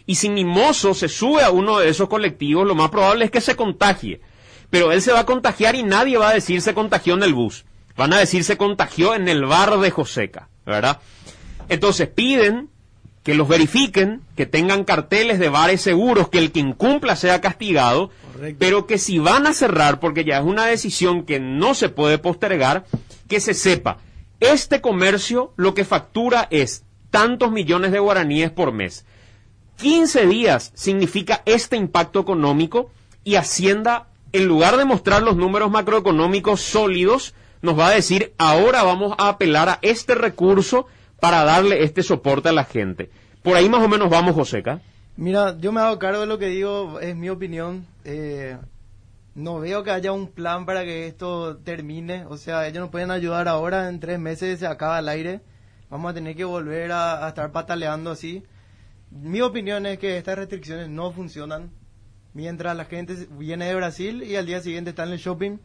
Y 0.06 0.16
si 0.16 0.30
mi 0.30 0.46
mozo 0.46 0.94
se 0.94 1.08
sube 1.10 1.44
a 1.44 1.52
uno 1.52 1.80
de 1.80 1.90
esos 1.90 2.08
colectivos, 2.10 2.68
lo 2.68 2.76
más 2.76 2.90
probable 2.90 3.26
es 3.26 3.32
que 3.32 3.42
se 3.42 3.56
contagie. 3.56 4.22
Pero 4.70 4.92
él 4.92 5.02
se 5.02 5.12
va 5.12 5.22
a 5.22 5.26
contagiar 5.26 5.76
y 5.76 5.84
nadie 5.84 6.18
va 6.18 6.30
a 6.30 6.34
decir 6.34 6.62
se 6.62 6.74
contagió 6.74 7.16
en 7.16 7.24
el 7.24 7.34
bus. 7.34 7.66
Van 7.96 8.14
a 8.14 8.20
decir 8.20 8.44
se 8.44 8.58
contagió 8.58 9.16
en 9.16 9.28
el 9.30 9.46
bar 9.46 9.80
de 9.80 9.92
Joseca, 9.92 10.50
¿verdad? 10.66 11.00
Entonces 11.70 12.08
piden 12.08 12.70
que 13.24 13.34
los 13.34 13.48
verifiquen, 13.48 14.22
que 14.36 14.46
tengan 14.46 14.84
carteles 14.84 15.40
de 15.40 15.50
bares 15.50 15.82
seguros, 15.82 16.30
que 16.30 16.38
el 16.38 16.52
que 16.52 16.60
incumpla 16.60 17.16
sea 17.16 17.42
castigado, 17.42 18.12
pero 18.60 18.86
que 18.86 19.00
si 19.00 19.18
van 19.18 19.48
a 19.48 19.54
cerrar, 19.54 20.00
porque 20.00 20.24
ya 20.24 20.38
es 20.38 20.46
una 20.46 20.68
decisión 20.68 21.24
que 21.24 21.40
no 21.40 21.74
se 21.74 21.90
puede 21.90 22.20
postergar, 22.20 22.86
que 23.28 23.40
se 23.40 23.56
sepa, 23.56 23.98
este 24.40 24.80
comercio 24.80 25.54
lo 25.56 25.74
que 25.74 25.86
factura 25.86 26.48
es 26.52 26.84
tantos 27.10 27.52
millones 27.52 27.92
de 27.92 28.00
guaraníes 28.00 28.52
por 28.52 28.72
mes. 28.72 29.06
15 29.78 30.28
días 30.28 30.72
significa 30.74 31.42
este 31.46 31.76
impacto 31.76 32.20
económico 32.20 32.90
y 33.24 33.36
Hacienda, 33.36 34.08
en 34.32 34.46
lugar 34.46 34.78
de 34.78 34.86
mostrar 34.86 35.22
los 35.22 35.36
números 35.36 35.72
macroeconómicos 35.72 36.62
sólidos, 36.62 37.34
nos 37.62 37.78
va 37.78 37.88
a 37.88 37.96
decir, 37.96 38.34
ahora 38.38 38.84
vamos 38.84 39.16
a 39.18 39.30
apelar 39.30 39.70
a 39.70 39.80
este 39.82 40.16
recurso 40.16 40.86
para 41.20 41.44
darle 41.44 41.84
este 41.84 42.04
soporte 42.04 42.50
a 42.50 42.54
la 42.54 42.64
gente. 42.64 43.10
Por 43.42 43.56
ahí 43.56 43.70
más 43.70 43.84
o 43.84 43.88
menos 43.88 44.10
vamos, 44.10 44.36
Joseca. 44.36 44.82
Mira, 45.18 45.58
yo 45.58 45.72
me 45.72 45.82
hago 45.82 45.98
cargo 45.98 46.22
de 46.22 46.28
lo 46.28 46.38
que 46.38 46.48
digo, 46.48 47.00
es 47.00 47.16
mi 47.16 47.30
opinión. 47.30 47.86
Eh, 48.04 48.58
no 49.34 49.60
veo 49.60 49.84
que 49.84 49.92
haya 49.92 50.12
un 50.12 50.28
plan 50.28 50.66
para 50.66 50.84
que 50.84 51.08
esto 51.08 51.58
termine. 51.58 52.26
O 52.26 52.38
sea, 52.38 52.68
ellos 52.68 52.82
nos 52.82 52.90
pueden 52.90 53.12
ayudar 53.12 53.48
ahora, 53.48 53.90
en 53.90 54.00
tres 54.00 54.20
meses 54.20 54.60
se 54.60 54.68
acaba 54.68 55.00
el 55.00 55.10
aire. 55.10 55.42
Vamos 55.90 56.12
a 56.12 56.14
tener 56.14 56.36
que 56.36 56.44
volver 56.44 56.92
a, 56.92 57.26
a 57.26 57.30
estar 57.30 57.52
pataleando 57.52 58.12
así. 58.12 58.44
Mi 59.22 59.40
opinión 59.40 59.86
es 59.86 59.98
que 59.98 60.18
estas 60.18 60.38
restricciones 60.38 60.90
no 60.90 61.10
funcionan. 61.10 61.72
Mientras 62.34 62.76
la 62.76 62.84
gente 62.84 63.30
viene 63.32 63.66
de 63.66 63.76
Brasil 63.76 64.24
y 64.24 64.36
al 64.36 64.46
día 64.46 64.60
siguiente 64.60 64.90
está 64.90 65.06
en 65.06 65.14
el 65.14 65.20
shopping 65.20 65.58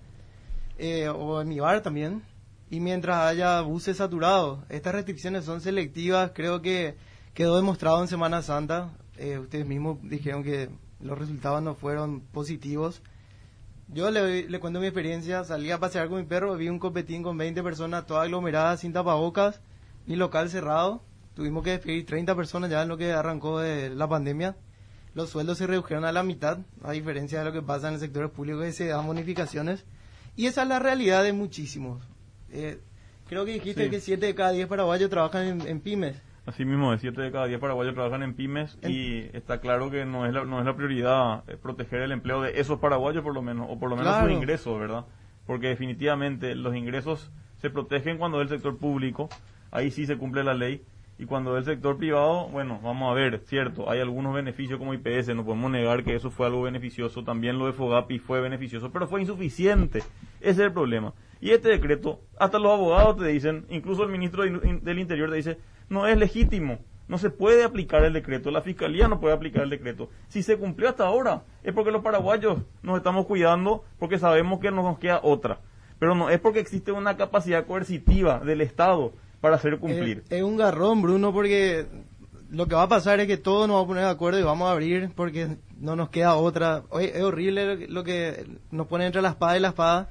eh, 0.79 1.09
o 1.09 1.41
en 1.41 1.49
mi 1.49 1.59
bar 1.59 1.83
también. 1.83 2.23
Y 2.71 2.79
mientras 2.79 3.17
haya 3.19 3.61
buses 3.63 3.97
saturados, 3.97 4.61
estas 4.69 4.95
restricciones 4.95 5.47
son 5.47 5.61
selectivas. 5.61 6.31
Creo 6.33 6.63
que 6.63 6.95
quedó 7.35 7.57
demostrado 7.57 8.01
en 8.01 8.07
Semana 8.07 8.41
Santa. 8.43 8.93
Eh, 9.17 9.41
ustedes 9.41 9.67
mismos 9.67 9.99
dijeron 10.01 10.45
que 10.45 10.71
los 11.01 11.19
resultados 11.19 11.61
no 11.61 11.75
fueron 11.75 12.21
positivos. 12.21 13.03
Yo 13.89 14.13
le, 14.13 14.49
le 14.49 14.61
cuento 14.61 14.79
mi 14.79 14.87
experiencia. 14.87 15.43
Salí 15.43 15.73
a 15.73 15.81
pasear 15.81 16.09
con 16.09 16.19
mi 16.19 16.25
perro, 16.25 16.55
vi 16.55 16.69
un 16.69 16.79
copetín 16.79 17.25
con 17.25 17.37
20 17.37 17.65
personas, 17.65 18.07
todas 18.07 18.27
aglomeradas, 18.27 18.79
sin 18.79 18.93
tapabocas, 18.93 19.61
mi 20.07 20.15
local 20.15 20.51
cerrado. 20.51 21.03
Tuvimos 21.35 21.63
que 21.65 21.71
despedir 21.71 22.07
30 22.07 22.35
personas 22.35 22.71
ya 22.71 22.83
en 22.83 22.89
lo 22.89 22.97
que 22.97 23.13
arrancó 23.13 23.61
de 23.61 23.91
la 23.91 24.09
pandemia. 24.09 24.57
Los 25.15 25.31
sueldos 25.31 25.59
se 25.59 25.67
redujeron 25.67 26.05
a 26.05 26.13
la 26.13 26.23
mitad, 26.23 26.59
a 26.83 26.93
diferencia 26.93 27.39
de 27.41 27.45
lo 27.47 27.53
que 27.53 27.63
pasa 27.63 27.89
en 27.89 27.95
el 27.95 28.01
sector 28.01 28.31
público, 28.31 28.61
que 28.61 28.73
se 28.73 28.87
dan 28.89 29.07
bonificaciones. 29.07 29.85
Y 30.37 30.47
esa 30.47 30.63
es 30.63 30.69
la 30.69 30.79
realidad 30.79 31.23
de 31.25 31.33
muchísimos. 31.33 32.03
Eh, 32.51 32.81
creo 33.29 33.45
que 33.45 33.53
dijiste 33.53 33.85
Sí. 33.85 33.91
que 33.91 34.01
7 34.01 34.27
de 34.27 34.35
cada 34.35 34.53
10 34.53 34.69
paraguayos 34.69 35.11
trabajan 35.11 35.45
en, 35.47 35.61
en 35.67 35.81
pymes. 35.81 36.21
Así 36.47 36.65
mismo, 36.65 36.91
de 36.93 36.99
7 36.99 37.21
de 37.21 37.31
cada 37.31 37.47
10 37.47 37.61
paraguayos 37.61 37.95
trabajan 37.95 38.23
en 38.23 38.35
pymes 38.35 38.77
y 38.83 39.25
está 39.37 39.61
claro 39.61 39.91
que 39.91 40.05
no 40.05 40.27
es 40.27 40.33
la, 40.33 40.45
no 40.45 40.59
es 40.59 40.65
la 40.65 40.75
prioridad 40.75 41.45
eh, 41.49 41.57
proteger 41.57 42.01
el 42.03 42.13
empleo 42.13 42.41
de 42.43 42.59
esos 42.61 42.79
paraguayos 42.81 43.23
por 43.23 43.35
lo 43.35 43.43
menos, 43.43 43.67
o 43.71 43.79
por 43.79 43.89
lo 43.91 43.97
menos 43.97 44.13
Claro. 44.13 44.27
sus 44.29 44.37
ingresos, 44.37 44.79
¿verdad? 44.81 45.05
Porque 45.47 45.69
definitivamente 45.69 46.55
los 46.55 46.75
ingresos 46.75 47.31
se 47.61 47.71
protegen 47.71 48.19
cuando 48.19 48.41
es 48.43 48.49
del 48.49 48.59
sector 48.59 48.79
público, 48.79 49.29
ahí 49.71 49.91
sí 49.91 50.07
se 50.07 50.17
cumple 50.17 50.43
la 50.43 50.55
ley, 50.55 50.83
y 51.21 51.27
cuando 51.27 51.55
del 51.55 51.65
sector 51.65 51.99
privado, 51.99 52.49
bueno, 52.49 52.81
vamos 52.83 53.11
a 53.11 53.15
ver, 53.15 53.43
cierto, 53.45 53.91
hay 53.91 54.01
algunos 54.01 54.35
beneficios 54.35 54.79
como 54.79 54.95
IPS, 54.95 55.29
no 55.35 55.45
podemos 55.45 55.71
negar 55.71 56.03
que 56.03 56.15
eso 56.15 56.31
fue 56.31 56.47
algo 56.47 56.63
beneficioso, 56.63 57.23
también 57.23 57.59
lo 57.59 57.67
de 57.67 57.73
Fogapi 57.75 58.19
fue 58.19 58.41
beneficioso, 58.41 58.91
pero 58.91 59.07
fue 59.07 59.21
insuficiente, 59.21 59.99
ese 59.99 60.51
es 60.51 60.59
el 60.59 60.73
problema. 60.73 61.13
Y 61.43 61.51
este 61.51 61.69
decreto, 61.69 62.21
hasta 62.39 62.59
los 62.59 62.73
abogados 62.73 63.19
te 63.19 63.27
dicen, 63.27 63.67
incluso 63.69 64.03
el 64.03 64.09
ministro 64.11 64.45
de 64.45 64.49
In- 64.67 64.83
del 64.83 64.99
Interior 64.99 65.29
te 65.29 65.37
dice, 65.37 65.59
no 65.91 66.07
es 66.07 66.17
legítimo, 66.17 66.79
no 67.07 67.19
se 67.19 67.29
puede 67.29 67.65
aplicar 67.65 68.03
el 68.05 68.13
decreto, 68.15 68.51
la 68.51 68.63
fiscalía 68.63 69.07
no 69.09 69.21
puede 69.21 69.35
aplicar 69.35 69.65
el 69.65 69.71
decreto. 69.71 70.09
Si 70.29 70.43
se 70.43 70.57
cumplió 70.57 70.89
hasta 70.89 71.05
ahora, 71.07 71.43
es 71.63 71.75
porque 71.75 71.91
los 71.91 72.03
paraguayos 72.03 72.59
nos 72.83 72.97
estamos 72.97 73.27
cuidando, 73.27 73.85
porque 73.99 74.19
sabemos 74.19 74.61
que 74.61 74.71
no 74.71 74.83
nos 74.83 74.99
queda 74.99 75.21
otra. 75.23 75.59
Pero 75.99 76.15
no 76.15 76.31
es 76.31 76.41
porque 76.41 76.61
existe 76.61 76.93
una 76.93 77.17
capacidad 77.19 77.67
coercitiva 77.67 78.39
del 78.39 78.63
Estado 78.63 79.13
para 79.41 79.57
hacer 79.57 79.79
cumplir. 79.79 80.25
Es, 80.29 80.39
es 80.39 80.43
un 80.43 80.57
garrón, 80.57 81.03
Bruno, 81.03 81.33
porque 81.33 81.87
lo 82.51 82.67
que 82.67 82.75
va 82.75 82.83
a 82.83 82.89
pasar 82.89 83.21
es 83.21 83.27
que 83.27 83.37
todos 83.37 83.69
nos 83.69 83.77
vamos 83.77 83.85
a 83.85 83.89
poner 83.89 84.05
de 84.05 84.11
acuerdo 84.11 84.41
y 84.41 84.43
vamos 84.43 84.69
a 84.69 84.73
abrir 84.73 85.11
porque 85.15 85.57
no 85.79 85.97
nos 85.97 86.11
queda 86.11 86.35
otra. 86.37 86.83
Oye, 86.91 87.17
es 87.17 87.23
horrible 87.23 87.89
lo 87.89 88.05
que 88.05 88.47
nos 88.71 88.87
pone 88.87 89.07
entre 89.07 89.23
la 89.23 89.31
espada 89.31 89.57
y 89.57 89.61
la 89.61 89.69
espada. 89.69 90.11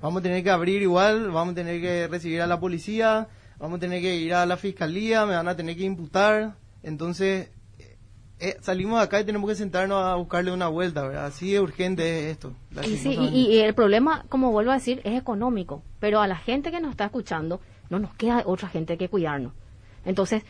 Vamos 0.00 0.20
a 0.20 0.22
tener 0.22 0.42
que 0.42 0.50
abrir 0.50 0.82
igual, 0.82 1.30
vamos 1.30 1.52
a 1.52 1.54
tener 1.56 1.80
que 1.80 2.08
recibir 2.08 2.40
a 2.40 2.46
la 2.46 2.58
policía, 2.58 3.28
vamos 3.58 3.76
a 3.76 3.80
tener 3.80 4.00
que 4.00 4.16
ir 4.16 4.34
a 4.34 4.46
la 4.46 4.56
fiscalía, 4.56 5.26
me 5.26 5.34
van 5.34 5.48
a 5.48 5.56
tener 5.56 5.76
que 5.76 5.84
imputar. 5.84 6.54
Entonces, 6.82 7.50
eh, 7.78 7.96
eh, 8.40 8.56
salimos 8.60 8.98
de 8.98 9.04
acá 9.04 9.20
y 9.20 9.24
tenemos 9.24 9.48
que 9.48 9.54
sentarnos 9.54 10.04
a 10.04 10.16
buscarle 10.16 10.52
una 10.52 10.66
vuelta, 10.66 11.02
¿verdad? 11.02 11.26
Así 11.26 11.52
de 11.52 11.60
urgente 11.60 12.26
es 12.26 12.32
esto. 12.32 12.52
Y, 12.84 12.96
sí, 12.96 13.16
y, 13.16 13.46
y 13.52 13.58
el 13.60 13.74
problema, 13.74 14.24
como 14.28 14.50
vuelvo 14.50 14.72
a 14.72 14.74
decir, 14.74 15.00
es 15.04 15.16
económico. 15.16 15.84
Pero 16.00 16.20
a 16.20 16.26
la 16.26 16.36
gente 16.36 16.72
que 16.72 16.80
nos 16.80 16.90
está 16.90 17.04
escuchando, 17.04 17.60
no 17.92 18.00
nos 18.00 18.12
queda 18.14 18.42
otra 18.46 18.68
gente 18.68 18.96
que 18.96 19.08
cuidarnos. 19.08 19.52
Entonces, 20.04 20.42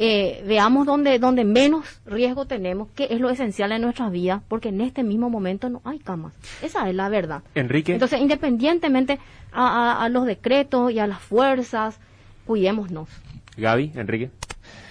eh, 0.00 0.44
veamos 0.46 0.86
dónde, 0.86 1.18
dónde 1.18 1.44
menos 1.44 2.00
riesgo 2.06 2.44
tenemos, 2.46 2.88
qué 2.94 3.08
es 3.10 3.20
lo 3.20 3.30
esencial 3.30 3.72
en 3.72 3.82
nuestras 3.82 4.12
vidas, 4.12 4.42
porque 4.48 4.68
en 4.68 4.80
este 4.82 5.02
mismo 5.02 5.30
momento 5.30 5.68
no 5.70 5.80
hay 5.84 5.98
camas. 5.98 6.34
Esa 6.62 6.88
es 6.88 6.94
la 6.94 7.08
verdad. 7.08 7.42
Enrique. 7.54 7.92
Entonces, 7.94 8.20
independientemente 8.20 9.18
a, 9.52 9.92
a- 10.00 10.04
a 10.04 10.08
los 10.10 10.26
decretos 10.26 10.92
y 10.92 10.98
a 10.98 11.06
las 11.06 11.20
fuerzas, 11.20 11.98
cuidémonos. 12.46 13.08
Gaby, 13.56 13.92
Enrique. 13.96 14.30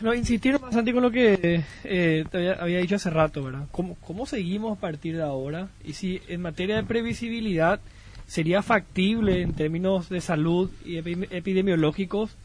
No, 0.02 0.14
insistir 0.14 0.58
bastante 0.60 0.92
con 0.94 1.04
lo 1.04 1.12
que 1.12 1.64
eh, 1.84 2.26
te 2.30 2.38
había, 2.38 2.54
había 2.54 2.80
dicho 2.80 2.96
hace 2.96 3.10
rato, 3.10 3.44
¿verdad? 3.44 3.68
¿Cómo, 3.72 3.96
¿Cómo 4.02 4.26
seguimos 4.26 4.78
a 4.78 4.82
partir 4.82 5.16
de 5.16 5.24
ahora? 5.24 5.70
Y 5.84 5.94
si 5.94 6.22
en 6.28 6.42
materia 6.42 6.76
de 6.76 6.84
previsibilidad 6.84 7.80
sería 8.28 8.62
factible 8.62 9.42
en 9.42 9.54
términos 9.54 10.10
de 10.10 10.22
salud 10.22 10.70
y 10.86 10.98
epi- 10.98 11.28
epidemiológicos 11.32 12.36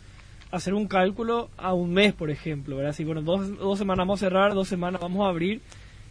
hacer 0.51 0.74
un 0.74 0.87
cálculo 0.87 1.49
a 1.57 1.72
un 1.74 1.93
mes, 1.93 2.12
por 2.12 2.30
ejemplo, 2.30 2.76
¿verdad? 2.76 2.93
Si, 2.93 3.05
bueno, 3.05 3.22
dos, 3.22 3.59
dos 3.59 3.78
semanas 3.78 3.99
vamos 4.07 4.22
a 4.22 4.26
cerrar, 4.26 4.55
dos 4.55 4.68
semanas 4.68 5.01
vamos 5.01 5.24
a 5.26 5.30
abrir. 5.30 5.61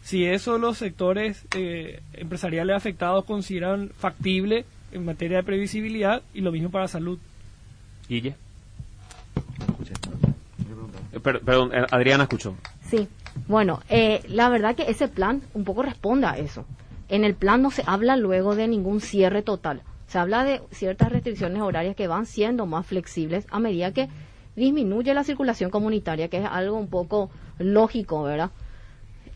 Si 0.03 0.25
eso 0.25 0.57
los 0.57 0.77
sectores 0.79 1.45
eh, 1.55 2.01
empresariales 2.13 2.75
afectados 2.75 3.23
consideran 3.25 3.89
factible 3.97 4.65
en 4.91 5.05
materia 5.05 5.37
de 5.37 5.43
previsibilidad 5.43 6.21
y 6.33 6.41
lo 6.41 6.51
mismo 6.51 6.69
para 6.71 6.87
salud. 6.87 7.19
Guille. 8.09 8.35
Eh, 11.13 11.19
per- 11.19 11.41
perdón, 11.41 11.71
eh, 11.73 11.85
Adriana 11.91 12.23
escuchó. 12.23 12.55
Sí, 12.89 13.07
bueno, 13.47 13.81
eh, 13.89 14.21
la 14.27 14.49
verdad 14.49 14.75
que 14.75 14.83
ese 14.89 15.07
plan 15.07 15.41
un 15.53 15.63
poco 15.63 15.83
responde 15.83 16.27
a 16.27 16.37
eso. 16.37 16.65
En 17.11 17.25
el 17.25 17.35
plan 17.35 17.61
no 17.61 17.71
se 17.71 17.83
habla 17.85 18.15
luego 18.15 18.55
de 18.55 18.69
ningún 18.69 19.01
cierre 19.01 19.41
total. 19.41 19.83
Se 20.07 20.17
habla 20.17 20.45
de 20.45 20.61
ciertas 20.71 21.11
restricciones 21.11 21.61
horarias 21.61 21.93
que 21.93 22.07
van 22.07 22.25
siendo 22.25 22.65
más 22.65 22.85
flexibles 22.85 23.45
a 23.51 23.59
medida 23.59 23.91
que 23.91 24.07
disminuye 24.55 25.13
la 25.13 25.25
circulación 25.25 25.71
comunitaria, 25.71 26.29
que 26.29 26.37
es 26.37 26.45
algo 26.49 26.77
un 26.77 26.87
poco 26.87 27.29
lógico, 27.59 28.23
¿verdad? 28.23 28.51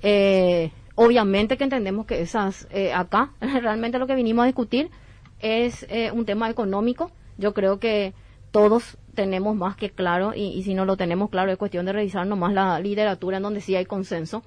Eh, 0.04 0.72
obviamente 0.96 1.58
que 1.58 1.66
entendemos 1.66 2.06
que 2.06 2.22
esas, 2.22 2.66
eh, 2.72 2.94
acá 2.94 3.32
realmente 3.42 4.00
lo 4.00 4.08
que 4.08 4.16
vinimos 4.16 4.44
a 4.44 4.46
discutir 4.46 4.90
es 5.42 5.86
eh, 5.90 6.12
un 6.12 6.26
tema 6.26 6.50
económico. 6.50 7.12
Yo 7.38 7.54
creo 7.54 7.82
que 7.82 8.14
todos 8.52 8.98
tenemos 9.16 9.54
más 9.54 9.76
que 9.76 9.90
claro, 9.90 10.32
y, 10.34 10.64
si 10.64 10.76
no 10.76 10.86
lo 10.86 10.96
tenemos 10.96 11.30
claro, 11.30 11.52
es 11.52 11.58
cuestión 11.58 11.86
de 11.86 11.92
revisar 11.92 12.26
nomás 12.26 12.54
la 12.54 12.80
literatura 12.80 13.36
en 13.36 13.44
donde 13.44 13.60
sí 13.60 13.76
hay 13.76 13.86
consenso. 13.86 14.44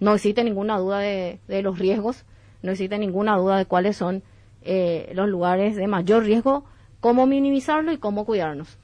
No 0.00 0.14
existe 0.14 0.42
ninguna 0.42 0.78
duda 0.78 0.98
de 0.98 1.38
los 1.62 1.78
riesgos, 1.78 2.24
no 2.62 2.72
existe 2.72 2.98
ninguna 2.98 3.36
duda 3.36 3.58
de 3.58 3.66
cuáles 3.66 3.96
son 3.96 4.22
eh, 4.62 5.10
los 5.14 5.28
lugares 5.28 5.76
de 5.76 5.86
mayor 5.86 6.24
riesgo, 6.24 6.64
cómo 7.00 7.26
minimizarlo 7.26 7.92
y 7.92 7.98
cómo 7.98 8.24
cuidarnos. 8.24 8.78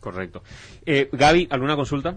Correcto. 0.00 0.42
Eh, 0.86 1.08
Gaby, 1.12 1.48
¿alguna 1.50 1.74
consulta? 1.76 2.16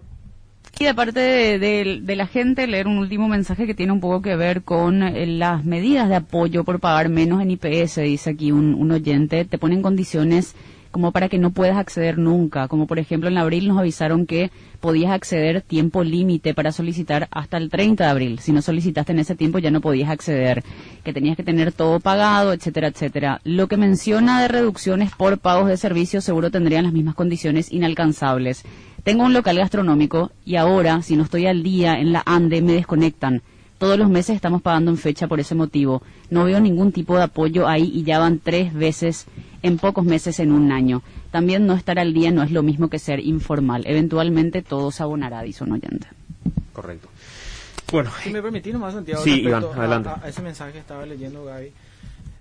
Y 0.80 0.86
de 0.86 0.94
parte 0.94 1.20
de, 1.20 1.60
de- 1.60 2.00
de 2.02 2.16
la 2.16 2.28
gente, 2.28 2.66
leer 2.68 2.88
un 2.88 2.98
último 2.98 3.28
mensaje 3.28 3.66
que 3.68 3.74
tiene 3.74 3.92
un 3.92 4.00
poco 4.00 4.22
que 4.22 4.36
ver 4.36 4.62
con 4.64 5.04
eh, 5.04 5.26
las 5.26 5.66
medidas 5.66 6.08
de 6.10 6.16
apoyo 6.16 6.64
por 6.64 6.80
pagar 6.80 7.10
menos 7.10 7.42
en 7.42 7.52
IPS, 7.52 7.96
dice 7.98 8.30
aquí 8.32 8.52
un, 8.52 8.74
un 8.76 8.92
oyente, 8.92 9.44
te 9.46 9.58
ponen 9.58 9.82
condiciones 9.82 10.56
como 10.92 11.12
para 11.12 11.30
que 11.30 11.38
no 11.38 11.52
puedas 11.52 11.78
acceder 11.78 12.18
nunca, 12.18 12.68
como 12.68 12.86
por 12.86 13.00
ejemplo 13.00 13.30
en 13.30 13.38
abril 13.38 13.68
nos 13.68 13.80
avisaron 13.80 14.26
que 14.26 14.52
podías 14.80 15.12
acceder 15.12 15.62
tiempo 15.62 16.04
límite 16.04 16.54
para 16.54 16.72
solicitar 16.72 17.28
hasta 17.32 17.58
el 17.58 17.70
30 17.70 18.04
de 18.04 18.10
abril, 18.10 18.40
si 18.40 18.52
no 18.52 18.62
solicitaste 18.62 19.14
en 19.14 19.20
ese 19.20 19.36
tiempo 19.36 19.60
ya 19.60 19.72
no 19.72 19.82
podías 19.82 20.10
acceder, 20.10 20.64
que 21.04 21.14
tenías 21.14 21.38
que 21.38 21.44
tener 21.44 21.72
todo 21.72 22.00
pagado, 22.00 22.54
etcétera, 22.54 22.88
etcétera. 22.88 23.42
Lo 23.44 23.68
que 23.68 23.78
menciona 23.78 24.42
de 24.42 24.48
reducciones 24.48 25.12
por 25.12 25.40
pagos 25.40 25.68
de 25.68 25.78
servicios 25.78 26.24
seguro 26.24 26.52
tendrían 26.52 26.84
las 26.84 26.94
mismas 26.94 27.16
condiciones 27.16 27.72
inalcanzables. 27.72 28.64
Tengo 29.04 29.24
un 29.24 29.34
local 29.34 29.58
gastronómico 29.58 30.32
y 30.46 30.58
ahora, 30.58 31.02
si 31.02 31.16
no 31.16 31.24
estoy 31.24 31.48
al 31.48 31.64
día 31.64 32.00
en 32.00 32.14
la 32.14 32.22
ANDE, 32.26 32.62
me 32.62 32.74
desconectan. 32.74 33.42
Todos 33.80 33.98
los 33.98 34.10
meses 34.10 34.36
estamos 34.36 34.62
pagando 34.62 34.92
en 34.92 34.98
fecha 34.98 35.28
por 35.28 35.40
ese 35.40 35.56
motivo. 35.56 36.04
No 36.30 36.44
veo 36.44 36.60
ningún 36.60 36.92
tipo 36.92 37.18
de 37.18 37.24
apoyo 37.24 37.68
ahí 37.68 37.92
y 37.92 38.04
ya 38.04 38.20
van 38.20 38.38
tres 38.38 38.76
veces 38.76 39.26
en 39.64 39.78
pocos 39.78 40.04
meses 40.06 40.40
en 40.40 40.52
un 40.52 40.72
año. 40.72 41.02
También 41.32 41.66
no 41.66 41.74
estar 41.74 42.00
al 42.00 42.14
día 42.14 42.32
no 42.32 42.44
es 42.44 42.52
lo 42.52 42.64
mismo 42.64 42.90
que 42.90 43.00
ser 43.00 43.20
informal. 43.20 43.84
Eventualmente 43.86 44.62
todo 44.62 44.92
se 44.92 45.04
abonará, 45.04 45.42
dice 45.44 45.64
un 45.64 45.74
oyente. 45.74 46.08
Correcto. 46.74 47.08
Bueno, 47.92 48.10
Si 48.24 48.30
me 48.32 48.42
permitís 48.42 48.74
nomás, 48.74 48.94
Santiago, 48.94 49.22
Sí, 49.24 49.42
Iván, 49.42 49.64
a- 49.66 49.68
adelante. 49.78 50.10
A, 50.10 50.22
a 50.24 50.30
ese 50.30 50.42
mensaje 50.42 50.72
que 50.74 50.80
estaba 50.80 51.06
leyendo 51.06 51.44
Gaby. 51.46 51.72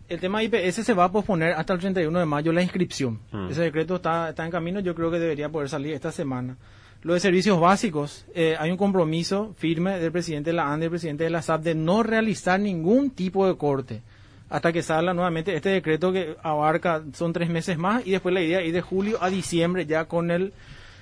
El 0.08 0.18
tema 0.20 0.42
IPS 0.42 0.84
se 0.84 0.94
va 0.94 1.04
a 1.04 1.12
posponer 1.12 1.52
hasta 1.52 1.72
el 1.72 1.78
31 1.80 2.18
de 2.18 2.26
mayo 2.26 2.52
la 2.52 2.62
inscripción. 2.62 3.18
Mm. 3.32 3.48
Ese 3.50 3.62
decreto 3.62 3.96
está, 3.96 4.30
está 4.30 4.44
en 4.44 4.50
camino, 4.50 4.80
yo 4.80 4.94
creo 4.94 5.10
que 5.10 5.18
debería 5.18 5.48
poder 5.48 5.68
salir 5.68 5.92
esta 5.94 6.10
semana. 6.12 6.56
Lo 7.02 7.14
de 7.14 7.20
servicios 7.20 7.58
básicos, 7.60 8.26
eh, 8.34 8.56
hay 8.58 8.70
un 8.70 8.76
compromiso 8.76 9.54
firme 9.56 9.98
del 9.98 10.12
presidente 10.12 10.50
de 10.50 10.54
la 10.56 10.72
ANDE 10.72 10.84
y 10.84 10.86
del 10.86 10.90
presidente 10.90 11.24
de 11.24 11.30
la 11.30 11.42
SAP 11.42 11.62
de 11.62 11.74
no 11.74 12.02
realizar 12.02 12.60
ningún 12.60 13.10
tipo 13.10 13.46
de 13.46 13.56
corte 13.56 14.02
hasta 14.50 14.72
que 14.72 14.82
salga 14.82 15.14
nuevamente 15.14 15.54
este 15.54 15.70
decreto 15.70 16.12
que 16.12 16.36
abarca, 16.42 17.02
son 17.14 17.32
tres 17.32 17.48
meses 17.48 17.78
más, 17.78 18.06
y 18.06 18.10
después 18.10 18.34
la 18.34 18.42
idea 18.42 18.60
es 18.60 18.72
de 18.72 18.82
julio 18.82 19.16
a 19.22 19.30
diciembre 19.30 19.86
ya 19.86 20.04
con 20.06 20.30
el, 20.30 20.52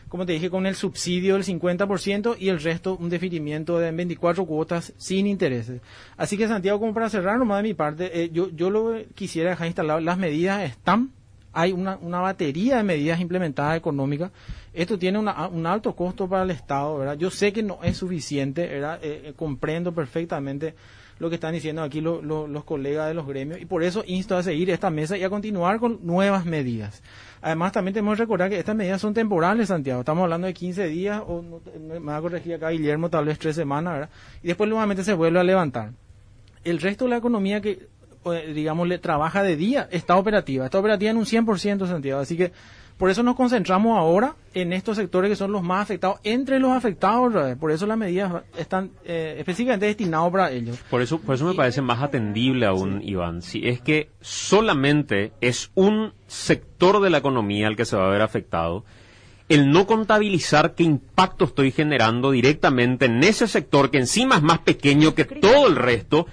como 0.09 0.25
te 0.27 0.33
dije, 0.33 0.49
con 0.51 0.67
el 0.67 0.75
subsidio 0.75 1.35
del 1.35 1.45
50% 1.45 2.37
y 2.39 2.49
el 2.51 2.61
resto 2.61 2.97
un 2.97 3.09
definimiento 3.09 3.79
de 3.79 3.91
24 3.91 4.45
cuotas 4.47 4.93
sin 4.99 5.27
intereses. 5.27 5.81
Así 6.17 6.37
que 6.37 6.47
Santiago, 6.47 6.79
como 6.79 6.95
para 6.95 7.11
cerrar 7.11 7.39
nomás 7.39 7.63
de 7.63 7.69
mi 7.69 7.75
parte, 7.75 8.23
eh, 8.23 8.31
yo, 8.33 8.51
yo 8.51 8.71
lo 8.71 8.95
quisiera 9.15 9.51
dejar 9.51 9.67
instalado, 9.67 10.01
las 10.01 10.19
medidas 10.19 10.63
están, 10.63 11.11
hay 11.53 11.73
una, 11.73 11.97
una 12.03 12.21
batería 12.21 12.77
de 12.77 12.83
medidas 12.85 13.21
implementadas 13.21 13.77
económicas, 13.77 14.31
esto 14.75 14.99
tiene 14.99 15.19
una- 15.19 15.49
un 15.49 15.67
alto 15.67 15.97
costo 15.97 16.29
para 16.29 16.43
el 16.43 16.51
Estado, 16.51 16.99
¿verdad? 16.99 17.17
Yo 17.17 17.31
sé 17.31 17.53
que 17.53 17.63
no 17.63 17.79
es 17.83 17.97
suficiente, 17.97 18.67
¿verdad? 18.67 19.01
Eh, 19.03 19.23
eh, 19.25 19.33
comprendo 19.35 19.93
perfectamente 19.93 20.75
lo 21.19 21.29
que 21.29 21.35
están 21.35 21.53
diciendo 21.53 21.83
aquí 21.83 22.01
lo- 22.01 22.23
lo- 22.23 22.47
los 22.47 22.65
colegas 22.65 23.09
de 23.09 23.15
los 23.15 23.27
gremios 23.27 23.61
y 23.61 23.65
por 23.67 23.83
eso 23.83 24.05
insto 24.07 24.37
a 24.37 24.43
seguir 24.43 24.71
esta 24.71 24.91
mesa 24.91 25.17
y 25.17 25.25
a 25.25 25.31
continuar 25.31 25.79
con 25.81 25.99
nuevas 26.07 26.45
medidas. 26.47 27.03
Además, 27.43 27.73
también 27.73 27.95
tenemos 27.95 28.17
que 28.17 28.23
recordar 28.25 28.49
que 28.51 28.59
estas 28.59 28.75
medidas 28.77 29.01
son 29.01 29.15
temporales, 29.15 29.69
Santiago. 29.69 30.01
Estamos 30.01 30.23
hablando 30.25 30.47
de 30.47 30.55
15 30.55 30.87
días, 30.89 31.23
o 31.27 31.43
no- 31.43 31.61
me 31.89 31.99
va 31.99 32.17
a 32.17 32.21
corregir 32.21 32.55
acá 32.55 32.71
Guillermo, 32.71 33.11
tal 33.11 33.25
vez 33.27 33.39
tres 33.39 33.57
semanas, 33.57 33.93
¿verdad? 33.95 34.11
Y 34.43 34.49
después 34.49 34.69
nuevamente 34.71 35.05
se 35.05 35.13
vuelve 35.15 35.41
a 35.41 35.45
levantar. 35.45 35.93
El 36.65 36.81
resto 36.81 37.05
de 37.05 37.11
la 37.11 37.17
economía 37.17 37.61
que, 37.61 37.87
digamos, 38.55 38.87
le 38.89 38.99
trabaja 38.99 39.43
de 39.43 39.57
día 39.57 39.89
está 39.91 40.17
operativa. 40.17 40.65
Está 40.67 40.79
operativa 40.81 41.11
en 41.11 41.17
un 41.17 41.27
100%, 41.27 41.87
Santiago. 41.87 42.21
Así 42.21 42.37
que 42.37 42.53
por 42.99 43.11
eso 43.11 43.23
nos 43.23 43.37
concentramos 43.37 43.97
ahora 43.97 44.35
en 44.55 44.73
estos 44.73 44.97
sectores 44.97 45.31
que 45.31 45.37
son 45.37 45.53
los 45.53 45.63
más 45.63 45.83
afectados, 45.83 46.19
entre 46.25 46.59
los 46.59 46.73
afectados, 46.73 47.33
¿verdad? 47.33 47.57
por 47.57 47.71
eso 47.71 47.87
las 47.87 47.97
medidas 47.97 48.43
están 48.59 48.91
eh, 49.05 49.37
específicamente 49.39 49.87
destinadas 49.87 50.33
para 50.33 50.51
ellos. 50.51 50.79
Por 50.91 51.01
eso, 51.01 51.21
por 51.21 51.37
eso 51.37 51.45
me 51.45 51.55
parece 51.55 51.81
más 51.81 52.03
atendible 52.03 52.67
aún, 52.67 53.01
Iván. 53.03 53.41
Si 53.41 53.67
es 53.67 53.81
que 53.81 54.11
solamente 54.21 55.33
es 55.41 55.71
un 55.77 56.13
sector 56.27 57.01
de 57.01 57.11
la 57.11 57.19
economía 57.19 57.69
el 57.69 57.77
que 57.77 57.85
se 57.85 57.97
va 57.97 58.09
a 58.09 58.11
ver 58.11 58.21
afectado, 58.21 58.85
el 59.49 59.71
no 59.71 59.87
contabilizar 59.87 60.75
qué 60.75 60.83
impacto 60.83 61.45
estoy 61.45 61.71
generando 61.71 62.33
directamente 62.33 63.07
en 63.07 63.23
ese 63.23 63.47
sector 63.47 63.91
que 63.91 63.99
encima 63.99 64.37
es 64.37 64.43
más 64.43 64.59
pequeño 64.59 65.15
que 65.15 65.25
todo 65.25 65.69
el 65.69 65.77
resto, 65.77 66.27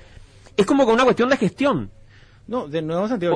es 0.58 0.66
como 0.66 0.86
que 0.86 0.94
una 0.94 1.04
cuestión 1.04 1.30
de 1.30 1.38
gestión. 1.38 1.92
No, 2.48 2.68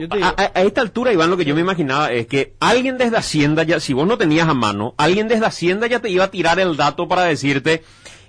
nuevo, 0.10 0.22
a- 0.38 0.52
a 0.54 0.62
esta 0.62 0.82
altura, 0.82 1.12
Iván, 1.12 1.30
lo 1.32 1.38
que 1.38 1.46
yo 1.46 1.56
me 1.56 1.62
imaginaba 1.62 2.12
es 2.12 2.28
que 2.28 2.54
alguien 2.60 2.98
desde 2.98 3.18
Hacienda, 3.18 3.64
ya, 3.64 3.80
si 3.80 3.94
vos 3.94 4.08
no 4.08 4.18
tenías 4.18 4.48
a 4.48 4.54
mano, 4.54 4.94
alguien 4.98 5.28
desde 5.28 5.46
Hacienda 5.46 5.88
ya 5.88 6.00
te 6.00 6.10
iba 6.10 6.26
a 6.26 6.32
tirar 6.32 6.60
el 6.60 6.78
dato 6.78 7.08
para 7.08 7.24
decirte, 7.24 7.84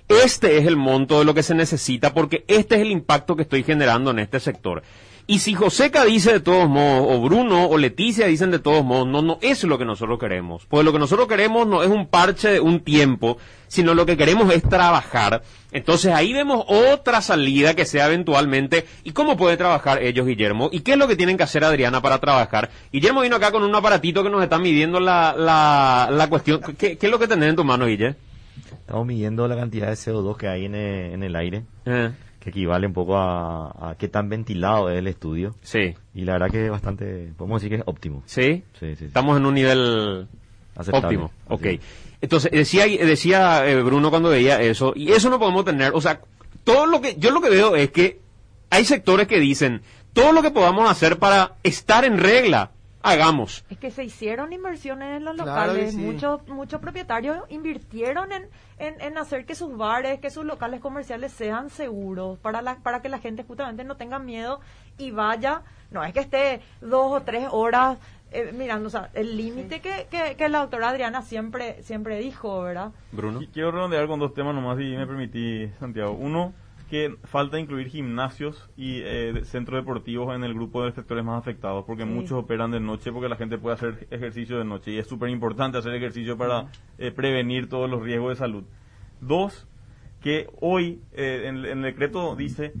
este 0.07 0.57
es 0.57 0.65
el 0.65 0.77
monto 0.77 1.19
de 1.19 1.25
lo 1.25 1.33
que 1.33 1.43
se 1.43 1.53
necesita 1.55 2.13
porque 2.13 2.43
este 2.47 2.75
es 2.75 2.81
el 2.81 2.91
impacto 2.91 3.35
que 3.35 3.43
estoy 3.43 3.63
generando 3.63 4.11
en 4.11 4.19
este 4.19 4.39
sector. 4.39 4.81
Y 5.27 5.39
si 5.39 5.53
Joseca 5.53 6.03
dice 6.05 6.33
de 6.33 6.39
todos 6.39 6.67
modos, 6.67 7.07
o 7.09 7.21
Bruno 7.21 7.67
o 7.67 7.77
Leticia 7.77 8.27
dicen 8.27 8.51
de 8.51 8.59
todos 8.59 8.83
modos, 8.83 9.07
no, 9.07 9.21
no, 9.21 9.37
es 9.41 9.63
lo 9.63 9.77
que 9.77 9.85
nosotros 9.85 10.19
queremos. 10.19 10.65
Pues 10.67 10.83
lo 10.83 10.91
que 10.91 10.99
nosotros 10.99 11.27
queremos 11.27 11.67
no 11.67 11.83
es 11.83 11.89
un 11.89 12.07
parche 12.07 12.49
de 12.49 12.59
un 12.59 12.81
tiempo, 12.81 13.37
sino 13.67 13.93
lo 13.93 14.05
que 14.05 14.17
queremos 14.17 14.53
es 14.53 14.61
trabajar. 14.63 15.43
Entonces 15.71 16.13
ahí 16.13 16.33
vemos 16.33 16.65
otra 16.67 17.21
salida 17.21 17.73
que 17.75 17.85
sea 17.85 18.07
eventualmente, 18.07 18.85
¿y 19.03 19.11
cómo 19.11 19.37
puede 19.37 19.55
trabajar 19.57 20.03
ellos, 20.03 20.27
Guillermo? 20.27 20.69
¿Y 20.71 20.81
qué 20.81 20.93
es 20.93 20.97
lo 20.97 21.07
que 21.07 21.15
tienen 21.15 21.37
que 21.37 21.43
hacer 21.43 21.63
Adriana 21.63 22.01
para 22.01 22.19
trabajar? 22.19 22.69
Guillermo 22.91 23.21
vino 23.21 23.37
acá 23.37 23.51
con 23.51 23.63
un 23.63 23.73
aparatito 23.73 24.23
que 24.23 24.29
nos 24.29 24.43
está 24.43 24.59
midiendo 24.59 24.99
la, 24.99 25.33
la, 25.37 26.09
la 26.11 26.27
cuestión. 26.27 26.59
¿Qué, 26.77 26.97
qué 26.97 27.05
es 27.05 27.11
lo 27.11 27.19
que 27.19 27.27
tenés 27.27 27.49
en 27.49 27.55
tu 27.55 27.63
mano, 27.63 27.85
Guille? 27.85 28.15
Estamos 28.71 29.05
midiendo 29.05 29.47
la 29.47 29.55
cantidad 29.55 29.87
de 29.87 29.93
CO2 29.93 30.35
que 30.35 30.47
hay 30.49 30.65
en 30.65 30.75
el, 30.75 31.13
en 31.13 31.23
el 31.23 31.35
aire, 31.35 31.63
Eh, 31.85 32.11
que 32.41 32.49
equivale 32.49 32.87
un 32.87 32.93
poco 32.93 33.17
a, 33.17 33.91
a 33.91 33.95
qué 33.97 34.07
tan 34.09 34.27
ventilado 34.27 34.89
es 34.89 34.97
el 34.97 35.07
estudio. 35.07 35.55
sí. 35.61 35.93
Y 36.13 36.25
la 36.25 36.33
verdad 36.33 36.49
que 36.49 36.65
es 36.65 36.71
bastante, 36.71 37.31
podemos 37.37 37.61
decir 37.61 37.69
que 37.77 37.81
es 37.81 37.87
óptimo. 37.87 38.23
¿Sí? 38.25 38.63
Sí, 38.77 38.95
sí. 38.97 39.05
Estamos 39.05 39.37
en 39.37 39.45
un 39.45 39.53
nivel 39.53 40.27
Aceptable. 40.75 41.07
óptimo. 41.07 41.31
Ok. 41.47 41.79
Entonces, 42.19 42.51
decía, 42.51 42.85
decía 42.85 43.65
eh, 43.69 43.81
Bruno 43.81 44.09
cuando 44.09 44.29
veía 44.29 44.59
eso, 44.61 44.91
y 44.95 45.11
eso 45.13 45.29
no 45.29 45.39
podemos 45.39 45.63
tener, 45.63 45.93
o 45.95 46.01
sea, 46.01 46.19
todo 46.65 46.85
lo 46.85 46.99
que, 46.99 47.15
yo 47.17 47.31
lo 47.31 47.39
que 47.41 47.49
veo 47.49 47.75
es 47.75 47.91
que 47.91 48.19
hay 48.69 48.83
sectores 48.85 49.27
que 49.27 49.39
dicen, 49.39 49.81
todo 50.13 50.33
lo 50.33 50.41
que 50.41 50.51
podamos 50.51 50.89
hacer 50.89 51.17
para 51.17 51.53
estar 51.63 52.03
en 52.05 52.17
regla, 52.17 52.71
hagamos. 53.03 53.65
Es 53.69 53.77
que 53.77 53.91
se 53.91 54.03
hicieron 54.03 54.53
inversiones 54.53 55.17
en 55.17 55.25
los 55.25 55.35
Claro 55.35 55.73
locales, 55.73 55.91
sí. 55.91 55.97
muchos 55.97 56.47
muchos 56.47 56.79
propietarios 56.81 57.37
invirtieron 57.49 58.31
en, 58.31 58.49
en, 58.77 58.99
en 59.01 59.17
hacer 59.17 59.45
que 59.45 59.55
sus 59.55 59.75
bares, 59.75 60.19
que 60.19 60.29
sus 60.29 60.45
locales 60.45 60.79
comerciales 60.81 61.31
sean 61.31 61.69
seguros, 61.69 62.39
para, 62.39 62.61
la, 62.61 62.77
para 62.77 63.01
que 63.01 63.09
la 63.09 63.19
gente 63.19 63.43
justamente 63.43 63.83
no 63.83 63.97
tenga 63.97 64.19
miedo 64.19 64.59
y 64.97 65.11
vaya, 65.11 65.63
no 65.89 66.03
es 66.03 66.13
que 66.13 66.19
esté 66.19 66.61
dos 66.81 67.11
o 67.11 67.21
tres 67.21 67.47
horas 67.51 67.97
eh, 68.33 68.53
mirando, 68.53 68.87
o 68.87 68.89
sea, 68.89 69.09
el 69.13 69.35
límite 69.35 69.81
que, 69.81 70.07
que, 70.09 70.35
que 70.37 70.47
la 70.47 70.59
doctora 70.59 70.89
Adriana 70.89 71.21
siempre, 71.21 71.83
siempre 71.83 72.17
dijo, 72.17 72.61
¿verdad? 72.61 72.91
Bruno. 73.11 73.41
Quiero 73.51 73.71
redondear 73.71 74.07
con 74.07 74.19
dos 74.19 74.33
temas 74.33 74.55
nomás, 74.55 74.77
si 74.77 74.85
me 74.95 75.05
permití, 75.05 75.69
Santiago. 75.79 76.13
Uno, 76.13 76.53
que 76.91 77.15
falta 77.23 77.57
incluir 77.57 77.87
gimnasios 77.87 78.69
y 78.77 78.97
eh, 79.01 79.31
de- 79.33 79.45
centros 79.45 79.81
deportivos 79.81 80.35
en 80.35 80.43
el 80.43 80.53
grupo 80.53 80.83
de 80.83 80.91
sectores 80.91 81.23
más 81.23 81.39
afectados, 81.41 81.85
porque 81.87 82.03
Sí. 82.03 82.09
muchos 82.09 82.33
operan 82.33 82.69
de 82.71 82.79
noche, 82.81 83.11
porque 83.11 83.29
la 83.29 83.37
gente 83.37 83.57
puede 83.57 83.75
hacer 83.75 84.07
ejercicio 84.11 84.57
de 84.59 84.65
noche 84.65 84.91
y 84.91 84.97
es 84.99 85.07
súper 85.07 85.29
importante 85.29 85.77
hacer 85.79 85.95
ejercicio 85.95 86.37
para 86.37 86.65
eh, 86.99 87.11
prevenir 87.11 87.69
todos 87.69 87.89
los 87.89 88.03
riesgos 88.03 88.29
de 88.31 88.35
salud. 88.35 88.63
Dos, 89.21 89.67
que 90.21 90.47
hoy 90.59 90.99
eh, 91.13 91.45
en, 91.47 91.65
en 91.65 91.77
el 91.79 91.81
decreto 91.83 92.35
dice 92.35 92.73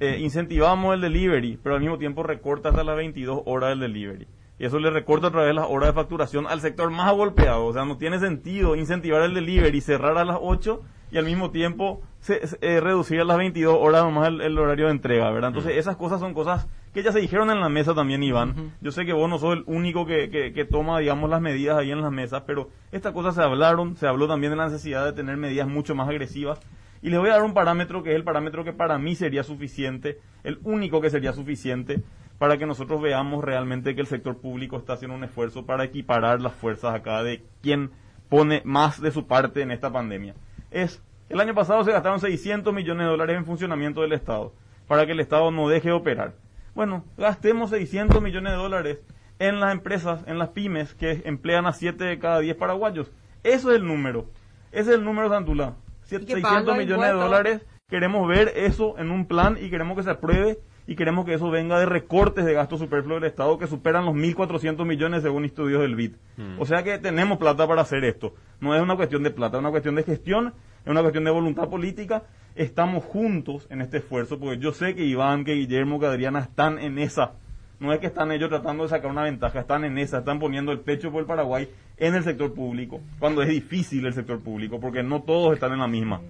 eh, 0.00 0.18
incentivamos 0.20 0.94
el 0.94 1.00
delivery, 1.00 1.58
pero 1.62 1.74
al 1.76 1.80
mismo 1.80 1.98
tiempo 1.98 2.22
recorta 2.22 2.68
hasta 2.68 2.84
las 2.84 2.96
22 2.96 3.40
horas 3.46 3.70
del 3.70 3.80
delivery. 3.80 4.26
Y 4.58 4.66
eso 4.66 4.78
le 4.78 4.90
recorta 4.90 5.28
otra 5.28 5.44
vez 5.44 5.54
las 5.54 5.66
horas 5.68 5.88
de 5.88 5.94
facturación 5.94 6.46
al 6.46 6.60
sector 6.60 6.90
más 6.90 7.12
golpeado. 7.14 7.64
O 7.66 7.72
sea, 7.72 7.84
no 7.84 7.96
tiene 7.96 8.18
sentido 8.18 8.76
incentivar 8.76 9.22
el 9.22 9.34
delivery 9.34 9.78
y 9.78 9.80
cerrar 9.80 10.16
a 10.18 10.24
las 10.24 10.38
8 10.40 10.82
y 11.10 11.18
al 11.18 11.24
mismo 11.24 11.50
tiempo 11.50 12.02
se, 12.20 12.46
se- 12.46 12.58
eh, 12.60 12.80
reducir 12.80 13.20
a 13.20 13.24
las 13.24 13.36
22 13.38 13.76
horas 13.78 14.04
nomás 14.04 14.28
el, 14.28 14.40
el 14.40 14.58
horario 14.58 14.86
de 14.86 14.92
entrega, 14.92 15.30
¿verdad? 15.30 15.48
Entonces 15.48 15.76
esas 15.76 15.96
cosas 15.96 16.20
son 16.20 16.34
cosas 16.34 16.66
que 16.92 17.02
ya 17.02 17.12
se 17.12 17.20
dijeron 17.20 17.50
en 17.50 17.60
la 17.60 17.68
mesa 17.68 17.94
también, 17.94 18.22
Iván. 18.22 18.72
Yo 18.80 18.90
sé 18.90 19.04
que 19.04 19.12
vos 19.12 19.28
no 19.28 19.38
sos 19.38 19.54
el 19.58 19.64
único 19.66 20.06
que, 20.06 20.30
que, 20.30 20.52
que 20.52 20.64
toma, 20.64 20.98
digamos, 20.98 21.28
las 21.30 21.40
medidas 21.42 21.76
ahí 21.78 21.90
en 21.92 22.00
las 22.00 22.10
mesas, 22.10 22.42
pero 22.46 22.70
estas 22.90 23.12
cosas 23.12 23.34
se 23.34 23.42
hablaron, 23.42 23.96
se 23.96 24.06
habló 24.06 24.26
también 24.26 24.50
de 24.52 24.56
la 24.56 24.64
necesidad 24.66 25.04
de 25.04 25.12
tener 25.12 25.36
medidas 25.36 25.68
mucho 25.68 25.94
más 25.94 26.08
agresivas. 26.08 26.58
Y 27.02 27.10
les 27.10 27.20
voy 27.20 27.28
a 27.28 27.34
dar 27.34 27.42
un 27.42 27.52
parámetro 27.54 28.02
que 28.02 28.10
es 28.10 28.16
el 28.16 28.24
parámetro 28.24 28.64
que 28.64 28.72
para 28.72 28.98
mí 28.98 29.14
sería 29.14 29.42
suficiente, 29.42 30.18
el 30.42 30.58
único 30.64 31.00
que 31.02 31.10
sería 31.10 31.32
suficiente 31.34 32.00
para 32.38 32.56
que 32.58 32.66
nosotros 32.66 33.00
veamos 33.00 33.44
realmente 33.44 33.94
que 33.94 34.00
el 34.00 34.06
sector 34.06 34.38
público 34.38 34.76
está 34.78 34.94
haciendo 34.94 35.14
un 35.16 35.24
esfuerzo 35.24 35.64
para 35.66 35.84
equiparar 35.84 36.40
las 36.40 36.54
fuerzas 36.54 36.94
acá 36.94 37.22
de 37.22 37.44
quien 37.62 37.90
pone 38.30 38.62
más 38.64 39.00
de 39.00 39.10
su 39.10 39.26
parte 39.26 39.60
en 39.62 39.70
esta 39.70 39.92
pandemia. 39.92 40.34
Es, 40.70 41.02
el 41.28 41.40
año 41.40 41.54
pasado 41.54 41.82
se 41.84 41.92
gastaron 41.92 42.20
600 42.20 42.72
millones 42.72 43.04
de 43.06 43.10
dólares 43.10 43.36
en 43.36 43.44
funcionamiento 43.46 44.02
del 44.02 44.12
Estado, 44.12 44.52
para 44.86 45.06
que 45.06 45.12
el 45.12 45.20
Estado 45.20 45.50
no 45.50 45.68
deje 45.68 45.88
de 45.88 45.94
operar. 45.94 46.34
Bueno, 46.74 47.04
gastemos 47.16 47.70
600 47.70 48.20
millones 48.22 48.52
de 48.52 48.58
dólares 48.58 48.98
en 49.38 49.60
las 49.60 49.72
empresas, 49.72 50.22
en 50.26 50.38
las 50.38 50.50
pymes 50.50 50.94
que 50.94 51.22
emplean 51.24 51.66
a 51.66 51.72
7 51.72 52.04
de 52.04 52.18
cada 52.18 52.40
10 52.40 52.56
paraguayos. 52.56 53.10
Eso 53.42 53.70
es 53.70 53.76
el 53.76 53.86
número. 53.86 54.26
Ese 54.72 54.90
es 54.90 54.96
el 54.98 55.04
número, 55.04 55.28
Santula. 55.28 55.74
Sie- 56.08 56.20
Y 56.22 56.26
que 56.26 56.34
600 56.34 56.64
paga 56.64 56.78
millones 56.78 57.06
de 57.06 57.12
dólares. 57.12 57.66
Queremos 57.88 58.26
ver 58.28 58.52
eso 58.56 58.98
en 58.98 59.10
un 59.10 59.26
plan 59.26 59.56
y 59.60 59.70
queremos 59.70 59.96
que 59.96 60.02
se 60.02 60.10
apruebe 60.10 60.58
y 60.86 60.94
queremos 60.94 61.24
que 61.24 61.34
eso 61.34 61.50
venga 61.50 61.78
de 61.78 61.86
recortes 61.86 62.44
de 62.44 62.52
gasto 62.52 62.78
superfluo 62.78 63.16
del 63.16 63.28
Estado 63.28 63.58
que 63.58 63.66
superan 63.66 64.04
los 64.04 64.14
1.400 64.14 64.84
millones 64.84 65.22
según 65.22 65.44
estudios 65.44 65.80
del 65.82 65.96
BID. 65.96 66.12
Mm. 66.36 66.60
O 66.60 66.66
sea 66.66 66.82
que 66.82 66.98
tenemos 66.98 67.38
plata 67.38 67.66
para 67.66 67.82
hacer 67.82 68.04
esto. 68.04 68.34
No 68.60 68.74
es 68.74 68.80
una 68.80 68.96
cuestión 68.96 69.22
de 69.22 69.30
plata, 69.30 69.56
es 69.56 69.60
una 69.60 69.70
cuestión 69.70 69.96
de 69.96 70.04
gestión, 70.04 70.54
es 70.84 70.90
una 70.90 71.00
cuestión 71.00 71.24
de 71.24 71.30
voluntad 71.30 71.68
política. 71.68 72.22
Estamos 72.54 73.04
juntos 73.04 73.66
en 73.70 73.80
este 73.80 73.98
esfuerzo 73.98 74.38
porque 74.38 74.58
yo 74.58 74.72
sé 74.72 74.94
que 74.94 75.04
Iván, 75.04 75.44
que 75.44 75.54
Guillermo, 75.54 75.98
que 75.98 76.06
Adriana 76.06 76.40
están 76.40 76.78
en 76.78 76.98
esa. 76.98 77.32
No 77.78 77.92
es 77.92 77.98
que 77.98 78.06
están 78.06 78.32
ellos 78.32 78.48
tratando 78.48 78.84
de 78.84 78.88
sacar 78.88 79.10
una 79.10 79.24
ventaja, 79.24 79.60
están 79.60 79.84
en 79.84 79.98
esa, 79.98 80.18
están 80.18 80.38
poniendo 80.38 80.72
el 80.72 80.80
pecho 80.80 81.10
por 81.10 81.20
el 81.20 81.26
Paraguay 81.26 81.68
en 81.98 82.14
el 82.14 82.22
sector 82.22 82.54
público, 82.54 83.02
cuando 83.18 83.42
es 83.42 83.48
difícil 83.50 84.06
el 84.06 84.14
sector 84.14 84.40
público, 84.40 84.80
porque 84.80 85.02
no 85.02 85.22
todos 85.22 85.52
están 85.52 85.72
en 85.72 85.80
la 85.80 85.86
misma. 85.86 86.22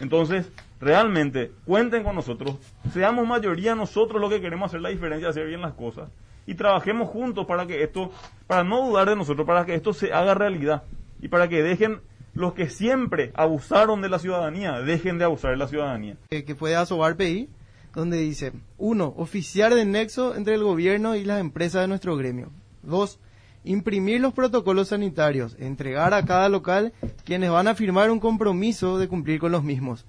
Entonces, 0.00 0.50
realmente, 0.80 1.52
cuenten 1.64 2.04
con 2.04 2.14
nosotros, 2.14 2.56
seamos 2.92 3.26
mayoría 3.26 3.74
nosotros 3.74 4.20
los 4.20 4.30
que 4.30 4.40
queremos 4.40 4.70
hacer 4.70 4.80
la 4.80 4.90
diferencia, 4.90 5.28
hacer 5.28 5.46
bien 5.46 5.60
las 5.60 5.74
cosas, 5.74 6.10
y 6.46 6.54
trabajemos 6.54 7.08
juntos 7.08 7.46
para 7.46 7.66
que 7.66 7.82
esto, 7.82 8.10
para 8.46 8.64
no 8.64 8.86
dudar 8.86 9.08
de 9.08 9.16
nosotros, 9.16 9.46
para 9.46 9.66
que 9.66 9.74
esto 9.74 9.92
se 9.92 10.12
haga 10.12 10.34
realidad, 10.34 10.84
y 11.20 11.28
para 11.28 11.48
que 11.48 11.62
dejen 11.62 12.00
los 12.34 12.54
que 12.54 12.68
siempre 12.70 13.32
abusaron 13.34 14.00
de 14.00 14.08
la 14.08 14.18
ciudadanía, 14.18 14.80
dejen 14.80 15.18
de 15.18 15.24
abusar 15.24 15.50
de 15.50 15.56
la 15.56 15.68
ciudadanía. 15.68 16.16
que 16.28 16.54
fue 16.54 16.70
de 16.70 16.76
Asobar 16.76 17.16
PI, 17.16 17.48
donde 17.94 18.18
dice, 18.18 18.52
uno, 18.76 19.12
oficiar 19.16 19.74
de 19.74 19.84
nexo 19.84 20.36
entre 20.36 20.54
el 20.54 20.62
gobierno 20.62 21.16
y 21.16 21.24
las 21.24 21.40
empresas 21.40 21.82
de 21.82 21.88
nuestro 21.88 22.16
gremio. 22.16 22.52
Dos, 22.82 23.18
imprimir 23.64 24.20
los 24.20 24.32
protocolos 24.32 24.88
sanitarios, 24.88 25.56
entregar 25.58 26.14
a 26.14 26.24
cada 26.24 26.48
local 26.48 26.92
quienes 27.24 27.50
van 27.50 27.66
a 27.66 27.74
firmar 27.74 28.10
un 28.10 28.20
compromiso 28.20 28.98
de 28.98 29.08
cumplir 29.08 29.40
con 29.40 29.50
los 29.50 29.64
mismos. 29.64 30.06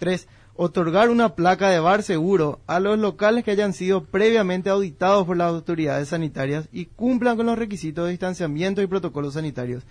Tres, 0.00 0.28
otorgar 0.56 1.10
una 1.10 1.34
placa 1.34 1.68
de 1.68 1.78
bar 1.78 2.02
seguro 2.02 2.60
a 2.66 2.80
los 2.80 2.98
locales 2.98 3.44
que 3.44 3.50
hayan 3.50 3.74
sido 3.74 4.04
previamente 4.04 4.70
auditados 4.70 5.26
por 5.26 5.36
las 5.36 5.48
autoridades 5.48 6.08
sanitarias 6.08 6.70
y 6.72 6.86
cumplan 6.86 7.36
con 7.36 7.44
los 7.44 7.58
requisitos 7.58 8.06
de 8.06 8.12
distanciamiento 8.12 8.80
y 8.80 8.86
protocolos 8.86 9.34
sanitarios. 9.34 9.84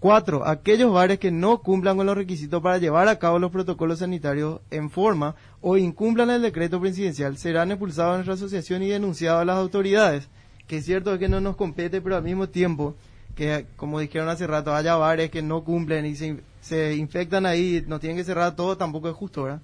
Cuatro, 0.00 0.44
aquellos 0.44 0.92
bares 0.92 1.20
que 1.20 1.30
no 1.30 1.62
cumplan 1.62 1.96
con 1.96 2.06
los 2.06 2.16
requisitos 2.16 2.60
para 2.60 2.78
llevar 2.78 3.06
a 3.06 3.20
cabo 3.20 3.38
los 3.38 3.52
protocolos 3.52 4.00
sanitarios 4.00 4.62
en 4.72 4.90
forma 4.90 5.36
o 5.60 5.76
incumplan 5.76 6.30
el 6.30 6.42
decreto 6.42 6.80
presidencial 6.80 7.38
serán 7.38 7.70
expulsados 7.70 8.14
de 8.14 8.16
nuestra 8.18 8.34
asociación 8.34 8.82
y 8.82 8.88
denunciados 8.88 9.42
a 9.42 9.44
las 9.44 9.58
autoridades. 9.58 10.28
Que 10.66 10.78
es 10.78 10.84
cierto 10.84 11.16
que 11.20 11.28
no 11.28 11.40
nos 11.40 11.54
compete, 11.54 12.00
pero 12.00 12.16
al 12.16 12.24
mismo 12.24 12.48
tiempo 12.48 12.96
que, 13.36 13.66
como 13.76 14.00
dijeron 14.00 14.28
hace 14.28 14.46
rato, 14.46 14.74
haya 14.74 14.96
bares 14.96 15.30
que 15.30 15.42
no 15.42 15.62
cumplen 15.62 16.06
y 16.06 16.16
se, 16.16 16.40
se 16.60 16.96
infectan 16.96 17.46
ahí, 17.46 17.84
nos 17.86 18.00
tienen 18.00 18.16
que 18.16 18.24
cerrar 18.24 18.56
todo, 18.56 18.76
tampoco 18.76 19.08
es 19.08 19.14
justo, 19.14 19.44
¿verdad? 19.44 19.60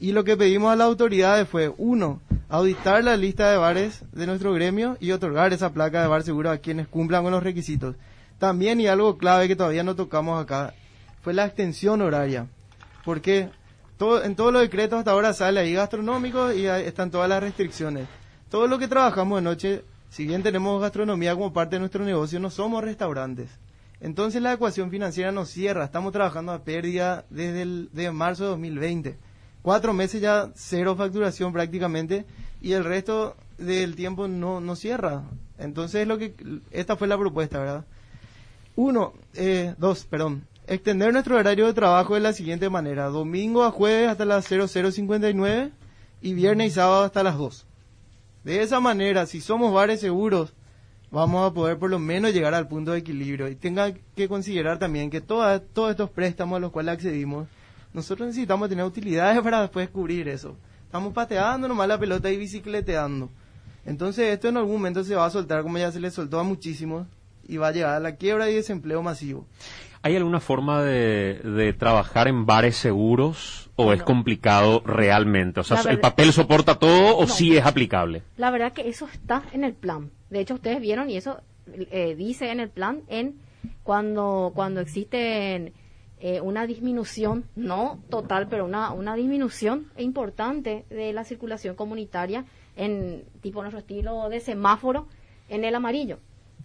Y 0.00 0.12
lo 0.12 0.24
que 0.24 0.36
pedimos 0.36 0.72
a 0.72 0.76
las 0.76 0.88
autoridades 0.88 1.48
fue, 1.48 1.72
uno, 1.78 2.20
auditar 2.48 3.02
la 3.04 3.16
lista 3.16 3.50
de 3.50 3.56
bares 3.56 4.02
de 4.12 4.26
nuestro 4.26 4.52
gremio 4.52 4.96
y 5.00 5.12
otorgar 5.12 5.52
esa 5.52 5.72
placa 5.72 6.02
de 6.02 6.08
bar 6.08 6.24
seguro 6.24 6.50
a 6.50 6.58
quienes 6.58 6.88
cumplan 6.88 7.22
con 7.22 7.32
los 7.32 7.44
requisitos. 7.44 7.94
También, 8.38 8.80
y 8.80 8.88
algo 8.88 9.16
clave 9.16 9.46
que 9.46 9.56
todavía 9.56 9.84
no 9.84 9.94
tocamos 9.94 10.42
acá, 10.42 10.74
fue 11.22 11.32
la 11.32 11.46
extensión 11.46 12.02
horaria. 12.02 12.48
Porque 13.04 13.50
todo, 13.96 14.24
en 14.24 14.34
todos 14.34 14.52
los 14.52 14.62
decretos 14.62 14.98
hasta 14.98 15.12
ahora 15.12 15.32
sale 15.32 15.60
ahí 15.60 15.74
gastronómico 15.74 16.52
y 16.52 16.66
ahí 16.66 16.84
están 16.84 17.12
todas 17.12 17.28
las 17.28 17.40
restricciones. 17.40 18.08
Todo 18.50 18.66
lo 18.66 18.78
que 18.78 18.88
trabajamos 18.88 19.38
de 19.38 19.42
noche, 19.42 19.84
si 20.14 20.26
bien 20.26 20.44
tenemos 20.44 20.80
gastronomía 20.80 21.34
como 21.34 21.52
parte 21.52 21.74
de 21.74 21.80
nuestro 21.80 22.04
negocio, 22.04 22.38
no 22.38 22.48
somos 22.48 22.84
restaurantes. 22.84 23.50
Entonces 24.00 24.40
la 24.40 24.52
ecuación 24.52 24.88
financiera 24.88 25.32
nos 25.32 25.48
cierra. 25.48 25.86
Estamos 25.86 26.12
trabajando 26.12 26.52
a 26.52 26.62
pérdida 26.62 27.24
desde 27.30 27.62
el, 27.62 27.88
de 27.92 28.12
marzo 28.12 28.44
de 28.44 28.50
2020. 28.50 29.18
Cuatro 29.60 29.92
meses 29.92 30.20
ya 30.20 30.52
cero 30.54 30.94
facturación 30.94 31.52
prácticamente 31.52 32.26
y 32.60 32.74
el 32.74 32.84
resto 32.84 33.34
del 33.58 33.96
tiempo 33.96 34.28
no, 34.28 34.60
no 34.60 34.76
cierra. 34.76 35.24
Entonces 35.58 36.06
lo 36.06 36.16
que 36.16 36.32
esta 36.70 36.94
fue 36.94 37.08
la 37.08 37.18
propuesta, 37.18 37.58
¿verdad? 37.58 37.84
Uno, 38.76 39.14
eh, 39.34 39.74
dos, 39.78 40.04
perdón. 40.04 40.46
Extender 40.68 41.12
nuestro 41.12 41.36
horario 41.36 41.66
de 41.66 41.74
trabajo 41.74 42.14
de 42.14 42.20
la 42.20 42.34
siguiente 42.34 42.70
manera. 42.70 43.06
Domingo 43.06 43.64
a 43.64 43.72
jueves 43.72 44.10
hasta 44.10 44.24
las 44.24 44.46
0059 44.46 45.72
y 46.22 46.34
viernes 46.34 46.68
y 46.68 46.70
sábado 46.70 47.02
hasta 47.02 47.24
las 47.24 47.36
2. 47.36 47.66
De 48.44 48.62
esa 48.62 48.78
manera, 48.78 49.24
si 49.24 49.40
somos 49.40 49.72
bares 49.72 50.00
seguros, 50.00 50.52
vamos 51.10 51.50
a 51.50 51.54
poder 51.54 51.78
por 51.78 51.88
lo 51.88 51.98
menos 51.98 52.34
llegar 52.34 52.52
al 52.52 52.68
punto 52.68 52.92
de 52.92 52.98
equilibrio. 52.98 53.48
Y 53.48 53.56
tenga 53.56 53.94
que 54.14 54.28
considerar 54.28 54.78
también 54.78 55.08
que 55.08 55.22
todos 55.22 55.62
estos 55.90 56.10
préstamos 56.10 56.58
a 56.58 56.60
los 56.60 56.70
cuales 56.70 56.94
accedimos, 56.94 57.48
nosotros 57.94 58.26
necesitamos 58.26 58.68
tener 58.68 58.84
utilidades 58.84 59.40
para 59.42 59.62
después 59.62 59.88
cubrir 59.88 60.28
eso. 60.28 60.56
Estamos 60.84 61.14
pateando 61.14 61.66
nomás 61.66 61.88
la 61.88 61.98
pelota 61.98 62.30
y 62.30 62.36
bicicleteando. 62.36 63.30
Entonces 63.86 64.32
esto 64.32 64.48
en 64.48 64.58
algún 64.58 64.74
momento 64.74 65.02
se 65.04 65.14
va 65.14 65.26
a 65.26 65.30
soltar 65.30 65.62
como 65.62 65.78
ya 65.78 65.90
se 65.90 66.00
le 66.00 66.10
soltó 66.10 66.38
a 66.38 66.42
muchísimos 66.42 67.06
y 67.46 67.56
va 67.56 67.68
a 67.68 67.72
llegar 67.72 67.94
a 67.94 68.00
la 68.00 68.16
quiebra 68.16 68.50
y 68.50 68.54
desempleo 68.54 69.02
masivo. 69.02 69.46
¿Hay 70.02 70.16
alguna 70.16 70.40
forma 70.40 70.82
de, 70.82 71.40
de 71.42 71.72
trabajar 71.72 72.28
en 72.28 72.46
bares 72.46 72.76
seguros 72.76 73.63
o 73.76 73.92
es 73.92 74.02
complicado 74.02 74.82
realmente? 74.84 75.60
O 75.60 75.64
sea, 75.64 75.80
¿el 75.90 76.00
papel 76.00 76.32
soporta 76.32 76.78
todo 76.78 77.16
o 77.16 77.22
No. 77.22 77.26
sí 77.26 77.56
es 77.56 77.64
aplicable? 77.64 78.22
La 78.36 78.50
verdad 78.50 78.72
que 78.72 78.88
eso 78.88 79.08
está 79.12 79.42
en 79.52 79.64
el 79.64 79.74
plan. 79.74 80.10
De 80.30 80.40
hecho, 80.40 80.54
ustedes 80.54 80.80
vieron 80.80 81.10
y 81.10 81.16
eso 81.16 81.40
eh, 81.72 82.14
dice 82.16 82.50
en 82.50 82.60
el 82.60 82.70
plan 82.70 83.02
en 83.08 83.36
cuando 83.82 84.52
cuando 84.54 84.80
existe 84.80 85.72
eh, 86.20 86.40
una 86.40 86.66
disminución, 86.66 87.44
no 87.56 87.98
total, 88.08 88.48
pero 88.48 88.64
una, 88.64 88.92
una 88.92 89.14
disminución 89.14 89.90
importante 89.98 90.84
de 90.88 91.12
la 91.12 91.24
circulación 91.24 91.74
comunitaria 91.74 92.44
en 92.76 93.24
tipo 93.40 93.60
nuestro 93.60 93.80
estilo 93.80 94.28
de 94.28 94.40
semáforo 94.40 95.06
en 95.48 95.64
el 95.64 95.74
amarillo. 95.74 96.18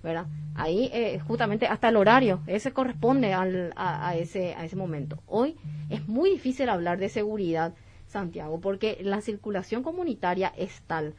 ¿Verdad? 0.03 0.27
Ahí 0.55 0.89
eh, 0.93 1.19
justamente 1.27 1.67
hasta 1.67 1.89
el 1.89 1.97
horario, 1.97 2.41
ese 2.47 2.71
corresponde 2.71 3.33
al, 3.33 3.73
a, 3.75 4.09
a 4.09 4.15
ese, 4.15 4.55
a 4.55 4.65
ese 4.65 4.75
momento. 4.75 5.19
Hoy 5.27 5.55
es 5.89 6.07
muy 6.07 6.29
difícil 6.29 6.69
hablar 6.69 6.99
de 6.99 7.09
seguridad, 7.09 7.73
Santiago, 8.07 8.59
porque 8.59 8.97
la 9.01 9.21
circulación 9.21 9.83
comunitaria 9.83 10.51
es 10.57 10.81
tal. 10.87 11.13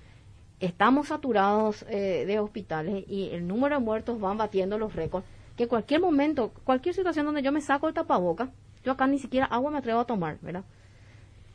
Estamos 0.58 1.08
saturados 1.08 1.86
eh, 1.88 2.24
de 2.26 2.38
hospitales 2.38 3.04
y 3.08 3.30
el 3.30 3.46
número 3.46 3.76
de 3.76 3.84
muertos 3.84 4.20
van 4.20 4.36
batiendo 4.36 4.76
los 4.76 4.94
récords, 4.94 5.26
que 5.56 5.68
cualquier 5.68 6.00
momento, 6.00 6.52
cualquier 6.64 6.94
situación 6.94 7.26
donde 7.26 7.42
yo 7.42 7.52
me 7.52 7.60
saco 7.60 7.88
el 7.88 7.94
tapaboca, 7.94 8.50
yo 8.84 8.92
acá 8.92 9.06
ni 9.06 9.18
siquiera 9.18 9.46
agua 9.46 9.70
me 9.70 9.78
atrevo 9.78 10.00
a 10.00 10.06
tomar, 10.06 10.38
¿verdad? 10.42 10.64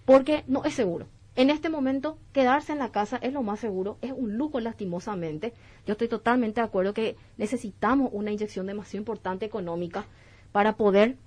Porque 0.06 0.44
no 0.48 0.64
es 0.64 0.74
seguro. 0.74 1.08
En 1.38 1.50
este 1.50 1.70
momento, 1.70 2.18
quedarse 2.32 2.72
en 2.72 2.80
la 2.80 2.92
casa 2.92 3.18
es 3.18 3.34
lo 3.34 3.44
más 3.44 3.60
seguro, 3.60 3.98
es 4.02 4.14
un 4.16 4.38
lujo 4.38 4.62
lastimosamente. 4.62 5.54
Yo 5.86 5.94
estoy 5.94 6.08
totalmente 6.08 6.62
de 6.62 6.66
acuerdo 6.68 6.94
que 6.94 7.18
necesitamos 7.38 8.10
una 8.14 8.32
inyección 8.32 8.68
demasiado 8.68 9.02
importante 9.02 9.46
económica 9.46 10.06
para 10.54 10.78
poder 10.78 11.18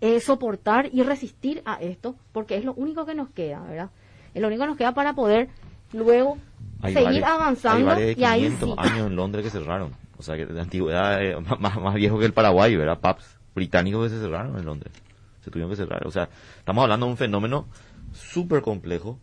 eh, 0.00 0.20
soportar 0.20 0.88
y 0.90 1.02
resistir 1.02 1.62
a 1.66 1.74
esto, 1.74 2.16
porque 2.32 2.56
es 2.56 2.64
lo 2.64 2.72
único 2.74 3.04
que 3.04 3.14
nos 3.14 3.28
queda, 3.28 3.60
¿verdad? 3.60 3.90
Es 4.32 4.40
lo 4.40 4.48
único 4.48 4.62
que 4.62 4.68
nos 4.68 4.78
queda 4.78 4.92
para 4.92 5.12
poder 5.12 5.48
luego 5.92 6.38
Hay 6.80 6.94
seguir 6.94 7.24
Hay 7.24 7.32
avanzando 7.32 7.86
bares 7.86 8.16
de 8.16 8.20
y 8.20 8.24
ahí 8.24 8.40
500 8.42 8.68
sí. 8.68 8.74
años 8.78 9.06
en 9.06 9.16
Londres 9.16 9.44
que 9.44 9.50
cerraron. 9.50 9.92
O 10.18 10.22
sea, 10.22 10.36
que 10.36 10.46
de 10.46 10.60
antigüedad, 10.60 11.22
eh, 11.22 11.36
más, 11.60 11.76
más 11.76 11.94
viejo 11.94 12.18
que 12.18 12.24
el 12.24 12.32
Paraguay, 12.32 12.74
¿verdad? 12.74 12.98
Pubs 13.00 13.38
británicos 13.54 14.04
que 14.04 14.16
se 14.16 14.20
cerraron 14.22 14.58
en 14.58 14.64
Londres. 14.64 14.94
Se 15.42 15.50
tuvieron 15.50 15.70
que 15.70 15.76
cerrar. 15.76 16.06
O 16.06 16.10
sea, 16.10 16.28
estamos 16.58 16.82
hablando 16.82 17.04
de 17.04 17.12
un 17.12 17.18
fenómeno 17.18 17.66
súper 18.16 18.62
complejo 18.62 19.18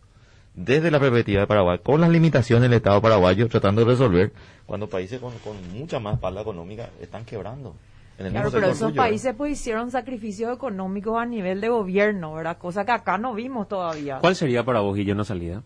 desde 0.54 0.90
la 0.90 1.00
perspectiva 1.00 1.40
de 1.40 1.46
Paraguay, 1.46 1.78
con 1.82 2.00
las 2.00 2.10
limitaciones 2.10 2.62
del 2.70 2.74
Estado 2.74 3.00
paraguayo, 3.02 3.48
tratando 3.48 3.84
de 3.84 3.90
resolver 3.90 4.32
cuando 4.66 4.88
países 4.88 5.20
con, 5.20 5.32
con 5.38 5.56
mucha 5.78 5.98
más 5.98 6.14
espalda 6.14 6.40
económica 6.42 6.88
están 7.00 7.24
quebrando. 7.24 7.74
En 8.18 8.26
el 8.26 8.32
Claro, 8.32 8.50
pero 8.52 8.68
esos 8.68 8.90
tuyo, 8.90 8.96
países 9.02 9.34
pues 9.36 9.52
hicieron 9.52 9.90
sacrificios 9.90 10.54
económicos 10.54 11.20
a 11.20 11.26
nivel 11.26 11.60
de 11.60 11.68
gobierno, 11.68 12.34
¿verdad? 12.34 12.56
Cosa 12.58 12.84
que 12.84 12.92
acá 12.92 13.18
no 13.18 13.34
vimos 13.34 13.68
todavía. 13.68 14.18
¿Cuál 14.20 14.36
sería 14.36 14.64
para 14.64 14.78
vos, 14.80 14.94
Guillermo, 14.94 15.18
una 15.18 15.24
salida? 15.24 15.62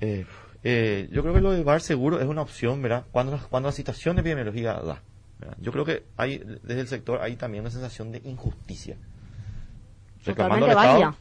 Eh, 0.00 0.24
eh, 0.64 1.08
yo 1.10 1.22
creo 1.22 1.34
que 1.34 1.40
lo 1.40 1.50
del 1.52 1.64
bar 1.64 1.80
seguro 1.80 2.20
es 2.20 2.26
una 2.26 2.42
opción, 2.42 2.80
¿verdad? 2.82 3.04
Cuando, 3.12 3.32
la- 3.32 3.42
cuando 3.42 3.68
la 3.68 3.72
situación 3.72 4.18
epidemiológica 4.18 4.74
da. 4.80 5.02
¿verdad? 5.40 5.56
Yo 5.60 5.72
creo 5.72 5.84
que 5.84 6.04
hay, 6.16 6.38
desde 6.62 6.80
el 6.82 6.88
sector 6.88 7.20
hay 7.20 7.34
también 7.36 7.62
una 7.62 7.70
sensación 7.70 8.12
de 8.12 8.22
injusticia. 8.24 8.96
Reclamando 10.24 10.66
al 10.66 10.72
Estado 10.72 10.92
válida. 10.92 11.14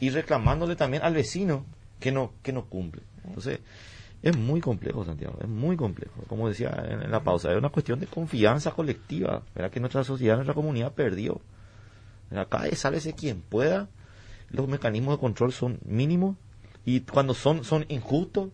y 0.00 0.10
reclamándole 0.10 0.76
también 0.76 1.02
al 1.02 1.14
vecino 1.14 1.64
que 2.00 2.12
no, 2.12 2.32
que 2.42 2.52
no 2.52 2.64
cumple. 2.66 3.02
Entonces, 3.24 3.60
es 4.22 4.36
muy 4.36 4.60
complejo, 4.60 5.04
Santiago, 5.04 5.36
es 5.40 5.48
muy 5.48 5.76
complejo. 5.76 6.22
Como 6.28 6.48
decía 6.48 6.70
en, 6.88 7.02
en 7.02 7.10
la 7.10 7.20
pausa, 7.20 7.50
es 7.52 7.58
una 7.58 7.68
cuestión 7.68 8.00
de 8.00 8.06
confianza 8.06 8.70
colectiva, 8.70 9.42
¿verdad? 9.54 9.70
Que 9.70 9.80
nuestra 9.80 10.02
sociedad, 10.02 10.36
nuestra 10.36 10.54
comunidad 10.54 10.92
perdió. 10.92 11.40
vez 12.30 12.78
sálvese 12.78 13.12
quien 13.14 13.42
pueda, 13.42 13.88
los 14.50 14.68
mecanismos 14.68 15.16
de 15.16 15.20
control 15.20 15.52
son 15.52 15.78
mínimos 15.84 16.36
y 16.86 17.00
cuando 17.00 17.34
son, 17.34 17.64
son 17.64 17.84
injustos, 17.88 18.50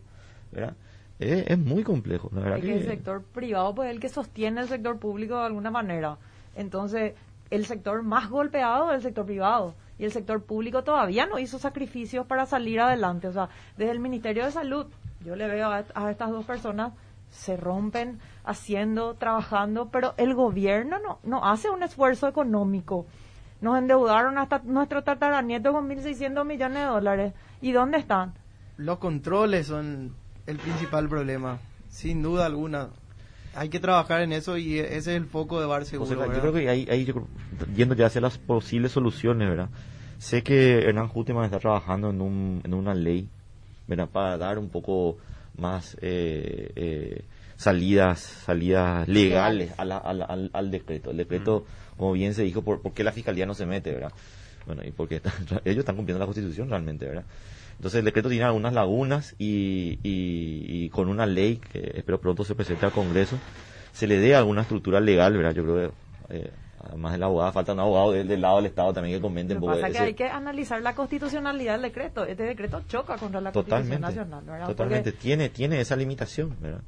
¿verdad? 0.51 0.75
Es, 1.19 1.45
es 1.47 1.59
muy 1.59 1.85
complejo, 1.85 2.31
la 2.33 2.41
verdad 2.41 2.59
Es 2.59 2.65
que 2.65 2.75
el 2.79 2.87
sector 2.87 3.23
privado 3.23 3.75
pues 3.75 3.91
es 3.91 3.95
el 3.95 4.01
que 4.01 4.09
sostiene 4.09 4.63
el 4.63 4.69
sector 4.69 4.99
público 4.99 5.37
de 5.39 5.47
alguna 5.47 5.71
manera. 5.71 6.19
Entonces, 6.57 7.15
el 7.51 7.67
sector 7.67 8.03
más 8.03 8.29
golpeado 8.31 8.91
es 8.91 8.97
el 8.97 9.03
sector 9.03 9.27
privado. 9.27 9.75
Y 10.01 10.05
el 10.07 10.13
sector 10.13 10.43
público 10.43 10.83
todavía 10.83 11.27
no 11.27 11.39
hizo 11.39 11.59
sacrificios 11.59 12.25
para 12.25 12.47
salir 12.47 12.81
adelante. 12.81 13.29
O 13.29 13.33
sea, 13.33 13.51
desde 13.77 13.93
el 13.93 14.01
Ministerio 14.01 14.47
de 14.47 14.51
Salud, 14.51 14.87
yo 15.23 15.37
le 15.37 15.47
veo 15.47 15.69
a, 15.69 16.11
estas 16.11 16.31
dos 16.31 16.47
personas, 16.47 16.95
se 17.29 17.59
rompen 17.59 18.19
haciendo, 18.43 19.13
trabajando, 19.17 19.91
pero 19.91 20.15
el 20.17 20.35
gobierno 20.35 20.99
no, 21.01 21.19
no 21.23 21.45
hace 21.45 21.69
un 21.69 21.83
esfuerzo 21.83 22.27
económico. 22.29 23.05
Nos 23.61 23.77
endeudaron 23.77 24.39
hasta 24.39 24.63
nuestro 24.65 25.05
tataranieto 25.05 25.71
con 25.71 25.87
1.600 25.91 26.47
millones 26.47 26.79
de 26.79 26.85
dólares. 26.87 27.35
¿Y 27.61 27.73
dónde 27.73 27.99
están? 27.99 28.33
Los 28.79 29.01
controles 29.01 29.67
son 29.67 30.15
el 30.47 30.57
principal 30.57 31.11
problema, 31.11 31.59
sin 31.91 32.23
duda 32.23 32.47
alguna. 32.47 32.89
Hay 33.55 33.69
que 33.69 33.81
trabajar 33.81 34.21
en 34.23 34.33
eso 34.33 34.57
y 34.57 34.79
ese 34.79 34.97
es 34.97 35.07
el 35.09 35.27
foco 35.27 35.61
de 35.61 35.67
Bar 35.67 35.85
Seguro. 35.85 36.09
Yo 36.35 36.41
creo 36.41 36.53
que 36.53 36.69
ahí, 36.69 36.87
ahí 36.91 37.05
yo 37.05 37.15
creo- 37.15 37.29
yendo 37.75 37.95
ya 37.95 38.07
hacia 38.07 38.21
las 38.21 38.39
posibles 38.39 38.93
soluciones, 38.93 39.49
¿verdad? 39.49 39.71
Sé 40.19 40.43
que 40.43 40.81
Hernán 40.81 41.09
Juteman 41.09 41.45
está 41.45 41.59
trabajando 41.59 42.11
en, 42.11 42.21
un, 42.21 42.61
en 42.65 42.75
una 42.75 42.95
ley, 42.95 43.29
¿verdad? 43.87 44.09
Para 44.09 44.37
dar 44.39 44.59
un 44.59 44.69
poco 44.69 45.19
más 45.57 45.97
eh, 46.01 46.71
eh, 46.77 47.25
salidas 47.57 48.21
salidas 48.21 49.09
legales 49.09 49.73
a 49.79 49.85
la- 49.85 49.99
a 49.99 50.13
la- 50.15 50.25
al, 50.27 50.51
al 50.53 50.71
decreto. 50.71 51.11
El 51.11 51.17
decreto, 51.17 51.65
como 51.97 52.13
bien 52.13 52.35
se 52.35 52.43
dijo, 52.43 52.63
por, 52.63 52.81
¿por 52.83 52.93
qué 52.93 53.03
la 53.03 53.13
fiscalía 53.13 53.47
no 53.47 53.55
se 53.55 53.67
mete, 53.67 53.93
¿verdad? 53.93 54.13
Bueno, 54.67 54.83
y 54.85 54.93
porque 54.93 55.21
ellos 55.65 55.81
están 55.81 55.97
cumpliendo 55.97 56.21
la 56.21 56.27
constitución 56.27 56.69
realmente, 56.69 57.07
¿verdad? 57.07 57.25
Entonces 57.81 58.01
el 58.01 58.05
decreto 58.05 58.28
tiene 58.28 58.44
algunas 58.44 58.74
lagunas 58.74 59.35
y, 59.39 59.98
y, 60.02 60.66
y 60.69 60.90
con 60.90 61.09
una 61.09 61.24
ley 61.24 61.57
que 61.57 61.93
espero 61.94 62.20
pronto 62.20 62.44
se 62.44 62.55
presente 62.55 62.85
al 62.85 62.93
Congreso 62.93 63.39
se 63.93 64.07
le 64.07 64.19
dé 64.19 64.36
alguna 64.36 64.61
estructura 64.61 65.01
legal, 65.01 65.35
¿verdad? 65.35 65.55
Yo 65.55 65.62
creo 65.62 65.77
que 66.28 66.36
eh, 66.36 66.51
además 66.85 67.12
del 67.12 67.23
abogado 67.23 67.52
falta 67.52 67.73
un 67.73 67.81
abogado 67.81 68.12
del, 68.12 68.28
del 68.28 68.43
lado 68.43 68.57
del 68.57 68.66
Estado 68.66 68.93
también 68.93 69.16
que 69.16 69.23
comente 69.23 69.55
un 69.55 69.61
Lo 69.62 69.66
que 69.69 69.70
poco 69.73 69.81
pasa 69.81 69.89
es 69.89 69.97
que 69.97 70.02
hay 70.02 70.12
que 70.12 70.27
analizar 70.27 70.82
la 70.82 70.94
constitucionalidad 70.94 71.73
del 71.73 71.82
decreto. 71.82 72.27
Este 72.27 72.43
decreto 72.43 72.82
choca 72.86 73.16
contra 73.16 73.40
la 73.40 73.51
Constitución 73.51 74.01
Nacional, 74.02 74.44
¿verdad? 74.44 74.66
totalmente. 74.66 75.12
Porque 75.12 75.23
Tiene, 75.23 75.48
tiene 75.48 75.81
esa 75.81 75.97
limitación, 75.97 76.55
¿verdad? 76.61 76.82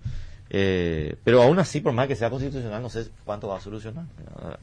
Eh, 0.50 1.16
pero 1.24 1.40
aún 1.40 1.58
así, 1.58 1.80
por 1.80 1.94
más 1.94 2.06
que 2.06 2.16
sea 2.16 2.28
constitucional, 2.28 2.82
no 2.82 2.90
sé 2.90 3.08
cuánto 3.24 3.48
va 3.48 3.56
a 3.56 3.60
solucionar. 3.60 4.04
¿verdad? 4.36 4.58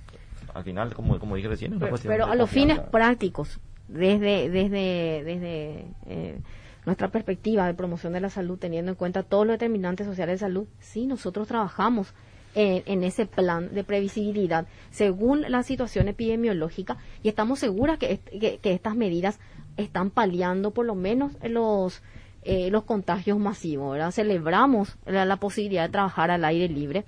Al 0.54 0.64
final, 0.64 0.94
como, 0.94 1.18
como 1.18 1.36
dije 1.36 1.48
recién, 1.48 1.72
es 1.72 1.78
una 1.78 1.86
Pero, 1.86 1.90
cuestión 1.92 2.14
pero 2.14 2.26
de 2.28 2.32
a 2.34 2.36
los 2.36 2.50
fines 2.50 2.80
prácticos, 2.80 3.60
desde, 3.90 4.50
desde, 4.50 5.24
desde 5.24 5.86
eh, 6.08 6.40
nuestra 6.86 7.10
perspectiva 7.10 7.68
de 7.68 7.74
promoción 7.74 8.14
de 8.14 8.22
la 8.22 8.30
salud, 8.30 8.58
teniendo 8.58 8.92
en 8.92 8.96
cuenta 8.96 9.24
todos 9.24 9.46
los 9.46 9.56
determinantes 9.56 10.08
sociales 10.08 10.36
de 10.40 10.46
salud, 10.46 10.68
sí, 10.80 11.06
nosotros 11.06 11.48
trabajamos 11.48 12.14
en, 12.56 12.84
en 12.86 13.04
ese 13.04 13.26
plan 13.26 13.74
de 13.74 13.84
previsibilidad 13.84 14.66
según 14.90 15.42
la 15.50 15.64
situación 15.64 16.08
epidemiológica 16.08 16.98
y 17.22 17.30
estamos 17.30 17.60
seguras 17.60 18.00
que, 18.00 18.20
que, 18.20 18.74
estas 18.74 18.96
medidas 18.96 19.40
están 19.78 20.10
paliando 20.10 20.72
por 20.72 20.86
lo 20.86 20.96
menos 20.96 21.34
los 21.44 22.02
eh, 22.44 22.70
los 22.72 22.84
contagios 22.84 23.38
masivos. 23.38 23.98
Celebramos 24.16 24.98
la, 25.06 25.36
posibilidad 25.38 25.84
de 25.84 25.90
trabajar 25.90 26.32
al 26.32 26.46
aire 26.46 26.70
libre. 26.70 27.04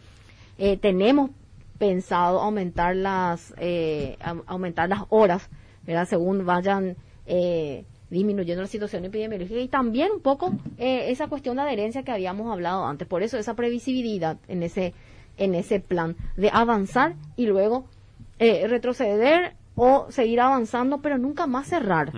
Eh, 0.57 0.75
tenemos 0.75 1.31
pensado 1.77 2.41
aumentar 2.41 2.95
las 2.95 3.53
eh, 3.57 4.17
aumentar 4.45 4.89
las 4.89 5.03
horas, 5.09 5.49
¿verdad? 5.85 6.07
Según 6.07 6.45
vayan 6.45 6.95
eh, 7.25 7.85
disminuyendo 8.09 8.61
la 8.61 8.67
situación 8.67 9.05
epidemiológica 9.05 9.59
y 9.59 9.67
también 9.67 10.11
un 10.11 10.21
poco 10.21 10.53
eh, 10.77 11.05
esa 11.11 11.27
cuestión 11.27 11.55
de 11.55 11.61
adherencia 11.63 12.03
que 12.03 12.11
habíamos 12.11 12.51
hablado 12.51 12.85
antes. 12.85 13.07
Por 13.07 13.23
eso 13.23 13.37
esa 13.37 13.53
previsibilidad 13.55 14.37
en 14.47 14.63
ese 14.63 14.93
en 15.37 15.55
ese 15.55 15.79
plan 15.79 16.15
de 16.35 16.49
avanzar 16.51 17.15
y 17.37 17.45
luego 17.45 17.85
eh, 18.37 18.67
retroceder 18.67 19.55
o 19.75 20.07
seguir 20.09 20.41
avanzando, 20.41 20.99
pero 21.01 21.17
nunca 21.17 21.47
más 21.47 21.67
cerrar. 21.67 22.11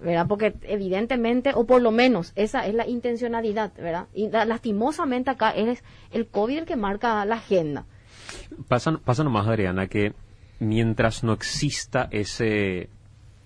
¿verdad? 0.00 0.26
Porque 0.28 0.54
evidentemente, 0.62 1.52
o 1.54 1.64
por 1.66 1.82
lo 1.82 1.90
menos 1.90 2.32
esa 2.36 2.66
es 2.66 2.74
la 2.74 2.86
intencionalidad, 2.86 3.72
¿verdad? 3.76 4.06
Y 4.14 4.28
la- 4.30 4.46
lastimosamente 4.46 5.28
acá 5.28 5.50
es 5.50 5.82
el 6.12 6.26
COVID 6.28 6.58
el 6.58 6.64
que 6.64 6.76
marca 6.76 7.22
la 7.26 7.34
agenda. 7.34 7.84
Pasa, 8.68 8.98
pasa 9.04 9.24
nomás, 9.24 9.46
Adriana, 9.46 9.88
que 9.88 10.14
mientras 10.60 11.24
no 11.24 11.32
exista 11.32 12.08
ese 12.10 12.88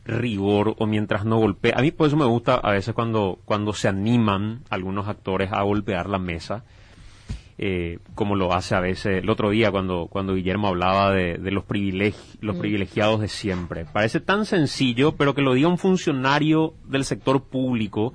rigor 0.05 0.74
o 0.78 0.86
mientras 0.86 1.24
no 1.24 1.39
golpee, 1.39 1.73
a 1.74 1.81
mí 1.81 1.91
por 1.91 2.09
eso 2.09 2.16
me 2.16 2.27
gusta 2.27 2.57
a 2.57 2.73
veces 2.73 2.93
cuando, 2.95 3.39
cuando 3.47 3.73
se 3.73 3.89
animan 3.89 4.61
algunos 4.69 5.09
actores 5.09 5.51
a 5.51 5.62
golpear 5.62 6.09
la 6.11 6.19
mesa, 6.19 6.62
eh, 7.57 7.99
como 8.15 8.35
lo 8.36 8.53
hace 8.53 8.74
a 8.74 8.81
veces 8.81 9.23
el 9.23 9.31
otro 9.31 9.49
día 9.51 9.70
cuando, 9.70 10.09
cuando 10.11 10.35
Guillermo 10.35 10.69
hablaba 10.69 11.12
de, 11.12 11.39
de 11.39 11.51
los, 11.53 11.65
privilegi- 11.65 12.36
los 12.41 12.57
Mm. 12.57 12.61
privilegiados 12.61 13.20
de 13.20 13.28
siempre. 13.28 13.85
Parece 13.86 14.20
tan 14.20 14.45
sencillo, 14.45 15.12
pero 15.12 15.35
que 15.35 15.41
lo 15.43 15.55
diga 15.55 15.69
un 15.69 15.78
funcionario 15.78 16.74
del 16.85 17.05
sector 17.05 17.43
público 17.45 18.12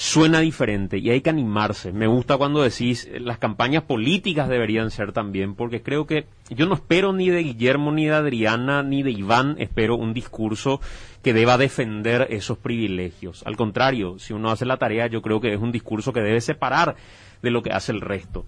suena 0.00 0.40
diferente 0.40 0.96
y 0.96 1.10
hay 1.10 1.20
que 1.20 1.28
animarse. 1.28 1.92
Me 1.92 2.06
gusta 2.06 2.38
cuando 2.38 2.62
decís 2.62 3.04
eh, 3.04 3.20
las 3.20 3.36
campañas 3.36 3.82
políticas 3.82 4.48
deberían 4.48 4.90
ser 4.90 5.12
también, 5.12 5.54
porque 5.54 5.82
creo 5.82 6.06
que 6.06 6.24
yo 6.48 6.64
no 6.64 6.74
espero 6.74 7.12
ni 7.12 7.28
de 7.28 7.42
Guillermo, 7.42 7.92
ni 7.92 8.06
de 8.06 8.14
Adriana, 8.14 8.82
ni 8.82 9.02
de 9.02 9.10
Iván, 9.10 9.56
espero 9.58 9.96
un 9.96 10.14
discurso 10.14 10.80
que 11.22 11.34
deba 11.34 11.58
defender 11.58 12.28
esos 12.30 12.56
privilegios. 12.56 13.42
Al 13.44 13.58
contrario, 13.58 14.18
si 14.18 14.32
uno 14.32 14.50
hace 14.50 14.64
la 14.64 14.78
tarea, 14.78 15.06
yo 15.06 15.20
creo 15.20 15.38
que 15.38 15.52
es 15.52 15.60
un 15.60 15.70
discurso 15.70 16.14
que 16.14 16.22
debe 16.22 16.40
separar 16.40 16.96
de 17.42 17.50
lo 17.50 17.62
que 17.62 17.72
hace 17.72 17.92
el 17.92 18.00
resto. 18.00 18.46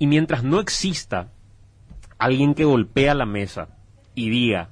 Y 0.00 0.08
mientras 0.08 0.42
no 0.42 0.58
exista 0.58 1.30
alguien 2.18 2.52
que 2.52 2.64
golpea 2.64 3.14
la 3.14 3.26
mesa 3.26 3.68
y 4.16 4.28
diga, 4.28 4.70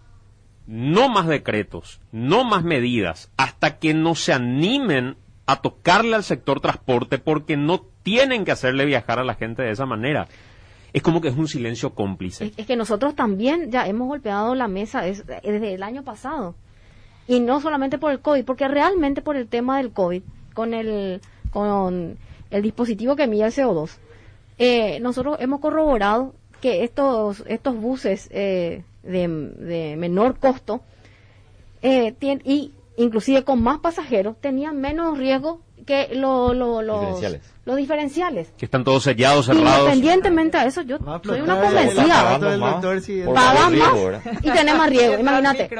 no 0.66 1.08
más 1.08 1.28
decretos, 1.28 2.00
no 2.10 2.42
más 2.42 2.64
medidas, 2.64 3.30
hasta 3.36 3.78
que 3.78 3.94
no 3.94 4.16
se 4.16 4.32
animen 4.32 5.14
a 5.46 5.60
tocarle 5.60 6.14
al 6.16 6.24
sector 6.24 6.60
transporte 6.60 7.18
porque 7.18 7.56
no 7.56 7.82
tienen 8.02 8.44
que 8.44 8.52
hacerle 8.52 8.84
viajar 8.84 9.18
a 9.18 9.24
la 9.24 9.34
gente 9.34 9.62
de 9.62 9.70
esa 9.70 9.86
manera. 9.86 10.28
Es 10.92 11.02
como 11.02 11.20
que 11.20 11.28
es 11.28 11.36
un 11.36 11.48
silencio 11.48 11.94
cómplice. 11.94 12.52
Es, 12.56 12.66
que 12.66 12.76
nosotros 12.76 13.14
también 13.14 13.70
ya 13.70 13.86
hemos 13.86 14.08
golpeado 14.08 14.54
la 14.54 14.68
mesa 14.68 15.06
es- 15.06 15.26
desde 15.26 15.74
el 15.74 15.82
año 15.82 16.02
pasado. 16.04 16.54
Y 17.26 17.40
no 17.40 17.60
solamente 17.60 17.98
por 17.98 18.12
el 18.12 18.20
COVID, 18.20 18.44
porque 18.44 18.68
realmente 18.68 19.22
por 19.22 19.36
el 19.36 19.48
tema 19.48 19.78
del 19.78 19.90
COVID, 19.92 20.22
con 20.54 20.74
el, 20.74 21.20
con 21.50 22.18
el 22.50 22.62
dispositivo 22.62 23.16
que 23.16 23.26
mide 23.26 23.46
el 23.46 23.52
CO2, 23.52 23.96
eh, 24.58 25.00
nosotros 25.00 25.36
hemos 25.40 25.60
corroborado 25.60 26.34
que 26.60 26.84
estos, 26.84 27.42
estos 27.46 27.74
buses 27.76 28.28
eh, 28.32 28.84
de, 29.02 29.26
de 29.28 29.96
menor 29.96 30.38
costo 30.38 30.82
eh, 31.80 32.14
tien- 32.20 32.42
y 32.44 32.72
inclusive 32.96 33.44
con 33.44 33.62
más 33.62 33.78
pasajeros 33.78 34.36
tenían 34.40 34.80
menos 34.80 35.18
riesgo 35.18 35.60
que 35.86 36.10
lo- 36.14 36.54
lo- 36.54 36.80
los, 36.80 37.00
Diferenciales. 37.00 37.40
los 37.64 37.76
diferenciales. 37.76 38.52
Que 38.56 38.66
están 38.66 38.84
todos 38.84 39.02
sellados, 39.02 39.46
cerrados. 39.46 39.80
Independientemente 39.88 40.56
a 40.58 40.66
eso, 40.66 40.82
yo 40.82 40.98
soy 41.24 41.40
una 41.40 41.60
convencida. 41.60 42.38
Pagas 43.34 43.70
más 43.72 43.94
y 44.42 44.50
tenés 44.50 44.76
más 44.76 44.90
riesgo. 44.90 45.18
Imagínate, 45.20 45.70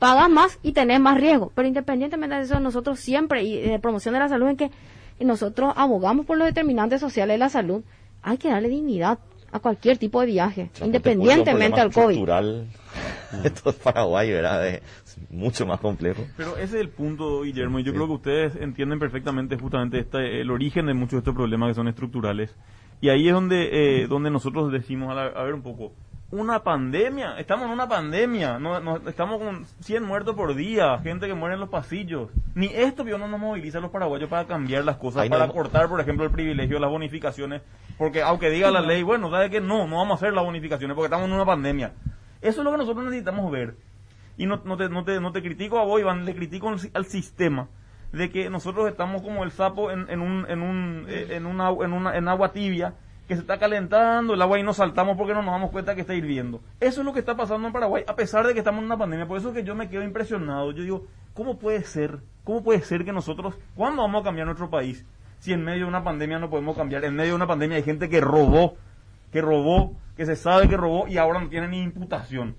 pagas 0.00 0.28
más 0.30 0.58
y 0.62 0.72
tenés 0.72 0.98
más 1.00 1.16
riesgo. 1.16 1.52
Pero 1.54 1.68
independientemente 1.68 2.34
de 2.36 2.42
eso, 2.42 2.58
nosotros 2.58 2.98
siempre, 2.98 3.44
y 3.44 3.60
de 3.60 3.78
promoción 3.78 4.14
de 4.14 4.20
la 4.20 4.28
salud, 4.28 4.48
en 4.48 4.56
que 4.56 4.70
nosotros 5.20 5.72
abogamos 5.76 6.26
por 6.26 6.36
los 6.38 6.46
determinantes 6.46 7.00
sociales 7.00 7.34
de 7.34 7.38
la 7.38 7.48
salud, 7.48 7.82
hay 8.22 8.38
que 8.38 8.48
darle 8.48 8.68
dignidad 8.68 9.18
a 9.52 9.60
cualquier 9.60 9.98
tipo 9.98 10.20
de 10.22 10.26
viaje, 10.26 10.70
independientemente 10.84 11.80
al 11.80 11.92
COVID. 11.92 12.16
esto 13.44 13.70
es 13.70 13.76
Paraguay, 13.76 14.30
¿verdad? 14.30 14.66
Es 14.68 14.82
mucho 15.30 15.66
más 15.66 15.80
complejo. 15.80 16.24
Pero 16.36 16.56
ese 16.56 16.76
es 16.76 16.80
el 16.82 16.88
punto, 16.88 17.42
Guillermo, 17.42 17.78
y 17.78 17.82
yo 17.84 17.92
creo 17.92 18.06
que 18.06 18.12
ustedes 18.14 18.56
entienden 18.56 18.98
perfectamente 18.98 19.56
justamente 19.58 19.98
este, 20.00 20.40
el 20.40 20.50
origen 20.50 20.86
de 20.86 20.94
muchos 20.94 21.12
de 21.12 21.18
estos 21.18 21.34
problemas 21.34 21.68
que 21.68 21.74
son 21.74 21.88
estructurales. 21.88 22.54
Y 23.00 23.08
ahí 23.08 23.26
es 23.28 23.34
donde, 23.34 24.02
eh, 24.02 24.06
donde 24.06 24.30
nosotros 24.30 24.70
decimos, 24.70 25.10
a, 25.10 25.14
la- 25.14 25.26
a 25.26 25.42
ver 25.42 25.54
un 25.54 25.62
poco, 25.62 25.92
una 26.30 26.60
pandemia, 26.62 27.38
estamos 27.38 27.66
en 27.66 27.72
una 27.72 27.88
pandemia, 27.88 28.58
no, 28.58 28.80
no- 28.80 28.96
estamos 29.08 29.38
con 29.38 29.66
100 29.80 30.02
muertos 30.04 30.34
por 30.34 30.54
día, 30.54 30.98
gente 31.00 31.26
que 31.26 31.34
muere 31.34 31.54
en 31.54 31.60
los 31.60 31.68
pasillos. 31.68 32.30
Ni 32.54 32.66
esto 32.66 33.04
vio 33.04 33.18
no 33.18 33.28
nos 33.28 33.38
moviliza 33.40 33.78
a 33.78 33.80
los 33.82 33.90
paraguayos 33.90 34.30
para 34.30 34.46
cambiar 34.46 34.84
las 34.84 34.96
cosas, 34.96 35.22
para 35.28 35.46
cortar, 35.52 35.88
por 35.88 36.00
ejemplo, 36.00 36.24
el 36.24 36.30
privilegio 36.30 36.76
de 36.76 36.80
las 36.80 36.90
bonificaciones, 36.90 37.60
porque 37.98 38.22
aunque 38.22 38.48
diga 38.50 38.70
la 38.70 38.80
ley, 38.80 39.02
bueno, 39.02 39.30
¿sabe 39.30 39.50
que 39.50 39.60
No, 39.60 39.86
no 39.86 39.96
vamos 39.96 40.12
a 40.12 40.14
hacer 40.24 40.32
las 40.32 40.44
bonificaciones 40.44 40.94
porque 40.94 41.06
estamos 41.06 41.26
en 41.28 41.34
una 41.34 41.44
pandemia. 41.44 41.92
Eso 42.42 42.60
es 42.60 42.64
lo 42.64 42.70
que 42.72 42.76
nosotros 42.78 43.04
necesitamos 43.04 43.50
ver. 43.50 43.76
Y 44.36 44.46
no, 44.46 44.60
no, 44.64 44.76
te, 44.76 44.88
no, 44.88 45.04
te, 45.04 45.20
no 45.20 45.32
te 45.32 45.42
critico 45.42 45.78
a 45.78 45.84
vos, 45.84 46.00
Iván, 46.00 46.24
le 46.24 46.34
critico 46.34 46.68
al, 46.68 46.78
si- 46.78 46.90
al 46.94 47.04
sistema 47.06 47.68
de 48.12 48.30
que 48.30 48.50
nosotros 48.50 48.88
estamos 48.88 49.22
como 49.22 49.44
el 49.44 49.50
sapo 49.52 49.90
en, 49.90 50.08
en, 50.10 50.20
un, 50.20 50.44
en, 50.50 50.60
un, 50.62 51.06
eh, 51.08 51.28
en, 51.30 51.46
una, 51.46 51.70
en, 51.70 51.92
una, 51.92 52.16
en 52.16 52.28
agua 52.28 52.52
tibia 52.52 52.94
que 53.28 53.34
se 53.36 53.40
está 53.42 53.58
calentando 53.58 54.34
el 54.34 54.42
agua 54.42 54.58
y 54.58 54.62
nos 54.62 54.76
saltamos 54.78 55.16
porque 55.16 55.32
no 55.32 55.42
nos 55.42 55.52
damos 55.52 55.70
cuenta 55.70 55.94
que 55.94 56.00
está 56.02 56.14
hirviendo. 56.14 56.60
Eso 56.80 57.00
es 57.00 57.06
lo 57.06 57.12
que 57.12 57.20
está 57.20 57.36
pasando 57.36 57.66
en 57.66 57.72
Paraguay, 57.72 58.04
a 58.06 58.16
pesar 58.16 58.46
de 58.46 58.52
que 58.52 58.58
estamos 58.58 58.80
en 58.80 58.86
una 58.86 58.98
pandemia. 58.98 59.26
Por 59.26 59.38
eso 59.38 59.48
es 59.50 59.54
que 59.54 59.64
yo 59.64 59.74
me 59.74 59.88
quedo 59.88 60.02
impresionado. 60.02 60.72
Yo 60.72 60.82
digo, 60.82 61.06
¿cómo 61.32 61.58
puede 61.58 61.82
ser? 61.84 62.18
¿Cómo 62.44 62.62
puede 62.62 62.80
ser 62.82 63.04
que 63.04 63.12
nosotros, 63.12 63.54
¿cuándo 63.76 64.02
vamos 64.02 64.20
a 64.22 64.24
cambiar 64.24 64.46
nuestro 64.46 64.68
país? 64.68 65.06
Si 65.38 65.52
en 65.52 65.64
medio 65.64 65.84
de 65.84 65.88
una 65.88 66.04
pandemia 66.04 66.38
no 66.38 66.50
podemos 66.50 66.76
cambiar, 66.76 67.04
en 67.04 67.14
medio 67.14 67.30
de 67.30 67.36
una 67.36 67.46
pandemia 67.46 67.76
hay 67.76 67.82
gente 67.84 68.08
que 68.10 68.20
robó, 68.20 68.74
que 69.30 69.40
robó, 69.40 69.94
que 70.22 70.26
se 70.26 70.36
sabe 70.36 70.68
que 70.68 70.76
robó 70.76 71.08
y 71.08 71.18
ahora 71.18 71.40
no 71.40 71.48
tiene 71.48 71.66
ni 71.66 71.82
imputación. 71.82 72.54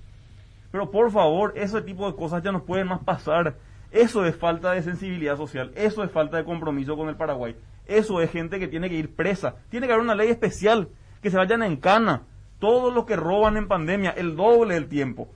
Pero 0.69 0.91
por 0.91 1.09
favor, 1.11 1.53
ese 1.55 1.81
tipo 1.81 2.05
de 2.11 2.17
cosas 2.17 2.43
ya 2.43 2.51
no 2.51 2.65
pueden 2.65 2.87
más 2.87 2.99
pasar. 2.99 3.55
Eso 3.89 4.25
es 4.25 4.35
falta 4.35 4.73
de 4.73 4.81
sensibilidad 4.81 5.37
social, 5.37 5.71
eso 5.75 6.03
es 6.03 6.11
falta 6.11 6.35
de 6.35 6.43
compromiso 6.43 6.97
con 6.97 7.07
el 7.07 7.15
Paraguay, 7.15 7.55
eso 7.85 8.19
es 8.21 8.29
gente 8.31 8.59
que 8.59 8.67
tiene 8.67 8.89
que 8.89 8.95
ir 8.95 9.15
presa. 9.15 9.55
Tiene 9.69 9.87
que 9.87 9.93
haber 9.93 10.03
una 10.03 10.13
ley 10.15 10.27
especial, 10.29 10.89
que 11.21 11.29
se 11.31 11.37
vayan 11.37 11.63
en 11.63 11.77
cana. 11.77 12.23
Todos 12.59 12.93
los 12.93 13.05
que 13.05 13.15
roban 13.15 13.55
en 13.55 13.69
pandemia, 13.69 14.09
el 14.09 14.35
doble 14.35 14.73
del 14.73 14.87
tiempo. 14.89 15.29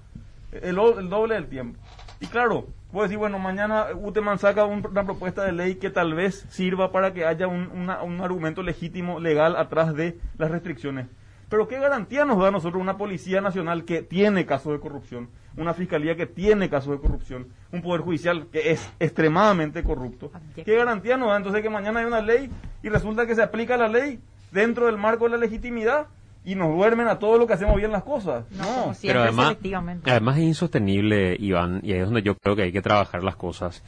El, 0.51 0.77
el 0.97 1.09
doble 1.09 1.35
del 1.35 1.47
tiempo. 1.47 1.79
Y 2.19 2.25
claro, 2.27 2.67
puedo 2.91 3.03
decir, 3.03 3.17
bueno, 3.17 3.39
mañana 3.39 3.85
Uteman 3.95 4.37
saca 4.39 4.65
un- 4.65 4.85
una 4.85 5.05
propuesta 5.05 5.45
de 5.45 5.53
ley 5.53 5.75
que 5.75 5.89
tal 5.91 6.13
vez 6.13 6.45
sirva 6.49 6.91
para 6.91 7.13
que 7.13 7.25
haya 7.25 7.47
un, 7.47 7.67
una- 7.73 8.01
un 8.03 8.19
argumento 8.19 8.63
legítimo, 8.63 9.21
legal, 9.21 9.55
atrás 9.55 9.93
de 9.95 10.17
las 10.37 10.51
restricciones. 10.51 11.07
Pero 11.49 11.67
¿qué 11.67 11.79
garantía 11.79 12.25
nos 12.25 12.39
da 12.39 12.49
a 12.49 12.51
nosotros 12.51 12.81
una 12.81 12.97
Policía 12.97 13.39
Nacional 13.39 13.85
que 13.85 14.01
tiene 14.01 14.45
casos 14.45 14.73
de 14.73 14.79
corrupción? 14.79 15.29
Una 15.55 15.73
Fiscalía 15.73 16.15
que 16.15 16.25
tiene 16.25 16.69
casos 16.69 16.91
de 16.91 16.99
corrupción? 16.99 17.47
Un 17.71 17.81
Poder 17.81 18.01
Judicial 18.01 18.47
que 18.51 18.71
es 18.71 18.91
extremadamente 18.99 19.81
corrupto. 19.81 20.31
¿Qué 20.55 20.75
garantía 20.75 21.15
nos 21.15 21.29
da 21.29 21.37
entonces 21.37 21.61
que 21.61 21.69
mañana 21.69 22.01
hay 22.01 22.05
una 22.05 22.21
ley 22.21 22.49
y 22.83 22.89
resulta 22.89 23.25
que 23.25 23.35
se 23.35 23.41
aplica 23.41 23.77
la 23.77 23.87
ley 23.87 24.19
dentro 24.51 24.87
del 24.87 24.97
marco 24.97 25.25
de 25.25 25.31
la 25.31 25.37
legitimidad 25.37 26.07
y 26.43 26.55
nos 26.55 26.75
duermen 26.75 27.07
a 27.07 27.19
todo 27.19 27.37
lo 27.37 27.47
que 27.47 27.53
hacemos 27.53 27.75
bien 27.77 27.91
las 27.91 28.03
cosas? 28.03 28.45
No, 28.51 28.93
Pero 29.01 29.21
además, 29.21 29.57
además 30.05 30.37
es 30.37 30.43
insostenible, 30.43 31.35
Iván, 31.39 31.81
y 31.83 31.93
ahí 31.93 31.99
es 31.99 32.05
donde 32.05 32.23
yo 32.23 32.35
creo 32.35 32.55
que 32.55 32.63
hay 32.63 32.71
que 32.71 32.81
trabajar 32.81 33.23
las 33.23 33.35
cosas. 33.35 33.83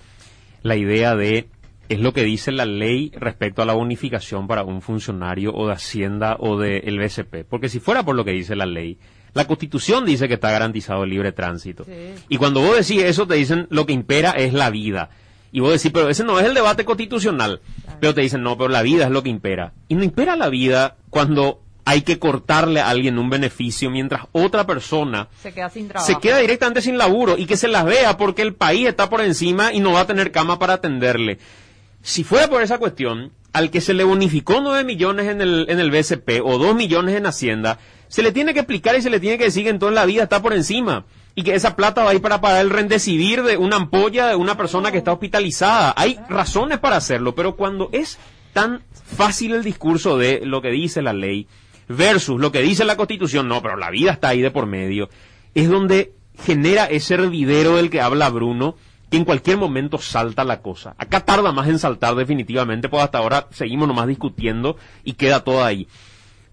La 0.61 0.75
idea 0.75 1.15
de, 1.15 1.47
es 1.89 1.99
lo 1.99 2.13
que 2.13 2.23
dice 2.23 2.51
la 2.51 2.65
ley 2.65 3.11
respecto 3.15 3.61
a 3.61 3.65
la 3.65 3.73
bonificación 3.73 4.47
para 4.47 4.63
un 4.63 4.81
funcionario 4.81 5.53
o 5.53 5.67
de 5.67 5.73
Hacienda 5.73 6.37
o 6.39 6.57
del 6.57 6.99
BCP. 6.99 7.45
Porque 7.49 7.67
si 7.67 7.79
fuera 7.79 8.03
por 8.03 8.15
lo 8.15 8.23
que 8.23 8.31
dice 8.31 8.55
la 8.55 8.67
ley, 8.67 8.99
la 9.33 9.45
Constitución 9.45 10.05
dice 10.05 10.27
que 10.27 10.35
está 10.35 10.51
garantizado 10.51 11.03
el 11.03 11.09
libre 11.09 11.31
tránsito. 11.31 11.85
Y 12.29 12.37
cuando 12.37 12.61
vos 12.61 12.77
decís 12.77 13.03
eso, 13.03 13.27
te 13.27 13.35
dicen 13.35 13.67
lo 13.71 13.85
que 13.85 13.93
impera 13.93 14.31
es 14.31 14.53
la 14.53 14.69
vida. 14.69 15.09
Y 15.51 15.61
vos 15.61 15.71
decís, 15.73 15.91
pero 15.91 16.09
ese 16.09 16.23
no 16.23 16.39
es 16.39 16.45
el 16.45 16.53
debate 16.53 16.85
constitucional. 16.85 17.61
Pero 17.99 18.13
te 18.13 18.21
dicen, 18.21 18.43
no, 18.43 18.55
pero 18.55 18.69
la 18.69 18.83
vida 18.83 19.05
es 19.05 19.11
lo 19.11 19.23
que 19.23 19.29
impera. 19.29 19.73
Y 19.87 19.95
no 19.95 20.03
impera 20.03 20.35
la 20.35 20.49
vida 20.49 20.97
cuando 21.09 21.61
hay 21.85 22.03
que 22.03 22.19
cortarle 22.19 22.81
a 22.81 22.89
alguien 22.89 23.17
un 23.17 23.31
beneficio 23.31 23.89
mientras 23.89 24.27
otra 24.31 24.67
persona 24.67 25.27
Se 25.41 25.51
queda 25.51 25.71
sin 25.71 25.87
trabajo. 25.87 26.05
se 26.05 26.19
queda 26.19 26.37
directamente 26.37 26.81
sin 26.81 26.99
laburo 26.99 27.35
y 27.35 27.47
que 27.47 27.57
se 27.57 27.67
las 27.67 27.83
vea 27.83 28.15
porque 28.15 28.43
el 28.43 28.53
país 28.53 28.87
está 28.87 29.09
por 29.09 29.21
encima 29.21 29.73
y 29.73 29.79
no 29.79 29.93
va 29.93 30.01
a 30.01 30.05
tener 30.07 30.31
cama 30.31 30.59
para 30.59 30.73
atenderle. 30.73 31.39
Si 32.01 32.23
fuera 32.23 32.47
por 32.47 32.61
esa 32.61 32.77
cuestión, 32.77 33.31
al 33.53 33.71
que 33.71 33.81
se 33.81 33.93
le 33.93 34.03
bonificó 34.03 34.61
9 34.61 34.83
millones 34.83 35.27
en 35.27 35.41
el, 35.41 35.65
en 35.69 35.79
el 35.79 35.91
BCP 35.91 36.41
o 36.43 36.57
2 36.57 36.75
millones 36.75 37.15
en 37.15 37.25
Hacienda, 37.25 37.79
se 38.07 38.23
le 38.23 38.31
tiene 38.31 38.53
que 38.53 38.61
explicar 38.61 38.95
y 38.95 39.01
se 39.01 39.09
le 39.09 39.19
tiene 39.19 39.37
que 39.37 39.45
decir 39.45 39.63
que 39.63 39.69
en 39.69 39.79
toda 39.79 39.91
la 39.91 40.05
vida 40.05 40.23
está 40.23 40.41
por 40.41 40.53
encima 40.53 41.05
y 41.35 41.43
que 41.43 41.53
esa 41.53 41.75
plata 41.75 42.03
va 42.03 42.11
a 42.11 42.13
ir 42.15 42.21
para 42.21 42.41
pagar 42.41 42.61
el 42.61 42.69
rendecibir 42.69 43.43
de 43.43 43.57
una 43.57 43.77
ampolla 43.77 44.27
de 44.27 44.35
una 44.35 44.57
persona 44.57 44.91
que 44.91 44.97
está 44.97 45.13
hospitalizada. 45.13 45.93
Hay 45.95 46.19
razones 46.27 46.79
para 46.79 46.97
hacerlo, 46.97 47.35
pero 47.35 47.55
cuando 47.55 47.89
es 47.91 48.17
tan 48.53 48.83
fácil 48.91 49.53
el 49.53 49.63
discurso 49.63 50.17
de 50.17 50.41
lo 50.43 50.61
que 50.61 50.69
dice 50.69 51.01
la 51.01 51.13
ley 51.13 51.47
versus 51.87 52.39
lo 52.39 52.51
que 52.51 52.61
dice 52.61 52.85
la 52.85 52.97
Constitución, 52.97 53.47
no, 53.47 53.61
pero 53.61 53.77
la 53.77 53.89
vida 53.89 54.11
está 54.11 54.29
ahí 54.29 54.41
de 54.41 54.51
por 54.51 54.65
medio, 54.65 55.09
es 55.55 55.69
donde 55.69 56.13
genera 56.43 56.85
ese 56.85 57.15
hervidero 57.15 57.77
del 57.77 57.89
que 57.89 58.01
habla 58.01 58.29
Bruno, 58.29 58.75
que 59.09 59.17
en 59.17 59.25
cualquier 59.25 59.57
momento 59.57 59.97
salta 59.97 60.43
la 60.43 60.61
cosa. 60.61 60.95
Acá 60.97 61.21
tarda 61.21 61.51
más 61.51 61.67
en 61.67 61.79
saltar 61.79 62.15
definitivamente, 62.15 62.89
pues 62.89 63.03
hasta 63.03 63.17
ahora 63.17 63.47
seguimos 63.51 63.87
nomás 63.87 64.07
discutiendo 64.07 64.77
y 65.03 65.13
queda 65.13 65.43
todo 65.43 65.63
ahí. 65.63 65.87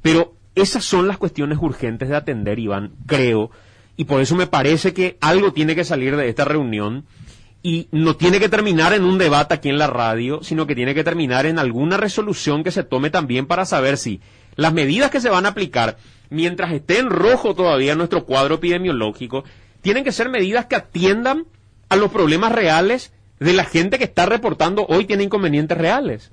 Pero 0.02 0.34
esas 0.54 0.84
son 0.84 1.06
las 1.06 1.18
cuestiones 1.18 1.58
urgentes 1.60 2.08
de 2.08 2.16
atender, 2.16 2.58
Iván, 2.58 2.92
creo, 3.06 3.50
y 3.96 4.04
por 4.04 4.20
eso 4.20 4.36
me 4.36 4.46
parece 4.46 4.94
que 4.94 5.18
algo 5.20 5.52
tiene 5.52 5.74
que 5.74 5.84
salir 5.84 6.16
de 6.16 6.28
esta 6.28 6.44
reunión 6.44 7.04
y 7.62 7.88
no 7.90 8.16
tiene 8.16 8.38
que 8.38 8.48
terminar 8.48 8.92
en 8.92 9.04
un 9.04 9.18
debate 9.18 9.54
aquí 9.54 9.68
en 9.68 9.78
la 9.78 9.86
radio, 9.86 10.40
sino 10.42 10.66
que 10.66 10.74
tiene 10.74 10.94
que 10.94 11.04
terminar 11.04 11.46
en 11.46 11.58
alguna 11.58 11.96
resolución 11.96 12.62
que 12.62 12.70
se 12.70 12.84
tome 12.84 13.10
también 13.10 13.46
para 13.46 13.64
saber 13.64 13.98
si 13.98 14.20
las 14.54 14.72
medidas 14.72 15.10
que 15.10 15.20
se 15.20 15.30
van 15.30 15.46
a 15.46 15.50
aplicar 15.50 15.96
mientras 16.30 16.72
esté 16.72 16.98
en 16.98 17.10
rojo 17.10 17.54
todavía 17.54 17.94
nuestro 17.94 18.24
cuadro 18.24 18.56
epidemiológico, 18.56 19.44
tienen 19.80 20.04
que 20.04 20.12
ser 20.12 20.28
medidas 20.28 20.66
que 20.66 20.76
atiendan 20.76 21.46
a 21.88 21.96
los 21.96 22.10
problemas 22.10 22.52
reales 22.52 23.12
de 23.38 23.52
la 23.52 23.64
gente 23.64 23.98
que 23.98 24.04
está 24.04 24.26
reportando 24.26 24.86
hoy 24.88 25.04
tiene 25.04 25.24
inconvenientes 25.24 25.76
reales. 25.76 26.30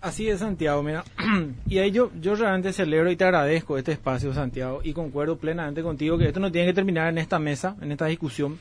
Así 0.00 0.28
es, 0.28 0.40
Santiago, 0.40 0.82
mira. 0.82 1.02
y 1.66 1.78
ahí 1.78 1.90
yo, 1.90 2.10
yo 2.20 2.34
realmente 2.34 2.72
celebro 2.74 3.10
y 3.10 3.16
te 3.16 3.24
agradezco 3.24 3.78
este 3.78 3.92
espacio, 3.92 4.34
Santiago, 4.34 4.80
y 4.84 4.92
concuerdo 4.92 5.38
plenamente 5.38 5.82
contigo 5.82 6.18
que 6.18 6.26
esto 6.26 6.40
no 6.40 6.52
tiene 6.52 6.68
que 6.68 6.74
terminar 6.74 7.08
en 7.08 7.18
esta 7.18 7.38
mesa, 7.38 7.76
en 7.80 7.90
esta 7.90 8.06
discusión. 8.06 8.58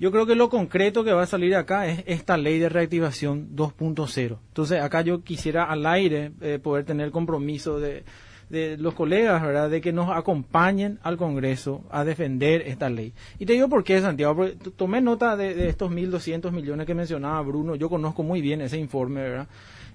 Yo 0.00 0.10
creo 0.10 0.26
que 0.26 0.34
lo 0.34 0.50
concreto 0.50 1.04
que 1.04 1.12
va 1.12 1.22
a 1.22 1.26
salir 1.26 1.54
acá 1.54 1.86
es 1.86 2.02
esta 2.06 2.36
ley 2.36 2.58
de 2.58 2.68
reactivación 2.68 3.54
2.0. 3.54 4.38
Entonces, 4.48 4.82
acá 4.82 5.02
yo 5.02 5.22
quisiera 5.22 5.64
al 5.64 5.86
aire 5.86 6.32
eh, 6.40 6.58
poder 6.62 6.84
tener 6.84 7.10
compromiso 7.12 7.78
de, 7.78 8.04
de 8.48 8.76
los 8.78 8.94
colegas, 8.94 9.42
¿verdad? 9.42 9.68
De 9.70 9.80
que 9.80 9.92
nos 9.92 10.08
acompañen 10.16 10.98
al 11.02 11.16
Congreso 11.16 11.82
a 11.90 12.04
defender 12.04 12.62
esta 12.66 12.88
ley. 12.88 13.12
Y 13.38 13.46
te 13.46 13.54
digo 13.54 13.68
por 13.68 13.82
qué, 13.84 14.00
Santiago, 14.00 14.36
porque 14.36 14.56
tomé 14.76 15.00
nota 15.00 15.36
de, 15.36 15.54
de 15.54 15.68
estos 15.68 15.90
1.200 15.90 16.52
millones 16.52 16.86
que 16.86 16.94
mencionaba 16.94 17.40
Bruno. 17.42 17.74
Yo 17.74 17.88
conozco 17.88 18.22
muy 18.22 18.40
bien 18.40 18.60
ese 18.60 18.78
informe, 18.78 19.22
¿verdad? 19.22 19.48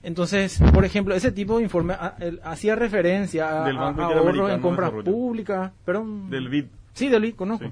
Entonces, 0.04 0.60
por 0.74 0.84
ejemplo, 0.84 1.14
ese 1.14 1.32
tipo 1.32 1.58
de 1.58 1.64
informe 1.64 1.94
ah, 1.98 2.16
hacía 2.44 2.76
referencia 2.76 3.64
a, 3.64 3.68
Del 3.68 3.78
a- 3.78 3.82
Banco 3.82 4.02
a 4.02 4.04
Interamericano 4.06 4.42
ahorros 4.48 4.56
en 4.58 4.62
compras 4.62 4.92
públicas, 5.06 5.72
perdón. 5.86 6.30
Del 6.30 6.50
BID. 6.50 6.66
Sí, 6.94 7.08
del 7.08 7.22
BID, 7.22 7.36
conozco. 7.36 7.72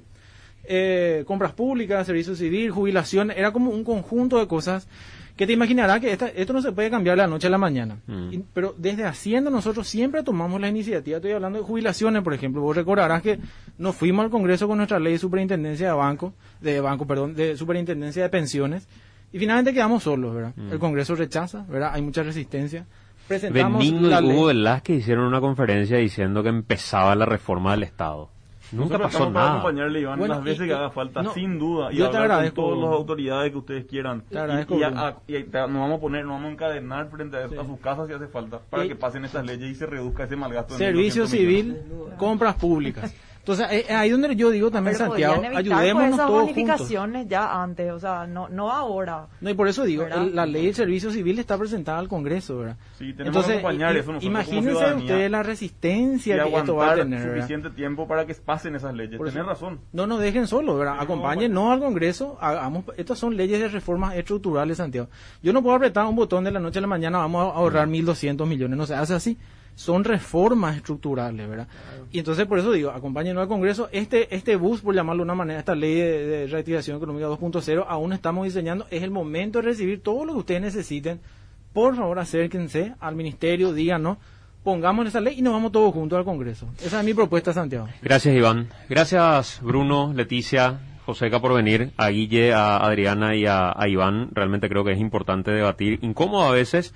Eh, 0.63 1.23
compras 1.25 1.53
públicas, 1.53 2.05
servicio 2.05 2.35
civil, 2.35 2.69
jubilación, 2.69 3.31
era 3.31 3.51
como 3.51 3.71
un 3.71 3.83
conjunto 3.83 4.37
de 4.39 4.47
cosas 4.47 4.87
que 5.39 5.47
te 5.47 5.53
imaginarás 5.53 6.01
que 6.01 6.11
esta- 6.11 6.27
esto 6.27 6.51
no 6.51 6.61
se 6.61 6.73
puede 6.73 6.89
cambiar 6.89 7.15
de 7.15 7.21
la 7.23 7.27
noche 7.29 7.47
a 7.47 7.49
la 7.49 7.57
mañana. 7.57 7.95
Mm. 8.07 8.33
Y- 8.33 8.43
pero 8.53 8.75
desde 8.77 9.05
Hacienda 9.05 9.49
nosotros 9.49 9.87
siempre 9.87 10.21
tomamos 10.21 10.59
la 10.59 10.67
iniciativa. 10.67 11.15
Estoy 11.15 11.31
hablando 11.31 11.59
de 11.59 11.63
jubilaciones, 11.63 12.21
por 12.23 12.33
ejemplo. 12.33 12.61
Vos 12.61 12.75
recordarás 12.75 13.21
que 13.21 13.39
nos 13.77 13.95
fuimos 13.95 14.25
al 14.25 14.31
Congreso 14.31 14.67
con 14.67 14.75
nuestra 14.75 14.99
ley 14.99 15.13
de 15.13 15.19
superintendencia 15.19 15.87
de 15.87 15.93
banco, 15.93 16.33
de 16.59 16.81
banco, 16.81 17.07
perdón, 17.07 17.35
de 17.35 17.55
superintendencia 17.55 18.21
de 18.21 18.27
pensiones. 18.27 18.89
Y 19.31 19.39
finalmente 19.39 19.73
quedamos 19.73 20.03
solos, 20.03 20.35
¿verdad? 20.35 20.51
Mm. 20.57 20.73
El 20.73 20.79
Congreso 20.79 21.15
rechaza, 21.15 21.63
¿verdad? 21.69 21.91
Hay 21.93 22.01
mucha 22.01 22.21
resistencia. 22.21 22.85
Presentamos 23.29 23.79
Benigno 23.79 24.09
la 24.09 24.21
y. 24.21 24.25
Hugo 24.25 24.47
Velázquez 24.47 24.97
hicieron 24.99 25.25
una 25.25 25.39
conferencia 25.39 25.95
diciendo 25.97 26.43
que 26.43 26.49
empezaba 26.49 27.15
la 27.15 27.25
reforma 27.25 27.71
del 27.71 27.83
Estado. 27.83 28.29
Nunca 28.71 28.97
Nosotros 28.97 29.01
pasó 29.01 29.17
estamos 29.17 29.33
para 29.33 29.45
nada. 29.45 29.59
acompañarle, 29.59 29.99
Iván, 30.01 30.19
Bueno, 30.19 30.33
las 30.35 30.43
veces 30.43 30.65
y- 30.65 30.67
que 30.67 30.73
haga 30.75 30.89
falta, 30.91 31.21
no, 31.23 31.33
sin 31.33 31.57
duda. 31.57 31.91
Y 31.91 31.95
yo 31.97 32.09
te 32.09 32.17
hablar 32.17 32.31
agradezco, 32.31 32.61
con 32.63 32.73
todas 32.75 32.89
las 32.89 32.97
autoridades 32.99 33.51
que 33.51 33.57
ustedes 33.57 33.85
quieran. 33.85 34.21
Te 34.29 34.37
agradezco, 34.37 34.75
y, 34.75 34.79
y 34.79 34.83
a- 34.83 34.87
a- 35.07 35.17
y 35.27 35.43
te- 35.43 35.59
nos 35.59 35.73
vamos 35.73 35.97
a 35.97 36.01
poner, 36.01 36.23
nos 36.25 36.33
vamos 36.33 36.49
a 36.49 36.53
encadenar 36.53 37.09
frente 37.09 37.37
a, 37.37 37.45
a 37.45 37.65
sus 37.65 37.79
casas 37.79 38.07
si 38.07 38.13
hace 38.13 38.27
falta, 38.27 38.59
para 38.69 38.85
Y- 38.85 38.89
que 38.89 38.95
pasen 38.95 39.25
estas 39.25 39.45
leyes 39.45 39.71
y 39.71 39.75
se 39.75 39.85
reduzca 39.85 40.25
ese 40.25 40.35
malgasto. 40.35 40.73
de 40.73 40.77
Servicio 40.79 41.23
1.200 41.25 41.31
millones. 41.31 41.83
civil, 41.83 42.15
compras 42.17 42.55
públicas. 42.55 43.15
Entonces, 43.49 43.67
eh, 43.71 43.85
eh, 43.89 43.93
ahí 43.95 44.09
donde 44.11 44.35
yo 44.35 44.51
digo 44.51 44.69
también, 44.69 44.95
Pero 44.95 45.09
Santiago, 45.09 45.41
ayudémonos 45.55 45.93
pues, 45.93 46.13
esas 46.13 46.27
todos 46.27 46.39
juntos. 46.41 46.53
bonificaciones 46.55 47.27
ya 47.27 47.63
antes, 47.63 47.91
o 47.91 47.99
sea, 47.99 48.27
no, 48.27 48.47
no 48.49 48.71
ahora. 48.71 49.25
No, 49.41 49.49
y 49.49 49.53
por 49.55 49.67
eso 49.67 49.83
digo, 49.85 50.03
¿Verdad? 50.03 50.23
el- 50.23 50.35
la 50.35 50.45
ley 50.45 50.65
del 50.67 50.75
servicio 50.75 51.09
civil 51.11 51.39
está 51.39 51.57
presentada 51.57 51.97
al 51.97 52.07
Congreso, 52.07 52.59
¿verdad? 52.59 52.77
Sí, 52.99 53.11
tenemos 53.13 53.45
que 53.45 53.53
acompañar 53.53 53.95
i- 53.95 53.99
eso 53.99 54.11
nosotros 54.11 54.23
Imagínense 54.23 54.93
ustedes 54.93 55.31
la 55.31 55.41
resistencia 55.41 56.35
Y 56.45 56.51
que 56.51 56.57
esto 56.57 56.75
va 56.75 56.91
a 56.91 56.95
tener, 56.95 57.19
¿verdad? 57.19 57.35
suficiente 57.37 57.69
tiempo 57.71 58.07
para 58.07 58.25
que 58.27 58.35
pasen 58.35 58.75
esas 58.75 58.93
leyes. 58.93 59.17
Por 59.17 59.27
Tenés 59.29 59.41
eso- 59.41 59.49
razón. 59.49 59.79
No 59.93 60.05
nos 60.05 60.19
dejen 60.19 60.45
solos, 60.45 60.77
¿verdad? 60.77 60.97
Sí, 60.99 61.03
Acompáñennos 61.05 61.71
al 61.71 61.79
Congreso, 61.79 62.37
hagamos, 62.39 62.83
estas 62.97 63.17
son 63.17 63.35
leyes 63.35 63.59
de 63.59 63.67
reformas 63.67 64.15
estructurales, 64.15 64.77
Santiago. 64.77 65.07
Yo 65.41 65.53
no 65.53 65.63
puedo 65.63 65.75
apretar 65.75 66.05
un 66.05 66.15
botón 66.15 66.43
de 66.43 66.51
la 66.51 66.59
noche 66.59 66.77
a 66.79 66.81
la 66.81 66.87
mañana, 66.87 67.17
vamos 67.17 67.51
a 67.51 67.57
ahorrar 67.57 67.87
1.200 67.87 68.47
millones, 68.47 68.77
no 68.77 68.85
se 68.85 68.93
hace 68.93 69.15
así. 69.15 69.37
Son 69.79 70.03
reformas 70.03 70.75
estructurales, 70.75 71.47
¿verdad? 71.47 71.69
Y 72.11 72.19
entonces 72.19 72.45
por 72.47 72.59
eso 72.59 72.73
digo, 72.73 72.91
acompáñenos 72.91 73.41
al 73.41 73.47
Congreso. 73.47 73.87
Este, 73.93 74.35
este 74.35 74.57
bus, 74.57 74.81
por 74.81 74.93
llamarlo 74.93 75.21
de 75.21 75.27
una 75.27 75.35
manera, 75.35 75.59
esta 75.59 75.73
ley 75.73 75.95
de, 75.95 76.27
de 76.27 76.47
reactivación 76.47 76.97
económica 76.97 77.27
2.0, 77.29 77.85
aún 77.87 78.11
estamos 78.11 78.43
diseñando. 78.43 78.87
Es 78.91 79.03
el 79.03 79.11
momento 79.11 79.59
de 79.59 79.69
recibir 79.69 80.03
todo 80.03 80.25
lo 80.25 80.33
que 80.33 80.39
ustedes 80.39 80.61
necesiten. 80.61 81.21
Por 81.71 81.95
favor, 81.95 82.19
acérquense 82.19 82.93
al 82.99 83.15
ministerio, 83.15 83.71
díganos, 83.71 84.17
pongamos 84.65 85.07
esa 85.07 85.21
ley 85.21 85.39
y 85.39 85.41
nos 85.41 85.53
vamos 85.53 85.71
todos 85.71 85.93
juntos 85.93 86.19
al 86.19 86.25
Congreso. 86.25 86.67
Esa 86.83 86.99
es 86.99 87.05
mi 87.05 87.13
propuesta, 87.13 87.53
Santiago. 87.53 87.87
Gracias, 88.01 88.35
Iván. 88.35 88.67
Gracias, 88.89 89.61
Bruno, 89.63 90.11
Leticia, 90.13 90.81
Joseca, 91.05 91.39
por 91.39 91.53
venir. 91.53 91.93
A 91.95 92.09
Guille, 92.09 92.51
a 92.51 92.85
Adriana 92.85 93.33
y 93.33 93.45
a, 93.45 93.71
a 93.73 93.87
Iván. 93.87 94.27
Realmente 94.33 94.67
creo 94.67 94.83
que 94.83 94.91
es 94.91 94.99
importante 94.99 95.51
debatir. 95.51 95.99
Incómodo 96.01 96.43
a 96.43 96.51
veces 96.51 96.93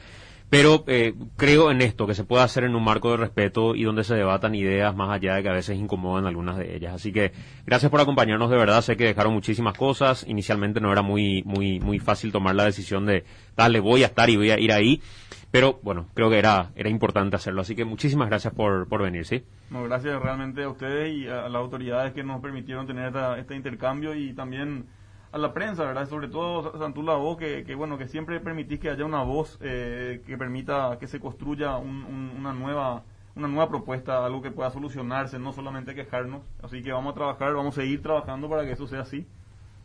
pero 0.54 0.84
eh, 0.86 1.16
creo 1.36 1.72
en 1.72 1.82
esto, 1.82 2.06
que 2.06 2.14
se 2.14 2.26
puede 2.26 2.44
hacer 2.44 2.64
en 2.64 2.76
un 2.76 2.84
marco 2.84 3.10
de 3.10 3.18
respeto 3.18 3.74
y 3.74 3.86
donde 3.86 4.04
se 4.04 4.14
debatan 4.14 4.54
ideas 4.54 4.96
más 4.96 5.10
allá 5.10 5.34
de 5.34 5.42
que 5.42 5.50
a 5.50 5.54
veces 5.54 5.80
incomodan 5.80 6.28
algunas 6.28 6.58
de 6.58 6.76
ellas. 6.76 6.94
Así 6.94 7.12
que 7.12 7.32
gracias 7.66 7.90
por 7.90 8.00
acompañarnos 8.00 8.52
de 8.52 8.58
verdad. 8.58 8.84
Sé 8.84 8.96
que 8.96 9.06
dejaron 9.06 9.34
muchísimas 9.34 9.76
cosas. 9.76 10.24
Inicialmente 10.28 10.80
no 10.80 10.92
era 10.92 11.02
muy, 11.02 11.42
muy, 11.44 11.80
muy 11.80 11.98
fácil 11.98 12.32
tomar 12.32 12.54
la 12.54 12.66
decisión 12.66 13.08
de, 13.08 13.24
dale, 13.58 13.80
voy 13.80 14.04
a 14.04 14.06
estar 14.06 14.30
y 14.30 14.36
voy 14.36 14.52
a 14.52 14.60
ir 14.60 14.72
ahí. 14.72 15.02
Pero 15.50 15.80
bueno, 15.82 16.06
creo 16.14 16.30
que 16.30 16.38
era, 16.38 16.70
era 16.76 16.88
importante 16.88 17.36
hacerlo. 17.36 17.62
Así 17.62 17.76
que 17.76 17.84
muchísimas 17.84 18.30
gracias 18.30 18.54
por, 18.54 18.88
por 18.88 19.02
venir, 19.02 19.26
¿sí? 19.26 19.44
No, 19.72 19.84
gracias 19.86 20.22
realmente 20.22 20.62
a 20.62 20.70
ustedes 20.70 21.16
y 21.16 21.28
a 21.28 21.50
las 21.50 21.56
autoridades 21.56 22.14
que 22.14 22.24
nos 22.24 22.40
permitieron 22.42 22.86
tener 22.86 23.08
esta, 23.08 23.40
este 23.40 23.56
intercambio 23.56 24.14
y 24.14 24.34
también 24.34 24.86
a 25.34 25.38
la 25.40 25.52
prensa, 25.52 25.84
¿verdad? 25.84 26.08
Sobre 26.08 26.28
todo 26.28 26.78
Santula 26.78 27.16
Voz, 27.16 27.38
que, 27.38 27.64
que, 27.64 27.74
bueno, 27.74 27.98
que 27.98 28.08
siempre 28.08 28.40
permitís 28.40 28.80
que 28.80 28.92
haya 28.92 29.04
una 29.04 29.24
voz 29.24 29.58
eh, 29.62 30.22
que 30.28 30.38
permita 30.38 30.98
que 31.00 31.08
se 31.08 31.20
construya 31.20 31.78
una 31.78 32.54
nueva 32.54 33.04
una 33.36 33.48
nueva 33.48 33.68
propuesta, 33.68 34.24
algo 34.24 34.44
que 34.44 34.52
pueda 34.52 34.70
solucionarse, 34.70 35.40
no 35.40 35.54
solamente 35.54 35.96
quejarnos. 35.96 36.44
Así 36.62 36.84
que 36.84 36.92
vamos 36.92 37.14
a 37.14 37.16
trabajar, 37.16 37.56
vamos 37.56 37.76
a 37.76 37.82
seguir 37.82 38.04
trabajando 38.04 38.48
para 38.48 38.64
que 38.64 38.74
eso 38.74 38.86
sea 38.86 39.02
así. 39.02 39.26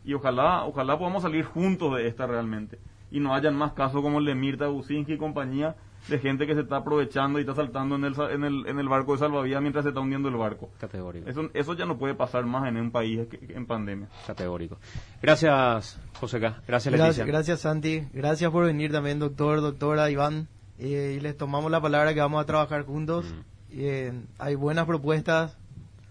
Y 0.05 0.13
ojalá, 0.13 0.65
ojalá 0.65 0.99
podamos 0.99 1.23
salir 1.23 1.45
juntos 1.45 1.95
de 1.95 2.07
esta 2.07 2.27
realmente. 2.27 2.79
Y 3.09 3.19
no 3.19 3.33
hayan 3.33 3.55
más 3.55 3.73
casos 3.73 4.03
como 4.03 4.19
el 4.19 4.25
de 4.25 4.35
Mirta 4.35 4.67
Businski 4.67 5.13
y 5.13 5.17
compañía, 5.17 5.75
de 6.07 6.19
gente 6.19 6.47
que 6.47 6.55
se 6.55 6.61
está 6.61 6.77
aprovechando 6.77 7.39
y 7.39 7.41
está 7.41 7.55
saltando 7.55 7.95
en 7.95 8.05
el, 8.05 8.15
en 8.31 8.43
el, 8.43 8.65
en 8.67 8.79
el 8.79 8.89
barco 8.89 9.13
de 9.13 9.19
salvavidas 9.19 9.61
mientras 9.61 9.83
se 9.83 9.89
está 9.89 9.99
hundiendo 10.01 10.29
el 10.29 10.35
barco. 10.35 10.69
Categórico. 10.79 11.29
Eso, 11.29 11.49
eso 11.53 11.73
ya 11.73 11.85
no 11.85 11.97
puede 11.97 12.15
pasar 12.15 12.45
más 12.45 12.67
en 12.67 12.77
un 12.77 12.91
país 12.91 13.27
en 13.49 13.65
pandemia. 13.65 14.07
Categórico. 14.25 14.77
Gracias, 15.21 15.99
José 16.19 16.39
Gracias, 16.39 16.67
Leticia. 16.67 16.97
Gracias, 16.97 17.27
gracias, 17.27 17.59
Santi. 17.61 18.07
Gracias 18.13 18.51
por 18.51 18.65
venir 18.65 18.91
también, 18.91 19.19
doctor, 19.19 19.61
doctora, 19.61 20.09
Iván. 20.09 20.47
Eh, 20.79 21.15
y 21.17 21.19
les 21.19 21.35
tomamos 21.35 21.69
la 21.69 21.81
palabra 21.81 22.13
que 22.13 22.21
vamos 22.21 22.41
a 22.41 22.45
trabajar 22.45 22.85
juntos. 22.85 23.25
Eh, 23.71 24.13
hay 24.37 24.55
buenas 24.55 24.85
propuestas, 24.85 25.57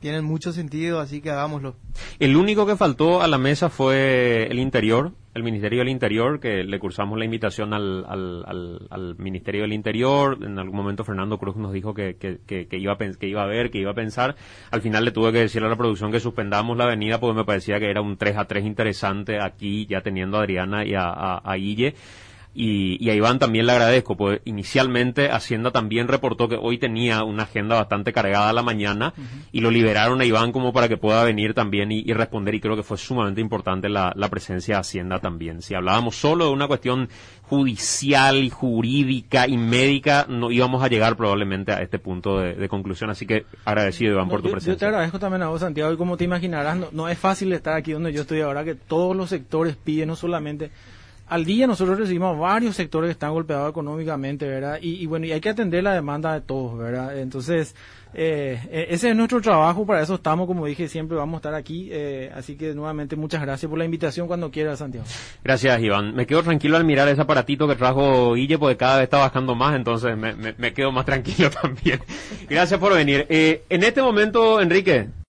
tienen 0.00 0.24
mucho 0.24 0.52
sentido, 0.52 1.00
así 1.00 1.20
que 1.20 1.30
hagámoslo. 1.30 1.74
El 2.18 2.36
único 2.36 2.66
que 2.66 2.76
faltó 2.76 3.22
a 3.22 3.26
la 3.26 3.38
mesa 3.38 3.70
fue 3.70 4.46
el 4.50 4.58
interior, 4.58 5.12
el 5.38 5.44
Ministerio 5.44 5.78
del 5.78 5.88
Interior, 5.88 6.40
que 6.40 6.64
le 6.64 6.78
cursamos 6.78 7.18
la 7.18 7.24
invitación 7.24 7.72
al, 7.72 8.04
al, 8.06 8.86
al, 8.90 9.16
Ministerio 9.16 9.62
del 9.62 9.72
Interior. 9.72 10.38
En 10.42 10.58
algún 10.58 10.76
momento 10.76 11.04
Fernando 11.04 11.38
Cruz 11.38 11.56
nos 11.56 11.72
dijo 11.72 11.94
que, 11.94 12.16
iba 12.72 12.92
a, 12.92 12.98
que 12.98 13.26
iba 13.28 13.42
a 13.42 13.46
ver, 13.46 13.70
que 13.70 13.78
iba 13.78 13.92
a 13.92 13.94
pensar. 13.94 14.36
Al 14.70 14.82
final 14.82 15.04
le 15.04 15.12
tuve 15.12 15.32
que 15.32 15.38
decir 15.38 15.62
a 15.64 15.68
la 15.68 15.76
producción 15.76 16.12
que 16.12 16.20
suspendamos 16.20 16.76
la 16.76 16.84
avenida 16.84 17.18
porque 17.18 17.38
me 17.38 17.44
parecía 17.44 17.78
que 17.78 17.90
era 17.90 18.02
un 18.02 18.16
3 18.16 18.36
a 18.36 18.44
3 18.44 18.64
interesante 18.64 19.40
aquí, 19.40 19.86
ya 19.86 20.02
teniendo 20.02 20.36
a 20.36 20.40
Adriana 20.40 20.84
y 20.84 20.94
a, 20.94 21.08
a, 21.08 21.38
a 21.38 21.54
Guille. 21.54 21.94
Y, 22.60 23.08
a 23.08 23.14
Iván 23.14 23.38
también 23.38 23.66
le 23.66 23.72
agradezco, 23.72 24.16
pues 24.16 24.40
inicialmente 24.44 25.30
Hacienda 25.30 25.70
también 25.70 26.08
reportó 26.08 26.48
que 26.48 26.58
hoy 26.60 26.76
tenía 26.76 27.22
una 27.22 27.44
agenda 27.44 27.76
bastante 27.76 28.12
cargada 28.12 28.50
a 28.50 28.52
la 28.52 28.64
mañana 28.64 29.14
y 29.52 29.60
lo 29.60 29.70
liberaron 29.70 30.20
a 30.20 30.24
Iván 30.24 30.50
como 30.50 30.72
para 30.72 30.88
que 30.88 30.96
pueda 30.96 31.22
venir 31.22 31.54
también 31.54 31.92
y, 31.92 32.12
responder 32.12 32.56
y 32.56 32.60
creo 32.60 32.74
que 32.74 32.82
fue 32.82 32.98
sumamente 32.98 33.40
importante 33.40 33.88
la, 33.88 34.12
presencia 34.28 34.74
de 34.74 34.80
Hacienda 34.80 35.20
también. 35.20 35.62
Si 35.62 35.74
hablábamos 35.74 36.16
solo 36.16 36.46
de 36.46 36.50
una 36.50 36.66
cuestión 36.66 37.08
judicial 37.42 38.42
y 38.42 38.50
jurídica 38.50 39.46
y 39.46 39.56
médica, 39.56 40.26
no 40.28 40.50
íbamos 40.50 40.82
a 40.82 40.88
llegar 40.88 41.16
probablemente 41.16 41.70
a 41.70 41.80
este 41.80 42.00
punto 42.00 42.40
de, 42.40 42.68
conclusión. 42.68 43.08
Así 43.08 43.24
que 43.24 43.46
agradecido, 43.64 44.14
Iván, 44.14 44.28
por 44.28 44.42
tu 44.42 44.50
presencia. 44.50 44.72
Yo 44.72 44.78
te 44.78 44.86
agradezco 44.86 45.20
también 45.20 45.42
a 45.42 45.48
vos, 45.48 45.60
Santiago, 45.60 45.92
y 45.92 45.96
como 45.96 46.16
te 46.16 46.24
imaginarás, 46.24 46.76
no, 46.76 46.88
no 46.90 47.08
es 47.08 47.18
fácil 47.18 47.52
estar 47.52 47.74
aquí 47.74 47.92
donde 47.92 48.12
yo 48.12 48.22
estoy 48.22 48.40
ahora, 48.40 48.64
que 48.64 48.74
todos 48.74 49.14
los 49.14 49.30
sectores 49.30 49.76
piden, 49.76 50.08
no 50.08 50.16
solamente 50.16 50.72
al 51.28 51.44
día 51.44 51.66
nosotros 51.66 51.98
recibimos 51.98 52.38
varios 52.38 52.76
sectores 52.76 53.08
que 53.08 53.12
están 53.12 53.32
golpeados 53.32 53.70
económicamente, 53.70 54.46
¿verdad? 54.46 54.78
Y, 54.80 55.04
bueno, 55.06 55.26
y 55.26 55.32
hay 55.32 55.40
que 55.40 55.50
atender 55.50 55.84
la 55.84 55.94
demanda 55.94 56.32
de 56.32 56.40
todos, 56.40 56.78
¿verdad? 56.78 57.18
Entonces, 57.18 57.74
eh, 58.14 58.58
e, 58.70 58.86
ese 58.90 59.10
es 59.10 59.16
nuestro 59.16 59.40
trabajo, 59.40 59.84
para 59.84 60.02
eso 60.02 60.14
estamos, 60.14 60.46
como 60.46 60.64
dije, 60.64 60.88
siempre 60.88 61.16
vamos 61.16 61.34
a 61.34 61.38
estar 61.38 61.54
aquí. 61.54 61.88
Eh, 61.90 62.32
así 62.34 62.56
que 62.56 62.74
nuevamente 62.74 63.16
muchas 63.16 63.42
gracias 63.42 63.68
por 63.68 63.78
la 63.78 63.84
invitación 63.84 64.26
cuando 64.26 64.50
quiera, 64.50 64.76
Santiago. 64.76 65.06
Gracias, 65.44 65.80
Iván. 65.80 66.14
Me 66.14 66.26
quedo 66.26 66.42
tranquilo 66.42 66.76
al 66.76 66.84
mirar 66.84 67.08
ese 67.08 67.20
aparatito 67.20 67.68
que 67.68 67.76
trajo 67.76 68.34
Guille, 68.34 68.58
porque 68.58 68.76
cada 68.76 68.96
vez 68.96 69.04
está 69.04 69.18
bajando 69.18 69.54
más, 69.54 69.76
entonces 69.76 70.16
me, 70.16 70.34
me, 70.34 70.72
quedo 70.72 70.92
más 70.92 71.04
tranquilo 71.04 71.50
también. 71.62 72.00
Gracias 72.48 72.80
por 72.80 72.94
venir. 72.94 73.26
Eh, 73.28 73.64
en 73.68 73.82
este 73.82 74.00
momento, 74.00 74.60
Enrique, 74.60 75.08